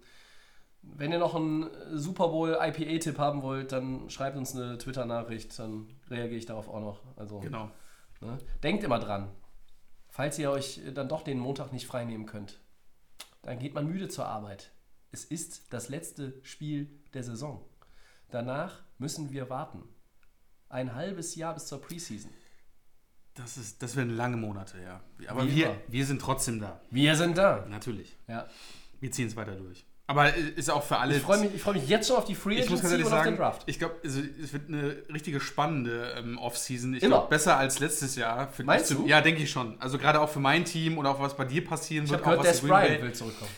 wenn 0.82 1.12
ihr 1.12 1.20
noch 1.20 1.36
einen 1.36 1.70
Super 1.92 2.30
Bowl 2.30 2.58
IPA-Tipp 2.58 3.20
haben 3.20 3.42
wollt, 3.42 3.74
dann 3.74 4.10
schreibt 4.10 4.38
uns 4.38 4.56
eine 4.56 4.78
Twitter-Nachricht, 4.78 5.60
dann 5.60 5.90
reagiere 6.10 6.38
ich 6.38 6.46
darauf 6.46 6.70
auch 6.70 6.80
noch. 6.80 7.02
Also, 7.18 7.40
Genau. 7.42 7.70
ne? 8.22 8.38
Denkt 8.64 8.86
immer 8.86 9.00
dran, 9.00 9.28
falls 10.08 10.40
ihr 10.40 10.52
euch 10.52 10.80
dann 10.94 11.10
doch 11.10 11.24
den 11.24 11.38
Montag 11.38 11.74
nicht 11.74 11.86
frei 11.86 12.06
nehmen 12.06 12.26
könnt, 12.26 12.62
dann 13.42 13.60
geht 13.60 13.74
man 13.74 13.86
müde 13.86 14.08
zur 14.08 14.26
Arbeit. 14.28 14.72
Es 15.12 15.26
ist 15.26 15.74
das 15.74 15.90
letzte 15.90 16.34
Spiel 16.44 16.90
der 17.14 17.24
Saison. 17.24 17.62
Danach 18.32 18.80
müssen 19.00 19.32
wir 19.32 19.50
warten. 19.50 19.84
Ein 20.70 20.96
halbes 20.96 21.36
Jahr 21.36 21.56
bis 21.56 21.66
zur 21.66 21.82
Preseason. 21.82 22.32
Das, 23.36 23.58
ist, 23.58 23.82
das 23.82 23.96
werden 23.96 24.16
lange 24.16 24.38
Monate, 24.38 24.78
ja. 24.82 25.02
Aber 25.28 25.48
Wie 25.48 25.56
wir, 25.56 25.66
immer. 25.68 25.76
wir 25.88 26.06
sind 26.06 26.22
trotzdem 26.22 26.60
da. 26.60 26.82
Wir 26.92 27.16
sind 27.16 27.38
da. 27.38 27.66
Natürlich. 27.68 28.16
Ja. 28.28 28.48
Wir 29.00 29.12
ziehen 29.12 29.28
es 29.28 29.36
weiter 29.36 29.56
durch. 29.56 29.86
Aber 30.06 30.36
äh, 30.36 30.40
ist 30.56 30.70
auch 30.70 30.84
für 30.84 30.98
alle. 30.98 31.16
Ich 31.16 31.22
freue 31.22 31.40
mich, 31.40 31.56
ich 31.56 31.62
freu 31.62 31.74
mich 31.74 31.88
jetzt 31.88 32.08
schon 32.08 32.18
auf 32.18 32.26
die 32.26 32.36
Free 32.36 32.60
Ich 32.60 32.70
muss 32.70 32.82
Agency 32.82 32.96
und 32.96 33.04
auf 33.04 33.10
den 33.10 33.18
sagen, 33.18 33.38
Draft. 33.38 33.64
ich 33.66 33.80
glaube, 33.80 33.96
also, 34.04 34.20
es 34.42 34.54
wird 34.54 34.68
eine 34.68 34.98
richtige 35.12 35.40
spannende 35.40 36.14
ähm, 36.18 36.38
Offseason. 36.38 36.94
Ich 36.94 37.00
glaube, 37.00 37.28
besser 37.30 37.58
als 37.58 37.80
letztes 37.80 38.16
Jahr. 38.16 38.50
Für 38.50 38.64
Meinst 38.64 38.92
du? 38.92 39.08
Ja, 39.08 39.22
denke 39.22 39.42
ich 39.42 39.50
schon. 39.50 39.80
Also 39.82 39.98
gerade 39.98 40.20
auch 40.20 40.30
für 40.30 40.40
mein 40.42 40.66
Team 40.66 40.98
oder 40.98 41.10
auch 41.10 41.20
was 41.20 41.36
bei 41.36 41.46
dir 41.46 41.66
passieren 41.66 42.06
Ich 42.06 42.12
wird. 42.12 42.22
habe 42.24 42.38
auch 42.38 42.42
gehört, 42.42 42.56
was 42.56 42.62
Des 42.62 42.70
Bryant 42.70 43.02
will 43.02 43.14
zurückkommen. 43.14 43.52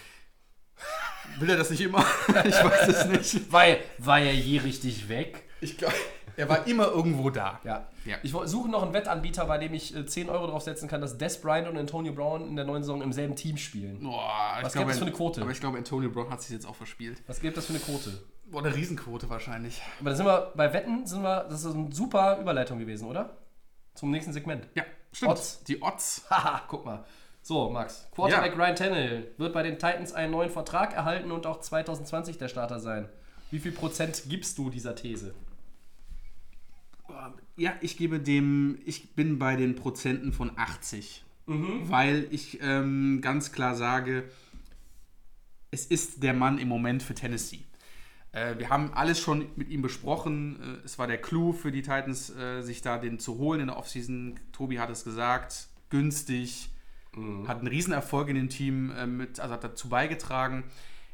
Will 1.39 1.49
er 1.49 1.57
das 1.57 1.69
nicht 1.69 1.81
immer? 1.81 2.05
ich 2.45 2.63
weiß 2.63 2.87
es 2.87 3.05
nicht. 3.07 3.51
War, 3.51 3.65
war 3.97 4.19
er 4.19 4.33
je 4.33 4.59
richtig 4.59 5.09
weg? 5.09 5.43
Ich 5.59 5.77
glaube, 5.77 5.95
er 6.37 6.49
war 6.49 6.67
immer 6.67 6.87
irgendwo 6.87 7.29
da. 7.29 7.59
Ja. 7.63 7.87
Ja. 8.05 8.17
Ich 8.23 8.31
suche 8.31 8.69
noch 8.69 8.83
einen 8.83 8.93
Wettanbieter, 8.93 9.45
bei 9.45 9.57
dem 9.57 9.73
ich 9.73 9.95
äh, 9.95 10.05
10 10.05 10.29
Euro 10.29 10.47
draufsetzen 10.47 10.87
kann, 10.87 11.01
dass 11.01 11.17
Des 11.17 11.41
Bryant 11.41 11.67
und 11.67 11.77
Antonio 11.77 12.13
Brown 12.13 12.47
in 12.47 12.55
der 12.55 12.65
neuen 12.65 12.83
Saison 12.83 13.01
im 13.01 13.11
selben 13.13 13.35
Team 13.35 13.57
spielen. 13.57 13.99
Boah, 14.01 14.59
Was 14.61 14.73
gibt 14.73 14.89
es 14.89 14.97
für 14.97 15.05
eine 15.05 15.11
Quote? 15.11 15.41
Aber 15.41 15.51
ich 15.51 15.59
glaube, 15.59 15.77
Antonio 15.77 16.09
Brown 16.09 16.29
hat 16.29 16.41
sich 16.41 16.51
jetzt 16.51 16.67
auch 16.67 16.75
verspielt. 16.75 17.21
Was 17.27 17.39
gibt 17.39 17.57
das 17.57 17.65
für 17.65 17.73
eine 17.73 17.79
Quote? 17.81 18.21
Boah, 18.45 18.63
eine 18.63 18.75
Riesenquote 18.75 19.29
wahrscheinlich. 19.29 19.81
Aber 19.99 20.11
da 20.11 20.15
sind 20.15 20.25
wir 20.25 20.51
bei 20.55 20.71
Wetten, 20.71 21.05
sind 21.05 21.23
wir, 21.23 21.45
das 21.49 21.63
ist 21.63 21.73
eine 21.73 21.91
super 21.91 22.37
Überleitung 22.39 22.77
gewesen, 22.77 23.07
oder? 23.07 23.37
Zum 23.95 24.11
nächsten 24.11 24.33
Segment. 24.33 24.67
Ja, 24.75 24.83
stimmt. 25.11 25.31
Odds. 25.31 25.63
Die 25.63 25.81
Odds. 25.81 26.25
Haha, 26.29 26.61
guck 26.67 26.85
mal. 26.85 27.03
So, 27.41 27.69
Max. 27.69 28.07
Quarterback 28.13 28.53
Ja. 28.57 28.63
Ryan 28.63 28.75
Tannehill 28.75 29.31
wird 29.37 29.53
bei 29.53 29.63
den 29.63 29.75
Titans 29.75 30.13
einen 30.13 30.31
neuen 30.31 30.49
Vertrag 30.49 30.93
erhalten 30.93 31.31
und 31.31 31.45
auch 31.45 31.59
2020 31.59 32.37
der 32.37 32.47
Starter 32.47 32.79
sein. 32.79 33.07
Wie 33.51 33.59
viel 33.59 33.71
Prozent 33.71 34.23
gibst 34.27 34.57
du 34.57 34.69
dieser 34.69 34.95
These? 34.95 35.33
Ja, 37.57 37.73
ich 37.81 37.97
gebe 37.97 38.19
dem, 38.19 38.79
ich 38.85 39.15
bin 39.15 39.39
bei 39.39 39.55
den 39.55 39.75
Prozenten 39.75 40.33
von 40.33 40.51
80. 40.57 41.23
Weil 41.89 42.27
ich 42.31 42.59
ähm, 42.61 43.19
ganz 43.21 43.51
klar 43.51 43.75
sage, 43.75 44.29
es 45.71 45.85
ist 45.85 46.23
der 46.23 46.33
Mann 46.33 46.57
im 46.57 46.67
Moment 46.67 47.03
für 47.03 47.13
Tennessee. 47.13 47.63
Äh, 48.35 48.57
wir 48.57 48.69
haben 48.69 48.93
alles 48.93 49.19
schon 49.19 49.47
mit 49.55 49.69
ihm 49.69 49.81
besprochen. 49.81 50.59
Äh, 50.61 50.85
es 50.85 50.99
war 50.99 51.07
der 51.07 51.17
Clou 51.19 51.53
für 51.53 51.71
die 51.71 51.81
Titans, 51.81 52.29
äh, 52.35 52.61
sich 52.61 52.81
da 52.81 52.97
den 52.97 53.19
zu 53.19 53.37
holen 53.37 53.61
in 53.61 53.67
der 53.67 53.77
Offseason. 53.77 54.39
Tobi 54.51 54.79
hat 54.79 54.89
es 54.89 55.03
gesagt, 55.03 55.67
günstig, 55.89 56.69
hat 57.47 57.59
einen 57.59 57.67
Riesenerfolg 57.67 58.27
in 58.27 58.35
dem 58.35 58.49
Team, 58.49 58.91
mit, 59.15 59.39
also 59.39 59.53
hat 59.53 59.63
dazu 59.63 59.87
beigetragen. 59.87 60.65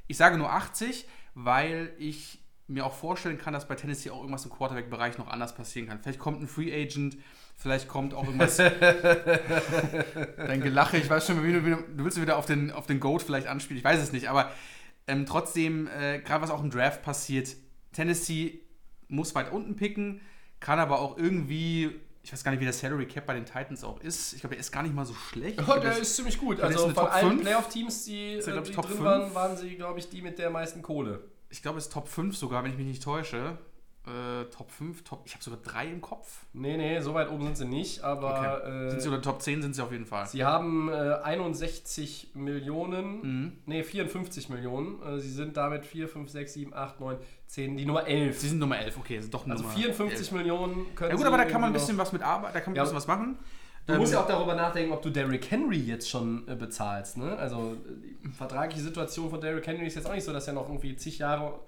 Ich 0.08 0.18
sage 0.18 0.36
nur 0.40 0.52
80, 0.52 1.08
weil 1.36 1.94
ich 2.00 2.41
mir 2.72 2.86
auch 2.86 2.94
vorstellen 2.94 3.38
kann, 3.38 3.54
dass 3.54 3.68
bei 3.68 3.76
Tennessee 3.76 4.10
auch 4.10 4.20
irgendwas 4.20 4.46
im 4.46 4.52
Quarterback-Bereich 4.52 5.18
noch 5.18 5.28
anders 5.28 5.54
passieren 5.56 5.88
kann. 5.88 6.00
Vielleicht 6.02 6.20
kommt 6.20 6.42
ein 6.42 6.48
Free 6.48 6.74
Agent, 6.74 7.18
vielleicht 7.56 7.88
kommt 7.88 8.14
auch 8.14 8.26
irgendwas. 8.26 8.58
Dein 10.38 10.62
Gelache, 10.62 10.98
ich 10.98 11.10
weiß 11.10 11.28
schon, 11.28 11.38
du, 11.38 12.04
willst 12.04 12.22
wieder 12.22 12.38
auf 12.38 12.46
den, 12.46 12.72
auf 12.72 12.88
den 12.88 13.00
Goat 13.00 13.24
vielleicht 13.24 13.48
anspielen, 13.48 13.78
ich 13.80 13.84
weiß 13.84 14.02
es 14.02 14.12
nicht, 14.12 14.30
aber 14.30 14.52
ähm, 15.08 15.26
trotzdem, 15.26 15.88
äh, 15.88 16.20
gerade 16.20 16.42
was 16.42 16.52
auch 16.52 16.64
im 16.64 16.70
Draft 16.70 17.04
passiert, 17.04 17.56
Tennessee 17.92 18.62
muss 19.08 19.36
weit 19.36 19.52
unten 19.52 19.76
picken, 19.76 20.22
kann 20.60 20.80
aber 20.80 21.00
auch 21.00 21.18
irgendwie, 21.18 22.00
ich 22.24 22.32
weiß 22.32 22.44
gar 22.44 22.52
nicht, 22.52 22.62
wie 22.62 22.66
der 22.66 22.74
Salary 22.74 23.08
Cap 23.08 23.26
bei 23.26 23.34
den 23.34 23.46
Titans 23.46 23.84
auch 23.84 24.00
ist. 24.00 24.34
Ich 24.34 24.42
glaube, 24.42 24.56
der 24.56 24.62
ist 24.62 24.72
gar 24.72 24.84
nicht 24.84 24.96
mal 24.96 25.06
so 25.06 25.14
schlecht. 25.14 25.60
Oh, 25.68 25.80
der 25.80 25.98
ist 25.98 26.16
ziemlich 26.16 26.38
gut. 26.38 26.62
Also 26.62 26.90
von 26.90 27.08
allen. 27.08 27.42
Playoff-Teams, 27.42 28.06
die, 28.06 28.34
Ist 28.36 28.48
er, 28.48 28.58
äh, 28.58 28.62
die 28.62 28.72
drin 28.72 28.84
fünf? 28.84 29.02
waren, 29.02 29.34
waren 29.34 29.58
sie, 29.58 29.76
glaube 29.76 30.00
ich, 30.00 30.08
die 30.10 30.22
mit 30.22 30.38
der 30.38 30.52
meisten 30.52 30.82
Kohle. 30.82 31.31
Ich 31.52 31.62
glaube, 31.62 31.78
es 31.78 31.86
ist 31.86 31.94
Top 31.94 32.08
5 32.08 32.36
sogar, 32.36 32.64
wenn 32.64 32.72
ich 32.72 32.78
mich 32.78 32.88
nicht 32.88 33.04
täusche. 33.04 33.58
Äh, 34.08 34.46
Top 34.46 34.72
5, 34.72 35.04
Top, 35.04 35.22
ich 35.26 35.34
habe 35.36 35.44
sogar 35.44 35.60
drei 35.62 35.86
im 35.86 36.02
Kopf. 36.02 36.46
Nee, 36.54 36.76
nee, 36.76 37.00
so 37.02 37.14
weit 37.14 37.30
oben 37.30 37.44
sind 37.44 37.58
sie 37.58 37.66
nicht, 37.66 38.02
aber 38.04 38.62
Okay. 38.64 38.88
äh, 38.88 38.90
sind 38.90 39.02
sie 39.04 39.10
oder 39.10 39.22
Top 39.22 39.44
10 39.44 39.62
sind 39.62 39.76
sie 39.76 39.84
auf 39.84 39.92
jeden 39.92 40.08
Fall. 40.08 40.26
sie 40.26 40.44
haben 40.44 40.90
äh, 40.90 40.94
61 41.24 42.32
Millionen, 42.34 43.22
Mhm. 43.22 43.52
nee, 43.68 43.84
54 43.84 44.50
Millionen. 44.50 45.00
Äh, 45.04 45.20
sie 45.20 45.30
sind 45.30 45.56
damit 45.56 45.86
4, 45.86 46.08
5, 46.08 46.30
6, 46.32 46.52
7, 46.54 46.74
8, 46.74 47.00
9, 47.00 47.18
10, 47.46 47.78
die 47.78 47.86
Nummer 47.86 48.08
11. 48.08 48.40
Sie 48.40 48.50
sind 48.50 48.58
Nummer 48.58 48.80
11, 48.80 48.98
okay, 48.98 49.20
sind 49.20 49.32
doch 49.34 49.48
Also 49.48 49.62
Nummer 49.64 49.76
54 49.76 50.18
11. 50.20 50.32
Millionen 50.32 50.96
können 50.96 51.12
Ja 51.12 51.16
gut, 51.18 51.26
aber 51.28 51.38
da 51.38 51.46
kann 51.46 51.62
man 51.62 51.70
ein 51.70 51.74
bisschen 51.74 51.98
was 52.00 52.12
mit 52.12 52.24
arbeiten, 52.24 52.54
da 52.56 52.60
kann 52.62 52.72
man 52.74 52.78
Ja, 52.78 52.82
ein 52.82 52.86
bisschen 52.86 52.98
was 52.98 53.08
machen. 53.08 53.38
Du 53.88 53.96
musst 53.96 54.12
Ähm, 54.12 54.18
ja 54.20 54.24
auch 54.24 54.28
darüber 54.28 54.56
nachdenken, 54.56 54.94
ob 54.94 55.02
du 55.02 55.10
Derrick 55.10 55.50
Henry 55.50 55.80
jetzt 55.80 56.10
schon 56.10 56.48
äh, 56.48 56.56
bezahlst. 56.56 57.18
Ne? 57.18 57.36
Also 57.38 57.74
äh, 57.74 58.26
die 58.26 58.30
vertragliche 58.30 58.82
Situation 58.84 59.30
von 59.30 59.42
Derrick 59.42 59.66
Henry 59.66 59.88
ist 59.88 59.96
jetzt 59.96 60.08
auch 60.08 60.14
nicht 60.14 60.24
so, 60.24 60.32
dass 60.34 60.48
er 60.48 60.54
noch 60.54 60.68
irgendwie 60.68 60.96
zig 60.96 61.18
Jahre 61.18 61.60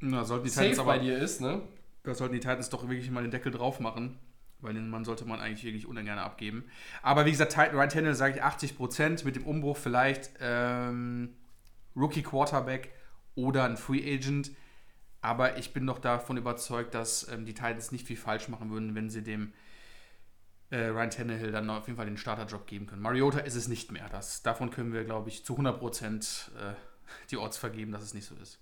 Na, 0.00 0.24
sollten 0.24 0.44
die 0.44 0.50
safe 0.50 0.68
Titans 0.68 0.86
bei 0.86 0.94
aber, 0.94 1.02
dir 1.02 1.18
ist. 1.18 1.40
Ne? 1.40 1.62
da 2.06 2.14
sollten 2.14 2.34
die 2.34 2.40
Titans 2.40 2.70
doch 2.70 2.88
wirklich 2.88 3.10
mal 3.10 3.22
den 3.22 3.32
Deckel 3.32 3.50
drauf 3.50 3.80
machen, 3.80 4.18
weil 4.60 4.74
den 4.74 4.88
Mann 4.88 5.04
sollte 5.04 5.24
man 5.24 5.40
eigentlich 5.40 5.64
wirklich 5.64 5.86
ungern 5.86 6.18
abgeben. 6.18 6.64
Aber 7.02 7.26
wie 7.26 7.32
gesagt, 7.32 7.56
Ryan 7.58 7.88
Tannehill 7.88 8.14
sage 8.14 8.36
ich 8.36 8.44
80% 8.44 9.24
mit 9.24 9.34
dem 9.36 9.44
Umbruch 9.44 9.76
vielleicht 9.76 10.30
ähm, 10.40 11.34
Rookie 11.96 12.22
Quarterback 12.22 12.92
oder 13.34 13.64
ein 13.64 13.76
Free 13.76 14.02
Agent. 14.14 14.52
Aber 15.20 15.58
ich 15.58 15.72
bin 15.72 15.84
doch 15.86 15.98
davon 15.98 16.36
überzeugt, 16.36 16.94
dass 16.94 17.28
ähm, 17.28 17.44
die 17.44 17.54
Titans 17.54 17.90
nicht 17.90 18.06
viel 18.06 18.16
falsch 18.16 18.48
machen 18.48 18.70
würden, 18.70 18.94
wenn 18.94 19.10
sie 19.10 19.22
dem 19.24 19.52
äh, 20.70 20.86
Ryan 20.86 21.10
Tannehill 21.10 21.52
dann 21.52 21.68
auf 21.70 21.86
jeden 21.86 21.96
Fall 21.96 22.06
den 22.06 22.16
Starterjob 22.18 22.66
geben 22.66 22.86
können. 22.86 23.02
Mariota 23.02 23.38
ist 23.40 23.54
es 23.54 23.68
nicht 23.68 23.92
mehr. 23.92 24.08
Das, 24.10 24.42
davon 24.42 24.70
können 24.70 24.92
wir, 24.92 25.04
glaube 25.04 25.28
ich, 25.28 25.44
zu 25.44 25.54
100% 25.56 26.48
äh, 26.58 26.74
die 27.30 27.36
Odds 27.36 27.56
vergeben, 27.56 27.92
dass 27.92 28.02
es 28.02 28.14
nicht 28.14 28.26
so 28.26 28.34
ist. 28.42 28.58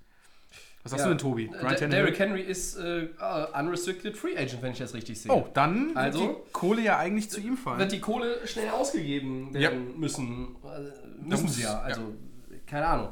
Was 0.82 0.90
sagst 0.90 1.04
Ja. 1.06 1.08
du 1.10 1.14
denn, 1.14 1.18
Tobi? 1.18 1.50
Der- 1.50 1.88
Derrick 1.88 2.18
Henry 2.18 2.42
ist 2.42 2.76
äh, 2.76 3.08
unrestricted 3.58 4.18
Free 4.18 4.36
Agent, 4.36 4.60
wenn 4.60 4.72
ich 4.72 4.78
das 4.78 4.92
richtig 4.92 5.18
sehe. 5.18 5.32
Oh, 5.32 5.48
dann 5.54 5.96
Also- 5.96 6.20
wird 6.20 6.36
die 6.48 6.52
Kohle 6.52 6.82
ja 6.82 6.98
eigentlich 6.98 7.30
zu 7.30 7.40
ihm 7.40 7.56
fallen. 7.56 7.78
Wird 7.78 7.92
die 7.92 8.00
Kohle 8.00 8.46
schnell 8.46 8.68
ausgegeben 8.68 9.54
werden 9.54 9.98
müssen. 9.98 10.56
Äh, 10.62 11.26
müssen 11.26 11.48
sie 11.48 11.62
ja. 11.62 11.80
Also, 11.80 12.14
keine 12.66 12.86
Ahnung. 12.86 13.08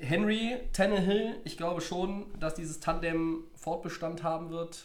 Henry, 0.00 0.58
Tannehill, 0.74 1.36
ich 1.44 1.56
glaube 1.56 1.80
schon, 1.80 2.26
dass 2.38 2.54
dieses 2.54 2.78
Tandem 2.78 3.44
Fortbestand 3.54 4.22
haben 4.22 4.50
wird. 4.50 4.84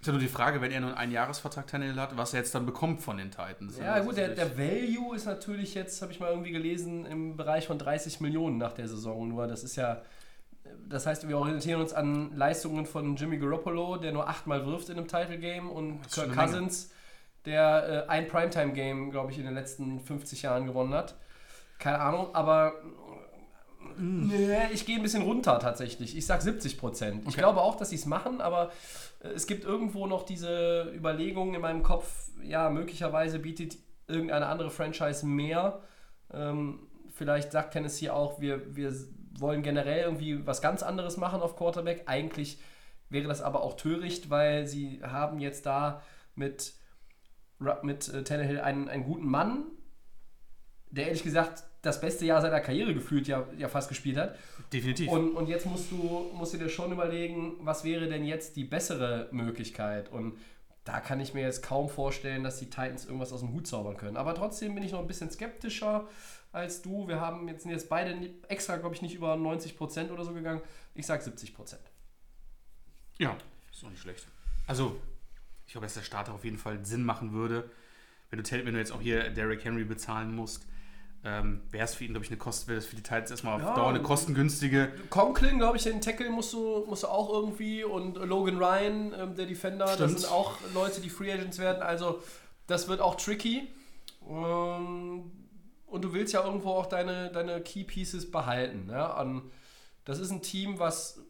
Ist 0.00 0.06
ja 0.06 0.12
nur 0.12 0.20
die 0.20 0.28
Frage, 0.28 0.60
wenn 0.62 0.72
er 0.72 0.80
nur 0.80 0.90
einen 0.90 0.98
Einjahresvertrag 0.98 1.66
Tannehill 1.66 2.00
hat, 2.00 2.16
was 2.16 2.32
er 2.32 2.40
jetzt 2.40 2.54
dann 2.54 2.64
bekommt 2.64 3.02
von 3.02 3.18
den 3.18 3.30
Titans. 3.30 3.78
Ja, 3.78 3.98
gut, 4.00 4.16
der, 4.16 4.30
der 4.30 4.56
Value 4.56 5.14
ist 5.14 5.26
natürlich 5.26 5.74
jetzt, 5.74 6.00
habe 6.00 6.10
ich 6.10 6.20
mal 6.20 6.30
irgendwie 6.30 6.52
gelesen, 6.52 7.04
im 7.04 7.36
Bereich 7.36 7.66
von 7.66 7.78
30 7.78 8.20
Millionen 8.20 8.56
nach 8.56 8.72
der 8.72 8.88
Saison 8.88 9.28
nur. 9.28 9.46
Das 9.46 9.62
ist 9.62 9.76
ja, 9.76 10.00
das 10.88 11.04
heißt, 11.06 11.28
wir 11.28 11.36
orientieren 11.36 11.82
uns 11.82 11.92
an 11.92 12.34
Leistungen 12.34 12.86
von 12.86 13.16
Jimmy 13.16 13.36
Garoppolo, 13.36 13.98
der 13.98 14.12
nur 14.12 14.26
achtmal 14.26 14.64
wirft 14.66 14.88
in 14.88 14.96
einem 14.96 15.06
Title 15.06 15.38
Game 15.38 15.68
und 15.68 16.00
Kirk. 16.10 16.32
Cousins, 16.34 16.90
der 17.44 18.06
äh, 18.06 18.10
ein 18.10 18.26
Primetime 18.26 18.72
Game, 18.72 19.10
glaube 19.10 19.32
ich, 19.32 19.38
in 19.38 19.44
den 19.44 19.54
letzten 19.54 20.00
50 20.00 20.40
Jahren 20.42 20.64
gewonnen 20.66 20.94
hat. 20.94 21.14
Keine 21.78 21.98
Ahnung, 22.00 22.34
aber 22.34 22.72
nee, 23.98 24.56
ich 24.72 24.86
gehe 24.86 24.96
ein 24.96 25.02
bisschen 25.02 25.22
runter 25.22 25.58
tatsächlich. 25.58 26.16
Ich 26.16 26.26
sag 26.26 26.42
70 26.42 26.78
Prozent. 26.78 27.22
Ich 27.22 27.28
Okay. 27.28 27.40
glaube 27.40 27.60
auch, 27.60 27.76
dass 27.76 27.90
sie 27.90 27.96
es 27.96 28.06
machen, 28.06 28.40
aber 28.40 28.70
es 29.20 29.46
gibt 29.46 29.64
irgendwo 29.64 30.06
noch 30.06 30.24
diese 30.24 30.92
Überlegung 30.94 31.54
in 31.54 31.60
meinem 31.60 31.82
Kopf, 31.82 32.30
ja, 32.42 32.70
möglicherweise 32.70 33.38
bietet 33.38 33.76
irgendeine 34.08 34.46
andere 34.46 34.70
Franchise 34.70 35.26
mehr. 35.26 35.82
Ähm, 36.32 36.88
vielleicht 37.10 37.52
sagt 37.52 37.72
Tennessee 37.72 38.10
auch, 38.10 38.40
wir, 38.40 38.74
wir 38.74 38.94
wollen 39.38 39.62
generell 39.62 40.04
irgendwie 40.04 40.46
was 40.46 40.62
ganz 40.62 40.82
anderes 40.82 41.16
machen 41.16 41.42
auf 41.42 41.56
Quarterback. 41.56 42.04
Eigentlich 42.06 42.60
wäre 43.10 43.28
das 43.28 43.42
aber 43.42 43.62
auch 43.62 43.76
töricht, 43.76 44.30
weil 44.30 44.66
sie 44.66 45.00
haben 45.02 45.38
jetzt 45.38 45.66
da 45.66 46.02
mit, 46.34 46.74
mit 47.82 48.08
äh, 48.08 48.24
Tannehill 48.24 48.60
einen, 48.60 48.88
einen 48.88 49.04
guten 49.04 49.26
Mann, 49.26 49.64
der 50.90 51.06
ehrlich 51.06 51.22
gesagt 51.22 51.64
das 51.82 52.00
beste 52.00 52.24
Jahr 52.26 52.40
seiner 52.40 52.60
Karriere 52.60 52.94
gefühlt 52.94 53.26
ja, 53.28 53.46
ja 53.56 53.68
fast 53.68 53.88
gespielt 53.88 54.16
hat. 54.16 54.36
Definitiv. 54.72 55.08
Und, 55.08 55.32
und 55.34 55.48
jetzt 55.48 55.66
musst 55.66 55.90
du, 55.90 56.30
musst 56.32 56.54
du 56.54 56.58
dir 56.58 56.68
schon 56.68 56.92
überlegen, 56.92 57.56
was 57.60 57.84
wäre 57.84 58.08
denn 58.08 58.24
jetzt 58.24 58.56
die 58.56 58.64
bessere 58.64 59.28
Möglichkeit? 59.32 60.12
Und 60.12 60.38
da 60.84 61.00
kann 61.00 61.20
ich 61.20 61.34
mir 61.34 61.42
jetzt 61.42 61.62
kaum 61.62 61.88
vorstellen, 61.88 62.42
dass 62.44 62.58
die 62.58 62.66
Titans 62.66 63.04
irgendwas 63.04 63.32
aus 63.32 63.40
dem 63.40 63.52
Hut 63.52 63.66
zaubern 63.66 63.96
können. 63.96 64.16
Aber 64.16 64.34
trotzdem 64.34 64.74
bin 64.74 64.84
ich 64.84 64.92
noch 64.92 65.00
ein 65.00 65.06
bisschen 65.06 65.30
skeptischer 65.30 66.08
als 66.52 66.82
du. 66.82 67.06
Wir 67.08 67.20
haben 67.20 67.48
jetzt, 67.48 67.62
sind 67.62 67.72
jetzt 67.72 67.88
beide 67.88 68.30
extra, 68.48 68.76
glaube 68.76 68.94
ich, 68.94 69.02
nicht 69.02 69.14
über 69.14 69.34
90% 69.34 70.10
oder 70.10 70.24
so 70.24 70.32
gegangen. 70.32 70.62
Ich 70.94 71.06
sage 71.06 71.22
70%. 71.22 71.76
ja, 73.18 73.36
ist 73.70 73.84
auch 73.84 73.90
nicht 73.90 74.00
schlecht. 74.00 74.26
Also, 74.66 75.00
ich 75.66 75.72
glaube, 75.72 75.86
dass 75.86 75.94
der 75.94 76.02
Starter 76.02 76.32
auf 76.32 76.44
jeden 76.44 76.58
Fall 76.58 76.84
Sinn 76.84 77.04
machen 77.04 77.32
würde. 77.32 77.70
Wenn 78.30 78.42
du, 78.42 78.50
wenn 78.50 78.72
du 78.72 78.78
jetzt 78.78 78.92
auch 78.92 79.00
hier 79.00 79.30
Derrick 79.30 79.64
Henry 79.64 79.84
bezahlen 79.84 80.34
musst, 80.34 80.66
ähm, 81.24 81.62
wäre 81.70 81.84
es 81.84 81.94
für 81.94 82.04
ihn, 82.04 82.12
glaube 82.12 82.24
ich, 82.24 82.30
eine 82.30 82.38
Kosten, 82.38 82.68
wäre 82.68 82.78
es 82.78 82.86
für 82.86 82.96
die 82.96 83.02
Titans 83.02 83.30
erstmal 83.30 83.56
auf 83.56 83.62
Ja. 83.62 83.74
Dauer 83.74 83.88
eine 83.90 84.02
kostengünstige. 84.02 84.90
Conklin, 85.10 85.58
glaube 85.58 85.76
ich, 85.76 85.82
den 85.82 86.00
Tackle 86.00 86.30
musst 86.30 86.52
du, 86.52 86.84
musst 86.86 87.02
du 87.02 87.08
auch 87.08 87.30
irgendwie 87.30 87.84
und 87.84 88.16
Logan 88.16 88.56
Ryan, 88.58 89.12
ähm, 89.18 89.34
der 89.36 89.46
Defender, 89.46 89.84
das 89.84 89.94
Stimmt. 89.96 90.20
sind 90.20 90.30
auch 90.32 90.56
Leute, 90.74 91.00
die 91.00 91.10
Free 91.10 91.30
Agents 91.32 91.58
werden. 91.58 91.82
Also 91.82 92.22
das 92.66 92.88
wird 92.88 93.00
auch 93.00 93.16
tricky. 93.16 93.68
Ähm, 94.28 95.30
und 95.86 96.02
du 96.04 96.12
willst 96.12 96.32
ja 96.32 96.44
irgendwo 96.44 96.70
auch 96.70 96.86
deine, 96.86 97.30
deine 97.32 97.60
Key 97.60 97.84
Pieces 97.84 98.30
behalten. 98.30 98.88
Ja? 98.90 99.14
An, 99.14 99.42
das 100.04 100.18
ist 100.20 100.30
ein 100.30 100.40
Team, 100.42 100.78
was 100.78 101.20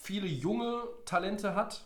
viele 0.00 0.26
junge 0.26 0.82
Talente 1.04 1.54
hat. 1.54 1.84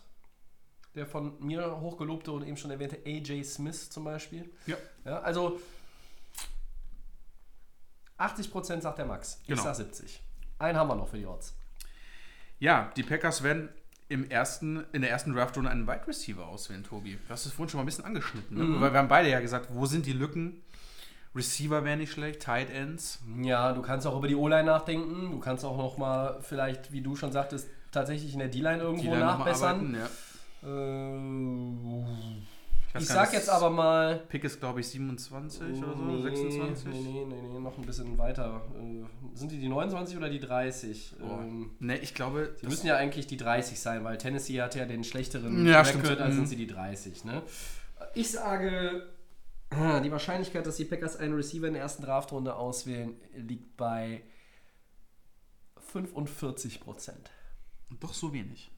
Der 0.95 1.05
von 1.05 1.39
mir 1.45 1.79
hochgelobte 1.79 2.31
und 2.31 2.43
eben 2.47 2.57
schon 2.57 2.71
erwähnte 2.71 2.97
AJ 3.05 3.43
Smith 3.43 3.89
zum 3.91 4.03
Beispiel. 4.03 4.49
Ja. 4.65 4.77
Ja, 5.05 5.19
also 5.19 5.59
80% 8.17 8.81
sagt 8.81 8.97
der 8.97 9.05
Max. 9.05 9.39
Ich 9.43 9.47
Genau. 9.47 9.63
sag 9.63 9.75
70. 9.75 10.21
Einen 10.59 10.77
haben 10.77 10.87
wir 10.89 10.95
noch 10.95 11.07
für 11.07 11.17
die 11.17 11.25
Odds. 11.25 11.55
Ja, 12.59 12.91
die 12.95 13.03
Packers 13.03 13.43
werden 13.43 13.69
im 14.09 14.29
ersten, 14.29 14.85
in 14.93 15.01
der 15.01 15.11
ersten 15.11 15.33
Draftrunde 15.33 15.69
einen 15.69 15.85
Wide 15.87 16.07
Receiver 16.07 16.47
auswählen, 16.47 16.83
Tobi. 16.83 17.17
Du 17.27 17.29
hast 17.29 17.45
es 17.45 17.51
vorhin 17.51 17.69
schon 17.69 17.77
mal 17.79 17.83
ein 17.83 17.87
bisschen 17.87 18.05
angeschnitten. 18.05 18.57
Ne? 18.57 18.63
Mhm. 18.63 18.81
Weil 18.81 18.93
wir 18.93 18.99
haben 18.99 19.07
beide 19.07 19.29
ja 19.29 19.39
gesagt, 19.39 19.67
wo 19.71 19.85
sind 19.85 20.05
die 20.05 20.13
Lücken? 20.13 20.63
Receiver 21.35 21.83
wäre 21.83 21.97
nicht 21.97 22.11
schlecht, 22.11 22.41
Tight 22.41 22.69
Ends. 22.71 23.19
Ja, 23.41 23.73
du 23.73 23.81
kannst 23.83 24.07
auch 24.07 24.17
über 24.17 24.27
die 24.27 24.35
O-Line 24.35 24.63
nachdenken. 24.63 25.29
Du 25.31 25.39
kannst 25.39 25.63
auch 25.65 25.77
noch 25.77 25.97
mal 25.97 26.39
vielleicht, 26.41 26.91
wie 26.91 27.01
du 27.01 27.15
schon 27.15 27.31
sagtest, 27.31 27.69
tatsächlich 27.91 28.33
in 28.33 28.39
der 28.39 28.47
D-Line 28.47 28.81
irgendwo 28.81 29.13
nachbessern. 29.15 29.95
Ja. 29.95 30.07
Äh, 30.67 32.37
ich 32.99 33.07
sag 33.07 33.33
jetzt 33.33 33.49
aber 33.49 33.69
mal. 33.69 34.19
Pick 34.29 34.43
ist, 34.43 34.59
glaube 34.59 34.79
ich, 34.81 34.87
27 34.87 35.61
oder 35.83 35.95
so, 35.95 36.03
Nee, 36.03 36.21
26. 36.21 36.85
Nee, 36.85 37.01
nee, 37.01 37.25
nee, 37.25 37.41
nee, 37.53 37.59
noch 37.59 37.77
ein 37.77 37.85
bisschen 37.85 38.17
weiter. 38.17 38.61
Äh, 38.75 39.05
sind 39.37 39.51
die 39.51 39.59
die 39.59 39.67
29 39.69 40.15
oder 40.17 40.29
die 40.29 40.39
30? 40.39 41.15
Boah. 41.19 41.41
Ähm, 41.41 41.71
Ne, 41.79 41.97
ich 41.99 42.13
glaube, 42.13 42.55
die 42.61 42.67
müssen 42.67 42.87
ja 42.87 42.95
eigentlich 42.97 43.27
die 43.27 43.37
30 43.37 43.79
sein, 43.79 44.03
weil 44.03 44.17
Tennessee 44.17 44.61
hat 44.61 44.75
ja 44.75 44.85
den 44.85 45.03
schlechteren 45.03 45.65
Ja, 45.65 45.81
Record, 45.81 46.19
also 46.21 46.33
sind 46.35 46.43
Mhm. 46.43 46.47
sie 46.47 46.55
die 46.55 46.67
30. 46.67 47.23
Ne? 47.25 47.41
Ich 48.13 48.31
sage, 48.31 49.07
ah, 49.69 49.99
die 49.99 50.11
Wahrscheinlichkeit, 50.11 50.65
dass 50.65 50.77
die 50.77 50.85
Packers 50.85 51.17
einen 51.17 51.33
Receiver 51.33 51.67
in 51.67 51.73
der 51.73 51.81
ersten 51.83 52.03
Draftrunde 52.03 52.55
auswählen, 52.55 53.15
liegt 53.35 53.75
bei 53.77 54.21
45 55.91 56.79
Prozent. 56.79 57.31
doch 58.01 58.13
so 58.13 58.33
wenig. 58.33 58.69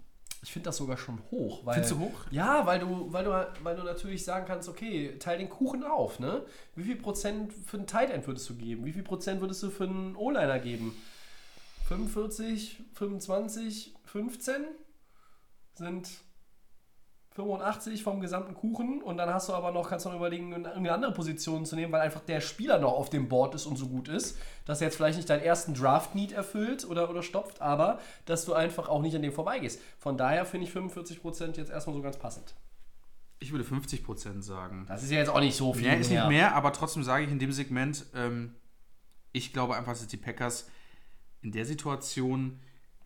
Ich 0.41 0.53
finde 0.53 0.67
das 0.67 0.77
sogar 0.77 0.97
schon 0.97 1.21
hoch. 1.31 1.65
Weil, 1.65 1.75
Findest 1.75 1.93
du 1.93 1.99
hoch? 1.99 2.25
Ja, 2.31 2.65
weil 2.65 2.79
du, 2.79 3.11
weil, 3.11 3.25
du, 3.25 3.47
weil 3.63 3.75
du 3.75 3.83
natürlich 3.83 4.23
sagen 4.23 4.45
kannst, 4.47 4.69
okay, 4.69 5.17
teil 5.19 5.37
den 5.37 5.49
Kuchen 5.49 5.83
auf, 5.83 6.19
ne? 6.19 6.45
Wie 6.75 6.83
viel 6.83 6.95
Prozent 6.95 7.53
für 7.53 7.77
einen 7.77 7.87
Tight 7.87 8.09
End 8.09 8.25
würdest 8.25 8.49
du 8.49 8.55
geben? 8.55 8.85
Wie 8.85 8.93
viel 8.93 9.03
Prozent 9.03 9.41
würdest 9.41 9.61
du 9.63 9.69
für 9.69 9.83
einen 9.83 10.15
O-Liner 10.15 10.59
geben? 10.59 10.95
45, 11.87 12.83
25, 12.93 13.95
15 14.05 14.65
sind 15.75 16.09
85 17.39 18.03
vom 18.03 18.19
gesamten 18.19 18.53
Kuchen 18.53 19.01
und 19.01 19.17
dann 19.17 19.33
hast 19.33 19.49
du 19.49 19.53
aber 19.53 19.71
noch, 19.71 19.89
kannst 19.89 20.05
du 20.05 20.09
noch 20.09 20.17
überlegen, 20.17 20.65
eine 20.65 20.91
andere 20.91 21.13
Position 21.13 21.65
zu 21.65 21.75
nehmen, 21.75 21.91
weil 21.91 22.01
einfach 22.01 22.21
der 22.21 22.41
Spieler 22.41 22.79
noch 22.79 22.91
auf 22.91 23.09
dem 23.09 23.29
Board 23.29 23.55
ist 23.55 23.65
und 23.65 23.77
so 23.77 23.87
gut 23.87 24.09
ist, 24.09 24.37
dass 24.65 24.81
er 24.81 24.87
jetzt 24.87 24.97
vielleicht 24.97 25.17
nicht 25.17 25.29
deinen 25.29 25.41
ersten 25.41 25.73
Draft-Need 25.73 26.33
erfüllt 26.33 26.85
oder, 26.85 27.09
oder 27.09 27.23
stopft, 27.23 27.61
aber 27.61 27.99
dass 28.25 28.45
du 28.45 28.53
einfach 28.53 28.89
auch 28.89 29.01
nicht 29.01 29.15
an 29.15 29.21
dem 29.21 29.31
vorbeigehst. 29.31 29.79
Von 29.97 30.17
daher 30.17 30.45
finde 30.45 30.67
ich 30.67 30.73
45% 30.73 31.57
jetzt 31.57 31.71
erstmal 31.71 31.95
so 31.95 32.01
ganz 32.01 32.17
passend. 32.17 32.55
Ich 33.39 33.53
würde 33.53 33.63
50% 33.63 34.41
sagen. 34.41 34.85
Das 34.87 35.01
ist 35.01 35.11
ja 35.11 35.19
jetzt 35.19 35.29
auch 35.29 35.39
nicht 35.39 35.55
so 35.55 35.73
viel. 35.73 35.83
Mehr 35.87 35.99
ist 35.99 36.11
nicht 36.11 36.27
mehr, 36.27 36.55
aber 36.55 36.73
trotzdem 36.73 37.03
sage 37.03 37.23
ich 37.23 37.31
in 37.31 37.39
dem 37.39 37.53
Segment, 37.53 38.05
ähm, 38.13 38.55
ich 39.31 39.53
glaube 39.53 39.77
einfach, 39.77 39.93
dass 39.93 40.05
die 40.07 40.17
Packers 40.17 40.67
in 41.41 41.53
der 41.53 41.65
Situation, 41.65 42.59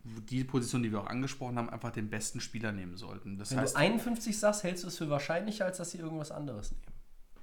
die 0.04 0.44
Position, 0.44 0.82
die 0.82 0.92
wir 0.92 1.00
auch 1.00 1.06
angesprochen 1.06 1.56
haben, 1.58 1.70
einfach 1.70 1.90
den 1.90 2.10
besten 2.10 2.40
Spieler 2.40 2.72
nehmen 2.72 2.96
sollten. 2.96 3.38
Das 3.38 3.50
Wenn 3.50 3.60
heißt, 3.60 3.74
du 3.74 3.80
51 3.80 4.38
sagst, 4.38 4.62
hältst 4.62 4.84
du 4.84 4.88
es 4.88 4.98
für 4.98 5.08
wahrscheinlicher, 5.08 5.64
als 5.64 5.78
dass 5.78 5.90
sie 5.92 5.98
irgendwas 5.98 6.30
anderes 6.30 6.72
nehmen. 6.72 6.82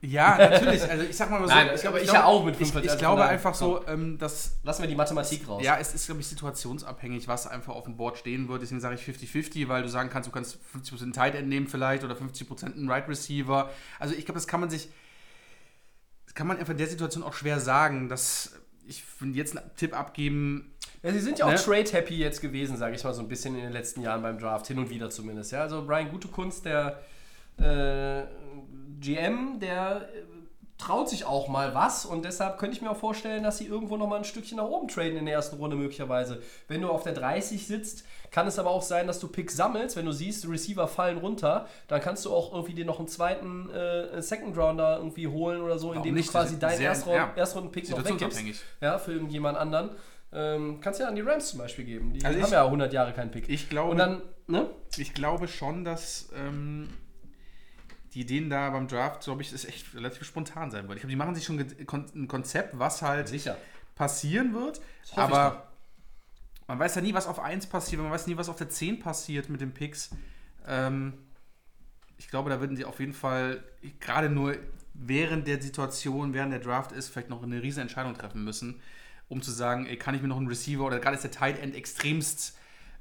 ja, 0.01 0.38
natürlich. 0.49 0.84
Also 0.84 1.03
ich 1.05 1.16
sag 1.16 1.32
mal 1.32 1.41
so, 1.41 1.47
Nein, 1.47 1.68
das 1.72 1.82
glaube 1.82 1.99
ich 2.01 2.12
ja 2.12 2.24
auch 2.26 2.45
mit 2.45 2.53
Ich, 2.53 2.68
45, 2.72 2.86
ich 2.86 2.91
also 2.91 2.99
glaube 2.99 3.26
einfach 3.26 3.55
so, 3.55 3.86
ähm, 3.88 4.20
dass 4.20 4.59
Lassen 4.64 4.84
wir 4.84 4.89
die 4.89 4.95
Mathematik 4.95 5.47
raus. 5.47 5.64
Ja, 5.64 5.78
es 5.80 5.95
ist, 5.95 6.05
glaube 6.05 6.22
ich, 6.22 6.28
situationsabhängig, 6.28 7.28
was 7.28 7.47
einfach 7.47 7.74
auf 7.74 7.86
dem 7.86 7.97
Board 7.97 8.20
stehen 8.20 8.47
wird. 8.47 8.62
Deswegen 8.62 8.80
sage 8.80 8.93
ich 8.95 9.01
50-50, 9.01 9.68
weil 9.68 9.82
du 9.82 9.89
sagen 9.89 10.09
kannst, 10.12 10.28
du 10.28 10.32
kannst 10.32 10.59
50% 10.76 11.14
Tight 11.14 11.34
End 11.34 11.49
nehmen 11.49 11.68
vielleicht 11.68 12.03
oder 12.03 12.14
50% 12.16 12.76
einen 12.76 12.89
Right 12.89 13.09
Receiver. 13.09 13.72
Also 13.97 14.14
ich 14.14 14.26
glaube, 14.26 14.38
das 14.38 14.47
kann 14.47 14.59
man 14.59 14.70
sich, 14.70 14.89
das 16.26 16.36
kann 16.36 16.45
man 16.45 16.57
einfach 16.57 16.72
in 16.72 16.78
der 16.78 16.88
Situation 16.88 17.24
auch 17.24 17.34
schwer 17.34 17.59
sagen, 17.59 18.07
dass 18.07 18.53
ich 18.88 19.03
jetzt 19.34 19.57
einen 19.57 19.70
Tipp 19.76 19.97
abgeben, 19.97 20.74
Ja, 21.04 21.12
sie 21.12 21.20
sind 21.20 21.39
ja 21.39 21.45
auch 21.45 21.49
Ne? 21.52 21.56
trade-happy 21.56 22.16
jetzt 22.18 22.41
gewesen, 22.41 22.78
sage 22.78 22.95
ich 22.95 23.04
mal 23.04 23.14
so 23.14 23.22
ein 23.22 23.28
bisschen 23.28 23.56
in 23.56 23.62
den 23.64 23.72
letzten 23.74 24.02
Jahren 24.02 24.22
beim 24.22 24.38
Draft, 24.38 24.68
hin 24.68 24.78
und 24.80 24.89
wieder 24.89 25.10
zumindest. 25.10 25.52
Ja, 25.52 25.62
also 25.62 25.84
Brian 25.86 26.10
Gutekunst, 26.10 26.66
der 26.66 26.99
äh, 27.58 28.24
GM, 28.99 29.60
der 29.60 30.10
äh, 30.14 30.22
traut 30.78 31.10
sich 31.10 31.26
auch 31.26 31.47
mal 31.47 31.76
was 31.76 32.06
und 32.06 32.26
deshalb 32.26 32.58
könnte 32.58 32.76
ich 32.76 32.82
mir 32.82 32.89
auch 32.91 32.97
vorstellen, 32.97 33.43
dass 33.43 33.58
sie 33.60 33.66
irgendwo 33.68 33.97
noch 33.97 34.08
mal 34.08 34.18
ein 34.18 34.24
Stückchen 34.24 34.58
nach 34.58 34.66
oben 34.66 34.88
traden 34.88 35.18
in 35.18 35.26
der 35.26 35.36
ersten 35.36 35.58
Runde 35.58 35.76
möglicherweise. 35.76 36.41
Wenn 36.68 36.82
du 36.82 36.89
auf 36.89 37.04
der 37.04 37.14
30 37.14 37.68
sitzt, 37.68 38.04
kann 38.32 38.47
es 38.47 38.58
aber 38.58 38.70
auch 38.72 38.82
sein, 38.82 39.06
dass 39.08 39.20
du 39.20 39.28
Picks 39.28 39.56
sammelst, 39.56 39.95
wenn 39.95 40.06
du 40.06 40.12
siehst, 40.12 40.47
Receiver 40.49 40.88
fallen 40.88 41.18
runter, 41.20 41.68
dann 41.88 42.02
kannst 42.02 42.26
du 42.26 42.34
auch 42.34 42.52
irgendwie 42.54 42.74
dir 42.74 42.86
noch 42.86 42.97
einen 42.99 43.08
zweiten 43.08 43.70
äh, 43.70 44.22
Second 44.22 44.58
Rounder 44.58 44.97
irgendwie 44.97 45.28
holen 45.28 45.62
oder 45.62 45.78
so, 45.78 45.93
indem 45.93 46.16
nicht? 46.16 46.30
du 46.30 46.32
quasi 46.32 46.58
deinen 46.58 46.78
sehr- 46.78 46.89
Erstrunden- 46.89 47.16
ja. 47.18 47.34
Erstrunden-Pick 47.36 47.89
noch 47.91 48.04
weggibst. 48.04 48.64
Ja, 48.82 48.97
für 48.97 49.12
irgendjemand 49.14 49.58
anderen. 49.58 49.89
Ähm, 50.34 50.80
kannst 50.80 51.00
ja 51.00 51.08
an 51.08 51.16
die 51.16 51.22
Rams 51.22 51.50
zum 51.50 51.60
Beispiel 51.60 51.84
geben. 51.86 52.14
Die 52.14 52.24
Also 52.24 52.40
haben 52.40 52.46
ich- 52.46 52.52
ja 52.52 52.66
100 52.66 52.94
Jahre 52.94 53.14
keinen 53.14 53.32
Pick. 53.32 53.50
Ich 53.50 53.70
glaube- 53.70 53.96
dann, 53.96 54.22
ne? 54.48 54.70
ich 54.98 55.14
glaube 55.14 55.48
schon, 55.48 55.84
dass 55.84 56.30
ähm, 56.36 56.88
die 58.14 58.22
Ideen 58.22 58.50
da 58.50 58.70
beim 58.70 58.88
Draft, 58.88 59.24
glaube 59.24 59.42
ich, 59.42 59.52
ist 59.52 59.66
echt 59.66 59.94
relativ 59.94 60.24
spontan 60.26 60.72
sein 60.72 60.88
wird. 60.88 60.98
Ich 60.98 61.02
glaube, 61.02 61.12
die 61.12 61.16
machen 61.18 61.36
sich 61.36 61.44
schon 61.46 61.60
ein 61.60 62.28
Konzept, 62.28 62.78
was 62.80 63.02
halt 63.02 63.28
Sicher. 63.28 63.58
passieren 63.96 64.54
wird. 64.54 64.82
Aber 65.16 65.68
man 66.68 66.80
weiß 66.80 66.96
ja 66.96 67.02
nie, 67.02 67.14
was 67.14 67.28
auf 67.28 67.40
1 67.40 67.68
passiert, 67.68 68.02
man 68.02 68.12
weiß 68.12 68.28
nie, 68.28 68.38
was 68.38 68.48
auf 68.50 68.56
der 68.56 68.70
10 68.70 69.00
passiert 69.00 69.50
mit 69.50 69.60
den 69.60 69.74
Picks. 69.74 70.12
Ähm, 70.66 71.14
ich 72.18 72.30
glaube, 72.30 72.50
da 72.50 72.60
würden 72.62 72.78
sie 72.78 72.86
auf 72.86 73.00
jeden 73.02 73.14
Fall 73.14 73.64
gerade 74.00 74.30
nur 74.30 74.56
während 74.94 75.48
der 75.48 75.62
Situation, 75.62 76.34
während 76.34 76.54
der 76.54 76.60
Draft 76.60 76.92
ist, 76.94 77.10
vielleicht 77.10 77.30
noch 77.30 77.44
eine 77.44 77.62
riesen 77.62 77.82
Entscheidung 77.82 78.14
treffen 78.14 78.44
müssen, 78.44 78.80
um 79.32 79.42
zu 79.42 79.52
sagen, 79.52 79.86
ey, 79.88 79.96
kann 79.98 80.14
ich 80.14 80.22
mir 80.22 80.28
noch 80.28 80.38
einen 80.38 80.48
Receiver 80.48 80.84
oder 80.84 81.00
gerade 81.00 81.16
ist 81.16 81.24
der 81.24 81.32
Tight 81.32 81.58
End 81.60 81.74
extremst 81.74 82.58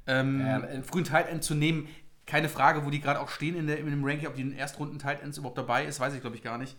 ähm, 0.06 0.40
Ähm, 0.40 0.64
einen 0.64 0.84
frühen 0.84 1.04
Tight 1.04 1.28
End 1.28 1.42
zu 1.42 1.54
nehmen. 1.54 1.88
Keine 2.24 2.48
Frage, 2.48 2.84
wo 2.84 2.90
die 2.90 3.00
gerade 3.00 3.18
auch 3.20 3.28
stehen 3.28 3.56
in, 3.56 3.66
der, 3.66 3.78
in 3.78 3.86
dem 3.90 4.04
Ranking, 4.04 4.28
ob 4.28 4.34
die 4.36 4.42
in 4.42 4.50
den 4.50 4.58
Erstrunden 4.58 4.98
Tight 5.00 5.20
Ends 5.22 5.38
überhaupt 5.38 5.58
dabei 5.58 5.84
ist, 5.84 5.98
weiß 5.98 6.14
ich 6.14 6.20
glaube 6.20 6.36
ich 6.36 6.42
gar 6.42 6.56
nicht. 6.56 6.76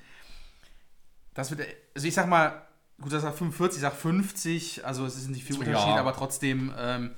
Das 1.34 1.52
wird, 1.52 1.62
also 1.94 2.08
ich 2.08 2.14
sag 2.14 2.28
mal, 2.28 2.62
gut, 3.02 3.12
das 3.12 3.22
sagt 3.24 3.38
45, 3.38 3.78
ich 3.78 3.82
sag 3.82 3.94
50, 3.94 4.86
also 4.86 5.06
es 5.06 5.18
ist 5.18 5.30
nicht 5.30 5.44
viel 5.44 5.56
Ja. 5.58 5.62
Unterschied, 5.62 5.98
aber 6.00 6.14
trotzdem, 6.14 6.74
ähm, 6.78 7.12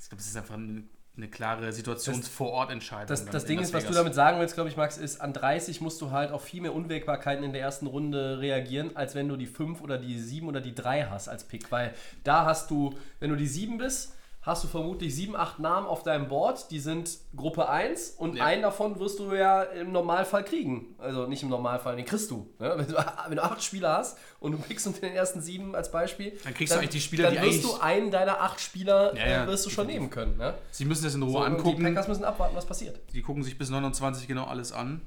ich 0.00 0.08
glaube, 0.08 0.20
es 0.20 0.28
ist 0.28 0.36
einfach 0.36 0.54
eine, 0.54 0.82
eine 1.18 1.28
klare 1.28 1.72
Situations-Vor-Ort-Entscheidung. 1.72 3.08
Das, 3.08 3.26
das 3.26 3.42
in 3.42 3.48
Ding 3.48 3.58
ist, 3.58 3.74
was 3.74 3.84
du 3.84 3.92
damit 3.92 4.14
sagen 4.14 4.38
willst, 4.38 4.54
glaube 4.54 4.70
ich, 4.70 4.76
Max, 4.76 4.96
ist, 4.96 5.20
an 5.20 5.32
30 5.32 5.80
musst 5.80 6.00
du 6.00 6.10
halt 6.10 6.30
auf 6.30 6.44
viel 6.44 6.62
mehr 6.62 6.74
Unwägbarkeiten 6.74 7.44
in 7.44 7.52
der 7.52 7.60
ersten 7.60 7.86
Runde 7.86 8.38
reagieren, 8.40 8.96
als 8.96 9.14
wenn 9.14 9.28
du 9.28 9.36
die 9.36 9.46
5 9.46 9.80
oder 9.80 9.98
die 9.98 10.18
7 10.18 10.48
oder 10.48 10.60
die 10.60 10.74
3 10.74 11.06
hast 11.06 11.28
als 11.28 11.44
Pick. 11.44 11.70
Weil 11.70 11.92
da 12.24 12.46
hast 12.46 12.70
du, 12.70 12.96
wenn 13.20 13.30
du 13.30 13.36
die 13.36 13.48
7 13.48 13.78
bist, 13.78 14.14
hast 14.48 14.64
du 14.64 14.68
vermutlich 14.68 15.14
7, 15.14 15.36
8 15.36 15.58
Namen 15.60 15.86
auf 15.86 16.02
deinem 16.02 16.26
Board, 16.26 16.70
die 16.70 16.80
sind 16.80 17.18
Gruppe 17.36 17.68
1 17.68 18.10
und 18.18 18.34
Ja. 18.36 18.44
einen 18.46 18.62
davon 18.62 18.98
wirst 18.98 19.18
du 19.18 19.32
ja 19.34 19.62
im 19.62 19.92
Normalfall 19.92 20.42
kriegen. 20.44 20.94
Also 20.98 21.26
nicht 21.26 21.42
im 21.42 21.50
Normalfall, 21.50 21.96
den 21.96 22.04
kriegst 22.06 22.30
du. 22.30 22.48
Ne? 22.58 22.72
Wenn, 22.78 22.88
du 22.88 22.94
wenn 23.28 23.36
du 23.36 23.42
8 23.44 23.62
Spieler 23.62 23.98
hast 23.98 24.18
und 24.40 24.52
du 24.52 24.58
pickst 24.58 24.86
unter 24.86 25.00
den 25.00 25.14
ersten 25.14 25.40
7 25.42 25.74
als 25.76 25.90
Beispiel, 25.92 26.36
Dann 26.42 26.54
kriegst 26.54 26.72
du 26.74 26.78
eigentlich 26.78 26.90
die 26.90 27.00
Spieler, 27.00 27.30
dann 27.30 27.34
die 27.42 27.48
wirst 27.48 27.62
du 27.62 27.74
einen 27.80 28.10
deiner 28.10 28.40
8 28.40 28.58
Spieler 28.60 29.14
Ja, 29.16 29.28
ja, 29.28 29.44
äh, 29.44 29.46
wirst 29.46 29.66
du 29.66 29.70
schon 29.70 29.86
nehmen 29.86 30.10
können. 30.10 30.36
Ne? 30.38 30.54
Sie 30.70 30.84
müssen 30.86 31.04
das 31.04 31.14
in 31.14 31.22
Ruhe 31.22 31.32
So, 31.32 31.38
und 31.40 31.44
Die 31.52 31.56
angucken. 31.58 31.82
Packers 31.84 32.08
müssen 32.08 32.24
abwarten, 32.24 32.56
was 32.56 32.64
passiert. 32.66 32.98
Die 33.12 33.22
gucken 33.22 33.42
sich 33.44 33.58
bis 33.58 33.68
29 33.70 34.26
genau 34.26 34.46
alles 34.46 34.72
an. 34.72 34.92
Und 34.92 35.02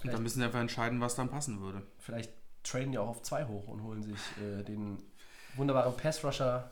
Vielleicht- 0.00 0.14
dann 0.16 0.22
müssen 0.22 0.38
sie 0.38 0.44
einfach 0.44 0.60
entscheiden, 0.60 1.00
was 1.00 1.14
dann 1.16 1.28
passen 1.28 1.60
würde. 1.60 1.82
Vielleicht 1.98 2.32
traden 2.62 2.92
die 2.92 2.98
auch 2.98 3.08
auf 3.08 3.22
2 3.22 3.44
hoch 3.46 3.66
und 3.68 3.82
holen 3.82 4.02
sich 4.02 4.14
äh, 4.40 4.62
den 4.62 4.98
wunderbaren 5.56 5.96
Pass-Rusher. 5.96 6.70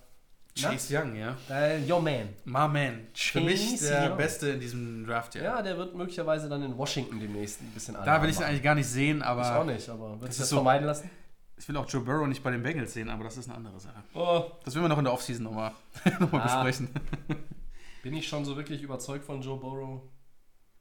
Chase 0.55 0.95
Young, 0.99 1.15
ja. 1.17 1.37
Äh, 1.51 1.83
Yo 1.85 1.99
Man. 2.01 2.29
My 2.45 2.69
man. 2.69 3.07
Für 3.15 3.41
mich 3.41 3.71
Chase 3.71 3.89
der 3.89 4.11
Young. 4.11 4.17
Beste 4.19 4.49
in 4.51 4.61
diesem 4.61 5.07
Draft, 5.07 5.35
ja. 5.35 5.43
Ja, 5.43 5.63
der 5.63 5.79
wird 5.79 5.95
möglicherweise 5.95 6.49
dann 6.49 6.63
in 6.63 6.77
Washington 6.77 7.19
demnächst 7.21 7.61
ein 7.63 7.71
bisschen 7.73 7.95
Da 8.05 8.23
will 8.23 8.29
ich 8.29 8.37
ihn 8.39 8.43
eigentlich 8.45 8.63
gar 8.63 8.75
nicht 8.75 8.87
sehen, 8.89 9.23
aber 9.23 9.43
Ich 9.43 9.49
auch 9.49 9.65
nicht, 9.65 9.89
aber 9.89 10.19
Das 10.21 10.31
sich 10.31 10.39
das 10.41 10.49
so- 10.51 10.57
vermeiden 10.57 10.87
lassen? 10.87 11.11
ich 11.57 11.69
will 11.69 11.77
auch 11.77 11.89
Joe 11.89 12.03
Burrow 12.03 12.27
nicht 12.27 12.43
bei 12.43 12.51
den 12.51 12.63
Bengals 12.63 12.93
sehen, 12.93 13.09
aber 13.09 13.25
das 13.25 13.37
ist 13.39 13.49
eine 13.49 13.57
andere 13.57 13.79
Sache. 13.81 14.03
Oh, 14.15 14.45
Das 14.65 14.75
werden 14.75 14.85
wir 14.85 14.89
noch 14.89 14.99
in 14.99 15.05
der 15.05 15.13
Offseason 15.15 15.45
nochmal 15.45 15.73
noch 16.21 16.31
mal 16.33 16.41
Ah. 16.43 16.63
besprechen. 16.65 16.89
bin 18.03 18.15
ich 18.15 18.29
schon 18.29 18.45
so 18.45 18.57
wirklich 18.57 18.83
überzeugt 18.83 19.25
von 19.25 19.41
Joe 19.41 19.59
Burrow? 19.59 20.03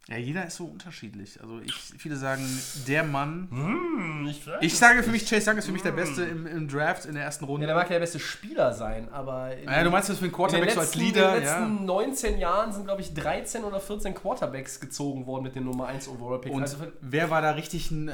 Ja, 0.07 0.17
jeder 0.17 0.45
ist 0.47 0.57
so 0.57 0.65
unterschiedlich. 0.65 1.39
Also 1.41 1.59
ich, 1.59 1.73
viele 1.75 2.15
sagen, 2.15 2.41
der 2.87 3.03
Mann. 3.03 3.47
Hm, 3.51 4.27
ich, 4.27 4.41
Ich 4.61 4.75
sage 4.77 5.03
für 5.03 5.11
mich, 5.11 5.29
Chase 5.29 5.51
Young 5.51 5.57
ist 5.59 5.67
für 5.67 5.71
mich 5.71 5.83
der 5.83 5.91
Beste 5.91 6.23
im, 6.23 6.47
im 6.47 6.67
Draft 6.67 7.05
in 7.05 7.13
der 7.13 7.23
ersten 7.23 7.45
Ja, 7.45 7.49
Runde. 7.51 7.67
der 7.67 7.75
mag 7.75 7.85
ja 7.85 7.93
der 7.93 7.99
beste 7.99 8.19
Spieler 8.19 8.73
sein, 8.73 9.09
aber. 9.13 9.55
in 9.55 9.65
Ja, 9.69 9.77
du 9.77 9.83
den- 9.83 9.91
meinst 9.91 10.09
das 10.09 10.17
für 10.17 10.23
einen 10.25 10.33
Quarterback 10.33 10.71
so 10.71 10.79
letzten, 10.79 10.79
als 10.79 10.95
Leader? 10.95 11.29
in 11.29 11.33
den 11.35 11.43
Ja. 11.43 11.59
letzten 11.59 11.85
19 11.85 12.37
Jahren 12.39 12.73
sind, 12.73 12.85
glaube 12.85 13.01
ich, 13.01 13.13
13 13.13 13.63
oder 13.63 13.79
14 13.79 14.15
Quarterbacks 14.15 14.79
gezogen 14.79 15.27
worden 15.27 15.43
mit 15.43 15.55
den 15.55 15.65
Nummer 15.65 15.85
1 15.87 16.07
Overall 16.07 16.41
Picks. 16.41 16.55
Und 16.55 16.61
Also, 16.63 16.77
wer 16.99 17.29
war 17.29 17.41
da 17.43 17.51
richtig 17.51 17.91
ein. 17.91 18.11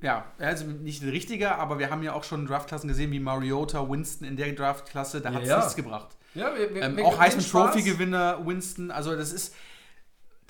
Ja, 0.00 0.26
also 0.38 0.64
nicht 0.64 1.02
ein 1.02 1.08
richtiger, 1.08 1.58
aber 1.58 1.80
wir 1.80 1.90
haben 1.90 2.04
ja 2.04 2.12
auch 2.12 2.22
schon 2.22 2.46
Draftklassen 2.46 2.86
gesehen 2.88 3.10
wie 3.10 3.18
Mariota, 3.18 3.90
Winston 3.90 4.28
in 4.28 4.36
der 4.36 4.52
Draftklasse, 4.52 5.20
da 5.20 5.32
hat 5.32 5.42
es 5.42 5.48
Ja, 5.48 5.54
ja. 5.56 5.60
nichts 5.60 5.74
gebracht. 5.74 6.16
ja, 6.34 6.54
wir, 6.56 6.72
wir, 6.72 6.82
Ähm, 6.82 6.96
wir- 6.96 7.04
auch 7.04 7.14
den 7.14 7.20
Heisman 7.20 7.44
Spaß- 7.44 7.72
Trophy 7.72 7.82
Gewinner 7.82 8.46
Winston, 8.46 8.92
also 8.92 9.16
das 9.16 9.32
ist. 9.32 9.56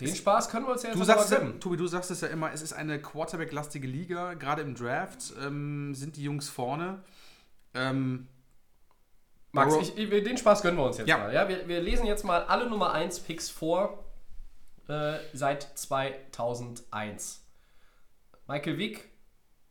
Den 0.01 0.15
Spaß 0.15 0.49
können 0.49 0.67
wir 0.67 0.73
uns 0.73 0.83
ja 0.85 0.91
jetzt 0.91 0.97
Du 0.99 1.03
aber 1.03 1.19
sagst 1.19 1.31
ja, 1.33 1.39
gönnen. 1.39 1.61
Tobi, 1.61 1.77
du 1.77 1.87
sagst 1.87 2.11
es 2.11 2.21
ja 2.21 2.29
immer, 2.29 2.53
es 2.53 2.63
ist 2.63 2.73
eine 2.73 3.01
Quarterback-lastige 3.03 3.87
Liga, 3.87 4.35
gerade 4.35 4.63
im 4.63 4.75
Draft 4.75 5.33
ähm, 5.45 5.95
sind 5.95 6.17
die 6.17 6.23
Jungs 6.23 6.49
vorne. 6.49 7.03
Ähm, 7.75 8.29
Max, 9.51 9.75
ich, 9.77 9.97
ich, 9.99 10.09
den 10.25 10.37
Spaß 10.39 10.63
gönnen 10.63 10.79
wir 10.79 10.85
uns 10.85 10.99
jetzt 10.99 11.09
Ja. 11.09 11.19
mal. 11.19 11.35
Ja, 11.35 11.49
wir, 11.49 11.67
wir 11.67 11.81
lesen 11.81 12.07
jetzt 12.07 12.25
mal 12.25 12.45
alle 12.45 12.69
Nummer 12.69 12.93
1 12.93 13.21
Picks 13.21 13.51
vor 13.51 14.05
äh, 14.89 15.15
seit 15.33 15.63
2001. 15.77 17.45
Michael 18.47 18.79
Vick, 18.79 19.09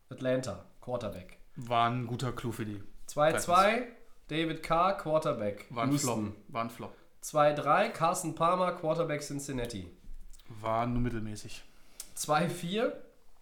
Atlanta, 0.10 0.66
Quarterback. 0.82 1.40
war 1.56 1.90
ein 1.90 2.06
guter 2.06 2.32
Clou 2.34 2.52
für 2.52 2.66
die. 2.66 2.84
2-2, 3.10 3.84
David 4.28 4.62
Carr, 4.62 4.98
Quarterback, 4.98 5.66
War 5.70 5.84
ein. 5.86 5.98
Flop. 5.98 6.34
War 6.50 6.64
ein 6.66 6.70
Flop. 6.70 6.94
2-3, 7.24 7.90
Carson 7.90 8.36
Palmer, 8.36 8.74
Quarterback, 8.74 9.22
Cincinnati. 9.22 9.90
War 10.62 10.88
nur 10.88 11.02
mittelmäßig. 11.02 11.64
2-4, 12.18 12.92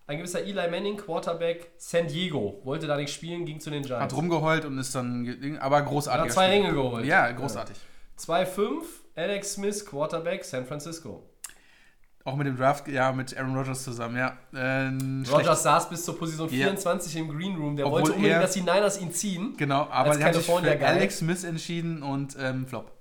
ein 0.08 0.18
gewisser 0.18 0.42
Eli 0.42 0.70
Manning, 0.70 0.98
Quarterback, 0.98 1.72
San 1.78 2.08
Diego. 2.08 2.60
Wollte 2.64 2.88
da 2.88 2.98
nicht 2.98 3.14
spielen, 3.14 3.46
ging 3.46 3.60
zu 3.60 3.70
den 3.70 3.82
Hat 3.84 3.88
Giants. 3.88 4.16
rumgeheult 4.16 4.66
und 4.66 4.78
ist 4.78 4.94
dann, 4.96 5.58
aber 5.62 5.82
großartig. 5.82 6.26
Hat 6.26 6.32
zwei 6.34 6.50
Ringe 6.50 6.74
geholt. 6.74 7.06
Ja, 7.06 7.32
großartig. 7.32 7.78
2-5, 8.20 8.84
Alex 9.16 9.54
Smith, 9.54 9.86
Quarterback, 9.86 10.44
San 10.46 10.66
Francisco. 10.66 11.24
Auch 12.24 12.36
mit 12.36 12.48
dem 12.48 12.58
Draft, 12.58 12.88
ja, 12.88 13.12
mit 13.12 13.38
Aaron 13.38 13.56
Rodgers 13.56 13.84
zusammen, 13.84 14.18
ja. 14.18 14.36
Schlecht. 14.52 15.32
Rogers 15.32 15.62
saß 15.64 15.90
bis 15.90 16.04
zur 16.06 16.18
Position 16.18 16.50
Ja. 16.50 16.66
24 16.66 17.16
im 17.18 17.30
Green 17.30 17.56
Room. 17.56 17.76
Der 17.76 17.86
Obwohl 17.86 18.00
wollte 18.02 18.14
unbedingt, 18.14 18.36
er- 18.36 18.42
dass 18.42 18.54
die 18.54 18.62
Niners 18.62 19.00
ihn 19.00 19.12
ziehen. 19.12 19.54
Genau, 19.58 19.88
aber 19.92 20.16
sie 20.16 20.24
haben 20.24 20.34
sich 20.34 20.44
für 20.46 20.60
Guy. 20.62 20.84
Alex 20.84 21.20
Smith 21.20 21.44
entschieden 21.44 22.02
und 22.02 22.36
ähm, 22.40 22.66
Flop. 22.66 22.92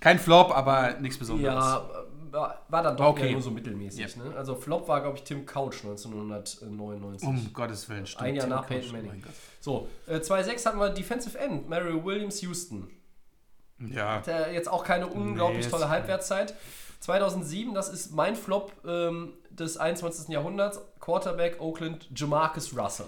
Kein 0.00 0.18
Flop, 0.18 0.50
aber 0.50 0.94
nichts 1.00 1.18
Besonderes. 1.18 1.54
Ja, 1.64 1.88
war, 2.36 2.62
war 2.68 2.82
dann 2.82 2.96
doch 2.96 3.06
Okay. 3.06 3.32
nur 3.32 3.42
so 3.42 3.50
mittelmäßig. 3.50 4.16
Ne? 4.16 4.34
Also 4.36 4.54
Flop 4.54 4.86
war, 4.88 5.00
glaube 5.00 5.16
ich, 5.16 5.24
Tim 5.24 5.44
Couch 5.46 5.82
1999. 5.84 7.26
Um 7.28 7.52
Gottes 7.52 7.88
Willen, 7.88 8.06
stimmt. 8.06 8.22
Ein 8.22 8.34
Jahr 8.36 8.44
Tim 8.46 8.50
nach 8.54 8.62
Couch, 8.66 8.68
Peyton 8.68 8.92
Manning. 8.92 9.24
So, 9.60 9.88
äh, 10.06 10.18
2-6 10.20 10.64
hatten 10.66 10.78
wir 10.78 10.90
Defensive 10.90 11.38
End, 11.38 11.68
Mario 11.68 12.04
Williams, 12.04 12.40
Houston. 12.42 12.88
Ja. 13.78 14.16
Hat 14.16 14.28
er 14.28 14.52
jetzt 14.52 14.68
auch 14.68 14.84
keine 14.84 15.06
unglaublich 15.06 15.64
Nee, 15.66 15.70
tolle 15.70 15.88
Halbwertszeit. 15.88 16.54
2007, 17.00 17.74
das 17.74 17.88
ist 17.88 18.12
mein 18.14 18.36
Flop 18.36 18.72
ähm, 18.86 19.34
des 19.50 19.76
21. 19.76 20.28
Jahrhunderts. 20.28 20.80
Quarterback 21.00 21.60
Oakland 21.60 22.08
Jamarcus 22.14 22.76
Russell. 22.76 23.06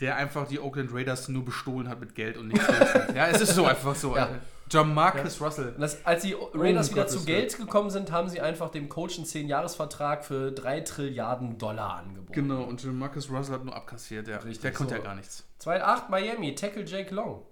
Der 0.00 0.16
einfach 0.16 0.46
die 0.46 0.60
Oakland 0.60 0.92
Raiders 0.92 1.28
nur 1.28 1.44
bestohlen 1.44 1.88
hat 1.88 2.00
mit 2.00 2.14
Geld 2.14 2.36
und 2.36 2.48
nichts. 2.48 2.66
Ja, 3.14 3.28
es 3.28 3.40
ist 3.40 3.54
so 3.54 3.64
einfach 3.64 3.94
so. 3.94 4.14
Ja. 4.14 4.28
Ja. 4.72 4.80
Jamarcus 4.80 5.40
Russell. 5.40 5.68
Und 5.74 5.80
das, 5.80 6.04
als 6.04 6.22
die 6.22 6.34
Raiders 6.34 6.88
Um 6.88 6.94
wieder 6.94 7.04
Gottes 7.04 7.20
zu 7.20 7.24
Geld 7.24 7.56
gekommen 7.56 7.90
sind, 7.90 8.10
haben 8.10 8.28
sie 8.28 8.40
einfach 8.40 8.70
dem 8.70 8.88
Coach 8.88 9.16
einen 9.16 9.26
10-Jahres-Vertrag 9.26 10.24
für 10.24 10.50
3 10.52 10.80
Trilliarden 10.80 11.58
Dollar 11.58 11.96
angeboten. 11.98 12.32
Genau, 12.32 12.62
und 12.62 12.82
Jamarcus 12.82 13.30
Russell 13.30 13.54
hat 13.54 13.64
nur 13.64 13.74
abkassiert. 13.76 14.26
Der, 14.26 14.44
Richtig, 14.44 14.62
der 14.62 14.72
konnte 14.72 14.94
so. 14.94 15.00
ja 15.00 15.04
gar 15.06 15.14
nichts. 15.14 15.44
2008 15.58 16.10
Miami, 16.10 16.54
Tackle 16.54 16.84
Jake 16.84 17.14
Long. 17.14 17.42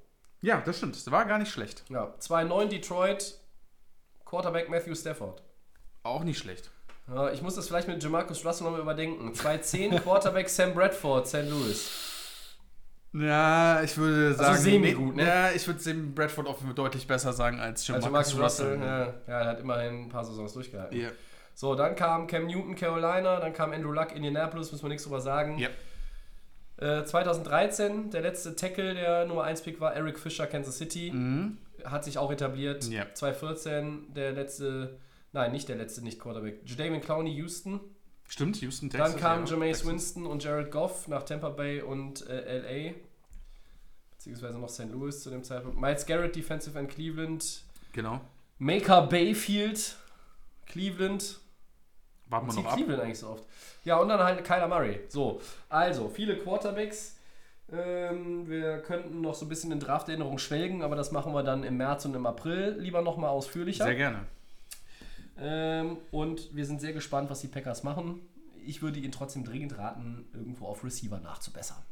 Ja, 0.40 0.60
das 0.60 0.76
stimmt. 0.78 0.96
Das 0.96 1.10
war 1.10 1.24
gar 1.24 1.38
nicht 1.38 1.50
schlecht. 1.50 1.84
Ja, 1.88 2.12
2009 2.18 2.68
Detroit, 2.68 3.38
Quarterback 4.24 4.68
Matthew 4.68 4.94
Stafford. 4.94 5.42
Auch 6.02 6.24
nicht 6.24 6.38
schlecht. 6.38 6.70
Ja, 7.08 7.30
ich 7.30 7.42
muss 7.42 7.54
das 7.54 7.68
vielleicht 7.68 7.86
mit 7.88 8.02
Jamarcus 8.02 8.44
Russell 8.44 8.64
nochmal 8.64 8.80
überdenken. 8.80 9.32
2010 9.34 9.90
Quarterback 10.02 10.48
Sam 10.48 10.74
Bradford, 10.74 11.28
St. 11.28 11.48
Louis. 11.48 11.90
Ja, 13.14 13.80
ich 13.82 13.96
würde 13.96 14.34
sagen. 14.34 14.58
semi-gut, 14.58 15.16
ne? 15.16 15.24
Ja, 15.26 15.50
ich 15.52 15.66
würde 15.66 15.82
dem 15.84 16.14
Bradford 16.14 16.48
auch 16.48 16.58
deutlich 16.74 17.06
besser 17.06 17.32
sagen 17.32 17.60
als 17.60 17.88
Also 17.88 18.04
Jamarcus 18.06 18.32
Jamarcus 18.32 18.60
Russell, 18.62 18.74
Russell. 18.74 18.88
ja, 18.88 19.04
ja, 19.28 19.40
er 19.40 19.46
hat 19.46 19.60
immerhin 19.60 20.02
ein 20.04 20.08
paar 20.08 20.24
Saisons 20.24 20.52
durchgehalten. 20.52 21.00
Ja. 21.00 21.08
So, 21.54 21.76
dann 21.76 21.94
kam 21.94 22.26
Cam 22.26 22.46
Newton, 22.46 22.74
Carolina, 22.74 23.38
dann 23.38 23.52
kam 23.52 23.70
Andrew 23.72 23.92
Luck, 23.92 24.10
Indianapolis, 24.14 24.72
müssen 24.72 24.84
wir 24.84 24.88
nichts 24.88 25.04
drüber 25.04 25.20
sagen. 25.20 25.58
Ja. 25.58 25.68
Äh, 26.76 27.04
2013, 27.04 28.10
der 28.10 28.22
letzte 28.22 28.56
Tackle, 28.56 28.94
der 28.94 29.26
Nummer 29.26 29.44
1 29.44 29.62
Pick 29.62 29.80
war, 29.80 29.94
Eric 29.94 30.18
Fischer, 30.18 30.48
Kansas 30.48 30.76
City. 30.78 31.12
Hat 31.84 32.04
sich 32.04 32.18
auch 32.18 32.32
etabliert. 32.32 32.86
Mhm. 32.86 32.92
Ja. 32.92 33.06
2014, 33.14 34.12
der 34.14 34.32
letzte, 34.32 34.98
nein, 35.32 35.52
nicht 35.52 35.68
der 35.68 35.76
letzte 35.76 36.02
Nicht-Quarterback. 36.02 36.62
Jadavion 36.64 37.00
Clowney, 37.00 37.32
Houston. 37.36 37.78
Stimmt, 38.34 38.60
Houston, 38.62 38.88
Dann 38.88 39.12
Texas. 39.12 39.20
kamen 39.20 39.46
ja, 39.46 39.52
Jameis 39.52 39.76
Texas. 39.76 39.92
Winston 39.92 40.26
und 40.26 40.42
Jared 40.42 40.72
Goff 40.72 41.06
nach 41.06 41.22
Tampa 41.22 41.50
Bay 41.50 41.80
und 41.82 42.28
äh, 42.28 42.88
LA. 42.88 42.94
Beziehungsweise 44.10 44.58
noch 44.58 44.68
St. 44.68 44.90
Louis 44.90 45.22
zu 45.22 45.30
dem 45.30 45.44
Zeitpunkt. 45.44 45.80
Miles 45.80 46.04
Garrett, 46.04 46.34
Defensive 46.34 46.76
End 46.76 46.90
Cleveland. 46.90 47.62
Genau. 47.92 48.20
Maker 48.58 49.02
Bayfield, 49.02 49.96
Cleveland. 50.66 51.38
Warten 52.26 52.48
wir 52.48 52.54
noch 52.54 52.66
ab. 52.66 52.74
Cleveland 52.74 53.02
eigentlich 53.02 53.20
so 53.20 53.28
oft. 53.28 53.44
Ja, 53.84 53.98
und 53.98 54.08
dann 54.08 54.18
halt 54.18 54.44
Kyler 54.44 54.66
Murray. 54.66 54.98
So, 55.06 55.40
also 55.68 56.08
viele 56.08 56.36
Quarterbacks. 56.36 57.16
Ähm, 57.70 58.48
wir 58.48 58.78
könnten 58.78 59.20
noch 59.20 59.36
so 59.36 59.46
ein 59.46 59.48
bisschen 59.48 59.70
in 59.70 59.78
Drafterinnerung 59.78 60.38
schwelgen, 60.38 60.82
aber 60.82 60.96
das 60.96 61.12
machen 61.12 61.32
wir 61.34 61.44
dann 61.44 61.62
im 61.62 61.76
März 61.76 62.04
und 62.04 62.16
im 62.16 62.26
April 62.26 62.78
lieber 62.80 63.00
nochmal 63.00 63.30
ausführlicher. 63.30 63.84
Sehr 63.84 63.94
gerne. 63.94 64.26
Ähm, 65.38 65.98
und 66.10 66.54
wir 66.54 66.64
sind 66.66 66.80
sehr 66.80 66.92
gespannt, 66.92 67.30
was 67.30 67.40
die 67.40 67.48
Packers 67.48 67.82
machen. 67.82 68.20
Ich 68.66 68.82
würde 68.82 68.98
ihnen 69.00 69.12
trotzdem 69.12 69.44
dringend 69.44 69.76
raten, 69.78 70.26
irgendwo 70.32 70.66
auf 70.66 70.84
Receiver 70.84 71.18
nachzubessern. 71.20 71.82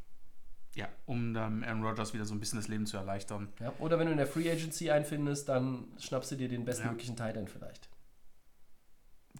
Ja, 0.75 0.87
um 1.05 1.33
dann 1.35 1.63
Aaron 1.63 1.83
Rodgers 1.83 2.13
wieder 2.15 2.25
so 2.25 2.33
ein 2.33 2.39
bisschen 2.39 2.57
das 2.57 2.67
Leben 2.67 2.85
zu 2.87 2.97
erleichtern. 2.97 3.49
Ja? 3.59 3.71
Oder 3.79 3.99
wenn 3.99 4.07
du 4.07 4.11
in 4.11 4.17
der 4.17 4.25
Free 4.25 4.49
Agency 4.49 4.89
einfindest, 4.89 5.47
dann 5.49 5.85
schnappst 5.99 6.31
du 6.31 6.35
dir 6.35 6.49
den 6.49 6.65
bestmöglichen 6.65 7.15
Tight 7.15 7.35
End 7.37 7.49
vielleicht. 7.49 7.89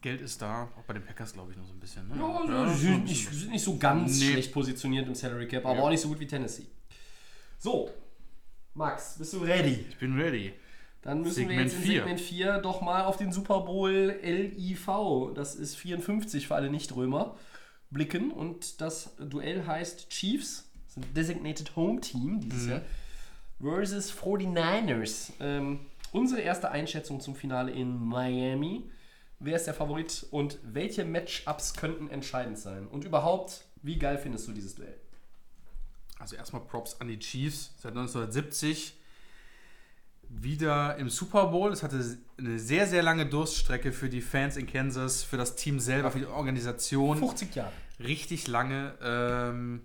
Geld 0.01 0.21
ist 0.21 0.41
da, 0.41 0.63
auch 0.77 0.83
bei 0.83 0.93
den 0.93 1.03
Packers 1.05 1.33
glaube 1.33 1.51
ich 1.51 1.57
noch 1.57 1.65
so 1.65 1.73
ein 1.73 1.79
bisschen. 1.79 2.07
Ne? 2.09 2.15
Ja, 2.17 2.45
Ja, 2.45 2.67
sie 2.67 2.85
so 2.87 2.87
ein 2.91 2.93
sind, 2.97 3.03
nicht, 3.05 3.29
sind 3.31 3.51
nicht 3.51 3.63
so 3.63 3.77
ganz 3.77 4.19
Nee. 4.19 4.31
schlecht 4.31 4.51
positioniert 4.53 5.07
im 5.07 5.15
Salary 5.15 5.47
Cap, 5.47 5.65
aber 5.65 5.77
Ja. 5.77 5.81
auch 5.83 5.89
nicht 5.89 6.01
so 6.01 6.09
gut 6.09 6.19
wie 6.19 6.27
Tennessee. 6.27 6.67
So, 7.57 7.89
Max, 8.75 9.15
bist 9.17 9.33
du 9.33 9.39
ready? 9.39 9.85
Ich 9.89 9.97
bin 9.97 10.19
ready. 10.19 10.53
Dann 11.03 11.21
müssen 11.21 11.49
wir 11.49 11.57
Segment 11.57 11.71
jetzt 11.71 11.75
in 11.75 11.81
vier. 11.81 11.99
Segment 11.99 12.21
4 12.21 12.57
doch 12.59 12.81
mal 12.81 13.03
auf 13.03 13.17
den 13.17 13.31
Super 13.31 13.61
Bowl 13.61 14.15
LIV, 14.23 15.33
das 15.35 15.55
ist 15.55 15.75
54 15.75 16.47
für 16.47 16.55
alle 16.55 16.69
Nicht-Römer, 16.69 17.35
blicken. 17.91 18.31
Und 18.31 18.81
das 18.81 19.15
Duell 19.17 19.65
heißt 19.67 20.09
Chiefs, 20.09 20.69
das 20.85 20.91
ist 20.91 20.97
ein 20.97 21.13
Designated 21.13 21.75
Home 21.75 21.99
Team 21.99 22.39
dieses 22.39 22.67
Jahr, 22.67 22.81
versus 23.61 24.13
49ers. 24.13 25.33
Ähm, 25.41 25.81
unsere 26.13 26.41
erste 26.41 26.71
Einschätzung 26.71 27.19
zum 27.19 27.35
Finale 27.35 27.71
in 27.71 27.97
Miami. 27.99 28.89
Wer 29.39 29.57
ist 29.57 29.67
der 29.67 29.73
Favorit 29.73 30.25
und 30.31 30.57
welche 30.63 31.03
Matchups 31.03 31.73
könnten 31.73 32.09
entscheidend 32.09 32.57
sein? 32.57 32.87
Und 32.87 33.03
überhaupt, 33.03 33.65
wie 33.81 33.99
geil 33.99 34.17
findest 34.17 34.47
du 34.47 34.53
dieses 34.53 34.75
Duell? 34.75 34.95
Also 36.17 36.37
erstmal 36.37 36.61
Props 36.61 37.01
an 37.01 37.09
die 37.09 37.19
Chiefs. 37.19 37.73
Seit 37.77 37.91
1970 37.91 38.93
wieder 40.41 40.95
im 40.97 41.09
Super 41.09 41.47
Bowl. 41.47 41.71
Es 41.71 41.83
hatte 41.83 42.03
eine 42.37 42.59
sehr, 42.59 42.87
sehr 42.87 43.03
lange 43.03 43.25
Durststrecke 43.25 43.91
für 43.91 44.09
die 44.09 44.21
Fans 44.21 44.57
in 44.57 44.67
Kansas, 44.67 45.23
für 45.23 45.37
das 45.37 45.55
Team 45.55 45.79
selber, 45.79 46.11
für 46.11 46.19
die 46.19 46.25
Organisation. 46.25 47.17
50 47.17 47.55
Jahre. 47.55 47.71
Richtig 47.99 48.47
lange. 48.47 48.93
Ähm, 49.01 49.81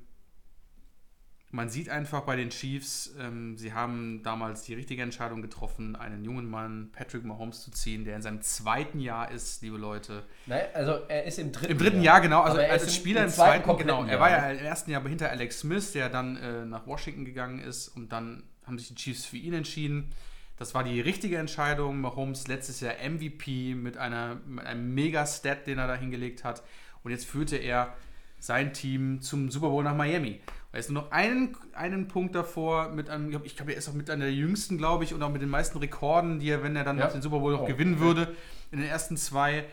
man 1.50 1.70
sieht 1.70 1.88
einfach 1.88 2.22
bei 2.22 2.36
den 2.36 2.50
Chiefs, 2.50 3.14
ähm, 3.18 3.56
sie 3.56 3.72
haben 3.72 4.22
damals 4.22 4.64
die 4.64 4.74
richtige 4.74 5.02
Entscheidung 5.02 5.40
getroffen, 5.40 5.96
einen 5.96 6.22
jungen 6.22 6.48
Mann, 6.48 6.90
Patrick 6.92 7.24
Mahomes, 7.24 7.62
zu 7.62 7.70
ziehen, 7.70 8.04
der 8.04 8.16
in 8.16 8.22
seinem 8.22 8.42
zweiten 8.42 9.00
Jahr 9.00 9.30
ist, 9.30 9.62
liebe 9.62 9.78
Leute. 9.78 10.24
Nein, 10.44 10.64
also 10.74 10.92
er 11.08 11.24
ist 11.24 11.38
im 11.38 11.50
dritten 11.50 11.72
Im 11.72 11.78
dritten 11.78 12.02
Jahr, 12.02 12.20
genau. 12.20 12.42
Also 12.42 12.58
er 12.58 12.70
als 12.72 12.82
ist 12.82 12.88
im- 12.90 12.94
Spieler 12.96 13.20
im 13.22 13.26
im 13.28 13.32
zweiten 13.32 13.64
zweiten, 13.64 13.78
genau. 13.78 14.02
Er 14.04 14.10
Jahr, 14.10 14.20
war 14.20 14.30
ja 14.30 14.48
ne? 14.52 14.58
im 14.58 14.64
ersten 14.66 14.90
Jahr 14.90 15.08
hinter 15.08 15.30
Alex 15.30 15.60
Smith, 15.60 15.92
der 15.92 16.10
dann 16.10 16.36
äh, 16.36 16.66
nach 16.66 16.86
Washington 16.86 17.24
gegangen 17.24 17.60
ist 17.60 17.88
und 17.88 18.12
dann 18.12 18.42
haben 18.66 18.78
sich 18.78 18.88
die 18.88 18.94
Chiefs 18.96 19.24
für 19.24 19.38
ihn 19.38 19.54
entschieden. 19.54 20.10
Das 20.58 20.74
war 20.74 20.84
die 20.84 21.00
richtige 21.00 21.36
Entscheidung. 21.38 22.00
Mahomes 22.00 22.48
letztes 22.48 22.80
Jahr 22.80 22.94
MVP 23.08 23.74
mit, 23.74 23.96
einer, 23.96 24.36
mit 24.46 24.66
einem 24.66 24.92
Mega-Stat, 24.94 25.66
den 25.66 25.78
er 25.78 25.86
da 25.86 25.94
hingelegt 25.94 26.44
hat. 26.44 26.62
Und 27.04 27.10
jetzt 27.12 27.26
führte 27.26 27.56
er 27.56 27.94
sein 28.40 28.72
Team 28.72 29.20
zum 29.20 29.50
Super 29.50 29.68
Bowl 29.68 29.84
nach 29.84 29.94
Miami. 29.96 30.40
Er 30.72 30.80
ist 30.80 30.90
nur 30.90 31.02
noch 31.04 31.10
einen, 31.12 31.56
einen 31.72 32.08
Punkt 32.08 32.34
davor 32.34 32.90
mit 32.90 33.08
einem, 33.08 33.32
ich 33.44 33.56
glaube, 33.56 33.72
er 33.72 33.78
ist 33.78 33.88
auch 33.88 33.94
mit 33.94 34.10
einer 34.10 34.26
der 34.26 34.34
jüngsten, 34.34 34.76
glaube 34.78 35.04
ich, 35.04 35.14
und 35.14 35.22
auch 35.22 35.30
mit 35.30 35.40
den 35.42 35.48
meisten 35.48 35.78
Rekorden, 35.78 36.38
die 36.40 36.50
er, 36.50 36.62
wenn 36.62 36.76
er 36.76 36.84
dann 36.84 36.98
Ja. 36.98 37.06
den 37.08 37.22
Super 37.22 37.38
Bowl 37.38 37.52
noch 37.52 37.62
Oh, 37.62 37.66
gewinnen 37.66 37.94
okay. 37.94 38.02
würde. 38.02 38.36
In 38.70 38.78
den 38.80 38.88
ersten 38.88 39.16
zwei 39.16 39.64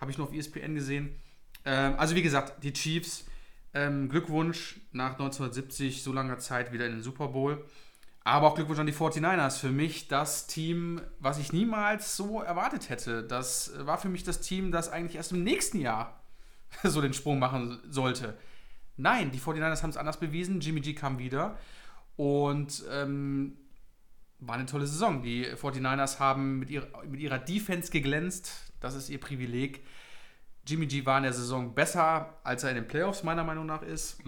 habe 0.00 0.10
ich 0.10 0.18
noch 0.18 0.28
auf 0.28 0.34
ESPN 0.34 0.74
gesehen. 0.74 1.16
Ähm, 1.64 1.94
also 1.96 2.14
wie 2.14 2.22
gesagt, 2.22 2.62
die 2.62 2.72
Chiefs, 2.72 3.26
ähm, 3.74 4.08
Glückwunsch 4.08 4.80
nach 4.92 5.12
1970, 5.18 6.02
so 6.02 6.12
langer 6.12 6.38
Zeit 6.38 6.72
wieder 6.72 6.86
in 6.86 6.92
den 6.92 7.02
Super 7.02 7.28
Bowl. 7.28 7.64
Aber 8.24 8.48
auch 8.48 8.54
Glückwunsch 8.54 8.80
an 8.80 8.86
die 8.86 8.92
49ers. 8.94 9.58
Für 9.58 9.70
mich 9.70 10.08
das 10.08 10.46
Team, 10.46 11.00
was 11.18 11.38
ich 11.38 11.52
niemals 11.52 12.16
so 12.16 12.40
erwartet 12.40 12.88
hätte. 12.88 13.22
Das 13.22 13.72
war 13.78 13.98
für 13.98 14.08
mich 14.08 14.24
das 14.24 14.40
Team, 14.40 14.72
das 14.72 14.88
eigentlich 14.88 15.16
erst 15.16 15.32
im 15.32 15.44
nächsten 15.44 15.78
Jahr 15.78 16.22
so 16.82 17.02
den 17.02 17.12
Sprung 17.12 17.38
machen 17.38 17.80
sollte. 17.88 18.36
Nein, 18.96 19.30
die 19.30 19.40
49ers 19.40 19.82
haben 19.82 19.90
es 19.90 19.96
anders 19.96 20.18
bewiesen. 20.18 20.60
Jimmy 20.60 20.80
G 20.80 20.94
kam 20.94 21.18
wieder. 21.18 21.58
Und 22.16 22.84
ähm, 22.90 23.56
war 24.40 24.54
eine 24.54 24.66
tolle 24.66 24.86
Saison. 24.86 25.22
Die 25.22 25.46
49ers 25.46 26.18
haben 26.18 26.60
mit 26.60 26.70
ihrer, 26.70 26.86
mit 27.04 27.20
ihrer 27.20 27.38
Defense 27.38 27.90
geglänzt. 27.90 28.72
Das 28.80 28.94
ist 28.94 29.10
ihr 29.10 29.20
Privileg. 29.20 29.84
Jimmy 30.66 30.86
G 30.86 31.04
war 31.04 31.18
in 31.18 31.24
der 31.24 31.32
Saison 31.32 31.74
besser, 31.74 32.38
als 32.42 32.64
er 32.64 32.70
in 32.70 32.76
den 32.76 32.88
Playoffs 32.88 33.22
meiner 33.22 33.44
Meinung 33.44 33.66
nach 33.66 33.82
ist. 33.82 34.18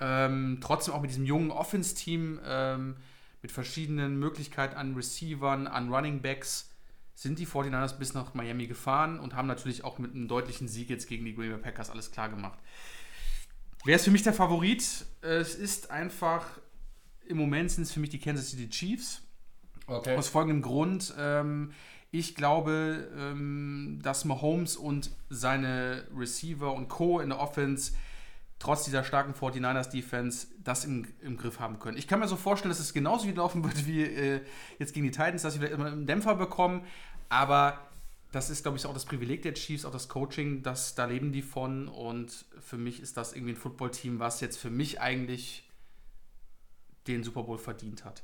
Ähm, 0.00 0.58
trotzdem 0.62 0.94
auch 0.94 1.02
mit 1.02 1.10
diesem 1.10 1.26
jungen 1.26 1.50
Offense-Team, 1.50 2.40
ähm, 2.46 2.96
mit 3.42 3.52
verschiedenen 3.52 4.18
Möglichkeiten 4.18 4.76
an 4.76 4.94
Receivern, 4.94 5.66
an 5.66 5.92
Running 5.92 6.22
Backs, 6.22 6.70
sind 7.14 7.38
die 7.38 7.46
49ers 7.46 7.98
bis 7.98 8.14
nach 8.14 8.34
Miami 8.34 8.66
gefahren 8.66 9.20
und 9.20 9.34
haben 9.34 9.46
natürlich 9.46 9.84
auch 9.84 9.98
mit 9.98 10.14
einem 10.14 10.28
deutlichen 10.28 10.68
Sieg 10.68 10.88
jetzt 10.88 11.08
gegen 11.08 11.24
die 11.24 11.34
Green 11.34 11.50
Bay 11.50 11.58
Packers 11.58 11.90
alles 11.90 12.10
klar 12.10 12.28
gemacht. 12.28 12.58
Wer 13.84 13.96
ist 13.96 14.04
für 14.04 14.10
mich 14.10 14.22
der 14.22 14.32
Favorit? 14.32 15.04
Es 15.20 15.54
ist 15.54 15.90
einfach, 15.90 16.46
im 17.26 17.36
Moment 17.36 17.70
sind 17.70 17.82
es 17.82 17.92
für 17.92 18.00
mich 18.00 18.10
die 18.10 18.18
Kansas 18.18 18.50
City 18.50 18.68
Chiefs. 18.70 19.22
Okay. 19.86 20.16
Aus 20.16 20.28
folgendem 20.28 20.62
Grund. 20.62 21.12
Ähm, 21.18 21.72
ich 22.12 22.34
glaube, 22.34 23.08
ähm, 23.16 23.98
dass 24.02 24.24
Mahomes 24.24 24.76
und 24.76 25.10
seine 25.30 26.06
Receiver 26.16 26.72
und 26.72 26.88
Co. 26.88 27.20
in 27.20 27.30
der 27.30 27.40
Offense 27.40 27.92
trotz 28.62 28.84
dieser 28.84 29.02
starken 29.02 29.34
49ers 29.34 29.90
Defense 29.90 30.46
das 30.62 30.84
im, 30.84 31.08
im 31.20 31.36
Griff 31.36 31.58
haben 31.58 31.80
können. 31.80 31.98
Ich 31.98 32.06
kann 32.06 32.20
mir 32.20 32.28
so 32.28 32.36
vorstellen, 32.36 32.70
dass 32.70 32.78
es 32.78 32.94
genauso 32.94 33.26
wie 33.26 33.32
laufen 33.32 33.64
wird 33.64 33.86
wie 33.86 34.02
äh, 34.02 34.40
jetzt 34.78 34.94
gegen 34.94 35.04
die 35.04 35.10
Titans, 35.10 35.42
dass 35.42 35.54
sie 35.54 35.58
vielleicht 35.58 35.74
immer 35.74 35.86
einen 35.86 36.06
Dämpfer 36.06 36.36
bekommen. 36.36 36.84
Aber 37.28 37.80
das 38.30 38.50
ist, 38.50 38.62
glaube 38.62 38.78
ich, 38.78 38.86
auch 38.86 38.94
das 38.94 39.04
Privileg 39.04 39.42
der 39.42 39.54
Chiefs, 39.54 39.84
auch 39.84 39.90
das 39.90 40.08
Coaching, 40.08 40.62
dass 40.62 40.94
da 40.94 41.06
leben 41.06 41.32
die 41.32 41.42
von. 41.42 41.88
Und 41.88 42.44
für 42.60 42.78
mich 42.78 43.02
ist 43.02 43.16
das 43.16 43.32
irgendwie 43.32 43.54
ein 43.54 43.56
Footballteam, 43.56 44.20
was 44.20 44.40
jetzt 44.40 44.58
für 44.58 44.70
mich 44.70 45.00
eigentlich 45.00 45.68
den 47.08 47.24
Super 47.24 47.42
Bowl 47.42 47.58
verdient 47.58 48.04
hat. 48.04 48.22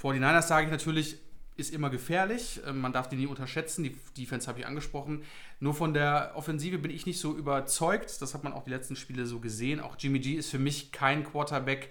49ers 0.00 0.42
sage 0.42 0.66
ich 0.66 0.70
natürlich, 0.70 1.18
ist 1.56 1.72
immer 1.72 1.90
gefährlich. 1.90 2.60
Ähm, 2.66 2.80
Man 2.80 2.92
darf 2.92 3.08
die 3.08 3.16
nie 3.16 3.26
unterschätzen. 3.26 3.82
Die 3.82 3.96
Defense 4.16 4.46
habe 4.46 4.60
ich 4.60 4.66
angesprochen. 4.66 5.22
Nur 5.60 5.74
von 5.74 5.94
der 5.94 6.32
Offensive 6.34 6.78
bin 6.78 6.90
ich 6.90 7.06
nicht 7.06 7.18
so 7.18 7.36
überzeugt. 7.36 8.20
Das 8.20 8.34
hat 8.34 8.44
man 8.44 8.52
auch 8.52 8.64
die 8.64 8.70
letzten 8.70 8.96
Spiele 8.96 9.26
so 9.26 9.40
gesehen. 9.40 9.80
Auch 9.80 9.96
Jimmy 9.98 10.18
G 10.18 10.34
ist 10.34 10.50
für 10.50 10.58
mich 10.58 10.92
kein 10.92 11.24
Quarterback, 11.24 11.90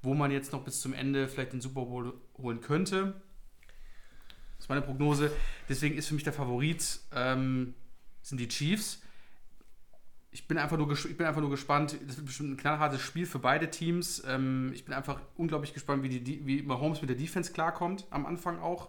wo 0.00 0.14
man 0.14 0.30
jetzt 0.30 0.52
noch 0.52 0.64
bis 0.64 0.80
zum 0.80 0.94
Ende 0.94 1.28
vielleicht 1.28 1.52
den 1.52 1.60
Super 1.60 1.84
Bowl 1.84 2.14
holen 2.38 2.60
könnte. 2.60 3.14
Das 4.56 4.66
ist 4.66 4.68
meine 4.68 4.82
Prognose. 4.82 5.30
Deswegen 5.68 5.96
ist 5.96 6.08
für 6.08 6.14
mich 6.14 6.24
der 6.24 6.32
Favorit 6.32 7.00
ähm, 7.14 7.74
sind 8.22 8.38
die 8.38 8.48
Chiefs. 8.48 9.02
Ich 10.30 10.48
bin, 10.48 10.56
einfach 10.56 10.78
nur 10.78 10.90
ich 10.90 11.16
bin 11.18 11.26
einfach 11.26 11.42
nur 11.42 11.50
gespannt. 11.50 11.98
Das 12.06 12.16
wird 12.16 12.26
bestimmt 12.26 12.52
ein 12.52 12.56
knallhartes 12.56 13.02
Spiel 13.02 13.26
für 13.26 13.38
beide 13.38 13.68
Teams. 13.70 14.22
Ähm, 14.26 14.70
ich 14.72 14.86
bin 14.86 14.94
einfach 14.94 15.20
unglaublich 15.36 15.74
gespannt, 15.74 16.02
wie, 16.02 16.20
die, 16.20 16.46
wie 16.46 16.62
Mahomes 16.62 17.02
mit 17.02 17.10
der 17.10 17.18
Defense 17.18 17.52
klarkommt, 17.52 18.06
am 18.08 18.24
Anfang 18.24 18.58
auch. 18.58 18.88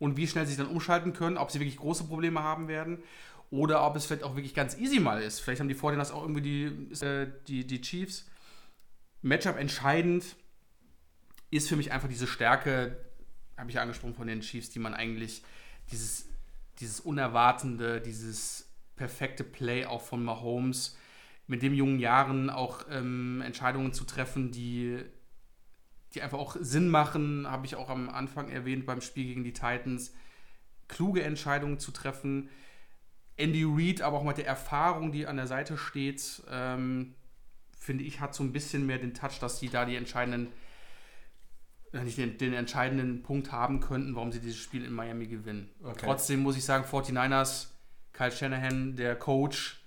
Und 0.00 0.16
wie 0.16 0.26
schnell 0.26 0.46
sie 0.46 0.54
sich 0.54 0.64
dann 0.64 0.74
umschalten 0.74 1.12
können, 1.12 1.36
ob 1.36 1.52
sie 1.52 1.60
wirklich 1.60 1.76
große 1.76 2.04
Probleme 2.04 2.42
haben 2.42 2.66
werden. 2.66 3.04
Oder 3.50 3.86
ob 3.86 3.94
es 3.94 4.06
vielleicht 4.06 4.24
auch 4.24 4.34
wirklich 4.34 4.54
ganz 4.54 4.76
easy 4.76 4.98
mal 4.98 5.22
ist. 5.22 5.40
Vielleicht 5.40 5.60
haben 5.60 5.68
die 5.68 5.74
Vorteile 5.74 6.02
auch 6.02 6.22
irgendwie 6.22 6.40
die, 6.40 7.04
äh, 7.04 7.28
die, 7.46 7.66
die 7.66 7.80
Chiefs. 7.80 8.28
Matchup 9.22 9.58
entscheidend 9.58 10.24
ist 11.50 11.68
für 11.68 11.76
mich 11.76 11.92
einfach 11.92 12.08
diese 12.08 12.26
Stärke, 12.26 12.96
habe 13.56 13.68
ich 13.68 13.76
ja 13.76 13.82
angesprochen 13.82 14.14
von 14.14 14.26
den 14.26 14.40
Chiefs, 14.40 14.70
die 14.70 14.78
man 14.78 14.94
eigentlich, 14.94 15.42
dieses, 15.92 16.28
dieses 16.78 17.00
Unerwartende, 17.00 18.00
dieses 18.00 18.68
perfekte 18.96 19.44
Play 19.44 19.84
auch 19.84 20.02
von 20.02 20.24
Mahomes, 20.24 20.96
mit 21.46 21.62
dem 21.62 21.74
jungen 21.74 21.98
Jahren 21.98 22.48
auch 22.48 22.86
ähm, 22.90 23.42
Entscheidungen 23.44 23.92
zu 23.92 24.04
treffen, 24.04 24.52
die, 24.52 25.02
die 26.14 26.22
einfach 26.22 26.38
auch 26.38 26.56
Sinn 26.58 26.88
machen, 26.88 27.46
habe 27.48 27.66
ich 27.66 27.76
auch 27.76 27.88
am 27.88 28.08
Anfang 28.08 28.48
erwähnt 28.48 28.86
beim 28.86 29.00
Spiel 29.00 29.26
gegen 29.26 29.44
die 29.44 29.52
Titans, 29.52 30.12
kluge 30.88 31.22
Entscheidungen 31.22 31.78
zu 31.78 31.92
treffen. 31.92 32.48
Andy 33.36 33.64
Reid, 33.64 34.02
aber 34.02 34.18
auch 34.18 34.24
mit 34.24 34.38
der 34.38 34.46
Erfahrung, 34.46 35.12
die 35.12 35.26
an 35.26 35.36
der 35.36 35.46
Seite 35.46 35.78
steht, 35.78 36.42
ähm, 36.50 37.14
finde 37.78 38.04
ich, 38.04 38.20
hat 38.20 38.34
so 38.34 38.42
ein 38.42 38.52
bisschen 38.52 38.86
mehr 38.86 38.98
den 38.98 39.14
Touch, 39.14 39.38
dass 39.40 39.58
sie 39.58 39.68
da 39.68 39.84
die 39.84 39.96
entscheidenden, 39.96 40.48
äh, 41.92 42.02
nicht 42.02 42.18
den, 42.18 42.36
den 42.36 42.52
entscheidenden 42.52 43.22
Punkt 43.22 43.52
haben 43.52 43.80
könnten, 43.80 44.14
warum 44.14 44.32
sie 44.32 44.40
dieses 44.40 44.58
Spiel 44.58 44.84
in 44.84 44.92
Miami 44.92 45.26
gewinnen. 45.26 45.70
Okay. 45.82 46.00
Trotzdem 46.04 46.40
muss 46.40 46.56
ich 46.56 46.64
sagen, 46.64 46.84
49ers, 46.84 47.68
Kyle 48.12 48.32
Shanahan, 48.32 48.96
der 48.96 49.16
Coach, 49.16 49.80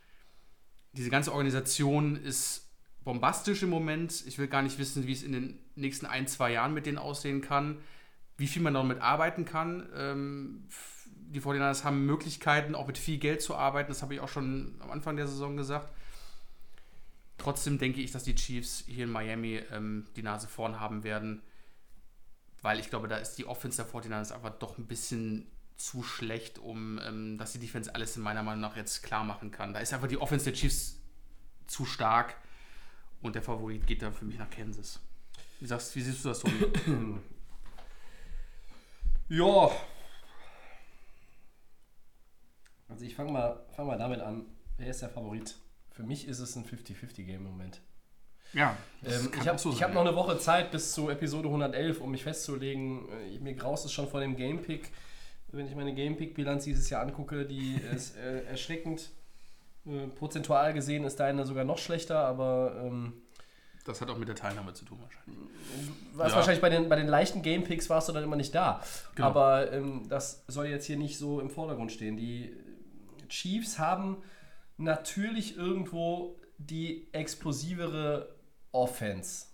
diese 0.93 1.09
ganze 1.09 1.33
Organisation 1.33 2.15
ist 2.15 2.71
bombastisch 3.03 3.63
im 3.63 3.69
Moment. 3.69 4.23
Ich 4.25 4.37
will 4.37 4.47
gar 4.47 4.61
nicht 4.61 4.79
wissen, 4.79 5.05
wie 5.05 5.13
es 5.13 5.23
in 5.23 5.33
den 5.33 5.59
nächsten 5.75 6.05
ein, 6.05 6.27
zwei 6.27 6.51
Jahren 6.51 6.73
mit 6.73 6.85
denen 6.85 6.97
aussehen 6.97 7.41
kann, 7.41 7.79
wie 8.37 8.47
viel 8.47 8.61
man 8.61 8.73
damit 8.73 9.01
arbeiten 9.01 9.45
kann. 9.45 9.87
Ähm, 9.95 10.67
die 11.05 11.41
49ers 11.41 11.83
haben 11.83 12.05
Möglichkeiten, 12.05 12.75
auch 12.75 12.87
mit 12.87 12.97
viel 12.97 13.17
Geld 13.17 13.41
zu 13.41 13.55
arbeiten. 13.55 13.89
Das 13.89 14.01
habe 14.01 14.13
ich 14.13 14.19
auch 14.19 14.29
schon 14.29 14.75
am 14.79 14.91
Anfang 14.91 15.15
der 15.15 15.27
Saison 15.27 15.57
gesagt. 15.57 15.91
Trotzdem 17.37 17.79
denke 17.79 18.01
ich, 18.01 18.11
dass 18.11 18.23
die 18.23 18.35
Chiefs 18.35 18.83
hier 18.87 19.05
in 19.05 19.11
Miami 19.11 19.61
ähm, 19.71 20.05
die 20.15 20.21
Nase 20.21 20.47
vorn 20.47 20.79
haben 20.79 21.03
werden, 21.03 21.41
weil 22.61 22.79
ich 22.79 22.89
glaube, 22.89 23.07
da 23.07 23.17
ist 23.17 23.35
die 23.35 23.45
Offense 23.45 23.83
der 23.83 23.91
49ers 23.91 24.31
einfach 24.31 24.51
doch 24.59 24.77
ein 24.77 24.85
bisschen 24.85 25.47
zu 25.75 26.03
schlecht, 26.03 26.59
um 26.59 26.99
ähm, 26.99 27.37
dass 27.37 27.51
die 27.51 27.59
Defense 27.59 27.93
alles 27.93 28.15
in 28.15 28.23
meiner 28.23 28.43
Meinung 28.43 28.61
nach 28.61 28.77
jetzt 28.77 29.01
klar 29.03 29.23
machen 29.23 29.51
kann. 29.51 29.73
Da 29.73 29.79
ist 29.79 29.93
einfach 29.93 30.07
die 30.07 30.17
Offense 30.17 30.45
der 30.45 30.53
Chiefs 30.53 30.99
zu 31.67 31.85
stark 31.85 32.35
und 33.21 33.35
der 33.35 33.41
Favorit 33.41 33.87
geht 33.87 34.01
da 34.01 34.11
für 34.11 34.25
mich 34.25 34.37
nach 34.37 34.49
Kansas. 34.49 35.01
Wie, 35.63 35.67
sagst, 35.67 35.95
wie 35.95 36.01
siehst 36.01 36.25
du 36.25 36.27
das 36.27 36.41
so? 36.41 36.49
Ja. 39.29 39.71
Also 42.89 43.05
ich 43.05 43.15
fange 43.15 43.31
mal, 43.31 43.65
fang 43.73 43.87
mal 43.87 43.97
damit 43.97 44.19
an. 44.19 44.45
Wer 44.77 44.89
ist 44.89 45.01
der 45.01 45.07
Favorit? 45.09 45.55
Für 45.91 46.03
mich 46.03 46.27
ist 46.27 46.39
es 46.39 46.57
ein 46.57 46.65
50-50-Game 46.65 47.37
im 47.37 47.51
Moment. 47.51 47.79
ja, 48.51 48.75
Ähm, 49.05 49.31
ich 49.39 49.47
habe 49.47 49.57
ich 49.69 49.81
hab 49.81 49.93
noch 49.93 50.01
eine 50.01 50.15
Woche 50.17 50.37
Zeit 50.37 50.69
bis 50.69 50.91
zu 50.91 51.09
Episode 51.09 51.47
111, 51.47 52.01
um 52.01 52.11
mich 52.11 52.23
festzulegen. 52.23 53.07
Äh, 53.09 53.39
Mir 53.39 53.53
graust 53.53 53.85
es 53.85 53.93
schon 53.93 54.09
vor 54.09 54.19
dem 54.19 54.35
Gamepick. 54.35 54.91
Wenn 55.47 55.65
ich 55.65 55.75
meine 55.75 55.95
Gamepick-Bilanz 55.95 56.65
dieses 56.65 56.89
Jahr 56.89 57.01
angucke, 57.03 57.45
die 57.45 57.75
ist 57.95 58.17
äh, 58.17 58.43
erschreckend. 58.43 59.11
Äh, 59.85 60.07
prozentual 60.07 60.73
gesehen 60.73 61.05
ist 61.05 61.21
deine 61.21 61.45
sogar 61.45 61.63
noch 61.63 61.77
schlechter, 61.77 62.19
aber 62.19 62.83
ähm, 62.83 63.22
Das 63.85 63.99
hat 63.99 64.09
auch 64.09 64.17
mit 64.17 64.27
der 64.29 64.35
Teilnahme 64.35 64.73
zu 64.73 64.85
tun 64.85 64.99
wahrscheinlich. 65.01 65.37
warst 66.13 66.31
Ja. 66.31 66.37
wahrscheinlich 66.37 66.61
bei 66.61 66.69
den, 66.69 66.87
bei 66.87 66.95
den 66.95 67.07
leichten 67.07 67.41
Gamepicks 67.41 67.89
warst 67.89 68.07
du 68.07 68.13
dann 68.13 68.23
immer 68.23 68.37
nicht 68.37 68.55
da. 68.55 68.81
Genau. 69.15 69.27
Aber 69.27 69.71
ähm, 69.73 70.07
das 70.07 70.43
soll 70.47 70.67
jetzt 70.67 70.85
hier 70.85 70.97
nicht 70.97 71.17
so 71.17 71.41
im 71.41 71.49
Vordergrund 71.49 71.91
stehen. 71.91 72.15
Die 72.15 72.55
Chiefs 73.27 73.79
haben 73.79 74.23
natürlich 74.77 75.57
irgendwo 75.57 76.39
die 76.57 77.09
explosivere 77.13 78.35
Offense. 78.71 79.47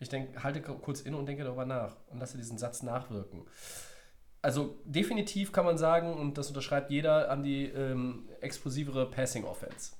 Ich 0.00 0.08
denk, 0.10 0.42
halte 0.42 0.60
kurz 0.60 1.00
inne 1.00 1.16
und 1.16 1.26
denke 1.26 1.44
darüber 1.44 1.64
nach 1.64 1.96
und 2.08 2.18
lasse 2.18 2.36
diesen 2.36 2.58
Satz 2.58 2.82
nachwirken. 2.82 3.46
Also 4.42 4.78
definitiv 4.84 5.52
kann 5.52 5.64
man 5.64 5.78
sagen, 5.78 6.12
und 6.12 6.36
das 6.36 6.48
unterschreibt 6.48 6.90
jeder, 6.90 7.30
an 7.30 7.42
die 7.42 7.64
ähm, 7.64 8.28
explosivere 8.42 9.10
Passing 9.10 9.44
Offense. 9.44 9.92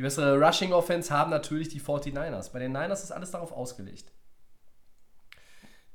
Die 0.00 0.02
bessere 0.02 0.40
Rushing 0.40 0.72
Offense 0.72 1.12
haben 1.12 1.30
natürlich 1.30 1.68
die 1.68 1.78
49ers. 1.78 2.52
Bei 2.52 2.58
den 2.58 2.72
Niners 2.72 3.04
ist 3.04 3.12
alles 3.12 3.32
darauf 3.32 3.52
ausgelegt. 3.52 4.10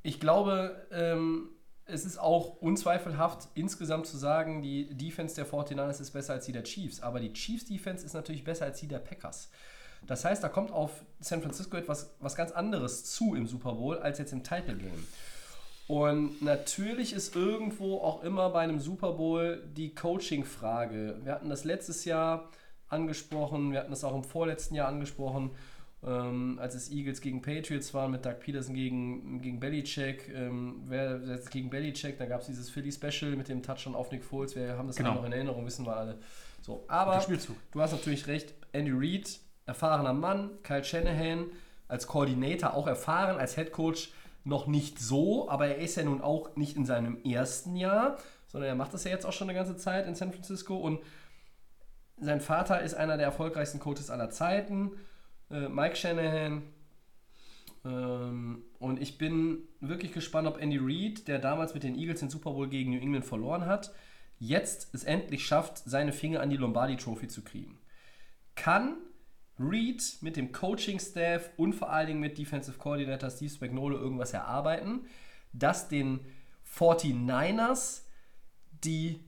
Ich 0.03 0.19
glaube, 0.19 0.85
ähm, 0.91 1.49
es 1.85 2.05
ist 2.05 2.19
auch 2.19 2.57
unzweifelhaft 2.57 3.47
insgesamt 3.55 4.05
zu 4.05 4.17
sagen, 4.17 4.61
die 4.61 4.95
Defense 4.95 5.33
der 5.33 5.47
49ers 5.47 6.01
ist 6.01 6.11
besser 6.11 6.33
als 6.33 6.45
die 6.45 6.51
der 6.51 6.61
Chiefs. 6.61 7.01
Aber 7.01 7.19
die 7.19 7.33
Chiefs 7.33 7.65
Defense 7.65 8.05
ist 8.05 8.13
natürlich 8.13 8.43
besser 8.43 8.65
als 8.65 8.79
die 8.79 8.87
der 8.87 8.99
Packers. 8.99 9.49
Das 10.05 10.23
heißt, 10.23 10.43
da 10.43 10.49
kommt 10.49 10.69
auf 10.69 11.03
San 11.19 11.41
Francisco 11.41 11.75
etwas 11.75 12.15
was 12.19 12.35
ganz 12.35 12.51
anderes 12.51 13.05
zu 13.05 13.33
im 13.33 13.47
Super 13.47 13.71
Bowl 13.71 13.97
als 13.97 14.19
jetzt 14.19 14.33
im 14.33 14.43
Title 14.43 14.77
Game. 14.77 15.07
Und 15.87 16.43
natürlich 16.43 17.11
ist 17.11 17.35
irgendwo 17.35 17.97
auch 18.01 18.21
immer 18.21 18.51
bei 18.51 18.59
einem 18.59 18.79
Super 18.79 19.13
Bowl 19.13 19.63
die 19.75 19.95
Coaching-Frage. 19.95 21.21
Wir 21.23 21.31
hatten 21.31 21.49
das 21.49 21.63
letztes 21.63 22.05
Jahr 22.05 22.51
angesprochen, 22.89 23.71
wir 23.71 23.79
hatten 23.79 23.91
das 23.91 24.03
auch 24.03 24.15
im 24.15 24.23
vorletzten 24.23 24.75
Jahr 24.75 24.87
angesprochen, 24.87 25.51
ähm, 26.03 26.59
als 26.61 26.75
es 26.75 26.91
Eagles 26.91 27.21
gegen 27.21 27.41
Patriots 27.41 27.93
waren, 27.93 28.11
mit 28.11 28.25
Doug 28.25 28.39
Peterson 28.39 28.75
gegen, 28.75 29.41
gegen 29.41 29.59
Belichick. 29.59 30.29
Ähm, 30.33 30.81
wer 30.85 31.19
setzt 31.25 31.51
gegen 31.51 31.69
Belichick? 31.69 32.17
Da 32.17 32.25
gab 32.25 32.41
es 32.41 32.47
dieses 32.47 32.69
Philly-Special 32.69 33.35
mit 33.35 33.47
dem 33.49 33.63
Touchdown 33.63 33.95
auf 33.95 34.11
Nick 34.11 34.23
Foles. 34.23 34.55
Wir 34.55 34.77
haben 34.77 34.87
das 34.87 34.97
Genau. 34.97 35.15
noch 35.15 35.25
in 35.25 35.31
Erinnerung, 35.33 35.65
wissen 35.65 35.85
wir 35.85 35.95
alle. 35.95 36.19
So, 36.61 36.83
aber 36.87 37.23
du 37.71 37.81
hast 37.81 37.91
natürlich 37.91 38.27
recht, 38.27 38.53
Andy 38.71 38.91
Reid, 38.93 39.39
erfahrener 39.65 40.13
Mann, 40.13 40.51
Kyle 40.63 40.83
Shanahan 40.83 41.45
als 41.87 42.07
Koordinator 42.07 42.73
auch 42.73 42.87
erfahren, 42.87 43.37
als 43.37 43.55
Head 43.55 43.71
Coach 43.71 44.11
noch 44.43 44.67
nicht 44.67 44.99
so, 44.99 45.49
aber 45.49 45.67
er 45.67 45.77
ist 45.77 45.95
ja 45.95 46.03
nun 46.03 46.21
auch 46.21 46.55
nicht 46.55 46.75
in 46.75 46.85
seinem 46.85 47.17
ersten 47.23 47.75
Jahr, 47.75 48.17
sondern 48.47 48.69
er 48.69 48.75
macht 48.75 48.93
das 48.93 49.03
ja 49.03 49.11
jetzt 49.11 49.25
auch 49.25 49.33
schon 49.33 49.49
eine 49.49 49.57
ganze 49.57 49.75
Zeit 49.75 50.07
in 50.07 50.15
San 50.15 50.31
Francisco 50.31 50.75
und 50.77 50.99
sein 52.17 52.41
Vater 52.41 52.81
ist 52.81 52.93
einer 52.93 53.17
der 53.17 53.25
erfolgreichsten 53.25 53.79
Coaches 53.79 54.09
aller 54.09 54.29
Zeiten, 54.29 54.91
äh, 55.49 55.67
Mike 55.67 55.95
Shanahan. 55.95 56.63
Ähm, 57.83 58.63
und 58.79 59.01
ich 59.01 59.17
bin 59.17 59.59
wirklich 59.79 60.13
gespannt, 60.13 60.47
ob 60.47 60.61
Andy 60.61 60.79
Reid, 60.81 61.27
der 61.27 61.39
damals 61.39 61.73
mit 61.73 61.83
den 61.83 61.95
Eagles 61.95 62.19
den 62.19 62.29
Super 62.29 62.51
Bowl 62.51 62.67
gegen 62.67 62.91
New 62.91 62.99
England 62.99 63.25
verloren 63.25 63.65
hat, 63.65 63.93
jetzt 64.39 64.93
es 64.93 65.03
endlich 65.03 65.45
schafft, 65.45 65.77
seine 65.77 66.13
Finger 66.13 66.41
an 66.41 66.49
die 66.49 66.57
Lombardi 66.57 66.95
Trophy 66.97 67.27
zu 67.27 67.41
kriegen. 67.43 67.77
Kann 68.55 68.97
Reid 69.59 70.17
mit 70.21 70.35
dem 70.35 70.51
Coaching-Staff 70.51 71.51
und 71.57 71.73
vor 71.73 71.89
allen 71.89 72.07
Dingen 72.07 72.19
mit 72.19 72.37
Defensive 72.37 72.77
Coordinator 72.77 73.29
Steve 73.29 73.51
Spagnuolo 73.51 73.97
irgendwas 73.97 74.33
erarbeiten, 74.33 75.05
das 75.53 75.87
den 75.87 76.19
49ers 76.77 78.01
die 78.83 79.19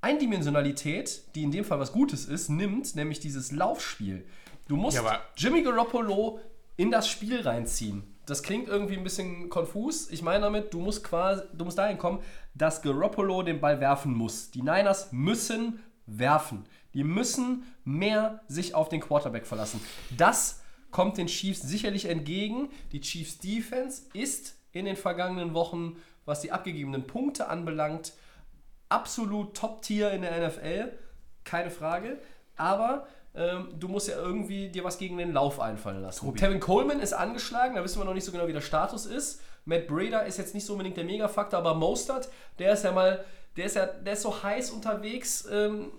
Eindimensionalität, 0.00 1.34
die 1.34 1.42
in 1.42 1.50
dem 1.50 1.64
Fall 1.64 1.80
was 1.80 1.92
Gutes 1.92 2.26
ist, 2.26 2.48
nimmt, 2.48 2.94
nämlich 2.94 3.20
dieses 3.20 3.52
Laufspiel. 3.52 4.24
Du 4.68 4.76
musst 4.76 4.96
Ja, 4.96 5.20
Jimmy 5.36 5.62
Garoppolo 5.62 6.40
in 6.76 6.90
das 6.90 7.08
Spiel 7.08 7.40
reinziehen. 7.40 8.02
Das 8.26 8.42
klingt 8.42 8.68
irgendwie 8.68 8.96
ein 8.96 9.02
bisschen 9.02 9.48
konfus. 9.48 10.10
Ich 10.10 10.22
meine 10.22 10.44
damit, 10.44 10.72
du 10.74 10.80
musst 10.80 11.02
quasi, 11.02 11.42
du 11.54 11.64
musst 11.64 11.78
dahin 11.78 11.98
kommen, 11.98 12.20
dass 12.54 12.82
Garoppolo 12.82 13.42
den 13.42 13.60
Ball 13.60 13.80
werfen 13.80 14.12
muss. 14.12 14.50
Die 14.50 14.62
Niners 14.62 15.10
müssen 15.12 15.80
werfen. 16.06 16.64
Die 16.94 17.04
müssen 17.04 17.64
mehr 17.84 18.40
sich 18.48 18.74
auf 18.74 18.88
den 18.88 19.00
Quarterback 19.00 19.46
verlassen. 19.46 19.80
Das 20.16 20.62
kommt 20.90 21.18
den 21.18 21.26
Chiefs 21.26 21.62
sicherlich 21.62 22.06
entgegen. 22.06 22.68
Die 22.92 23.00
Chiefs 23.00 23.38
Defense 23.38 24.02
ist 24.12 24.56
in 24.72 24.84
den 24.84 24.96
vergangenen 24.96 25.54
Wochen, 25.54 25.96
was 26.24 26.40
die 26.40 26.52
abgegebenen 26.52 27.06
Punkte 27.06 27.48
anbelangt, 27.48 28.12
absolut 28.88 29.54
Top-Tier 29.56 30.10
in 30.12 30.22
der 30.22 30.48
NFL, 30.48 30.92
keine 31.44 31.70
Frage. 31.70 32.18
Aber 32.56 33.06
ähm, 33.34 33.68
du 33.78 33.88
musst 33.88 34.08
ja 34.08 34.16
irgendwie 34.16 34.68
dir 34.68 34.84
was 34.84 34.98
gegen 34.98 35.16
den 35.18 35.32
Lauf 35.32 35.60
einfallen 35.60 36.02
lassen. 36.02 36.34
Kevin 36.34 36.60
Coleman 36.60 37.00
ist 37.00 37.12
angeschlagen, 37.12 37.76
da 37.76 37.84
wissen 37.84 38.00
wir 38.00 38.04
noch 38.04 38.14
nicht 38.14 38.24
so 38.24 38.32
genau, 38.32 38.48
wie 38.48 38.52
der 38.52 38.60
Status 38.60 39.06
ist. 39.06 39.40
Matt 39.64 39.86
Breda 39.86 40.20
ist 40.20 40.38
jetzt 40.38 40.54
nicht 40.54 40.64
so 40.66 40.72
unbedingt 40.72 40.96
der 40.96 41.04
Megafaktor, 41.04 41.58
aber 41.58 41.74
Mostert, 41.74 42.28
der 42.58 42.72
ist 42.72 42.84
ja 42.84 42.92
mal, 42.92 43.24
der 43.56 43.66
ist 43.66 43.76
ja, 43.76 43.86
der 43.86 44.14
ist 44.14 44.22
so 44.22 44.42
heiß 44.42 44.70
unterwegs, 44.70 45.46
ähm, 45.52 45.92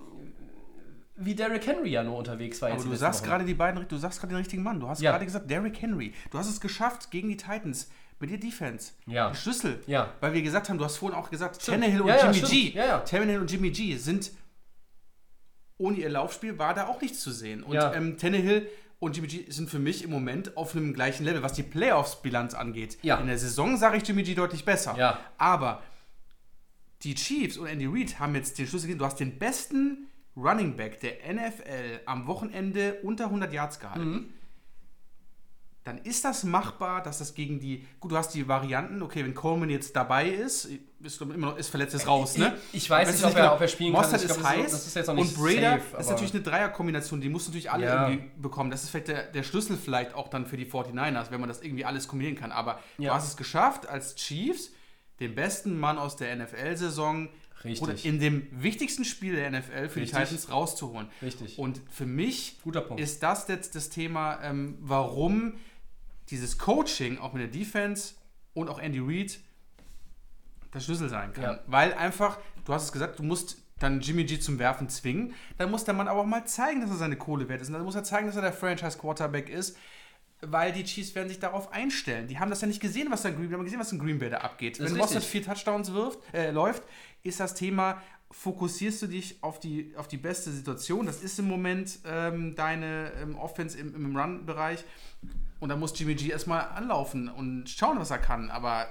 wie 1.16 1.36
Derrick 1.36 1.68
Henry 1.68 1.90
ja 1.90 2.04
nur 2.04 2.18
unterwegs 2.18 2.62
war. 2.62 2.72
Aber 2.72 2.82
du 2.84 2.96
sagst 2.96 3.24
gerade 3.24 3.44
die 3.46 3.54
beiden, 3.54 3.86
du 3.88 3.98
sagst 3.98 4.20
gerade 4.20 4.34
den 4.34 4.38
richtigen 4.38 4.64
Mann. 4.64 4.80
Du 4.80 4.88
hast 4.88 5.02
Ja. 5.02 5.12
gerade 5.12 5.26
gesagt, 5.26 5.50
Derrick 5.52 5.82
Henry. 5.82 6.14
Du 6.32 6.38
hast 6.38 6.50
es 6.50 6.62
geschafft 6.62 7.12
gegen 7.12 7.28
die 7.30 7.38
Titans 7.38 7.92
mit 8.20 8.32
der 8.32 8.38
Defense. 8.38 8.92
Ja. 9.06 9.34
Schlüssel. 9.34 9.82
Ja. 9.88 10.14
Weil 10.20 10.34
wir 10.34 10.42
gesagt 10.42 10.70
haben, 10.70 10.78
du 10.78 10.86
hast 10.86 10.98
vorhin 10.98 11.18
auch 11.18 11.30
gesagt, 11.30 11.62
Stimmt. 11.62 11.82
Tannehill 11.82 12.02
und 12.02 12.08
Ja, 12.10 12.22
Jimmy 12.26 12.34
stimmt. 12.36 12.52
G. 12.52 12.70
Ja, 12.72 12.86
ja. 12.86 13.00
Tannehill 13.00 13.40
und 13.40 13.52
Jimmy 13.52 13.72
G 13.72 13.96
sind 13.98 14.32
ohne 15.78 15.98
ihr 15.98 16.10
Laufspiel 16.10 16.60
war 16.60 16.74
da 16.74 16.88
auch 16.88 17.00
nichts 17.02 17.22
zu 17.22 17.32
sehen. 17.32 17.64
Und 17.64 17.78
ähm, 17.78 18.18
Tannehill 18.18 18.70
und 19.00 19.16
Jimmy 19.16 19.30
G 19.30 19.50
sind 19.50 19.70
für 19.70 19.80
mich 19.80 20.04
im 20.04 20.10
Moment 20.12 20.58
auf 20.58 20.76
einem 20.76 20.94
gleichen 20.94 21.24
Level, 21.24 21.42
was 21.42 21.54
die 21.54 21.64
Playoffs-Bilanz 21.64 22.54
angeht. 22.54 22.98
In 23.02 23.28
der 23.28 23.38
Saison 23.38 23.78
sage 23.78 23.98
ich 23.98 24.06
Jimmy 24.08 24.24
G 24.24 24.36
deutlich 24.36 24.66
besser. 24.66 25.20
Aber 25.38 25.82
die 27.04 27.16
Chiefs 27.16 27.58
und 27.58 27.68
Andy 27.68 27.86
Reid 27.86 28.20
haben 28.20 28.36
jetzt 28.36 28.60
den 28.60 28.68
Schlüssel 28.68 28.88
gegeben. 28.88 29.00
Du 29.00 29.06
hast 29.06 29.22
den 29.22 29.40
besten 29.40 30.08
Running 30.36 30.76
Back 30.76 31.00
der 31.00 31.14
NFL 31.34 32.02
am 32.06 32.28
Wochenende 32.28 32.96
unter 33.04 33.26
100 33.26 33.54
Yards 33.54 33.80
gehalten. 33.80 34.12
Mhm. 34.12 34.34
Dann 35.86 35.98
ist 35.98 36.26
das 36.26 36.44
machbar, 36.44 37.02
dass 37.02 37.20
das 37.20 37.34
gegen 37.34 37.60
die. 37.60 37.86
Gut, 38.00 38.12
du 38.12 38.18
hast 38.18 38.34
die 38.34 38.48
Varianten. 38.48 39.02
Okay, 39.02 39.24
wenn 39.24 39.34
Coleman 39.34 39.70
jetzt 39.70 39.96
dabei 39.96 40.28
ist, 40.30 40.70
ist, 41.02 41.22
immer 41.22 41.36
noch, 41.38 41.58
ist 41.58 41.70
verletzt, 41.70 41.96
ist 41.96 42.06
raus, 42.06 42.38
ne? 42.38 42.54
Ich- 42.74 42.84
ich 42.84 42.90
weiß 42.90 43.10
nicht, 43.10 43.24
du 43.24 43.28
ob 43.28 43.36
er- 43.38 43.54
ob 43.56 43.62
er 43.62 43.68
spielen 43.70 43.94
kann. 43.94 44.02
Mostert 44.02 44.22
ist 44.24 44.36
glaub, 44.36 44.44
heiß. 44.46 44.96
nicht 44.96 45.08
und 45.10 45.36
Brader 45.36 45.80
safe, 45.80 45.98
ist 46.02 46.10
natürlich 46.10 46.34
eine 46.34 46.44
Dreierkombination. 46.44 47.22
Die 47.22 47.30
musst 47.30 47.48
natürlich 47.48 47.72
alle 47.72 47.86
Ja. 47.86 48.10
irgendwie 48.10 48.30
bekommen. 48.42 48.70
Das 48.72 48.84
ist 48.84 48.90
vielleicht 48.90 49.08
der, 49.08 49.24
der 49.32 49.44
Schlüssel 49.44 49.78
vielleicht 49.78 50.14
auch 50.14 50.28
dann 50.28 50.46
für 50.46 50.58
die 50.58 50.66
49ers, 50.66 51.32
wenn 51.32 51.40
man 51.40 51.48
das 51.48 51.62
irgendwie 51.62 51.86
alles 51.86 52.08
kombinieren 52.10 52.38
kann. 52.38 52.52
Aber 52.52 52.80
Ja. 52.98 53.12
du 53.12 53.16
hast 53.16 53.28
es 53.30 53.38
geschafft, 53.38 53.88
als 53.88 54.16
Chiefs 54.16 54.72
den 55.22 55.34
besten 55.34 55.80
Mann 55.80 55.98
aus 55.98 56.18
der 56.18 56.32
NFL-Saison 56.34 57.30
Richtig. 57.64 57.82
oder 57.82 57.96
in 58.06 58.20
dem 58.20 58.48
wichtigsten 58.52 59.06
Spiel 59.06 59.36
der 59.36 59.48
NFL 59.48 59.90
für 59.90 60.02
Richtig. 60.02 60.18
die 60.20 60.24
Titans 60.26 60.52
rauszuholen. 60.52 61.08
Richtig. 61.22 61.58
Und 61.58 61.82
für 61.90 62.06
mich 62.06 62.58
Guter 62.64 62.82
Punkt. 62.82 63.02
ist 63.02 63.24
das 63.24 63.48
jetzt 63.48 63.76
das 63.76 63.90
Thema, 63.90 64.40
ähm, 64.44 64.78
warum 64.82 65.54
dieses 66.32 66.58
Coaching 66.58 67.18
auch 67.18 67.34
mit 67.34 67.42
der 67.42 67.50
Defense 67.50 68.16
und 68.54 68.70
auch 68.70 68.80
Andy 68.80 69.00
Reid 69.00 69.40
der 70.74 70.80
Schlüssel 70.80 71.10
sein 71.10 71.34
kann. 71.34 71.44
Ja. 71.44 71.60
Weil 71.68 71.94
einfach, 71.94 72.38
du 72.66 72.74
hast 72.74 72.84
es 72.84 72.92
gesagt, 72.92 73.20
du 73.20 73.24
musst 73.24 73.58
dann 73.80 74.02
Jimmy 74.02 74.26
G 74.26 74.40
zum 74.40 74.60
Werfen 74.60 74.90
zwingen. 74.90 75.34
Dann 75.58 75.72
muss 75.72 75.86
der 75.86 75.94
Mann 75.94 76.08
aber 76.08 76.22
auch 76.22 76.26
mal 76.26 76.46
zeigen, 76.46 76.82
dass 76.82 76.90
er 76.90 76.98
seine 76.98 77.16
Kohle 77.16 77.48
wert 77.48 77.62
ist. 77.62 77.70
Und 77.70 77.74
dann 77.74 77.84
muss 77.84 77.96
er 77.96 78.04
zeigen, 78.04 78.28
dass 78.28 78.36
er 78.36 78.42
der 78.42 78.54
Franchise-Quarterback 78.54 79.50
ist. 79.50 79.78
Weil 80.42 80.72
die 80.72 80.84
Chiefs 80.84 81.16
werden 81.16 81.28
sich 81.28 81.40
darauf 81.40 81.72
einstellen. 81.74 82.28
Die 82.28 82.40
haben 82.40 82.50
das 82.50 82.62
ja 82.62 82.68
nicht 82.68 82.80
gesehen, 82.80 83.08
was 83.10 83.24
da 83.24 83.30
in 83.30 83.36
Green, 83.36 83.52
haben 83.52 83.64
gesehen, 83.64 83.80
was 83.80 83.92
in 83.92 84.00
Green 84.00 84.20
Bay 84.20 84.30
da 84.30 84.38
abgeht. 84.38 84.80
Wenn 84.80 84.96
richtig. 84.96 85.26
vier 85.26 85.44
Touchdowns 85.44 85.94
wirft, 85.94 86.20
äh, 86.34 86.52
läuft, 86.52 86.84
ist 87.24 87.42
das 87.42 87.56
Thema, 87.56 88.02
fokussierst 88.32 89.02
du 89.02 89.08
dich 89.08 89.44
auf 89.44 89.60
die, 89.60 89.94
auf 89.98 90.08
die 90.08 90.18
beste 90.18 90.52
Situation. 90.52 91.06
Das 91.06 91.22
ist 91.22 91.40
im 91.40 91.48
Moment 91.48 92.00
ähm, 92.06 92.56
deine 92.56 93.12
ähm, 93.22 93.38
Offense 93.38 93.78
im, 93.78 93.94
im 93.96 94.16
Run-Bereich. 94.16 94.86
Und 95.60 95.70
da 95.70 95.76
muss 95.76 95.98
Jimmy 95.98 96.16
G 96.16 96.30
erstmal 96.30 96.70
anlaufen 96.70 97.30
und 97.30 97.70
schauen, 97.70 98.00
was 98.00 98.12
er 98.12 98.18
kann. 98.18 98.50
Aber 98.50 98.88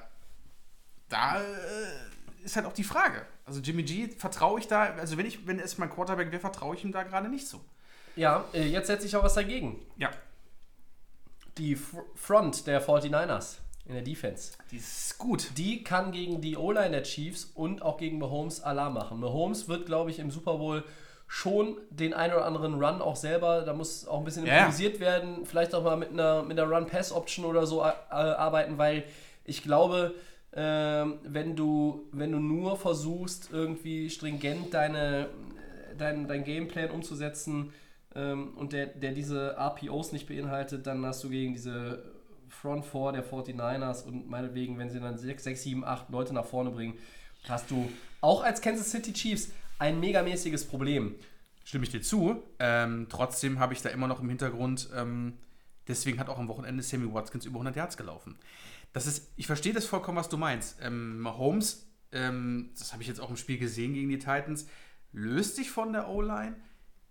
da 1.08 1.40
äh, 1.40 2.44
ist 2.44 2.56
halt 2.56 2.66
auch 2.66 2.72
die 2.72 2.84
Frage. 2.84 3.24
Also 3.46 3.60
Jimmy 3.60 3.82
G, 3.82 4.08
vertraue 4.08 4.60
ich 4.60 4.68
da, 4.68 4.94
also 4.94 5.16
wenn 5.16 5.26
ich, 5.26 5.46
wenn 5.46 5.58
es 5.58 5.78
mein 5.78 5.90
Quarterback 5.90 6.30
wäre, 6.30 6.40
vertraue 6.40 6.76
ich 6.76 6.84
ihm 6.84 6.92
da 6.92 7.02
gerade 7.02 7.28
nicht 7.28 7.48
so. 7.48 7.60
Ja, 8.16 8.44
äh, 8.52 8.66
jetzt 8.66 8.88
setze 8.88 9.06
ich 9.06 9.16
auch 9.16 9.22
was 9.24 9.34
dagegen. 9.34 9.80
Ja. 9.96 10.10
Die 11.56 11.76
Fr 11.76 12.04
Front 12.14 12.66
der 12.66 12.86
49ers 12.86 13.58
in 13.86 13.94
der 13.94 14.02
Defense. 14.02 14.52
Die 14.70 14.76
ist 14.76 15.16
gut. 15.18 15.56
Die 15.56 15.82
kann 15.82 16.12
gegen 16.12 16.40
die 16.40 16.56
O-Line 16.56 16.90
der 16.90 17.02
Chiefs 17.04 17.44
und 17.54 17.80
auch 17.82 17.96
gegen 17.96 18.18
Mahomes 18.18 18.60
Alarm 18.60 18.94
machen. 18.94 19.18
Mahomes 19.18 19.66
wird, 19.68 19.86
glaube 19.86 20.10
ich, 20.10 20.18
im 20.18 20.30
Super 20.30 20.58
Bowl 20.58 20.84
schon 21.28 21.76
den 21.90 22.14
einen 22.14 22.32
oder 22.32 22.46
anderen 22.46 22.82
Run 22.82 23.02
auch 23.02 23.14
selber, 23.14 23.60
da 23.60 23.74
muss 23.74 24.08
auch 24.08 24.18
ein 24.18 24.24
bisschen 24.24 24.46
improvisiert 24.46 24.98
werden, 24.98 25.44
vielleicht 25.44 25.74
auch 25.74 25.84
mal 25.84 25.96
mit 25.96 26.10
einer, 26.10 26.42
mit 26.42 26.58
einer 26.58 26.68
Run-Pass-Option 26.68 27.44
oder 27.44 27.66
so 27.66 27.82
äh, 27.82 27.92
arbeiten, 28.10 28.78
weil 28.78 29.04
ich 29.44 29.62
glaube, 29.62 30.14
ähm, 30.54 31.18
wenn, 31.22 31.54
du, 31.54 32.08
wenn 32.12 32.32
du 32.32 32.38
nur 32.38 32.78
versuchst, 32.78 33.50
irgendwie 33.52 34.08
stringent 34.08 34.72
deine, 34.72 35.28
dein, 35.98 36.26
dein 36.26 36.44
Gameplan 36.44 36.90
umzusetzen 36.90 37.74
ähm, 38.14 38.56
und 38.56 38.72
der, 38.72 38.86
der 38.86 39.12
diese 39.12 39.54
RPOs 39.58 40.12
nicht 40.12 40.26
beinhaltet, 40.26 40.86
dann 40.86 41.04
hast 41.04 41.22
du 41.24 41.28
gegen 41.28 41.52
diese 41.52 42.02
Front 42.48 42.86
4 42.86 43.12
der 43.12 43.24
49ers 43.24 44.06
und 44.06 44.30
meinetwegen, 44.30 44.78
wenn 44.78 44.88
sie 44.88 44.98
dann 44.98 45.18
6, 45.18 45.44
6 45.44 45.62
7, 45.62 45.84
8 45.84 46.08
Leute 46.08 46.32
nach 46.32 46.46
vorne 46.46 46.70
bringen, 46.70 46.94
hast 47.46 47.70
du 47.70 47.86
auch 48.22 48.42
als 48.42 48.62
Kansas 48.62 48.90
City 48.90 49.12
Chiefs 49.12 49.50
ein 49.78 50.00
megamäßiges 50.00 50.66
Problem. 50.66 51.14
Stimme 51.64 51.84
ich 51.84 51.90
dir 51.90 52.00
zu. 52.02 52.42
Ähm, 52.58 53.06
trotzdem 53.10 53.58
habe 53.58 53.74
ich 53.74 53.82
da 53.82 53.90
immer 53.90 54.06
noch 54.08 54.20
im 54.20 54.28
Hintergrund, 54.28 54.88
ähm, 54.96 55.34
deswegen 55.86 56.18
hat 56.18 56.28
auch 56.28 56.38
am 56.38 56.48
Wochenende 56.48 56.82
Sammy 56.82 57.12
Watkins 57.12 57.44
über 57.44 57.56
100 57.56 57.76
Yards 57.76 57.96
gelaufen. 57.96 58.36
Das 58.92 59.06
ist, 59.06 59.28
ich 59.36 59.46
verstehe 59.46 59.74
das 59.74 59.84
vollkommen, 59.84 60.16
was 60.16 60.28
du 60.30 60.38
meinst. 60.38 60.78
Ähm, 60.82 61.18
Mahomes, 61.20 61.86
ähm, 62.12 62.70
das 62.78 62.92
habe 62.92 63.02
ich 63.02 63.08
jetzt 63.08 63.20
auch 63.20 63.28
im 63.30 63.36
Spiel 63.36 63.58
gesehen 63.58 63.92
gegen 63.92 64.08
die 64.08 64.18
Titans, 64.18 64.66
löst 65.12 65.56
sich 65.56 65.70
von 65.70 65.92
der 65.92 66.08
O-Line, 66.08 66.56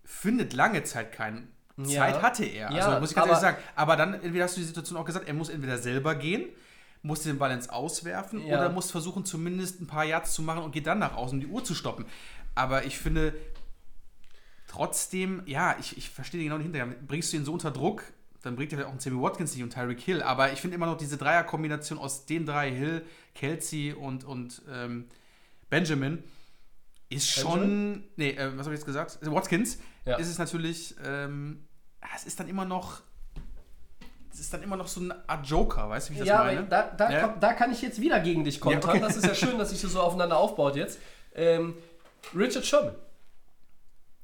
findet 0.04 0.52
lange 0.54 0.82
Zeit 0.84 1.12
keinen. 1.12 1.48
Ja. 1.76 2.00
Zeit 2.00 2.22
hatte 2.22 2.44
er, 2.44 2.72
Ja, 2.72 2.86
also 2.88 2.98
muss 3.00 3.10
ich 3.10 3.14
ganz 3.14 3.26
aber- 3.30 3.34
ehrlich 3.40 3.40
sagen. 3.40 3.56
Aber 3.76 3.94
dann, 3.94 4.14
entweder 4.14 4.44
hast 4.44 4.56
du 4.56 4.60
die 4.60 4.66
Situation 4.66 4.98
auch 4.98 5.04
gesagt, 5.04 5.28
er 5.28 5.34
muss 5.34 5.48
entweder 5.48 5.78
selber 5.78 6.16
gehen, 6.16 6.46
muss 7.02 7.22
den 7.22 7.38
Ball 7.38 7.52
ins 7.52 7.68
Auswerfen 7.68 8.44
Ja. 8.44 8.58
oder 8.58 8.70
muss 8.70 8.90
versuchen, 8.90 9.24
zumindest 9.24 9.80
ein 9.80 9.86
paar 9.86 10.04
Yards 10.04 10.34
zu 10.34 10.42
machen 10.42 10.64
und 10.64 10.72
geht 10.72 10.88
dann 10.88 10.98
nach 10.98 11.14
außen, 11.14 11.38
um 11.38 11.40
die 11.40 11.46
Uhr 11.46 11.62
zu 11.62 11.76
stoppen. 11.76 12.04
Aber 12.58 12.84
ich 12.84 12.98
finde, 12.98 13.34
trotzdem, 14.66 15.42
ja, 15.46 15.76
ich, 15.78 15.96
ich 15.96 16.10
verstehe 16.10 16.42
genau 16.42 16.56
den 16.56 16.64
Hintergrund. 16.64 17.06
Bringst 17.06 17.32
du 17.32 17.36
ihn 17.36 17.44
so 17.44 17.52
unter 17.52 17.70
Druck, 17.70 18.02
dann 18.42 18.56
bringt 18.56 18.72
er 18.72 18.76
vielleicht 18.78 18.88
auch 18.88 18.92
einen 18.92 19.00
Sammy 19.00 19.22
Watkins 19.22 19.54
nicht 19.54 19.62
und 19.62 19.72
Tyreek 19.72 20.00
Hill. 20.00 20.22
Aber 20.22 20.52
ich 20.52 20.60
finde 20.60 20.74
immer 20.74 20.86
noch 20.86 20.96
diese 20.96 21.16
Dreierkombination 21.16 21.98
aus 21.98 22.26
den 22.26 22.46
drei, 22.46 22.70
Hill, 22.70 23.04
Kelsey 23.34 23.92
und, 23.92 24.24
und 24.24 24.62
ähm, 24.72 25.06
Benjamin, 25.70 26.22
ist 27.10 27.28
schon. 27.30 27.60
Benjamin? 27.60 28.04
Nee, 28.16 28.30
äh, 28.30 28.50
was 28.56 28.66
habe 28.66 28.74
ich 28.74 28.80
jetzt 28.80 28.86
gesagt? 28.86 29.18
Watkins 29.22 29.78
Ja. 30.04 30.16
ist 30.16 30.28
es 30.28 30.38
natürlich. 30.38 30.94
Ähm, 31.04 31.64
ja, 32.02 32.08
es 32.16 32.24
ist 32.24 32.38
dann 32.40 32.48
immer 32.48 32.64
noch. 32.64 33.02
Es 34.32 34.40
ist 34.40 34.52
dann 34.52 34.62
immer 34.62 34.76
noch 34.76 34.86
so 34.88 35.00
eine 35.00 35.28
Art 35.28 35.46
Joker, 35.46 35.88
weißt 35.88 36.08
du, 36.08 36.10
wie 36.10 36.14
ich 36.14 36.18
das 36.20 36.28
Ja, 36.28 36.44
meine? 36.44 36.60
aber 36.60 36.68
da, 36.68 36.82
da, 36.96 37.10
Ja? 37.10 37.36
da 37.40 37.52
kann 37.54 37.72
ich 37.72 37.82
jetzt 37.82 38.00
wieder 38.00 38.20
gegen 38.20 38.44
dich 38.44 38.60
kontern. 38.60 38.82
Ja, 38.82 38.88
okay. 38.88 39.00
Das 39.00 39.16
ist 39.16 39.26
ja 39.26 39.34
schön, 39.34 39.58
dass 39.58 39.70
sich 39.70 39.80
das 39.80 39.92
so 39.92 40.00
aufeinander 40.00 40.36
aufbaut 40.36 40.76
jetzt. 40.76 40.98
Ähm, 41.34 41.74
Richard 42.34 42.64
Sherman. 42.66 42.94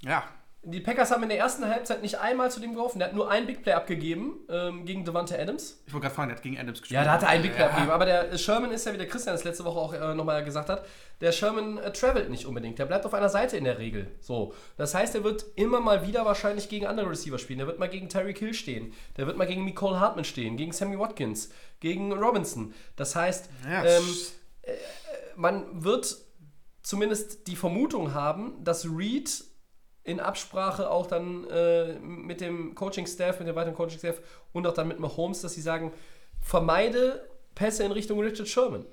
ja. 0.03 0.24
Die 0.66 0.80
Packers 0.80 1.11
haben 1.11 1.22
in 1.22 1.28
der 1.28 1.36
ersten 1.36 1.68
Halbzeit 1.68 2.01
nicht 2.01 2.20
einmal 2.20 2.51
zu 2.51 2.59
dem 2.59 2.72
geworfen. 2.72 2.99
Der 2.99 3.09
hat 3.09 3.14
nur 3.14 3.30
einen 3.30 3.47
Big 3.47 3.62
Play 3.62 3.74
abgegeben 3.74 4.38
ähm, 4.49 4.86
gegen 4.86 5.05
Devante 5.05 5.38
Adams. 5.38 5.82
Ich 5.86 5.92
wollte 5.92 6.05
gerade 6.05 6.14
fragen, 6.14 6.28
der 6.30 6.36
hat 6.38 6.42
gegen 6.42 6.59
Adams 6.59 6.80
gespielt. 6.80 6.97
Ja, 6.97 7.05
da 7.05 7.12
hat 7.12 7.22
er 7.22 7.28
einen 7.28 7.42
Big 7.42 7.53
Play 7.53 7.61
Ja. 7.64 7.66
abgegeben. 7.68 7.92
Aber 7.92 8.07
der 8.07 8.38
Sherman 8.38 8.70
ist 8.72 8.86
ja, 8.86 8.95
wie 8.95 8.97
der 8.97 9.07
Christian 9.07 9.34
das 9.34 9.45
letzte 9.45 9.62
Woche 9.66 9.78
auch 9.78 9.92
äh, 9.92 10.14
nochmal 10.14 10.42
gesagt 10.42 10.70
hat, 10.70 10.86
der 11.20 11.32
Sherman 11.32 11.76
äh, 11.76 11.92
travelt 11.92 12.30
nicht 12.30 12.47
unbedingt. 12.47 12.78
Der 12.78 12.86
bleibt 12.86 13.05
auf 13.05 13.12
einer 13.12 13.28
Seite 13.28 13.59
in 13.59 13.64
der 13.64 13.76
Regel. 13.78 14.11
So. 14.20 14.55
Das 14.78 14.95
heißt, 14.95 15.14
er 15.16 15.22
wird 15.22 15.45
immer 15.57 15.80
mal 15.80 16.07
wieder 16.07 16.24
wahrscheinlich 16.24 16.70
gegen 16.70 16.86
andere 16.86 17.11
Receiver 17.11 17.36
spielen. 17.38 17.59
Der 17.59 17.66
wird 17.66 17.78
mal 17.78 17.90
gegen 17.90 18.09
Tyreek 18.09 18.38
Hill 18.38 18.55
stehen. 18.55 18.95
Der 19.18 19.26
wird 19.26 19.36
mal 19.36 19.47
gegen 19.47 19.66
Nicole 19.66 20.01
Hartman 20.01 20.24
stehen. 20.24 20.57
Gegen 20.57 20.72
Sammy 20.72 20.99
Watkins. 20.99 21.51
Gegen 21.80 22.11
Robinson. 22.11 22.72
Das 22.97 23.14
heißt, 23.14 23.51
Ja, 23.70 23.84
ähm, 23.84 24.03
man 25.36 25.84
wird 25.84 26.16
zumindest 26.85 27.49
die 27.49 27.57
Vermutung 27.57 28.14
haben, 28.14 28.62
dass 28.62 28.87
Reed 28.87 29.45
in 30.05 30.20
Absprache 30.20 30.91
auch 30.91 31.07
dann 31.07 31.49
äh, 31.49 31.95
mit 31.99 32.41
dem 32.41 32.74
Coaching-Staff, 32.74 33.39
mit 33.41 33.49
dem 33.49 33.57
weiteren 33.57 33.74
Coaching-Staff 33.74 34.20
und 34.53 34.66
auch 34.66 34.74
dann 34.74 34.89
mit 34.89 35.01
Mahomes, 35.01 35.41
dass 35.41 35.55
sie 35.55 35.62
sagen, 35.62 35.93
vermeide 36.41 37.26
Pässe 37.55 37.85
in 37.85 37.93
Richtung 37.93 38.20
Richard 38.20 38.47
Sherman. 38.47 38.85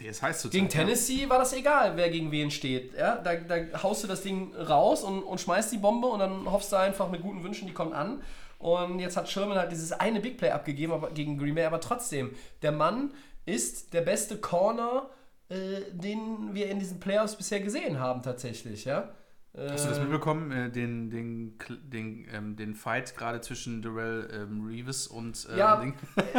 das 0.00 0.22
heißt 0.22 0.50
Gegen 0.52 0.66
ja. 0.66 0.70
Tennessee 0.70 1.28
war 1.28 1.38
das 1.38 1.52
egal, 1.52 1.96
wer 1.96 2.10
gegen 2.10 2.30
wen 2.30 2.50
steht. 2.52 2.94
Ja, 2.96 3.16
da, 3.16 3.34
da 3.34 3.82
haust 3.82 4.04
du 4.04 4.06
das 4.06 4.22
Ding 4.22 4.54
raus 4.54 5.02
und, 5.02 5.24
und 5.24 5.40
schmeißt 5.40 5.72
die 5.72 5.78
Bombe 5.78 6.06
und 6.06 6.20
dann 6.20 6.50
hoffst 6.50 6.70
du 6.70 6.76
einfach 6.76 7.10
mit 7.10 7.22
guten 7.22 7.42
Wünschen, 7.42 7.66
die 7.66 7.74
kommt 7.74 7.92
an. 7.92 8.22
Und 8.60 9.00
jetzt 9.00 9.16
hat 9.16 9.28
Sherman 9.28 9.58
halt 9.58 9.72
dieses 9.72 9.90
eine 9.92 10.20
Big 10.20 10.38
Play 10.38 10.50
abgegeben 10.50 10.92
aber 10.92 11.10
gegen 11.10 11.38
Green 11.38 11.56
Bay, 11.56 11.64
aber 11.64 11.80
trotzdem, 11.80 12.36
der 12.62 12.72
Mann 12.72 13.12
ist 13.46 13.94
der 13.94 14.02
beste 14.02 14.36
Corner, 14.36 15.10
äh, 15.48 15.80
den 15.92 16.54
wir 16.54 16.68
in 16.68 16.78
diesen 16.78 17.00
Playoffs 17.00 17.36
bisher 17.36 17.60
gesehen 17.60 17.98
haben, 17.98 18.22
tatsächlich. 18.22 18.84
Ja? 18.84 19.10
Hast 19.56 19.86
du 19.86 19.88
das 19.88 20.00
mitbekommen? 20.00 20.52
Äh, 20.52 20.70
den, 20.70 21.10
den, 21.10 21.58
den, 21.82 22.28
ähm, 22.32 22.56
den 22.56 22.74
Fight 22.74 23.16
gerade 23.16 23.40
zwischen 23.40 23.82
Darrell 23.82 24.28
ähm, 24.32 24.66
Reeves 24.66 25.06
und 25.06 25.48
ähm, 25.50 25.58
Ja, 25.58 25.82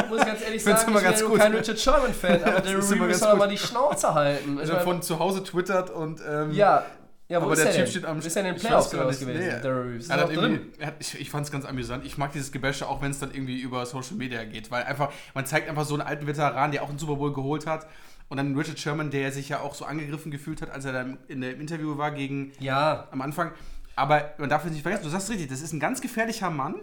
muss 0.10 0.22
ich 0.22 0.26
ganz 0.26 0.42
ehrlich 0.42 0.64
sagen, 0.64 0.96
ich 0.96 1.20
bin 1.20 1.28
gut. 1.28 1.40
kein 1.40 1.56
Richard 1.56 1.80
Sherman-Fan, 1.80 2.44
aber 2.44 2.66
immer 2.66 3.06
Reeves 3.08 3.20
soll 3.20 3.36
mal 3.36 3.50
die 3.50 3.58
Schnauze 3.58 4.14
halten. 4.14 4.54
Ich 4.54 4.60
Also 4.62 4.74
mein, 4.74 4.84
von 4.84 5.02
zu 5.02 5.20
Hause 5.20 5.44
twittert 5.44 5.90
und 5.90 6.22
ähm, 6.26 6.52
ja, 6.52 6.86
ja, 7.28 7.40
wo 7.42 7.46
aber 7.46 7.54
ist 7.54 7.64
der 7.64 7.72
Typ 7.72 7.78
denn? 7.84 7.88
steht 7.88 8.06
am 8.06 8.20
ist 8.20 8.36
er 8.36 8.42
in 8.42 8.48
den 8.48 8.56
ich 8.56 8.64
Playoffs 8.64 8.90
gewesen? 8.90 9.28
Nee. 9.28 9.62
Der 9.62 9.86
Reeves. 9.86 10.10
Er 10.10 10.18
hat 10.22 10.36
drin? 10.36 10.74
er 10.80 10.88
hat, 10.88 10.96
ich 11.00 11.20
ich 11.20 11.30
fand 11.30 11.46
es 11.46 11.52
ganz 11.52 11.66
amüsant. 11.66 12.06
Ich 12.06 12.18
mag 12.18 12.32
dieses 12.32 12.52
Gebäsche, 12.52 12.88
auch 12.88 13.02
wenn 13.02 13.12
es 13.12 13.20
dann 13.20 13.32
irgendwie 13.32 13.60
über 13.60 13.86
Social 13.86 14.16
Media 14.16 14.44
geht, 14.46 14.72
weil 14.72 14.84
einfach, 14.84 15.12
man 15.34 15.46
zeigt 15.46 15.70
einfach 15.70 15.86
so 15.86 15.94
einen 15.94 16.02
alten 16.02 16.26
Veteran, 16.26 16.72
der 16.72 16.84
auch 16.84 16.90
einen 16.90 16.98
Super 16.98 17.18
Bowl 17.18 17.34
geholt 17.34 17.68
hat. 17.68 17.86
Und 18.30 18.38
dann 18.38 18.56
Richard 18.56 18.80
Sherman, 18.80 19.10
der 19.10 19.32
sich 19.32 19.50
ja 19.50 19.60
auch 19.60 19.74
so 19.74 19.86
angegriffen 19.86 20.32
gefühlt 20.32 20.62
hat, 20.62 20.70
als 20.70 20.86
er 20.86 20.94
dann 20.94 21.18
in 21.28 21.42
dem 21.42 21.60
Interview 21.60 21.98
war 21.98 22.12
gegen 22.12 22.52
Ja, 22.60 23.08
am 23.12 23.22
Anfang. 23.22 23.52
Aber 23.96 24.34
man 24.38 24.50
darf 24.50 24.64
es 24.66 24.72
nicht 24.72 24.84
vergessen, 24.84 25.04
du 25.04 25.10
sagst 25.10 25.30
richtig, 25.30 25.50
das 25.50 25.62
ist 25.62 25.74
ein 25.74 25.80
ganz 25.80 26.00
gefährlicher 26.00 26.50
Mann. 26.50 26.76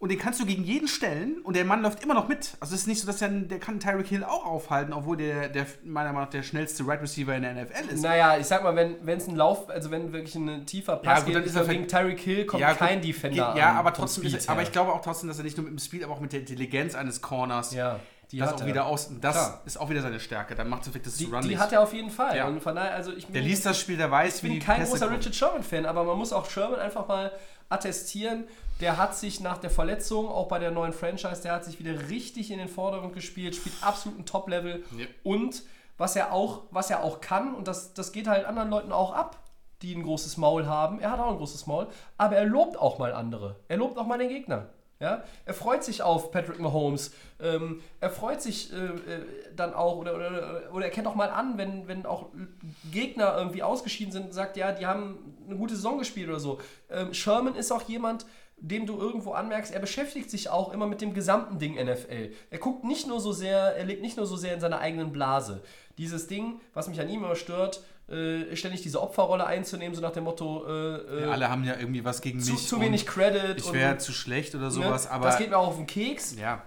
und 0.00 0.10
den 0.10 0.18
kannst 0.18 0.40
du 0.40 0.46
gegen 0.46 0.64
jeden 0.64 0.88
stellen 0.88 1.36
und 1.44 1.54
der 1.54 1.64
Mann 1.64 1.80
läuft 1.82 2.02
immer 2.02 2.14
noch 2.14 2.26
mit. 2.26 2.56
Also 2.58 2.74
es 2.74 2.80
ist 2.80 2.86
nicht 2.88 3.00
so, 3.00 3.06
dass 3.06 3.18
der, 3.18 3.28
der 3.28 3.60
kann 3.60 3.78
Tyreek 3.78 4.08
Hill 4.08 4.24
auch 4.24 4.44
aufhalten, 4.44 4.92
obwohl 4.92 5.16
der, 5.16 5.48
der 5.48 5.64
meiner 5.84 6.08
Meinung 6.08 6.22
nach 6.24 6.30
der 6.30 6.42
schnellste 6.42 6.84
Wide 6.88 7.02
Receiver 7.02 7.36
in 7.36 7.42
der 7.42 7.54
NFL 7.54 7.88
ist. 7.94 8.02
Naja, 8.02 8.36
ich 8.36 8.46
sag 8.46 8.64
mal, 8.64 8.74
wenn 8.74 9.16
es 9.18 9.28
ein 9.28 9.36
Lauf, 9.36 9.68
also 9.70 9.92
wenn 9.92 10.12
wirklich 10.12 10.34
ein 10.34 10.66
tiefer 10.66 10.96
Pass 10.96 11.18
Ja, 11.20 11.24
gut, 11.24 11.34
dann 11.36 11.42
geht, 11.44 11.50
ist 11.52 11.56
er 11.56 11.66
gegen 11.66 11.88
ver- 11.88 12.00
Tyreek 12.00 12.18
Hill 12.18 12.46
kommt 12.46 12.66
gut, 12.66 12.76
kein 12.78 13.00
Defender 13.00 13.54
Ja, 13.56 13.70
an 13.70 13.76
aber 13.76 13.92
trotzdem, 13.94 14.24
ist, 14.24 14.46
er- 14.46 14.50
aber 14.52 14.62
ich 14.62 14.72
glaube 14.72 14.92
auch 14.92 15.02
trotzdem, 15.02 15.28
dass 15.28 15.38
er 15.38 15.44
nicht 15.44 15.56
nur 15.56 15.64
mit 15.70 15.72
dem 15.74 15.78
Speed, 15.78 16.02
aber 16.02 16.14
auch 16.14 16.20
mit 16.20 16.32
der 16.32 16.40
Intelligenz 16.40 16.96
eines 16.96 17.20
Corners 17.22 17.72
Ja, 17.72 18.00
die 18.32 18.38
das 18.38 18.48
hat 18.48 18.56
auch 18.56 18.60
er. 18.62 18.66
wieder 18.66 18.86
aus. 18.86 19.10
Das 19.20 19.34
Klar. 19.36 19.60
ist 19.64 19.78
auch 19.78 19.88
wieder 19.90 20.02
seine 20.02 20.18
Stärke. 20.18 20.54
Dann 20.54 20.68
macht 20.68 20.82
es 20.82 20.88
wirklich 20.88 21.04
das 21.04 21.16
Die, 21.16 21.26
Run 21.26 21.42
die 21.42 21.58
hat 21.58 21.70
er 21.72 21.82
auf 21.82 21.92
jeden 21.94 22.10
Fall. 22.10 22.36
Ja. 22.36 22.46
Und 22.48 22.60
von 22.62 22.74
daher, 22.74 22.94
also 22.94 23.12
ich 23.12 23.26
Der 23.26 23.32
bin- 23.34 23.44
liest 23.44 23.64
das 23.66 23.78
Spiel, 23.78 23.96
der 23.96 24.10
weiß, 24.10 24.38
Ich 24.38 24.42
wie 24.42 24.48
bin 24.48 24.60
die 24.60 24.64
kein 24.66 24.78
Pässe 24.80 24.90
großer 24.92 25.06
kommen. 25.06 25.18
Richard 25.18 25.34
Sherman-Fan, 25.34 25.86
aber 25.86 26.02
man 26.04 26.18
muss 26.18 26.32
auch 26.32 26.48
Sherman 26.50 26.80
einfach 26.80 27.06
mal 27.06 27.30
attestieren. 27.68 28.44
Der 28.80 28.96
hat 28.96 29.14
sich 29.16 29.40
nach 29.40 29.58
der 29.58 29.70
Verletzung, 29.70 30.28
auch 30.28 30.48
bei 30.48 30.58
der 30.58 30.70
neuen 30.70 30.92
Franchise, 30.92 31.42
der 31.42 31.52
hat 31.52 31.64
sich 31.64 31.78
wieder 31.78 32.08
richtig 32.08 32.50
in 32.50 32.58
den 32.58 32.68
Vordergrund 32.68 33.14
gespielt, 33.14 33.54
spielt 33.54 33.76
absolut 33.82 34.18
ein 34.18 34.26
Top-Level. 34.26 34.82
Ja. 34.98 35.06
Und 35.22 35.62
was 35.98 36.16
er 36.16 36.32
auch, 36.32 36.62
was 36.70 36.90
er 36.90 37.02
auch 37.04 37.20
kann, 37.20 37.54
und 37.54 37.68
das, 37.68 37.94
das 37.94 38.12
geht 38.12 38.26
halt 38.26 38.44
anderen 38.46 38.70
Leuten 38.70 38.92
auch 38.92 39.12
ab, 39.14 39.38
die 39.82 39.94
ein 39.94 40.02
großes 40.02 40.36
Maul 40.36 40.66
haben. 40.66 41.00
Er 41.00 41.10
hat 41.12 41.20
auch 41.20 41.30
ein 41.30 41.36
großes 41.38 41.66
Maul, 41.66 41.86
aber 42.16 42.36
er 42.36 42.44
lobt 42.44 42.76
auch 42.78 42.98
mal 42.98 43.12
andere. 43.12 43.56
Er 43.68 43.76
lobt 43.78 43.98
auch 43.98 44.06
mal 44.06 44.18
den 44.18 44.28
Gegner. 44.28 44.66
Ja? 45.02 45.24
Er 45.44 45.52
freut 45.52 45.82
sich 45.82 46.00
auf 46.00 46.30
Patrick 46.30 46.60
Mahomes. 46.60 47.10
Ähm, 47.40 47.82
er 48.00 48.08
freut 48.08 48.40
sich 48.40 48.72
äh, 48.72 48.76
äh, 48.76 49.26
dann 49.56 49.74
auch, 49.74 49.96
oder, 49.96 50.14
oder, 50.14 50.62
oder 50.72 50.84
er 50.84 50.92
kennt 50.92 51.08
auch 51.08 51.16
mal 51.16 51.28
an, 51.28 51.58
wenn, 51.58 51.88
wenn 51.88 52.06
auch 52.06 52.28
Gegner 52.92 53.36
irgendwie 53.36 53.64
ausgeschieden 53.64 54.12
sind 54.12 54.26
und 54.26 54.32
sagt, 54.32 54.56
ja, 54.56 54.70
die 54.70 54.86
haben 54.86 55.34
eine 55.44 55.56
gute 55.56 55.74
Saison 55.74 55.98
gespielt 55.98 56.28
oder 56.28 56.38
so. 56.38 56.60
Ähm, 56.88 57.12
Sherman 57.12 57.56
ist 57.56 57.72
auch 57.72 57.82
jemand, 57.82 58.26
dem 58.58 58.86
du 58.86 58.96
irgendwo 58.96 59.32
anmerkst, 59.32 59.74
er 59.74 59.80
beschäftigt 59.80 60.30
sich 60.30 60.48
auch 60.48 60.72
immer 60.72 60.86
mit 60.86 61.00
dem 61.00 61.14
gesamten 61.14 61.58
Ding 61.58 61.74
NFL. 61.84 62.30
Er 62.50 62.58
guckt 62.58 62.84
nicht 62.84 63.08
nur 63.08 63.18
so 63.18 63.32
sehr, 63.32 63.76
er 63.76 63.84
lebt 63.84 64.02
nicht 64.02 64.16
nur 64.16 64.26
so 64.26 64.36
sehr 64.36 64.54
in 64.54 64.60
seiner 64.60 64.78
eigenen 64.78 65.10
Blase. 65.10 65.64
Dieses 65.98 66.28
Ding, 66.28 66.60
was 66.74 66.86
mich 66.86 67.00
an 67.00 67.08
ihm 67.08 67.24
immer 67.24 67.34
stört, 67.34 67.82
äh, 68.12 68.54
ständig 68.56 68.82
diese 68.82 69.00
Opferrolle 69.00 69.46
einzunehmen, 69.46 69.94
so 69.94 70.02
nach 70.02 70.12
dem 70.12 70.24
Motto, 70.24 70.66
äh, 70.66 70.96
äh, 70.96 71.22
Ja, 71.22 71.30
alle 71.30 71.48
haben 71.48 71.64
ja 71.64 71.76
irgendwie 71.78 72.04
was 72.04 72.20
gegen 72.20 72.40
zu, 72.40 72.52
mich. 72.52 72.66
zu 72.66 72.80
wenig 72.80 73.06
Credit. 73.06 73.58
Ich 73.58 73.72
wäre 73.72 73.98
zu 73.98 74.12
schlecht 74.12 74.54
oder 74.54 74.64
ne? 74.64 74.70
sowas, 74.70 75.06
aber. 75.06 75.26
das 75.26 75.38
geht 75.38 75.50
mir 75.50 75.58
auch 75.58 75.68
auf 75.68 75.76
den 75.76 75.86
Keks. 75.86 76.36
ja. 76.36 76.62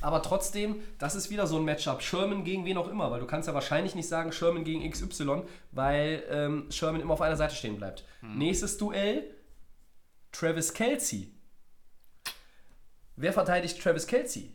Aber 0.00 0.20
trotzdem, 0.20 0.82
das 0.98 1.14
ist 1.14 1.30
wieder 1.30 1.46
so 1.46 1.56
ein 1.56 1.64
Matchup. 1.64 2.02
Sherman 2.02 2.44
gegen 2.44 2.66
wen 2.66 2.76
auch 2.76 2.88
immer, 2.88 3.10
weil 3.10 3.20
du 3.20 3.26
kannst 3.26 3.48
ja 3.48 3.54
wahrscheinlich 3.54 3.94
nicht 3.94 4.06
sagen 4.06 4.32
Sherman 4.32 4.62
gegen 4.62 4.88
XY, 4.90 5.44
weil 5.72 6.22
ähm, 6.28 6.66
Sherman 6.70 7.00
immer 7.00 7.14
auf 7.14 7.22
einer 7.22 7.38
Seite 7.38 7.54
stehen 7.54 7.78
bleibt. 7.78 8.04
Nächstes 8.20 8.76
Duell, 8.76 9.24
Travis 10.30 10.74
Kelsey. 10.74 11.32
Wer 13.16 13.32
verteidigt 13.32 13.82
Travis 13.82 14.06
Kelsey? 14.06 14.52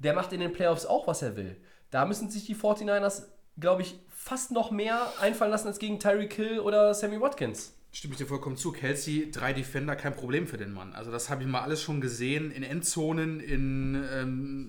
Der 0.00 0.12
macht 0.12 0.32
in 0.32 0.40
den 0.40 0.52
Playoffs 0.52 0.86
auch, 0.86 1.06
was 1.06 1.22
er 1.22 1.36
will. 1.36 1.56
Da 1.92 2.04
müssen 2.04 2.28
sich 2.28 2.46
die 2.46 2.56
49ers, 2.56 3.26
glaube 3.60 3.82
ich, 3.82 3.94
fast 4.22 4.50
noch 4.52 4.70
mehr 4.70 5.12
einfallen 5.20 5.50
lassen 5.50 5.66
als 5.66 5.78
gegen 5.78 5.98
Tyreek 5.98 6.34
Hill 6.34 6.60
oder 6.60 6.92
Sammy 6.92 7.20
Watkins. 7.20 7.72
Stimme 7.90 8.12
ich 8.12 8.18
dir 8.18 8.26
vollkommen 8.26 8.56
zu. 8.56 8.70
Kelsey, 8.70 9.30
drei 9.32 9.52
Defender, 9.52 9.96
kein 9.96 10.14
Problem 10.14 10.46
für 10.46 10.58
den 10.58 10.72
Mann. 10.72 10.92
Also 10.92 11.10
das 11.10 11.30
habe 11.30 11.42
ich 11.42 11.48
mal 11.48 11.62
alles 11.62 11.82
schon 11.82 12.00
gesehen 12.00 12.52
in 12.52 12.62
Endzonen, 12.62 13.40
in 13.40 14.06
ähm, 14.12 14.68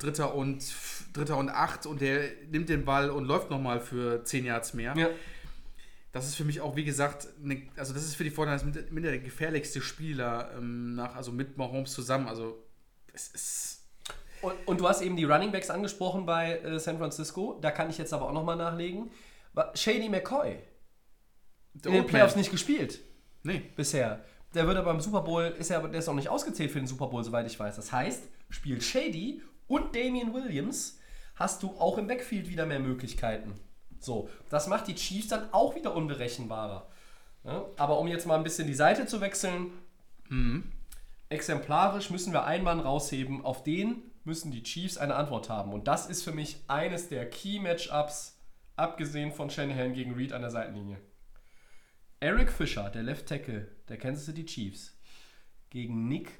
Dritter 0.00 0.34
und 0.34 0.62
Dritter 1.14 1.38
und 1.38 1.48
Acht 1.48 1.86
und 1.86 2.00
der 2.00 2.28
nimmt 2.50 2.68
den 2.68 2.84
Ball 2.84 3.08
und 3.08 3.24
läuft 3.24 3.50
nochmal 3.50 3.80
für 3.80 4.24
10 4.24 4.44
Yards 4.44 4.74
mehr. 4.74 4.94
Ja. 4.96 5.08
Das 6.12 6.26
ist 6.26 6.34
für 6.34 6.44
mich 6.44 6.60
auch, 6.60 6.74
wie 6.74 6.84
gesagt, 6.84 7.28
ne, 7.40 7.68
also 7.76 7.94
das 7.94 8.02
ist 8.02 8.16
für 8.16 8.24
die 8.24 8.30
Vorteile 8.30 8.62
mit, 8.64 8.92
mit 8.92 9.04
der 9.04 9.18
gefährlichste 9.18 9.80
Spieler 9.80 10.50
ähm, 10.58 10.96
nach, 10.96 11.14
also 11.14 11.30
mit 11.32 11.56
Mahomes 11.56 11.92
zusammen. 11.92 12.26
Also 12.26 12.62
es 13.12 13.28
ist. 13.28 13.77
Und, 14.42 14.54
und 14.66 14.80
du 14.80 14.88
hast 14.88 15.02
eben 15.02 15.16
die 15.16 15.24
Running 15.24 15.52
Backs 15.52 15.70
angesprochen 15.70 16.26
bei 16.26 16.58
äh, 16.58 16.78
San 16.78 16.98
Francisco. 16.98 17.58
Da 17.60 17.70
kann 17.70 17.90
ich 17.90 17.98
jetzt 17.98 18.12
aber 18.12 18.26
auch 18.28 18.32
nochmal 18.32 18.56
nachlegen. 18.56 19.10
Shady 19.74 20.08
McCoy. 20.08 20.58
In 21.84 21.92
den 21.92 22.06
Playoffs 22.06 22.36
nicht 22.36 22.50
gespielt 22.50 23.00
Nee. 23.42 23.62
bisher. 23.76 24.24
Der 24.54 24.66
wird 24.66 24.76
aber 24.78 24.90
im 24.92 25.00
Super 25.00 25.22
Bowl, 25.22 25.44
ist 25.58 25.70
ja, 25.70 25.80
der 25.80 25.98
ist 25.98 26.08
auch 26.08 26.14
nicht 26.14 26.28
ausgezählt 26.28 26.70
für 26.70 26.78
den 26.78 26.86
Super 26.86 27.08
Bowl, 27.08 27.22
soweit 27.22 27.46
ich 27.46 27.58
weiß. 27.58 27.76
Das 27.76 27.92
heißt, 27.92 28.22
spielt 28.50 28.82
Shady 28.82 29.42
und 29.66 29.94
Damian 29.94 30.32
Williams, 30.32 30.98
hast 31.34 31.62
du 31.62 31.74
auch 31.78 31.98
im 31.98 32.06
Backfield 32.06 32.48
wieder 32.48 32.66
mehr 32.66 32.80
Möglichkeiten. 32.80 33.54
So, 34.00 34.28
das 34.48 34.66
macht 34.68 34.86
die 34.86 34.94
Chiefs 34.94 35.28
dann 35.28 35.52
auch 35.52 35.74
wieder 35.74 35.94
unberechenbarer. 35.94 36.88
Ja, 37.44 37.64
aber 37.76 37.98
um 37.98 38.08
jetzt 38.08 38.26
mal 38.26 38.36
ein 38.36 38.44
bisschen 38.44 38.66
die 38.66 38.74
Seite 38.74 39.06
zu 39.06 39.20
wechseln, 39.20 39.72
exemplarisch 41.28 42.10
müssen 42.10 42.32
wir 42.32 42.44
einen 42.44 42.64
Mann 42.64 42.80
rausheben, 42.80 43.44
auf 43.44 43.62
den 43.62 44.02
müssen 44.28 44.52
die 44.52 44.62
Chiefs 44.62 44.96
eine 44.96 45.16
Antwort 45.16 45.48
haben. 45.48 45.72
Und 45.72 45.88
das 45.88 46.08
ist 46.08 46.22
für 46.22 46.32
mich 46.32 46.62
eines 46.68 47.08
der 47.08 47.28
Key-Matchups, 47.28 48.38
abgesehen 48.76 49.32
von 49.32 49.50
Shanahan 49.50 49.94
gegen 49.94 50.14
Reed 50.14 50.32
an 50.32 50.42
der 50.42 50.52
Seitenlinie. 50.52 51.00
Eric 52.20 52.52
Fischer, 52.52 52.90
der 52.90 53.02
Left 53.02 53.26
Tackle 53.26 53.68
der 53.88 53.96
Kansas 53.96 54.26
City 54.26 54.44
Chiefs, 54.44 54.96
gegen 55.70 56.06
Nick 56.08 56.38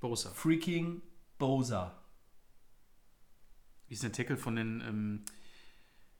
Bosa. 0.00 0.30
freaking 0.30 1.02
Bosa. 1.38 1.96
Wie 3.86 3.94
ist 3.94 4.02
der 4.02 4.12
Tackle 4.12 4.36
von 4.36 4.56
den. 4.56 4.80
Ähm, 4.80 5.24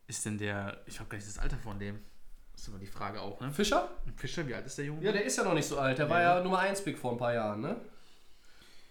ist 0.07 0.25
denn 0.25 0.39
der. 0.39 0.83
Ich 0.87 1.01
habe 1.01 1.09
gar 1.09 1.17
nicht 1.17 1.29
das 1.29 1.39
Alter 1.39 1.59
von 1.59 1.79
dem. 1.79 2.01
Das 2.53 2.63
ist 2.63 2.69
immer 2.69 2.79
die 2.79 2.87
Frage 2.87 3.21
auch, 3.21 3.41
ne? 3.41 3.53
Fischer? 3.53 3.89
Fischer, 4.17 4.47
wie 4.49 4.55
alt 4.55 4.67
ist 4.67 4.79
der 4.79 4.87
Junge? 4.87 5.05
Ja, 5.05 5.13
der 5.13 5.25
ist 5.25 5.37
ja 5.37 5.45
noch 5.45 5.55
nicht 5.55 5.69
so 5.69 5.79
alt. 5.79 5.99
Der 5.99 6.11
war 6.11 6.21
ja 6.21 6.43
Nummer 6.43 6.59
1 6.59 6.83
Pick 6.83 6.99
vor 6.99 7.13
ein 7.13 7.19
paar 7.19 7.35
Jahren, 7.35 7.61
ne? 7.61 7.81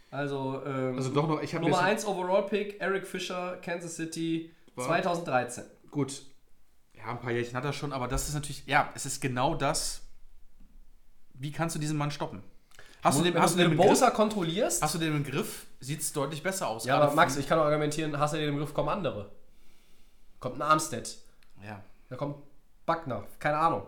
Also, 0.10 0.62
ähm, 0.66 0.96
Also 0.96 1.10
doch 1.14 1.28
noch, 1.28 1.42
ich 1.42 1.54
habe 1.54 1.66
Nummer 1.66 1.82
1 1.82 2.06
Overall 2.06 2.46
Pick, 2.46 2.80
Eric 2.80 3.06
Fischer, 3.06 3.58
Kansas 3.62 3.96
City, 3.96 4.52
War- 4.76 4.86
2013. 4.88 5.66
Gut. 5.92 6.24
Ja, 6.96 7.06
ein 7.12 7.20
paar 7.20 7.32
Jährchen 7.32 7.56
hat 7.56 7.66
er 7.66 7.74
schon, 7.74 7.92
aber 7.94 8.08
das 8.08 8.28
ist 8.28 8.34
natürlich, 8.34 8.66
ja, 8.66 8.90
es 8.96 9.06
ist 9.06 9.22
genau 9.22 9.56
das. 9.56 10.02
Wie 11.34 11.52
kannst 11.52 11.76
du 11.76 11.80
diesen 11.80 11.98
Mann 11.98 12.10
stoppen? 12.12 12.42
Hast 13.04 13.20
du 13.20 13.24
den, 13.24 13.34
Wenn 13.34 13.42
hast 13.42 13.54
du 13.56 13.60
den 13.60 13.70
den? 13.72 13.78
Bosa 13.78 14.10
kontrollierst, 14.10 14.82
Hast 14.82 14.96
du 14.96 15.00
den 15.00 15.16
im 15.16 15.24
Griff? 15.24 15.68
Sieht 15.80 16.02
es 16.02 16.12
deutlich 16.14 16.42
besser 16.42 16.68
aus. 16.68 16.86
ja, 16.86 16.98
aber 17.00 17.14
Max, 17.14 17.38
ich 17.38 17.48
kann 17.48 17.60
auch 17.60 17.66
argumentieren, 17.66 18.18
hast 18.18 18.34
du 18.34 18.38
den 18.38 18.50
im 18.50 18.58
Griff, 18.58 18.74
kommen 18.74 18.90
andere. 18.90 19.30
Kommt 20.40 20.56
ein 20.56 20.62
Armstead, 20.64 21.18
Ja. 21.64 21.84
da 22.10 22.16
kommt 22.16 22.38
Buckner, 22.86 23.24
keine 23.40 23.58
Ahnung. 23.58 23.84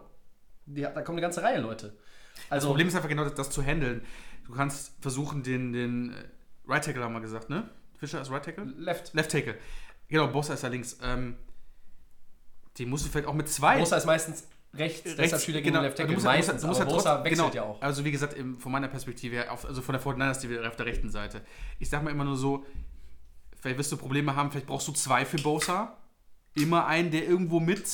Die, 0.66 0.82
da 0.82 0.90
kommt 1.02 1.10
eine 1.10 1.22
ganze 1.22 1.42
Reihe 1.42 1.60
Leute. 1.60 1.88
Das 2.36 2.52
Also, 2.52 2.68
Problem 2.70 2.88
ist 2.88 2.96
einfach 2.96 3.10
genau 3.10 3.24
das, 3.24 3.34
das 3.34 3.50
zu 3.50 3.64
handeln. 3.64 4.06
Du 4.50 4.56
kannst 4.56 4.94
versuchen, 5.00 5.44
den, 5.44 5.74
den 5.74 6.10
äh, 6.12 6.16
Right 6.68 6.84
Tackle 6.84 7.04
haben 7.04 7.14
wir 7.14 7.22
gesagt, 7.22 7.52
ne? 7.52 7.70
Fischer 8.00 8.20
ist 8.20 8.32
Right 8.32 8.44
Tackle? 8.44 8.64
Left. 8.78 9.14
Left 9.14 9.30
Tackle. 9.32 9.56
Genau, 10.08 10.28
Bosa 10.28 10.56
ist 10.56 10.64
da 10.64 10.70
links. 10.70 10.98
Ähm, 11.04 11.36
den 12.80 12.90
musst 12.90 13.06
du 13.06 13.10
vielleicht 13.12 13.28
auch 13.28 13.34
mit 13.36 13.48
zwei. 13.48 13.78
Bosa 13.78 13.98
ist 13.98 14.06
meistens 14.08 14.48
rechts, 14.74 15.04
deshalb 15.04 15.40
spielt 15.42 15.58
er 15.58 15.62
gegen 15.62 15.74
genau. 15.74 15.84
Left 15.84 16.00
Du 16.00 16.02
Tackle. 16.04 16.16
musst, 16.16 16.26
ja- 16.26 16.32
meistens, 16.32 16.62
du 16.62 16.68
musst, 16.68 16.80
du 16.80 16.86
musst 16.86 16.96
Bosa 16.98 17.18
ja 17.20 17.24
wechselt 17.26 17.40
trotz- 17.46 17.54
ja 17.56 17.62
genau, 17.62 17.74
auch. 17.76 17.82
Also 17.84 18.04
wie 18.06 18.12
gesagt, 18.12 18.34
im, 18.34 18.58
von 18.58 18.72
meiner 18.72 18.88
Perspektive 18.88 19.36
her, 19.36 19.52
auf, 19.54 19.66
also 19.66 19.84
von 19.84 19.94
der 19.94 20.00
Fortniners, 20.02 20.40
die 20.40 20.58
auf 20.60 20.76
der 20.76 20.86
rechten 20.88 21.12
Seite. 21.12 21.42
Ich 21.78 21.90
sag 21.90 22.02
mal 22.04 22.10
immer 22.10 22.24
nur 22.26 22.36
so, 22.38 22.66
vielleicht 23.62 23.78
wirst 23.78 23.92
du 23.92 23.98
Probleme 23.98 24.36
haben, 24.36 24.50
vielleicht 24.50 24.66
brauchst 24.68 24.88
du 24.88 24.94
zwei 24.94 25.26
für 25.26 25.38
Bosa. 25.38 25.96
Immer 26.56 26.88
einen, 26.88 27.12
der 27.12 27.26
irgendwo 27.28 27.60
mit 27.60 27.86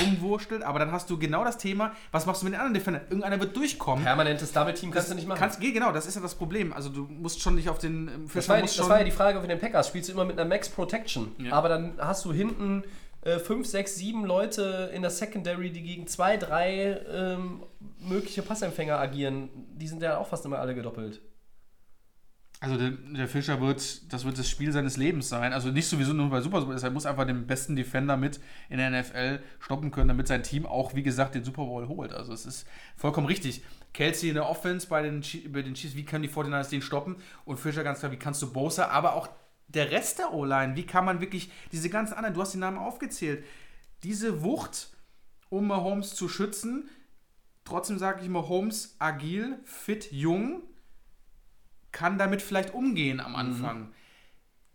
rumwurschtelt, 0.00 0.62
aber 0.62 0.78
dann 0.78 0.92
hast 0.92 1.10
du 1.10 1.18
genau 1.18 1.44
das 1.44 1.58
Thema, 1.58 1.92
was 2.12 2.26
machst 2.26 2.42
du 2.42 2.46
mit 2.46 2.54
den 2.54 2.60
anderen 2.60 2.74
Defender? 2.74 3.02
Irgendeiner 3.02 3.40
wird 3.40 3.56
durchkommen. 3.56 4.04
Permanentes 4.04 4.52
Double-Team 4.52 4.90
kannst 4.90 5.10
du 5.10 5.14
nicht 5.14 5.26
machen. 5.26 5.38
Kannst, 5.38 5.60
geh, 5.60 5.72
genau, 5.72 5.92
das 5.92 6.06
ist 6.06 6.14
ja 6.14 6.20
das 6.20 6.34
Problem. 6.34 6.72
Also 6.72 6.88
du 6.90 7.02
musst 7.02 7.40
schon 7.40 7.54
nicht 7.54 7.68
auf 7.68 7.78
den 7.78 8.08
ähm, 8.08 8.30
Das 8.32 8.48
war, 8.48 8.56
ja 8.56 8.62
das 8.62 8.88
war 8.88 8.98
ja 8.98 9.04
die 9.04 9.10
Frage 9.10 9.40
für 9.40 9.48
den 9.48 9.58
Packers. 9.58 9.88
Spielst 9.88 10.08
du 10.08 10.12
immer 10.12 10.24
mit 10.24 10.38
einer 10.38 10.48
Max 10.48 10.68
Protection? 10.68 11.34
Ja. 11.38 11.52
Aber 11.52 11.68
dann 11.68 11.94
hast 11.98 12.24
du 12.24 12.32
hinten 12.32 12.84
5, 13.24 13.66
6, 13.66 13.96
7 13.96 14.24
Leute 14.24 14.90
in 14.94 15.02
der 15.02 15.10
Secondary, 15.10 15.70
die 15.70 15.82
gegen 15.82 16.06
zwei, 16.06 16.36
drei 16.36 17.00
ähm, 17.12 17.62
mögliche 17.98 18.42
Passempfänger 18.42 18.98
agieren. 18.98 19.50
Die 19.74 19.88
sind 19.88 20.02
ja 20.02 20.18
auch 20.18 20.28
fast 20.28 20.46
immer 20.46 20.60
alle 20.60 20.74
gedoppelt. 20.74 21.20
Also 22.60 22.76
der, 22.76 22.90
der 22.90 23.28
Fischer 23.28 23.60
wird, 23.60 24.12
das 24.12 24.24
wird 24.24 24.36
das 24.36 24.50
Spiel 24.50 24.72
seines 24.72 24.96
Lebens 24.96 25.28
sein. 25.28 25.52
Also 25.52 25.70
nicht 25.70 25.86
sowieso 25.86 26.12
nur 26.12 26.28
bei 26.28 26.40
Super 26.40 26.60
Bowl, 26.62 26.76
er 26.76 26.90
muss 26.90 27.06
einfach 27.06 27.24
den 27.24 27.46
besten 27.46 27.76
Defender 27.76 28.16
mit 28.16 28.40
in 28.68 28.78
der 28.78 28.90
NFL 28.90 29.40
stoppen 29.60 29.92
können, 29.92 30.08
damit 30.08 30.26
sein 30.26 30.42
Team 30.42 30.66
auch, 30.66 30.94
wie 30.94 31.04
gesagt, 31.04 31.36
den 31.36 31.44
Super 31.44 31.64
Bowl 31.64 31.86
holt. 31.86 32.12
Also 32.12 32.32
es 32.32 32.46
ist 32.46 32.66
vollkommen 32.96 33.28
richtig. 33.28 33.62
Kelsey 33.94 34.30
in 34.30 34.34
der 34.34 34.48
Offense 34.48 34.88
bei 34.88 35.02
den, 35.02 35.22
bei 35.52 35.62
den 35.62 35.74
Chiefs, 35.74 35.94
wie 35.94 36.04
können 36.04 36.22
die 36.22 36.28
49ers 36.28 36.70
den 36.70 36.82
stoppen? 36.82 37.16
Und 37.44 37.58
Fischer 37.58 37.84
ganz 37.84 38.00
klar, 38.00 38.10
wie 38.10 38.16
kannst 38.16 38.42
du 38.42 38.52
Bosa, 38.52 38.88
aber 38.88 39.14
auch 39.14 39.28
der 39.68 39.92
Rest 39.92 40.18
der 40.18 40.32
O-Line, 40.34 40.74
wie 40.74 40.86
kann 40.86 41.04
man 41.04 41.20
wirklich 41.20 41.52
diese 41.70 41.90
ganzen 41.90 42.14
anderen, 42.14 42.34
du 42.34 42.40
hast 42.40 42.54
die 42.54 42.58
Namen 42.58 42.78
aufgezählt, 42.78 43.44
diese 44.02 44.42
Wucht, 44.42 44.90
um 45.48 45.68
Mahomes 45.68 46.14
zu 46.14 46.28
schützen, 46.28 46.88
trotzdem 47.64 47.98
sage 47.98 48.22
ich 48.22 48.28
Mahomes 48.28 48.96
agil, 48.98 49.58
fit, 49.64 50.10
jung, 50.10 50.62
kann 51.92 52.18
damit 52.18 52.42
vielleicht 52.42 52.74
umgehen 52.74 53.20
am 53.20 53.36
Anfang. 53.36 53.92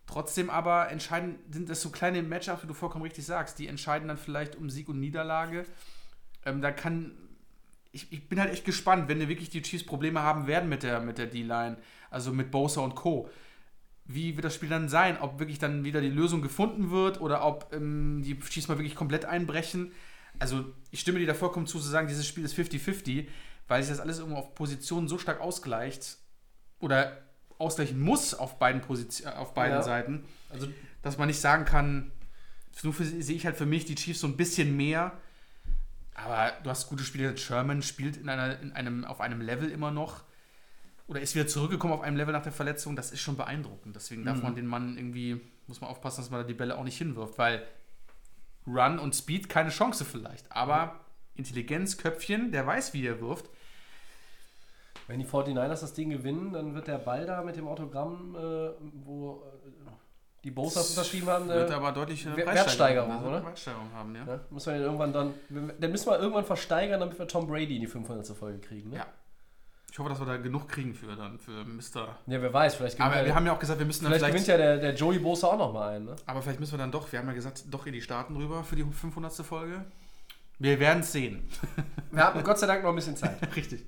Trotzdem 0.05 0.49
aber 0.49 0.89
entscheiden, 0.89 1.39
sind 1.49 1.69
das 1.69 1.81
so 1.81 1.89
kleine 1.89 2.21
Matchups, 2.23 2.63
wie 2.63 2.67
du 2.67 2.73
vollkommen 2.73 3.03
richtig 3.03 3.25
sagst, 3.25 3.57
die 3.57 3.67
entscheiden 3.67 4.07
dann 4.07 4.17
vielleicht 4.17 4.55
um 4.55 4.69
Sieg 4.69 4.89
und 4.89 4.99
Niederlage. 4.99 5.65
Ähm, 6.45 6.61
da 6.61 6.71
kann, 6.71 7.11
ich, 7.91 8.11
ich 8.11 8.27
bin 8.27 8.39
halt 8.39 8.51
echt 8.51 8.65
gespannt, 8.65 9.07
wenn 9.07 9.19
wir 9.19 9.29
wirklich 9.29 9.49
die 9.49 9.61
Chiefs 9.61 9.85
Probleme 9.85 10.21
haben 10.21 10.45
werden 10.45 10.67
mit 10.67 10.83
der, 10.83 10.99
mit 10.99 11.17
der 11.17 11.27
D-Line, 11.27 11.77
also 12.09 12.33
mit 12.33 12.51
Bosa 12.51 12.81
und 12.81 12.95
Co. 12.95 13.29
Wie 14.05 14.35
wird 14.35 14.43
das 14.43 14.55
Spiel 14.55 14.67
dann 14.67 14.89
sein? 14.89 15.17
Ob 15.21 15.39
wirklich 15.39 15.59
dann 15.59 15.85
wieder 15.85 16.01
die 16.01 16.09
Lösung 16.09 16.41
gefunden 16.41 16.91
wird 16.91 17.21
oder 17.21 17.45
ob 17.45 17.71
ähm, 17.71 18.21
die 18.25 18.37
Chiefs 18.37 18.67
mal 18.67 18.77
wirklich 18.77 18.95
komplett 18.95 19.23
einbrechen. 19.23 19.93
Also 20.37 20.65
ich 20.91 20.99
stimme 20.99 21.19
dir 21.19 21.27
da 21.27 21.33
vollkommen 21.33 21.65
zu, 21.65 21.79
zu 21.79 21.87
sagen, 21.87 22.07
dieses 22.07 22.27
Spiel 22.27 22.43
ist 22.43 22.57
50-50, 22.57 23.27
weil 23.69 23.81
sich 23.81 23.91
das 23.91 24.01
alles 24.01 24.19
irgendwo 24.19 24.39
auf 24.39 24.53
Positionen 24.53 25.07
so 25.07 25.17
stark 25.17 25.39
ausgleicht 25.39 26.17
oder 26.83 27.17
ausgleichen 27.57 27.99
muss 27.99 28.33
auf 28.33 28.59
beiden, 28.59 28.81
Position, 28.81 29.31
auf 29.33 29.53
beiden 29.53 29.77
Ja. 29.77 29.83
Seiten, 29.83 30.25
Also 30.49 30.67
dass 31.01 31.17
man 31.17 31.27
nicht 31.27 31.39
sagen 31.39 31.65
kann, 31.65 32.11
nur 32.81 32.93
für, 32.93 33.05
sehe 33.05 33.35
ich 33.35 33.45
halt 33.45 33.55
für 33.55 33.65
mich 33.65 33.85
die 33.85 33.95
Chiefs 33.95 34.19
so 34.19 34.27
ein 34.27 34.35
bisschen 34.37 34.75
mehr. 34.75 35.13
Aber 36.15 36.51
du 36.63 36.69
hast 36.69 36.89
gute 36.89 37.03
Spiele. 37.03 37.35
Sherman 37.37 37.81
spielt 37.81 38.17
in 38.17 38.29
einer, 38.29 38.59
in 38.59 38.71
einem, 38.73 39.05
auf 39.05 39.21
einem 39.21 39.41
Level 39.41 39.69
immer 39.69 39.91
noch. 39.91 40.23
Oder 41.07 41.21
ist 41.21 41.35
wieder 41.35 41.47
zurückgekommen 41.47 41.93
auf 41.93 42.01
einem 42.01 42.17
Level 42.17 42.33
nach 42.33 42.43
der 42.43 42.51
Verletzung. 42.51 42.95
Das 42.95 43.11
ist 43.11 43.21
schon 43.21 43.37
beeindruckend. 43.37 43.95
Deswegen 43.95 44.25
darf 44.25 44.41
man 44.41 44.55
den 44.55 44.65
Mann 44.67 44.97
irgendwie, 44.97 45.39
muss 45.67 45.81
man 45.81 45.89
aufpassen, 45.89 46.21
dass 46.21 46.29
man 46.31 46.41
da 46.41 46.47
die 46.47 46.53
Bälle 46.53 46.77
auch 46.77 46.83
nicht 46.83 46.97
hinwirft. 46.97 47.37
Weil 47.37 47.65
Run 48.65 48.99
und 48.99 49.13
Speed 49.15 49.49
keine 49.49 49.69
Chance 49.69 50.05
vielleicht. 50.05 50.51
Aber 50.51 50.99
Intelligenz, 51.35 51.97
Köpfchen, 51.97 52.51
der 52.51 52.65
weiß, 52.65 52.93
wie 52.93 53.05
er 53.05 53.19
wirft. 53.21 53.49
Wenn 55.13 55.19
die 55.19 55.27
49ers 55.27 55.81
das 55.81 55.93
Ding 55.93 56.09
gewinnen, 56.09 56.53
dann 56.53 56.73
wird 56.73 56.87
der 56.87 56.97
Ball 56.97 57.25
da 57.25 57.41
mit 57.43 57.55
dem 57.55 57.67
Autogramm, 57.67 58.35
äh, 58.35 58.69
wo 59.05 59.43
äh, 59.45 59.91
die 60.43 60.51
Bosas 60.51 60.89
unterschrieben 60.89 61.27
haben, 61.27 61.47
Wird 61.47 61.69
äh, 61.69 61.73
aber 61.73 61.91
deutlich 61.91 62.25
Wer- 62.35 62.47
Wertsteigerung, 62.47 63.23
oder? 63.23 63.45
Wertsteigerung 63.45 63.91
haben, 63.93 64.15
ja. 64.15 64.25
ja, 64.25 64.39
müssen 64.49 64.73
wir 64.73 64.81
irgendwann 64.81 65.13
dann, 65.13 65.33
den 65.49 65.91
müssen 65.91 66.09
wir 66.09 66.19
irgendwann 66.19 66.45
versteigern, 66.45 66.99
damit 66.99 67.17
wir 67.17 67.27
Tom 67.27 67.47
Brady 67.47 67.75
in 67.75 67.81
die 67.81 67.87
500. 67.87 68.25
Folge 68.35 68.59
kriegen. 68.59 68.89
Ne? 68.89 68.97
Ja. 68.97 69.05
Ich 69.91 69.99
hoffe, 69.99 70.09
dass 70.09 70.19
wir 70.19 70.25
da 70.25 70.37
genug 70.37 70.67
kriegen 70.67 70.95
für 70.95 71.15
dann, 71.15 71.37
für 71.37 71.63
Mr. 71.63 72.17
ja, 72.25 72.41
wer 72.41 72.51
weiß, 72.51 72.73
vielleicht 72.75 72.97
gewinnt, 72.97 73.11
Aber 73.13 73.21
ja, 73.21 73.27
wir 73.27 73.35
haben 73.35 73.45
ja 73.45 73.53
auch 73.53 73.59
gesagt, 73.59 73.77
wir 73.77 73.85
müssen 73.85 74.03
dann 74.05 74.13
vielleicht 74.13 74.25
vielleicht. 74.33 74.47
gewinnt 74.47 74.59
ja 74.59 74.71
der, 74.73 74.77
der 74.79 74.95
Joey 74.95 75.19
Bosa 75.19 75.47
auch 75.47 75.57
nochmal 75.59 75.95
einen. 75.95 76.05
Ne? 76.05 76.15
aber 76.25 76.41
vielleicht 76.41 76.59
müssen 76.59 76.71
wir 76.73 76.79
dann 76.79 76.91
doch, 76.91 77.11
wir 77.11 77.19
haben 77.19 77.27
ja 77.27 77.33
gesagt, 77.35 77.65
doch 77.69 77.85
in 77.85 77.93
die 77.93 78.01
Staaten 78.01 78.35
rüber 78.35 78.63
für 78.63 78.75
die 78.75 78.83
500. 78.83 79.31
Folge. 79.45 79.85
Wir 80.59 80.79
werden 80.79 81.01
es 81.01 81.11
sehen. 81.11 81.47
Wir 82.11 82.23
haben 82.23 82.43
Gott 82.43 82.57
sei 82.59 82.67
Dank 82.67 82.83
noch 82.83 82.89
ein 82.89 82.95
bisschen 82.95 83.15
Zeit. 83.15 83.37
Richtig. 83.55 83.85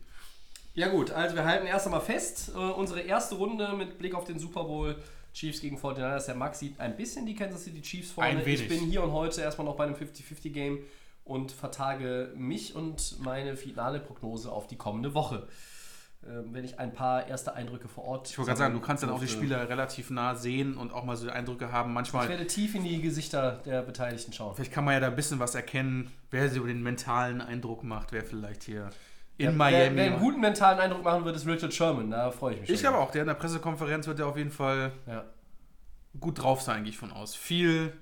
Ja 0.76 0.90
gut, 0.90 1.10
also 1.12 1.36
wir 1.36 1.46
halten 1.46 1.68
erst 1.68 1.86
einmal 1.86 2.02
fest, 2.02 2.52
äh, 2.54 2.58
unsere 2.58 3.00
erste 3.00 3.36
Runde 3.36 3.74
mit 3.78 3.98
Blick 3.98 4.14
auf 4.14 4.26
den 4.26 4.38
Super 4.38 4.66
Bowl 4.66 4.98
Chiefs 5.34 5.62
gegen 5.62 5.78
49ers. 5.78 6.26
Der 6.26 6.36
Max 6.36 6.60
sieht 6.60 6.80
ein 6.80 6.98
bisschen 6.98 7.26
die 7.26 7.34
Kansas 7.34 7.64
City 7.64 7.82
Chiefs 7.82 8.12
vorne. 8.12 8.44
Ich 8.44 8.68
bin 8.68 8.80
hier 8.82 9.02
und 9.02 9.14
heute 9.14 9.42
erstmal 9.42 9.66
noch 9.66 9.78
bei 9.78 9.86
einem 9.86 9.96
50-50 9.96 10.52
Game 10.52 10.80
und 11.24 11.54
vertage 11.54 12.32
mich 12.36 12.76
und 12.76 13.20
meine 13.20 13.56
finale 13.56 14.00
Prognose 14.00 14.52
auf 14.52 14.68
die 14.68 14.76
kommende 14.76 15.14
Woche. 15.14 15.48
Ähm, 16.28 16.54
wenn 16.54 16.66
ich 16.66 16.78
ein 16.78 16.94
paar 16.94 17.28
erste 17.28 17.54
Eindrücke 17.54 17.88
vor 17.88 18.04
Ort. 18.04 18.30
Ich 18.30 18.38
wollte 18.38 18.50
gerade 18.50 18.58
sagen, 18.58 18.74
du 18.74 18.82
kannst 18.82 19.04
dann 19.04 19.12
auch 19.12 19.20
die. 19.20 19.28
Spieler 19.28 19.70
relativ 19.70 20.10
nah 20.10 20.36
sehen 20.36 20.76
und 20.76 20.92
auch 20.92 21.06
mal 21.06 21.16
so 21.16 21.30
Eindrücke 21.30 21.72
haben. 21.72 21.92
Ich 21.92 21.96
Manchmal, 21.96 22.28
werde 22.28 22.48
tief 22.48 22.76
in 22.76 22.84
die 22.84 23.02
Gesichter 23.02 23.62
der 23.66 23.82
Beteiligten 23.82 24.34
schauen. 24.34 24.56
vielleicht 24.56 24.74
kann 24.74 24.84
man 24.84 24.96
ja 24.96 25.00
da 25.00 25.08
ein 25.08 25.16
bisschen 25.16 25.40
was 25.40 25.56
erkennen, 25.56 26.12
wer 26.32 26.50
so 26.50 26.66
den 26.66 26.84
mentalen 26.84 27.42
Eindruck 27.42 27.84
macht, 27.84 28.12
wer 28.12 28.24
vielleicht 28.24 28.64
hier 28.64 28.90
in 29.38 29.48
Wer, 29.48 29.52
Miami. 29.54 29.96
wer 29.98 30.06
einen 30.06 30.20
guten 30.20 30.40
mentalen 30.40 30.80
Eindruck 30.80 31.04
machen 31.04 31.26
wird, 31.26 31.36
ist 31.36 31.46
Richard 31.46 31.74
Sherman. 31.74 32.10
Da 32.12 32.32
freue 32.32 32.54
ich 32.56 32.62
mich 32.62 32.70
ich 32.70 32.80
schon. 32.82 32.92
glaube 32.92 33.04
auch, 33.04 33.12
der 33.12 33.22
in 33.22 33.28
der 33.28 33.34
Pressekonferenz 33.36 34.08
wird 34.08 34.20
ja 34.20 34.26
auf 34.26 34.38
jeden 34.38 34.52
Fall 34.52 34.92
Ja. 35.08 35.26
gut 36.20 36.42
drauf 36.42 36.62
sein, 36.62 36.84
gehe 36.84 36.92
ich 36.92 36.98
von 36.98 37.12
aus. 37.12 37.36
Viel 37.36 37.94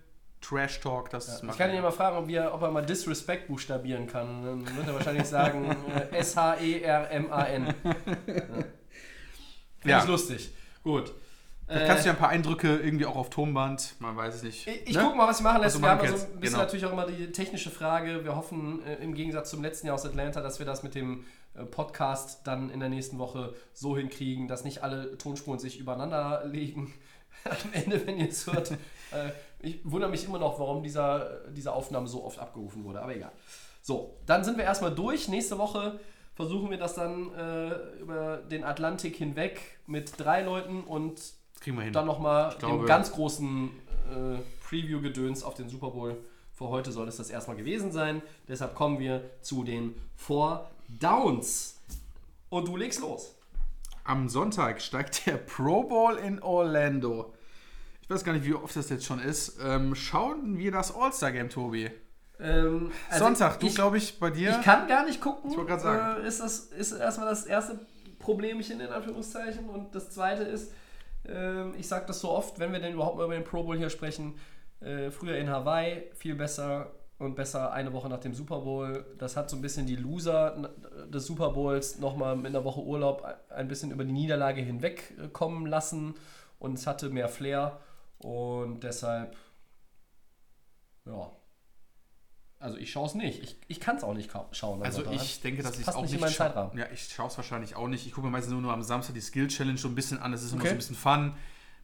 Trash-Talk, 0.41 1.09
das 1.09 1.41
Ich 1.41 1.57
kann 1.57 1.69
ihn 1.69 1.77
ja 1.77 1.81
mal 1.81 1.91
fragen, 1.91 2.17
ob, 2.17 2.27
wir, 2.27 2.53
ob 2.53 2.61
er 2.61 2.69
mal 2.71 2.85
Disrespect 2.85 3.47
buchstabieren 3.47 4.07
kann. 4.07 4.43
Dann 4.43 4.75
wird 4.77 4.87
er 4.87 4.93
wahrscheinlich 4.93 5.25
sagen 5.25 5.65
äh, 6.11 6.17
S-H-E-R-M-A-N. 6.17 7.73
Ja. 8.27 8.43
Finde 9.79 9.97
Ja. 9.97 9.99
ich 9.99 10.07
lustig. 10.07 10.53
Gut. 10.83 11.13
Vielleicht 11.73 11.87
kannst 11.87 12.03
du 12.03 12.07
ja 12.07 12.13
ein 12.13 12.19
paar 12.19 12.29
Eindrücke 12.29 12.77
irgendwie 12.77 13.05
auch 13.05 13.15
auf 13.15 13.29
Tonband, 13.29 13.95
man 13.99 14.15
weiß 14.15 14.35
es 14.35 14.43
nicht. 14.43 14.67
Ich, 14.67 14.89
ich 14.89 14.95
ne? 14.95 15.03
gucke 15.03 15.17
mal, 15.17 15.27
was 15.27 15.39
ich 15.39 15.43
machen 15.43 15.61
lässt. 15.61 15.75
du 15.75 15.81
Wir 15.81 15.89
haben 15.89 15.97
machen 15.97 16.11
also 16.13 16.25
ein 16.25 16.39
bisschen 16.39 16.53
Genau. 16.53 16.63
natürlich 16.63 16.85
auch 16.85 16.91
immer 16.91 17.05
die 17.05 17.31
technische 17.31 17.69
Frage. 17.69 18.23
Wir 18.23 18.35
hoffen 18.35 18.85
äh, 18.85 18.95
im 18.95 19.13
Gegensatz 19.13 19.49
zum 19.49 19.61
letzten 19.61 19.87
Jahr 19.87 19.95
aus 19.95 20.05
Atlanta, 20.05 20.41
dass 20.41 20.59
wir 20.59 20.65
das 20.65 20.83
mit 20.83 20.95
dem 20.95 21.25
äh, 21.55 21.63
Podcast 21.63 22.45
dann 22.45 22.69
in 22.69 22.79
der 22.79 22.89
nächsten 22.89 23.19
Woche 23.19 23.53
so 23.73 23.97
hinkriegen, 23.97 24.47
dass 24.47 24.63
nicht 24.63 24.83
alle 24.83 25.17
Tonspuren 25.17 25.59
sich 25.59 25.79
übereinander 25.79 26.43
legen. 26.45 26.93
Am 27.45 27.73
Ende, 27.73 28.05
wenn 28.05 28.17
ihr 28.17 28.29
es 28.29 28.47
hört. 28.47 28.71
Äh, 29.11 29.29
ich 29.59 29.79
wundere 29.83 30.09
mich 30.09 30.25
immer 30.25 30.39
noch, 30.39 30.59
warum 30.59 30.81
dieser, 30.81 31.41
diese 31.51 31.71
Aufnahme 31.71 32.07
so 32.07 32.23
oft 32.23 32.39
abgerufen 32.39 32.83
wurde. 32.83 32.99
Aber 32.99 33.15
egal. 33.15 33.31
So, 33.83 34.17
dann 34.25 34.43
sind 34.43 34.57
wir 34.57 34.63
erstmal 34.63 34.95
durch. 34.95 35.27
Nächste 35.27 35.59
Woche 35.59 35.99
versuchen 36.33 36.71
wir 36.71 36.79
das 36.79 36.95
dann 36.95 37.31
äh, 37.35 37.99
über 37.99 38.37
den 38.37 38.63
Atlantik 38.63 39.15
hinweg 39.15 39.61
mit 39.85 40.19
drei 40.19 40.41
Leuten 40.41 40.83
und 40.83 41.21
kriegen 41.63 41.77
wir 41.77 41.83
hin. 41.83 41.93
dann 41.93 42.05
nochmal 42.05 42.55
dem 42.61 42.85
ganz 42.85 43.11
großen 43.11 43.69
äh, 44.11 44.39
Preview-Gedöns 44.67 45.43
auf 45.43 45.55
den 45.55 45.69
Super 45.69 45.91
Bowl. 45.91 46.17
Für 46.51 46.67
heute 46.67 46.91
soll 46.91 47.07
es 47.07 47.17
das 47.17 47.29
erstmal 47.29 47.57
gewesen 47.57 47.91
sein. 47.91 48.21
Deshalb 48.47 48.75
kommen 48.75 48.99
wir 48.99 49.23
zu 49.41 49.63
den 49.63 49.95
Four 50.15 50.69
Downs. 50.87 51.79
Und 52.49 52.67
du 52.67 52.77
legst 52.77 53.01
los. 53.01 53.33
Am 54.03 54.29
Sonntag 54.29 54.81
steigt 54.81 55.25
der 55.25 55.37
Pro 55.37 55.83
Bowl 55.83 56.17
in 56.17 56.41
Orlando. 56.43 57.33
Ich 58.01 58.09
weiß 58.09 58.23
gar 58.23 58.33
nicht, 58.33 58.45
wie 58.45 58.53
oft 58.53 58.75
das 58.75 58.89
jetzt 58.89 59.05
schon 59.05 59.19
ist. 59.19 59.57
Ähm, 59.63 59.95
schauen 59.95 60.57
wir 60.57 60.71
das 60.71 60.93
All-Star-Game, 60.93 61.49
Tobi. 61.49 61.89
Ähm, 62.39 62.91
also 63.09 63.25
Sonntag, 63.25 63.59
du 63.61 63.73
glaube 63.73 63.97
ich 63.97 64.19
bei 64.19 64.29
dir. 64.29 64.57
ich 64.59 64.65
kann 64.65 64.87
gar 64.87 65.05
nicht 65.05 65.21
gucken. 65.21 65.49
Ich 65.49 65.57
wollte 65.57 65.69
gerade 65.69 65.81
sagen. 65.81 66.23
Äh, 66.23 66.27
ist 66.27 66.41
das 66.41 66.59
ist 66.59 66.91
erstmal 66.91 67.29
das 67.29 67.45
erste 67.45 67.79
Problemchen 68.19 68.81
in 68.81 68.89
Anführungszeichen. 68.89 69.69
Und 69.69 69.95
das 69.95 70.09
zweite 70.09 70.43
ist, 70.43 70.71
ich 71.77 71.87
sage 71.87 72.05
das 72.07 72.19
so 72.19 72.29
oft, 72.29 72.59
wenn 72.59 72.71
wir 72.73 72.79
denn 72.79 72.93
überhaupt 72.93 73.17
mal 73.17 73.25
über 73.25 73.35
den 73.35 73.43
Pro 73.43 73.63
Bowl 73.63 73.77
hier 73.77 73.89
sprechen, 73.89 74.35
äh, 74.81 75.09
früher 75.11 75.37
in 75.37 75.49
Hawaii 75.49 76.11
viel 76.13 76.35
besser 76.35 76.91
und 77.17 77.35
besser 77.35 77.71
eine 77.71 77.93
Woche 77.93 78.09
nach 78.09 78.19
dem 78.19 78.33
Super 78.33 78.59
Bowl. 78.59 79.05
Das 79.17 79.37
hat 79.37 79.49
so 79.49 79.55
ein 79.55 79.61
bisschen 79.61 79.85
die 79.85 79.95
Loser 79.95 80.69
des 81.07 81.25
Super 81.25 81.51
Bowls 81.51 81.99
nochmal 81.99 82.35
mit 82.35 82.47
einer 82.47 82.63
Woche 82.65 82.81
Urlaub 82.81 83.25
ein 83.49 83.67
bisschen 83.67 83.91
über 83.91 84.03
die 84.03 84.11
Niederlage 84.11 84.61
hinwegkommen 84.61 85.65
lassen 85.65 86.15
und 86.59 86.73
es 86.73 86.87
hatte 86.87 87.09
mehr 87.09 87.29
Flair 87.29 87.79
und 88.19 88.83
deshalb, 88.83 89.35
ja. 91.05 91.31
Also 92.63 92.77
ich 92.77 92.91
schaue 92.91 93.07
es 93.07 93.13
nicht. 93.15 93.43
Ich, 93.43 93.57
ich 93.67 93.79
kann 93.79 93.97
es 93.97 94.03
auch 94.03 94.13
nicht 94.13 94.31
schauen. 94.53 94.81
Also 94.83 95.03
Sonntag. 95.03 95.21
ich 95.21 95.41
denke, 95.41 95.63
dass 95.63 95.73
Das 95.73 95.81
ich 95.81 95.87
es 95.87 95.93
auch 95.95 96.01
nicht 96.01 96.11
nicht 96.11 96.13
in 96.15 96.21
meinen 96.21 96.31
scha- 96.33 96.37
Zeitrahmen. 96.37 96.77
Ja, 96.77 96.85
ich 96.93 97.03
schaue 97.13 97.27
es 97.27 97.35
wahrscheinlich 97.37 97.75
auch 97.75 97.87
nicht. 97.87 98.07
Ich 98.07 98.13
gucke 98.13 98.25
mir 98.27 98.31
meistens 98.31 98.53
nur, 98.53 98.61
nur 98.61 98.71
am 98.73 98.81
Samstag 98.83 99.13
die 99.15 99.21
Skill 99.21 99.47
Challenge 99.49 99.77
so 99.77 99.87
ein 99.89 99.95
bisschen 99.95 100.19
an. 100.19 100.31
Das 100.31 100.43
ist 100.43 100.51
immer 100.53 100.61
Okay. 100.61 100.69
so 100.69 100.73
ein 100.75 100.77
bisschen 100.77 100.95
Fun 100.95 101.33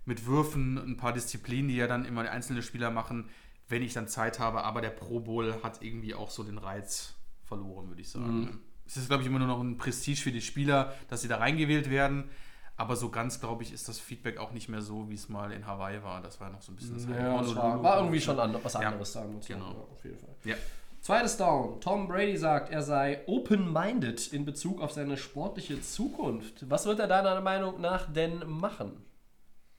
mit 0.05 0.25
Würfen, 0.25 0.77
ein 0.77 0.95
paar 0.97 1.11
Disziplinen, 1.13 1.67
die 1.67 1.75
ja 1.75 1.88
dann 1.88 2.05
immer 2.05 2.23
die 2.23 2.30
einzelnen 2.30 2.63
Spieler 2.63 2.91
machen, 2.91 3.30
wenn 3.67 3.84
ich 3.84 3.93
dann 3.93 4.07
Zeit 4.07 4.39
habe. 4.39 4.63
Aber 4.63 4.80
der 4.82 4.89
Pro 4.91 5.19
Bowl 5.19 5.61
hat 5.63 5.82
irgendwie 5.84 6.15
auch 6.15 6.32
so 6.32 6.43
den 6.43 6.57
Reiz 6.57 7.13
verloren, 7.43 7.89
würde 7.89 8.01
ich 8.01 8.09
sagen. 8.09 8.39
Mhm. 8.41 8.59
Es 8.88 8.95
ist, 8.97 9.07
glaube 9.09 9.21
ich, 9.21 9.27
immer 9.27 9.39
nur 9.39 9.47
noch 9.49 9.59
ein 9.61 9.77
Prestige 9.77 10.19
für 10.21 10.32
die 10.32 10.41
Spieler, 10.41 10.93
dass 11.09 11.21
sie 11.21 11.27
da 11.27 11.38
reingewählt 11.38 11.89
werden. 11.89 12.30
Aber 12.80 12.95
so 12.95 13.09
ganz, 13.09 13.41
glaube 13.41 13.61
ich, 13.63 13.73
ist 13.73 13.89
das 13.89 13.99
Feedback 13.99 14.37
auch 14.37 14.51
nicht 14.54 14.70
mehr 14.70 14.82
so, 14.82 15.09
wie 15.09 15.13
es 15.16 15.28
mal 15.28 15.51
in 15.51 15.67
Hawaii 15.67 16.01
war. 16.01 16.21
Das 16.21 16.39
war 16.39 16.49
noch 16.49 16.62
so 16.62 16.71
ein 16.71 16.78
bisschen 16.78 16.95
das 16.95 17.05
ja, 17.05 17.37
das 17.41 17.54
war, 17.55 17.83
war 17.83 17.97
irgendwie 17.97 18.21
schon 18.21 18.39
an, 18.39 18.55
was 18.63 18.74
Ja, 18.74 18.79
anderes 18.79 19.12
sagen 19.12 19.33
muss. 19.36 19.45
genau. 19.47 19.71
Ja, 19.71 19.78
auf 19.91 20.04
jeden 20.05 20.17
Fall. 20.17 20.36
Ja. 20.45 20.55
Zweites 21.01 21.36
Down. 21.36 21.82
Tom 21.82 22.08
Brady 22.08 22.37
sagt, 22.37 22.71
er 22.71 22.82
sei 22.82 23.21
open-minded 23.28 24.28
in 24.33 24.45
Bezug 24.45 24.82
auf 24.82 24.91
seine 24.93 25.17
sportliche 25.17 25.82
Zukunft. 25.82 26.70
Was 26.70 26.86
wird 26.86 26.99
er 26.99 27.08
deiner 27.08 27.41
Meinung 27.41 27.82
nach 27.82 28.12
denn 28.12 28.47
machen? 28.47 29.04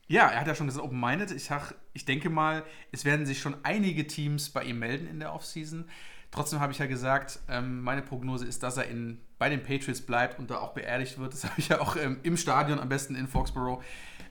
Ja, 0.06 0.28
er 0.28 0.40
hat 0.40 0.46
ja 0.46 0.54
schon 0.54 0.66
gesagt, 0.66 0.84
open-minded. 0.84 1.30
Ich, 1.30 1.44
sag- 1.44 1.74
ich 1.94 2.04
denke 2.04 2.28
mal, 2.30 2.64
es 2.92 3.04
werden 3.06 3.24
sich 3.24 3.40
schon 3.40 3.56
einige 3.62 4.06
Teams 4.06 4.50
bei 4.50 4.64
ihm 4.64 4.78
melden 4.78 5.06
in 5.06 5.20
der 5.20 5.32
Offseason. 5.34 5.88
Trotzdem 6.32 6.60
habe 6.60 6.72
ich 6.72 6.78
ja 6.78 6.86
gesagt, 6.86 7.38
ähm, 7.48 7.80
meine 7.82 8.02
Prognose 8.02 8.46
ist, 8.46 8.62
dass 8.62 8.76
er 8.76 8.84
in, 8.88 9.20
bei 9.40 9.48
den 9.48 9.62
Patriots 9.62 10.02
bleibt 10.02 10.38
und 10.38 10.50
da 10.50 10.58
auch 10.58 10.74
beerdigt 10.74 11.18
wird. 11.18 11.32
Das 11.32 11.44
habe 11.50 11.54
ich 11.56 11.70
ja 11.70 11.80
auch 11.80 11.96
ähm, 11.96 12.20
im 12.22 12.36
Stadion, 12.36 12.78
am 12.78 12.90
besten 12.90 13.16
in 13.16 13.26
Foxborough. 13.26 13.82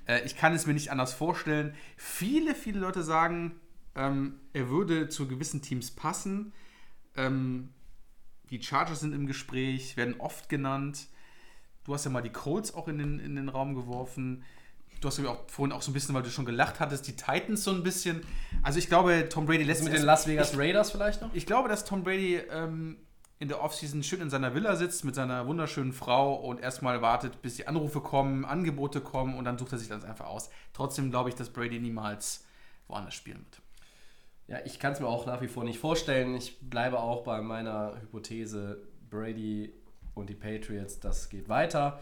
Äh, 0.07 0.21
ich 0.23 0.37
kann 0.37 0.53
es 0.53 0.67
mir 0.67 0.73
nicht 0.73 0.91
anders 0.91 1.13
vorstellen. 1.13 1.73
Viele, 1.97 2.53
viele 2.53 2.79
Leute 2.79 3.01
sagen, 3.01 3.59
ähm, 3.95 4.39
er 4.53 4.69
würde 4.69 5.09
zu 5.09 5.27
gewissen 5.27 5.63
Teams 5.63 5.89
passen. 5.91 6.53
Ähm, 7.17 7.69
die 8.51 8.61
Chargers 8.61 8.99
sind 8.99 9.13
im 9.13 9.25
Gespräch, 9.25 9.97
werden 9.97 10.15
oft 10.19 10.47
genannt. 10.47 11.07
Du 11.85 11.95
hast 11.95 12.05
ja 12.05 12.11
mal 12.11 12.21
die 12.21 12.29
Colts 12.29 12.75
auch 12.75 12.87
in 12.87 12.99
den, 12.99 13.19
in 13.19 13.35
den 13.35 13.49
Raum 13.49 13.73
geworfen. 13.73 14.43
Du 15.01 15.07
hast 15.07 15.17
ja 15.17 15.27
auch 15.29 15.49
vorhin 15.49 15.71
auch 15.71 15.81
so 15.81 15.89
ein 15.89 15.93
bisschen, 15.95 16.13
weil 16.13 16.21
du 16.21 16.29
schon 16.29 16.45
gelacht 16.45 16.79
hattest, 16.79 17.07
die 17.07 17.15
Titans 17.15 17.63
so 17.63 17.71
ein 17.71 17.81
bisschen. 17.81 18.21
Also 18.61 18.77
ich 18.77 18.89
glaube, 18.89 19.27
Tom 19.27 19.47
Brady 19.47 19.63
lässt 19.63 19.83
Mit 19.83 19.93
den 19.93 20.03
Las 20.03 20.27
Vegas 20.27 20.55
Raiders 20.55 20.91
vielleicht 20.91 21.21
noch? 21.21 21.33
ich 21.33 21.47
glaube, 21.47 21.67
dass 21.67 21.83
Tom 21.83 22.03
Brady 22.03 22.35
ähm, 22.51 22.97
in 23.39 23.47
der 23.47 23.63
Offseason 23.63 24.03
schön 24.03 24.21
in 24.21 24.29
seiner 24.29 24.53
Villa 24.53 24.75
sitzt 24.75 25.05
mit 25.05 25.15
seiner 25.15 25.47
wunderschönen 25.47 25.93
Frau 25.93 26.35
und 26.35 26.59
erstmal 26.59 27.01
wartet, 27.01 27.41
bis 27.41 27.55
die 27.55 27.67
Anrufe 27.67 28.01
kommen, 28.01 28.43
Angebote 28.43 28.99
kommen 28.99 29.37
und 29.37 29.45
dann 29.45 29.57
sucht 29.57 29.71
er 29.71 29.77
sich 29.77 29.87
das 29.87 30.03
einfach 30.03 30.27
aus. 30.27 30.49
Trotzdem 30.73 31.09
glaube 31.09 31.29
ich, 31.29 31.35
dass 31.35 31.49
Brady 31.49 31.79
niemals 31.79 32.45
woanders 32.87 33.15
spielen 33.15 33.45
wird. 33.45 33.61
Ja, 34.47 34.65
ich 34.65 34.77
kann 34.79 34.91
es 34.91 34.99
mir 34.99 35.07
auch 35.07 35.25
nach 35.25 35.41
wie 35.41 35.47
vor 35.47 35.63
nicht 35.63 35.79
vorstellen. 35.79 36.35
Ich 36.35 36.59
bleibe 36.59 36.99
auch 36.99 37.23
bei 37.23 37.41
meiner 37.41 38.01
Hypothese, 38.01 38.81
Brady 39.09 39.73
und 40.15 40.29
die 40.29 40.35
Patriots, 40.35 40.99
das 40.99 41.29
geht 41.29 41.47
weiter. 41.47 42.01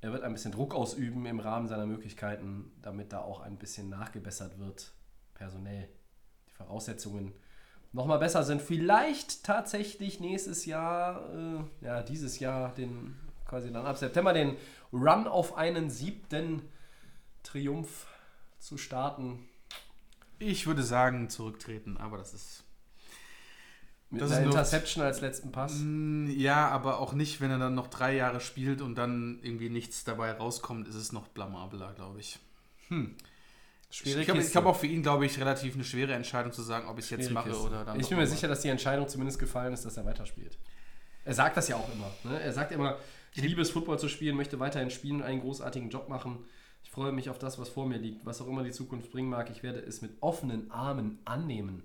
Er 0.00 0.12
wird 0.12 0.24
ein 0.24 0.32
bisschen 0.32 0.50
Druck 0.50 0.74
ausüben 0.74 1.26
im 1.26 1.38
Rahmen 1.38 1.68
seiner 1.68 1.86
Möglichkeiten, 1.86 2.72
damit 2.82 3.12
da 3.12 3.20
auch 3.20 3.40
ein 3.40 3.56
bisschen 3.56 3.88
nachgebessert 3.88 4.58
wird, 4.58 4.92
personell. 5.34 5.88
Die 6.48 6.52
Voraussetzungen 6.52 7.34
nochmal 7.92 8.18
besser 8.18 8.42
sind. 8.42 8.62
Vielleicht 8.62 9.44
tatsächlich 9.44 10.20
nächstes 10.20 10.66
Jahr, 10.66 11.28
äh, 11.34 11.84
ja, 11.84 12.02
dieses 12.02 12.38
Jahr, 12.38 12.74
den 12.74 13.14
quasi 13.46 13.70
dann 13.72 13.86
ab 13.86 13.98
September, 13.98 14.32
den 14.32 14.56
Run 14.92 15.26
auf 15.26 15.56
einen 15.56 15.90
siebten 15.90 16.62
Triumph 17.42 18.06
zu 18.58 18.78
starten. 18.78 19.48
Ich 20.38 20.66
würde 20.66 20.82
sagen, 20.82 21.28
zurücktreten, 21.28 21.96
aber 21.96 22.18
das 22.18 22.34
ist. 22.34 22.64
Mit 24.10 24.20
Das 24.20 24.32
einer 24.32 24.46
Interception 24.46 25.02
als 25.04 25.20
letzten 25.20 25.52
Pass. 25.52 25.78
Mm, 25.78 26.28
Ja, 26.30 26.68
aber 26.68 26.98
auch 26.98 27.12
nicht, 27.14 27.40
wenn 27.40 27.50
er 27.50 27.58
dann 27.58 27.74
noch 27.74 27.88
drei 27.88 28.14
Jahre 28.14 28.40
spielt 28.40 28.82
und 28.82 28.94
dann 28.96 29.38
irgendwie 29.42 29.70
nichts 29.70 30.04
dabei 30.04 30.32
rauskommt, 30.32 30.86
ist 30.88 30.96
es 30.96 31.12
noch 31.12 31.28
blamabler, 31.28 31.92
glaube 31.94 32.20
ich. 32.20 32.38
Schwierige 33.94 34.20
ich 34.20 34.26
glaube 34.26 34.40
Kiste. 34.40 34.52
glaub 34.52 34.66
auch 34.66 34.76
für 34.78 34.86
ihn, 34.86 35.02
glaube 35.02 35.26
ich, 35.26 35.38
relativ 35.38 35.74
eine 35.74 35.84
schwere 35.84 36.14
Entscheidung 36.14 36.50
zu 36.52 36.62
sagen, 36.62 36.88
ob 36.88 36.98
ich 36.98 37.04
es 37.04 37.10
jetzt 37.10 37.30
mache 37.30 37.50
Kiste. 37.50 37.62
oder 37.64 37.84
dann. 37.84 38.00
Ich 38.00 38.08
bin 38.08 38.16
mir 38.16 38.24
mal. 38.24 38.30
sicher, 38.30 38.48
dass 38.48 38.62
die 38.62 38.68
Entscheidung 38.68 39.06
zumindest 39.06 39.38
gefallen 39.38 39.72
ist, 39.74 39.84
dass 39.84 39.96
er 39.96 40.04
weiterspielt. 40.06 40.56
Er 41.24 41.34
sagt 41.34 41.56
das 41.56 41.68
ja 41.68 41.76
auch 41.76 41.92
immer. 41.92 42.10
Ne? 42.24 42.40
Er 42.40 42.52
sagt 42.52 42.72
immer, 42.72 42.96
ich 43.34 43.42
liebe 43.42 43.60
es, 43.60 43.70
Football 43.70 43.98
zu 43.98 44.08
spielen, 44.08 44.34
möchte 44.36 44.58
weiterhin 44.58 44.90
spielen 44.90 45.16
und 45.16 45.22
einen 45.24 45.40
großartigen 45.40 45.90
Job 45.90 46.08
machen. 46.08 46.44
Ich 46.84 46.90
freue 46.90 47.12
mich 47.12 47.28
auf 47.30 47.38
das, 47.38 47.58
was 47.58 47.68
vor 47.68 47.86
mir 47.86 47.98
liegt. 47.98 48.24
Was 48.26 48.40
auch 48.40 48.46
immer 48.48 48.64
die 48.64 48.72
Zukunft 48.72 49.10
bringen 49.12 49.28
mag, 49.28 49.50
ich 49.50 49.62
werde 49.62 49.78
es 49.80 50.00
mit 50.02 50.12
offenen 50.20 50.70
Armen 50.70 51.18
annehmen. 51.26 51.84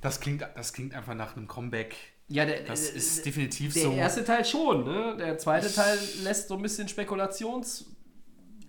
Das 0.00 0.20
klingt, 0.20 0.46
das 0.54 0.72
klingt 0.72 0.94
einfach 0.94 1.14
nach 1.14 1.36
einem 1.36 1.48
Comeback. 1.48 1.96
Ja, 2.28 2.46
der, 2.46 2.62
Das 2.62 2.86
der- 2.86 2.94
ist 2.94 3.26
definitiv 3.26 3.74
der 3.74 3.82
so. 3.82 3.92
erste 3.92 4.24
Teil 4.24 4.44
schon. 4.44 4.84
Ne? 4.84 5.16
Der 5.18 5.36
zweite 5.38 5.72
Teil 5.72 5.98
lässt 6.22 6.48
so 6.48 6.54
ein 6.56 6.62
bisschen 6.62 6.88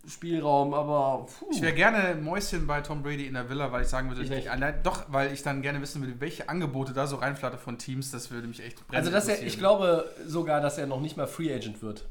Spekulationsspielraum, 0.08 0.74
aber 0.74 1.26
puh. 1.40 1.48
Ich 1.52 1.62
wäre 1.62 1.74
gerne 1.74 2.16
Mäuschen 2.22 2.68
bei 2.68 2.82
Tom 2.82 3.02
Brady 3.04 3.28
in 3.28 3.34
der 3.34 3.50
Villa, 3.50 3.72
weil 3.72 3.84
ich 3.84 3.88
sagen 3.88 4.10
würde, 4.10 4.24
Ich 4.24 4.30
nicht. 4.30 4.50
allein, 4.50 4.82
doch, 4.84 5.06
weil 5.10 5.34
ich 5.34 5.44
dann 5.44 5.62
gerne 5.62 5.82
wissen 5.82 6.02
würde, 6.02 6.20
welche 6.20 6.50
Angebote 6.50 6.94
da 6.94 7.08
so 7.08 7.18
reinflattern 7.18 7.60
von 7.60 7.78
Teams, 7.78 8.12
das 8.12 8.32
würde 8.32 8.48
mich 8.48 8.64
echt 8.64 8.88
brennend 8.88 9.08
also, 9.08 9.12
dass 9.12 9.28
er, 9.28 9.46
ich 9.46 9.58
glaube 9.58 10.10
sogar, 10.26 10.62
dass 10.62 10.78
er 10.78 10.88
noch 10.88 11.02
nicht 11.02 11.18
mal 11.18 11.28
Free 11.28 11.54
Agent 11.54 11.82
wird. 11.82 12.08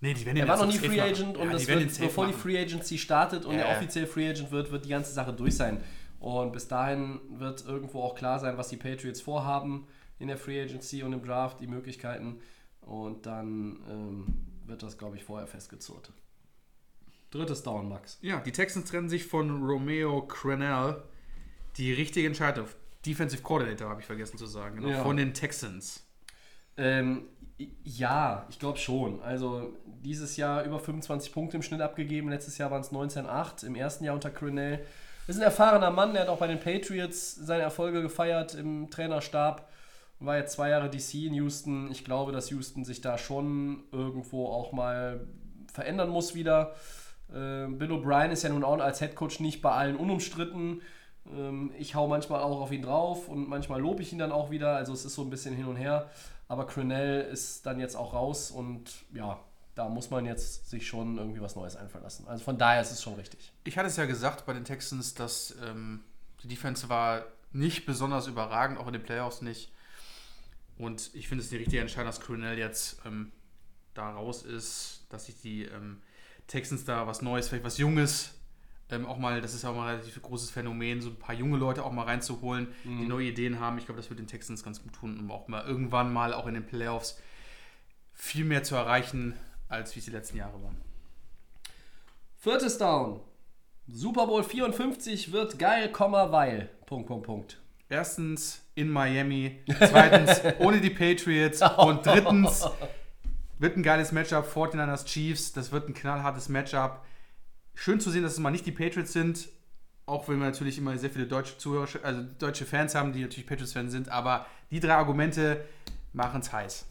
Nee, 0.00 0.14
die 0.14 0.26
werden 0.26 0.36
Er 0.36 0.48
war 0.48 0.58
noch 0.58 0.66
nie 0.66 0.78
Free 0.78 0.96
machen. 0.96 1.10
Agent 1.10 1.36
und 1.38 1.46
ja, 1.46 1.52
das 1.52 1.62
die 1.62 1.68
wird, 1.68 1.98
bevor 1.98 2.26
die 2.26 2.32
machen. 2.32 2.42
Free 2.42 2.58
Agency 2.60 2.98
startet 2.98 3.44
und 3.44 3.54
Ja, 3.54 3.62
er 3.62 3.76
offiziell 3.76 4.06
Free 4.06 4.28
Agent 4.28 4.50
wird, 4.50 4.70
wird 4.70 4.84
die 4.84 4.90
ganze 4.90 5.12
Sache 5.12 5.32
durch 5.32 5.56
sein. 5.56 5.82
Und 6.18 6.52
bis 6.52 6.68
dahin 6.68 7.20
wird 7.30 7.64
irgendwo 7.66 8.02
auch 8.02 8.14
klar 8.14 8.38
sein, 8.38 8.56
was 8.58 8.68
die 8.68 8.76
Patriots 8.76 9.20
vorhaben 9.20 9.86
in 10.18 10.28
der 10.28 10.36
Free 10.36 10.60
Agency 10.62 11.02
und 11.02 11.12
im 11.12 11.22
Draft, 11.22 11.60
die 11.60 11.66
Möglichkeiten. 11.66 12.40
Und 12.80 13.26
dann 13.26 13.80
ähm, 13.90 14.26
wird 14.66 14.82
das, 14.82 14.96
glaube 14.98 15.16
ich, 15.16 15.24
vorher 15.24 15.46
festgezurrt. 15.46 16.12
Drittes 17.36 17.62
Down, 17.62 17.88
Max. 17.88 18.18
Ja, 18.22 18.40
die 18.40 18.52
Texans 18.52 18.90
trennen 18.90 19.08
sich 19.08 19.26
von 19.26 19.62
Romeo 19.64 20.22
Crennel. 20.26 21.02
Die 21.76 21.92
richtige 21.92 22.26
Entscheidung. 22.26 22.66
Defensive 23.04 23.42
Coordinator, 23.42 23.88
habe 23.90 24.00
ich 24.00 24.06
vergessen 24.06 24.38
zu 24.38 24.46
sagen. 24.46 24.76
Genau, 24.76 24.88
Ja. 24.88 25.02
Von 25.02 25.16
den 25.16 25.34
Texans. 25.34 26.04
Ähm, 26.76 27.26
ja, 27.84 28.46
ich 28.50 28.58
glaube 28.58 28.78
schon. 28.78 29.22
Also 29.22 29.74
dieses 30.02 30.36
Jahr 30.36 30.64
über 30.64 30.78
25 30.78 31.32
Punkte 31.32 31.56
im 31.56 31.62
Schnitt 31.62 31.80
abgegeben. 31.80 32.28
Letztes 32.28 32.58
Jahr 32.58 32.70
waren 32.70 32.80
es 32.80 32.90
19,8. 32.90 33.64
Im 33.66 33.74
ersten 33.74 34.04
Jahr 34.04 34.14
unter 34.14 34.30
Cornell. 34.30 34.84
Ist 35.26 35.36
ein 35.36 35.42
erfahrener 35.42 35.90
Mann, 35.90 36.12
der 36.12 36.22
hat 36.22 36.28
auch 36.28 36.38
bei 36.38 36.46
den 36.46 36.60
Patriots 36.60 37.34
seine 37.34 37.64
Erfolge 37.64 38.00
gefeiert 38.00 38.54
im 38.54 38.90
Trainerstab. 38.90 39.68
War 40.20 40.36
jetzt 40.38 40.52
zwei 40.54 40.70
Jahre 40.70 40.88
DC 40.88 41.14
in 41.26 41.34
Houston. 41.34 41.90
Ich 41.90 42.04
glaube, 42.04 42.30
dass 42.32 42.50
Houston 42.50 42.84
sich 42.84 43.00
da 43.00 43.18
schon 43.18 43.82
irgendwo 43.90 44.46
auch 44.46 44.72
mal 44.72 45.26
verändern 45.72 46.08
muss 46.10 46.34
wieder. 46.34 46.74
Ähm, 47.32 47.78
Bill 47.78 47.92
O'Brien 47.92 48.30
ist 48.30 48.42
ja 48.42 48.50
nun 48.50 48.64
auch 48.64 48.78
als 48.78 49.00
Headcoach 49.00 49.40
nicht 49.40 49.62
bei 49.62 49.72
allen 49.72 49.96
unumstritten. 49.96 50.82
Ähm, 51.34 51.72
ich 51.78 51.94
hau 51.94 52.06
manchmal 52.06 52.40
auch 52.40 52.60
auf 52.60 52.72
ihn 52.72 52.82
drauf 52.82 53.28
und 53.28 53.48
manchmal 53.48 53.80
lobe 53.80 54.02
ich 54.02 54.12
ihn 54.12 54.18
dann 54.18 54.32
auch 54.32 54.50
wieder. 54.50 54.76
Also 54.76 54.92
es 54.92 55.04
ist 55.04 55.14
so 55.14 55.22
ein 55.22 55.30
bisschen 55.30 55.54
hin 55.54 55.66
und 55.66 55.76
her. 55.76 56.10
Aber 56.48 56.66
Crenell 56.66 57.22
ist 57.22 57.66
dann 57.66 57.80
jetzt 57.80 57.96
auch 57.96 58.14
raus 58.14 58.50
und 58.50 58.90
ja, 59.12 59.40
da 59.74 59.88
muss 59.88 60.10
man 60.10 60.24
jetzt 60.24 60.70
sich 60.70 60.86
schon 60.86 61.18
irgendwie 61.18 61.40
was 61.40 61.56
Neues 61.56 61.76
einfallen 61.76 62.04
lassen. 62.04 62.26
Also 62.28 62.44
von 62.44 62.56
daher 62.56 62.80
ist 62.80 62.92
es 62.92 63.02
schon 63.02 63.14
richtig. 63.14 63.52
Ich 63.64 63.76
hatte 63.76 63.88
es 63.88 63.96
ja 63.96 64.06
gesagt 64.06 64.46
bei 64.46 64.52
den 64.52 64.64
Texans, 64.64 65.14
dass 65.14 65.56
ähm, 65.64 66.02
die 66.42 66.48
Defense 66.48 66.88
war 66.88 67.24
nicht 67.52 67.84
besonders 67.84 68.26
überragend, 68.26 68.78
auch 68.78 68.86
in 68.86 68.92
den 68.92 69.02
Playoffs 69.02 69.42
nicht. 69.42 69.72
Und 70.78 71.10
ich 71.14 71.28
finde 71.28 71.42
es 71.42 71.50
die 71.50 71.56
richtige 71.56 71.80
Entscheidung, 71.80 72.06
dass 72.06 72.20
Cornell 72.20 72.58
jetzt 72.58 72.98
ähm, 73.04 73.32
da 73.94 74.10
raus 74.10 74.42
ist, 74.42 75.06
dass 75.08 75.26
sich 75.26 75.40
die 75.40 75.64
ähm, 75.64 76.02
Texans 76.46 76.84
da 76.84 77.06
was 77.06 77.22
Neues, 77.22 77.48
vielleicht 77.48 77.64
was 77.64 77.78
Junges, 77.78 78.36
ähm, 78.88 79.06
auch 79.06 79.18
mal, 79.18 79.40
das 79.40 79.54
ist 79.54 79.64
ja 79.64 79.70
auch 79.70 79.74
mal 79.74 79.88
ein 79.88 79.96
relativ 79.96 80.20
großes 80.22 80.50
Phänomen, 80.50 81.00
so 81.00 81.10
ein 81.10 81.16
paar 81.16 81.34
junge 81.34 81.56
Leute 81.56 81.84
auch 81.84 81.92
mal 81.92 82.04
reinzuholen, 82.04 82.68
die 82.84 83.06
neue 83.06 83.28
Ideen 83.28 83.58
haben. 83.58 83.78
Ich 83.78 83.86
glaube, 83.86 84.00
das 84.00 84.10
wird 84.10 84.20
den 84.20 84.28
Texans 84.28 84.62
ganz 84.62 84.80
gut 84.82 84.92
tun, 84.92 85.18
um 85.18 85.30
auch 85.30 85.48
mal 85.48 85.64
irgendwann 85.66 86.12
mal 86.12 86.32
auch 86.32 86.46
in 86.46 86.54
den 86.54 86.66
Playoffs 86.66 87.18
viel 88.14 88.44
mehr 88.44 88.62
zu 88.62 88.76
erreichen, 88.76 89.34
als 89.68 89.94
wie 89.94 89.98
es 89.98 90.04
die 90.04 90.12
letzten 90.12 90.36
Jahre 90.36 90.62
waren. 90.62 90.80
Viertes 92.36 92.78
Down. 92.78 93.20
Super 93.88 94.26
Bowl 94.26 94.44
54 94.44 95.32
wird 95.32 95.58
geil, 95.58 95.90
Komma, 95.90 96.30
weil. 96.30 96.70
Punkt, 96.86 97.08
Punkt, 97.08 97.26
Punkt. 97.26 97.60
Erstens 97.88 98.62
in 98.74 98.88
Miami, 98.88 99.62
zweitens 99.78 100.42
ohne 100.58 100.80
die 100.80 100.90
Patriots 100.90 101.60
und 101.78 102.04
drittens 102.06 102.68
wird 103.58 103.76
ein 103.76 103.82
geiles 103.82 104.12
Matchup 104.12 104.46
49ers 104.46 105.04
Chiefs, 105.06 105.52
das 105.52 105.72
wird 105.72 105.88
ein 105.88 105.94
knallhartes 105.94 106.48
Matchup. 106.48 107.04
Schön 107.74 108.00
zu 108.00 108.10
sehen, 108.10 108.22
dass 108.22 108.32
es 108.32 108.38
mal 108.38 108.50
nicht 108.50 108.66
die 108.66 108.72
Patriots 108.72 109.12
sind, 109.12 109.48
auch 110.06 110.28
wenn 110.28 110.38
wir 110.38 110.46
natürlich 110.46 110.78
immer 110.78 110.96
sehr 110.98 111.10
viele 111.10 111.26
deutsche 111.26 111.58
Zuhörer, 111.58 111.88
also 112.02 112.22
deutsche 112.38 112.64
Fans 112.64 112.94
haben, 112.94 113.12
die 113.12 113.22
natürlich 113.22 113.46
Patriots-Fans 113.46 113.92
sind, 113.92 114.08
aber 114.08 114.46
die 114.70 114.80
drei 114.80 114.94
Argumente 114.94 115.64
machen 116.12 116.40
es 116.40 116.52
heiß. 116.52 116.86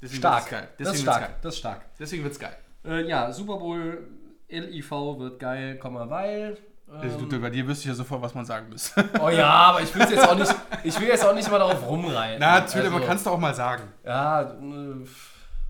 Deswegen 0.00 0.18
Stark. 0.18 0.50
geil. 0.50 0.68
Das 0.78 0.88
ist 0.88 0.92
Deswegen 0.92 1.02
stark. 1.02 1.20
geil. 1.20 1.36
Das 1.40 1.54
ist 1.54 1.58
stark. 1.58 1.84
Deswegen 1.98 2.24
wird's 2.24 2.38
geil. 2.38 2.56
Äh, 2.84 3.08
ja, 3.08 3.32
Super 3.32 3.56
Bowl 3.56 4.06
LIV 4.48 4.90
wird 4.90 5.40
geil, 5.40 5.78
Komma, 5.78 6.08
weil. 6.10 6.58
Ähm, 7.02 7.40
bei 7.40 7.50
dir 7.50 7.66
wüsste 7.66 7.82
ich 7.82 7.88
ja 7.88 7.94
sofort, 7.94 8.22
was 8.22 8.34
man 8.34 8.44
sagen 8.44 8.68
muss. 8.70 8.92
oh 9.20 9.28
ja, 9.28 9.48
aber 9.48 9.82
ich 9.82 9.94
will 9.94 10.02
jetzt 10.02 10.28
auch 10.28 10.36
nicht, 10.36 10.54
ich 10.82 11.00
will 11.00 11.08
jetzt 11.08 11.24
auch 11.24 11.34
nicht 11.34 11.50
mal 11.50 11.58
darauf 11.58 11.86
rumreiten. 11.86 12.38
Na, 12.40 12.60
natürlich, 12.60 12.86
Also, 12.86 12.98
man 12.98 13.06
kann 13.06 13.16
es 13.16 13.24
doch 13.24 13.32
auch 13.32 13.38
mal 13.38 13.54
sagen. 13.54 13.84
Ja, 14.04 14.42
äh, 14.42 15.06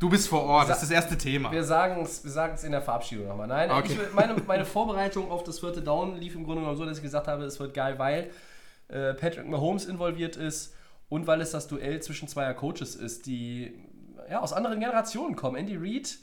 Du 0.01 0.11
bist 0.11 0.29
vor 0.29 0.43
Ort, 0.43 0.69
das 0.69 0.83
ist 0.83 0.91
das 0.91 0.97
erste 1.03 1.17
Thema. 1.17 1.51
Wir 1.51 1.65
sagen 1.65 2.03
es 2.03 2.23
wir 2.25 2.31
sagen's 2.31 2.65
in 2.65 2.73
der 2.73 2.83
Verabschiedung 2.83 3.27
nochmal. 3.29 3.47
Nein, 3.47 3.71
Okay. 3.71 3.97
ich, 4.03 4.13
meine, 4.13 4.35
meine 4.47 4.65
Vorbereitung 4.67 5.31
auf 5.31 5.45
das 5.45 5.61
vierte 5.61 5.81
Down 5.81 6.17
lief 6.17 6.35
im 6.35 6.45
Grunde 6.45 6.61
genommen 6.61 6.77
so, 6.77 6.85
dass 6.85 6.99
ich 6.99 7.03
gesagt 7.03 7.27
habe, 7.27 7.45
es 7.45 7.59
wird 7.59 7.73
geil, 7.73 7.99
weil 7.99 8.31
äh, 8.89 9.15
Patrick 9.15 9.49
Mahomes 9.49 9.87
involviert 9.87 10.37
ist 10.37 10.75
und 11.09 11.27
weil 11.27 11.41
es 11.41 11.53
das 11.53 11.69
Duell 11.69 12.03
zwischen 12.03 12.29
zweier 12.29 12.53
Coaches 12.55 12.97
ist, 12.97 13.25
die 13.25 13.73
ja, 14.29 14.41
aus 14.41 14.53
anderen 14.53 14.79
Generationen 14.81 15.37
kommen. 15.37 15.57
Andy 15.57 15.77
Reid, 15.77 16.19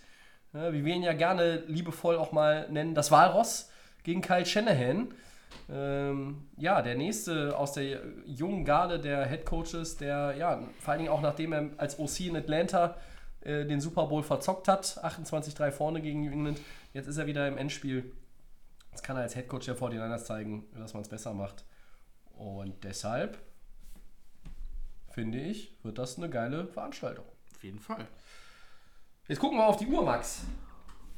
äh, 0.54 0.74
wie 0.74 0.86
wir 0.86 0.94
ihn 0.94 1.04
ja 1.04 1.14
gerne 1.14 1.64
liebevoll 1.66 2.18
auch 2.18 2.34
mal 2.34 2.68
nennen, 2.70 2.94
das 2.94 3.10
Walross 3.10 3.71
gegen 4.04 4.22
Kyle 4.22 4.46
Shanahan. 4.46 5.14
Ähm, 5.70 6.48
ja, 6.58 6.82
der 6.82 6.96
nächste 6.96 7.58
aus 7.58 7.74
der 7.74 8.02
jungen 8.26 8.66
Garde 8.66 9.00
der 9.00 9.26
Head 9.28 9.46
Coaches, 9.46 9.98
der 9.98 10.36
ja, 10.38 10.62
vor 10.80 10.92
allen 10.92 11.00
Dingen 11.00 11.12
auch 11.12 11.22
nachdem 11.22 11.54
er 11.54 11.70
als 11.78 12.00
OC 12.00 12.22
in 12.22 12.38
Atlanta 12.38 12.96
äh, 13.42 13.66
den 13.66 13.82
Super 13.82 14.08
Bowl 14.08 14.24
verzockt 14.24 14.68
hat, 14.68 14.84
28-3 15.04 15.72
vorne 15.72 16.02
gegen 16.02 16.22
New 16.22 16.32
England, 16.32 16.60
jetzt 16.94 17.08
ist 17.08 17.18
er 17.18 17.28
wieder 17.28 17.48
im 17.48 17.58
Endspiel. 17.58 18.12
Jetzt 18.92 19.04
kann 19.04 19.16
er 19.16 19.24
als 19.24 19.36
Head 19.36 19.48
Coach 19.48 19.66
der 19.66 19.78
49ers 19.78 20.26
zeigen, 20.26 20.66
dass 20.76 20.94
man 20.94 21.02
es 21.02 21.10
besser 21.10 21.34
macht. 21.34 21.64
Und 22.38 22.84
deshalb 22.84 23.38
finde 25.10 25.40
ich, 25.40 25.78
wird 25.84 25.98
das 25.98 26.18
eine 26.18 26.30
geile 26.30 26.68
Veranstaltung. 26.68 27.26
Auf 27.56 27.64
jeden 27.64 27.80
Fall. 27.80 28.08
Jetzt 29.28 29.40
gucken 29.40 29.58
wir 29.58 29.66
auf 29.66 29.78
die 29.78 29.88
Uhr, 29.88 30.04
Max. 30.04 30.44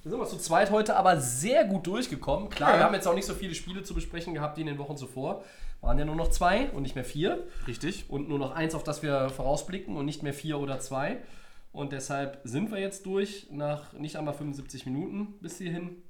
Wir 0.04 0.12
sind 0.12 0.20
wir 0.20 0.28
zu 0.28 0.38
zweit 0.38 0.70
heute 0.70 0.96
aber 0.98 1.20
sehr 1.20 1.64
gut 1.66 1.88
durchgekommen. 1.88 2.50
Klar, 2.50 2.72
Ja. 2.72 2.78
wir 2.80 2.84
haben 2.84 2.94
jetzt 2.94 3.08
auch 3.08 3.16
nicht 3.16 3.26
so 3.26 3.34
viele 3.34 3.56
Spiele 3.56 3.84
zu 3.84 3.94
besprechen 3.94 4.34
gehabt 4.34 4.58
wie 4.58 4.62
in 4.62 4.68
den 4.68 4.78
Wochen 4.78 4.98
zuvor. 4.98 5.44
Waren 5.82 5.98
ja 5.98 6.04
nur 6.06 6.16
noch 6.16 6.30
zwei 6.30 6.70
und 6.72 6.84
nicht 6.84 6.96
mehr 6.96 7.06
vier. 7.06 7.48
Richtig. 7.68 8.10
Und 8.10 8.28
nur 8.28 8.38
noch 8.38 8.52
eins, 8.54 8.76
auf 8.76 8.84
das 8.84 9.02
wir 9.02 9.30
vorausblicken 9.30 9.96
und 9.96 10.06
nicht 10.06 10.22
mehr 10.22 10.34
vier 10.34 10.60
oder 10.60 10.80
zwei. 10.80 11.20
Und 11.72 11.92
deshalb 11.94 12.40
sind 12.44 12.70
wir 12.72 12.80
jetzt 12.80 13.06
durch 13.06 13.48
nach 13.50 13.94
nicht 13.94 14.18
einmal 14.18 14.34
75 14.34 14.86
Minuten 14.86 15.40
bis 15.42 15.58
hierhin 15.58 16.04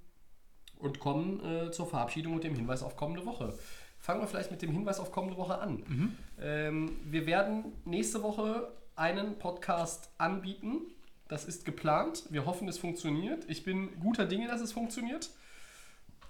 und 0.80 1.00
kommen 1.00 1.44
äh, 1.46 1.72
zur 1.72 1.86
Verabschiedung 1.88 2.34
und 2.34 2.44
dem 2.44 2.56
Hinweis 2.56 2.82
auf 2.84 2.98
kommende 2.98 3.26
Woche. 3.26 3.54
Fangen 4.00 4.22
wir 4.22 4.28
vielleicht 4.28 4.52
mit 4.52 4.62
dem 4.62 4.72
Hinweis 4.72 5.00
auf 5.00 5.12
kommende 5.12 5.38
Woche 5.38 5.60
an. 5.60 6.18
Ähm, 6.42 6.98
wir 7.06 7.26
werden 7.26 7.72
nächste 7.86 8.22
Woche 8.24 8.68
einen 8.96 9.38
Podcast 9.40 10.10
anbieten. 10.18 10.82
Das 11.28 11.46
ist 11.46 11.66
geplant. 11.66 12.24
Wir 12.30 12.46
hoffen, 12.46 12.68
es 12.68 12.78
funktioniert. 12.78 13.46
Ich 13.48 13.64
bin 13.64 14.00
guter 14.00 14.26
Dinge, 14.26 14.48
dass 14.48 14.62
es 14.62 14.72
funktioniert. 14.72 15.30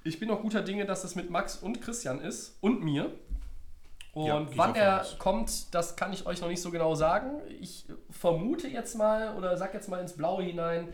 Ich 0.04 0.20
bin 0.20 0.30
auch 0.32 0.42
guter 0.42 0.62
Dinge, 0.62 0.86
dass 0.86 1.04
es 1.04 1.16
mit 1.16 1.30
Max 1.30 1.58
und 1.58 1.82
Christian 1.82 2.20
ist 2.22 2.58
und 2.62 2.84
mir. 2.84 3.12
Und 4.14 4.28
Ja, 4.28 4.46
wann 4.56 4.76
von 4.76 4.84
aus. 4.84 5.18
kommt, 5.18 5.74
das 5.74 5.96
kann 5.96 6.14
ich 6.14 6.26
euch 6.26 6.42
noch 6.42 6.48
nicht 6.50 6.62
so 6.62 6.70
genau 6.70 6.94
sagen. 6.94 7.42
Ich 7.60 7.86
vermute 8.12 8.68
jetzt 8.68 8.96
mal 8.96 9.36
oder 9.36 9.58
sag 9.58 9.74
jetzt 9.74 9.90
mal 9.90 10.00
ins 10.00 10.14
Blaue 10.14 10.44
hinein, 10.44 10.94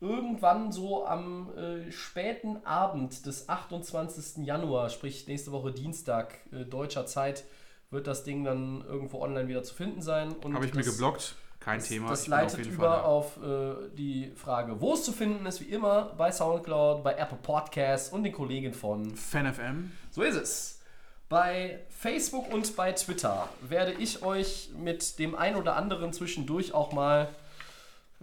irgendwann 0.00 0.72
so 0.72 1.06
am 1.06 1.56
äh, 1.56 1.92
späten 1.92 2.64
Abend 2.64 3.26
des 3.26 3.48
28. 3.48 4.44
Januar, 4.44 4.88
sprich 4.90 5.26
nächste 5.28 5.52
Woche 5.52 5.72
Dienstag 5.72 6.34
äh, 6.52 6.64
deutscher 6.64 7.06
Zeit, 7.06 7.44
wird 7.90 8.06
das 8.06 8.24
Ding 8.24 8.44
dann 8.44 8.84
irgendwo 8.86 9.20
online 9.20 9.48
wieder 9.48 9.62
zu 9.62 9.74
finden 9.74 10.02
sein. 10.02 10.34
Habe 10.52 10.66
ich 10.66 10.74
mir 10.74 10.82
geblockt. 10.82 11.36
Kein 11.68 11.82
Thema. 11.82 12.08
das 12.08 12.22
ich 12.22 12.32
auf 12.32 12.40
leitet 12.40 12.58
jeden 12.58 12.72
über 12.72 12.88
Fall 12.88 12.98
da. 12.98 13.02
auf 13.02 13.36
äh, 13.42 13.96
die 13.96 14.32
Frage, 14.36 14.80
wo 14.80 14.94
es 14.94 15.04
zu 15.04 15.12
finden 15.12 15.44
ist, 15.46 15.60
wie 15.60 15.66
immer 15.66 16.14
bei 16.16 16.32
Soundcloud, 16.32 17.04
bei 17.04 17.14
Apple 17.14 17.38
Podcasts 17.42 18.10
und 18.10 18.24
den 18.24 18.32
Kollegen 18.32 18.72
von 18.72 19.14
FanFM. 19.14 19.92
so 20.10 20.22
ist 20.22 20.36
es. 20.36 20.80
Bei 21.28 21.80
Facebook 21.90 22.50
und 22.52 22.74
bei 22.74 22.92
Twitter 22.92 23.50
werde 23.60 23.92
ich 23.92 24.22
euch 24.22 24.70
mit 24.78 25.18
dem 25.18 25.34
ein 25.34 25.56
oder 25.56 25.76
anderen 25.76 26.14
zwischendurch 26.14 26.72
auch 26.72 26.92
mal 26.92 27.28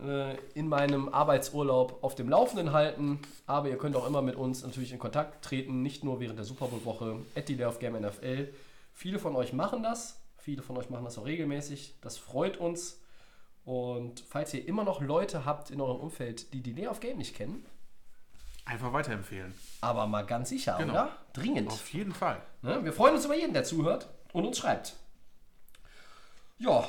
äh, 0.03 0.35
in 0.55 0.67
meinem 0.67 1.09
Arbeitsurlaub 1.09 2.03
auf 2.03 2.15
dem 2.15 2.29
Laufenden 2.29 2.73
halten. 2.73 3.19
Aber 3.45 3.69
ihr 3.69 3.77
könnt 3.77 3.95
auch 3.95 4.07
immer 4.07 4.23
mit 4.23 4.35
uns 4.35 4.63
natürlich 4.63 4.91
in 4.91 4.97
Kontakt 4.97 5.45
treten, 5.45 5.83
nicht 5.83 6.03
nur 6.03 6.19
während 6.19 6.39
der 6.39 6.45
Super 6.45 6.65
Bowl-Woche, 6.65 7.17
at 7.35 7.47
NFL. 7.47 8.47
Viele 8.91 9.19
von 9.19 9.35
euch 9.35 9.53
machen 9.53 9.83
das, 9.83 10.19
viele 10.37 10.63
von 10.63 10.75
euch 10.77 10.89
machen 10.89 11.05
das 11.05 11.19
auch 11.19 11.25
regelmäßig. 11.25 11.93
Das 12.01 12.17
freut 12.17 12.57
uns. 12.57 13.01
Und 13.65 14.23
falls 14.29 14.53
ihr 14.53 14.67
immer 14.67 14.83
noch 14.83 15.01
Leute 15.01 15.43
habt 15.43 15.71
in 15.71 15.81
eurem 15.81 15.99
Umfeld, 15.99 16.53
die 16.53 16.61
die 16.61 16.73
Day 16.73 16.87
of 16.87 16.99
Game 16.99 17.17
nicht 17.17 17.35
kennen, 17.35 17.65
Einfach 18.63 18.93
weiterempfehlen. 18.93 19.53
aber 19.81 20.07
mal 20.07 20.23
ganz 20.25 20.49
sicher, 20.49 20.75
Genau. 20.79 20.93
oder? 20.93 21.15
Dringend. 21.33 21.67
Auf 21.71 21.89
jeden 21.93 22.13
Fall. 22.13 22.41
Ne? 22.61 22.83
Wir 22.83 22.93
freuen 22.93 23.15
uns 23.15 23.25
über 23.25 23.35
jeden, 23.35 23.53
der 23.53 23.63
zuhört 23.63 24.07
und 24.33 24.45
uns 24.45 24.57
schreibt. 24.59 24.95
Ja, 26.57 26.87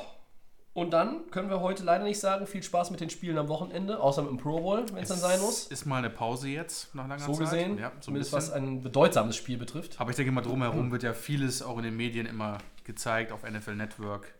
und 0.73 0.91
dann 0.91 1.29
können 1.31 1.49
wir 1.49 1.59
heute 1.59 1.83
leider 1.83 2.03
nicht 2.03 2.19
sagen, 2.19 2.45
viel 2.47 2.61
Spaß 2.63 2.91
mit 2.91 2.99
den 2.99 3.09
Spielen 3.09 3.37
am 3.37 3.47
Wochenende, 3.47 3.99
außer 3.99 4.21
mit 4.21 4.29
dem 4.31 4.37
Pro 4.37 4.59
Bowl, 4.61 4.85
wenn 4.93 5.01
es 5.03 5.09
dann 5.09 5.17
sein 5.17 5.39
muss. 5.41 5.67
Ist 5.67 5.85
mal 5.85 5.97
eine 5.97 6.09
Pause 6.11 6.47
jetzt 6.49 6.93
nach 6.95 7.07
langer 7.07 7.25
So 7.25 7.33
Zeit. 7.33 7.39
gesehen, 7.41 7.77
Ja, 7.79 7.89
so 7.89 7.95
ein 7.95 8.01
zumindest 8.01 8.33
was 8.33 8.51
ein 8.51 8.81
bedeutsames 8.81 9.35
Spiel 9.35 9.57
betrifft. 9.57 9.99
Aber 9.99 10.11
ich 10.11 10.15
denke 10.15 10.31
mal, 10.31 10.41
drumherum 10.41 10.91
wird 10.91 11.03
ja 11.03 11.13
vieles 11.13 11.61
auch 11.63 11.77
in 11.77 11.83
den 11.83 11.97
Medien 11.97 12.27
immer 12.27 12.59
gezeigt, 12.85 13.31
auf 13.31 13.43
NFL 13.43 13.75
Network 13.75 14.33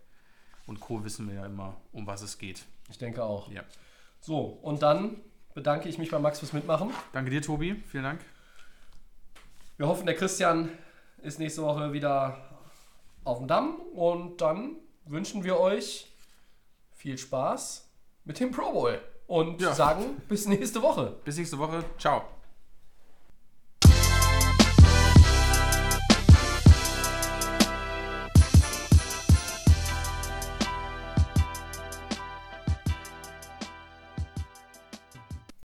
und 0.68 0.80
Co. 0.80 1.04
wissen 1.04 1.28
wir 1.28 1.36
ja 1.36 1.46
immer, 1.46 1.76
um 1.92 2.06
was 2.06 2.22
es 2.22 2.38
geht. 2.38 2.66
Ich 2.90 2.98
denke 2.98 3.24
auch. 3.24 3.50
Ja. 3.52 3.64
So, 4.20 4.40
und 4.62 4.82
dann 4.84 5.18
bedanke 5.54 5.90
ich 5.90 5.98
mich 5.98 6.12
bei 6.12 6.20
Max 6.20 6.40
fürs 6.40 6.54
Mitmachen. 6.54 6.92
Danke 7.14 7.32
dir, 7.32 7.42
Tobi. 7.42 7.76
Vielen 7.88 8.04
Dank. 8.04 8.22
Wir 9.78 9.88
hoffen, 9.88 10.06
der 10.06 10.16
Christian 10.16 10.70
ist 11.24 11.40
nächste 11.40 11.62
Woche 11.64 11.94
wieder 11.94 12.38
auf 13.24 13.40
dem 13.40 13.48
Damm 13.48 13.76
und 13.94 14.40
dann 14.42 14.76
wünschen 15.06 15.44
wir 15.44 15.60
euch 15.60 16.12
viel 16.94 17.18
Spaß 17.18 17.90
mit 18.26 18.40
dem 18.40 18.52
Pro 18.52 18.72
Bowl 18.72 19.02
und 19.28 19.62
Ja. 19.62 19.74
sagen 19.74 20.22
bis 20.28 20.48
nächste 20.48 20.82
Woche. 20.82 21.16
Bis 21.24 21.38
nächste 21.38 21.58
Woche. 21.58 21.84
Ciao. 21.98 22.24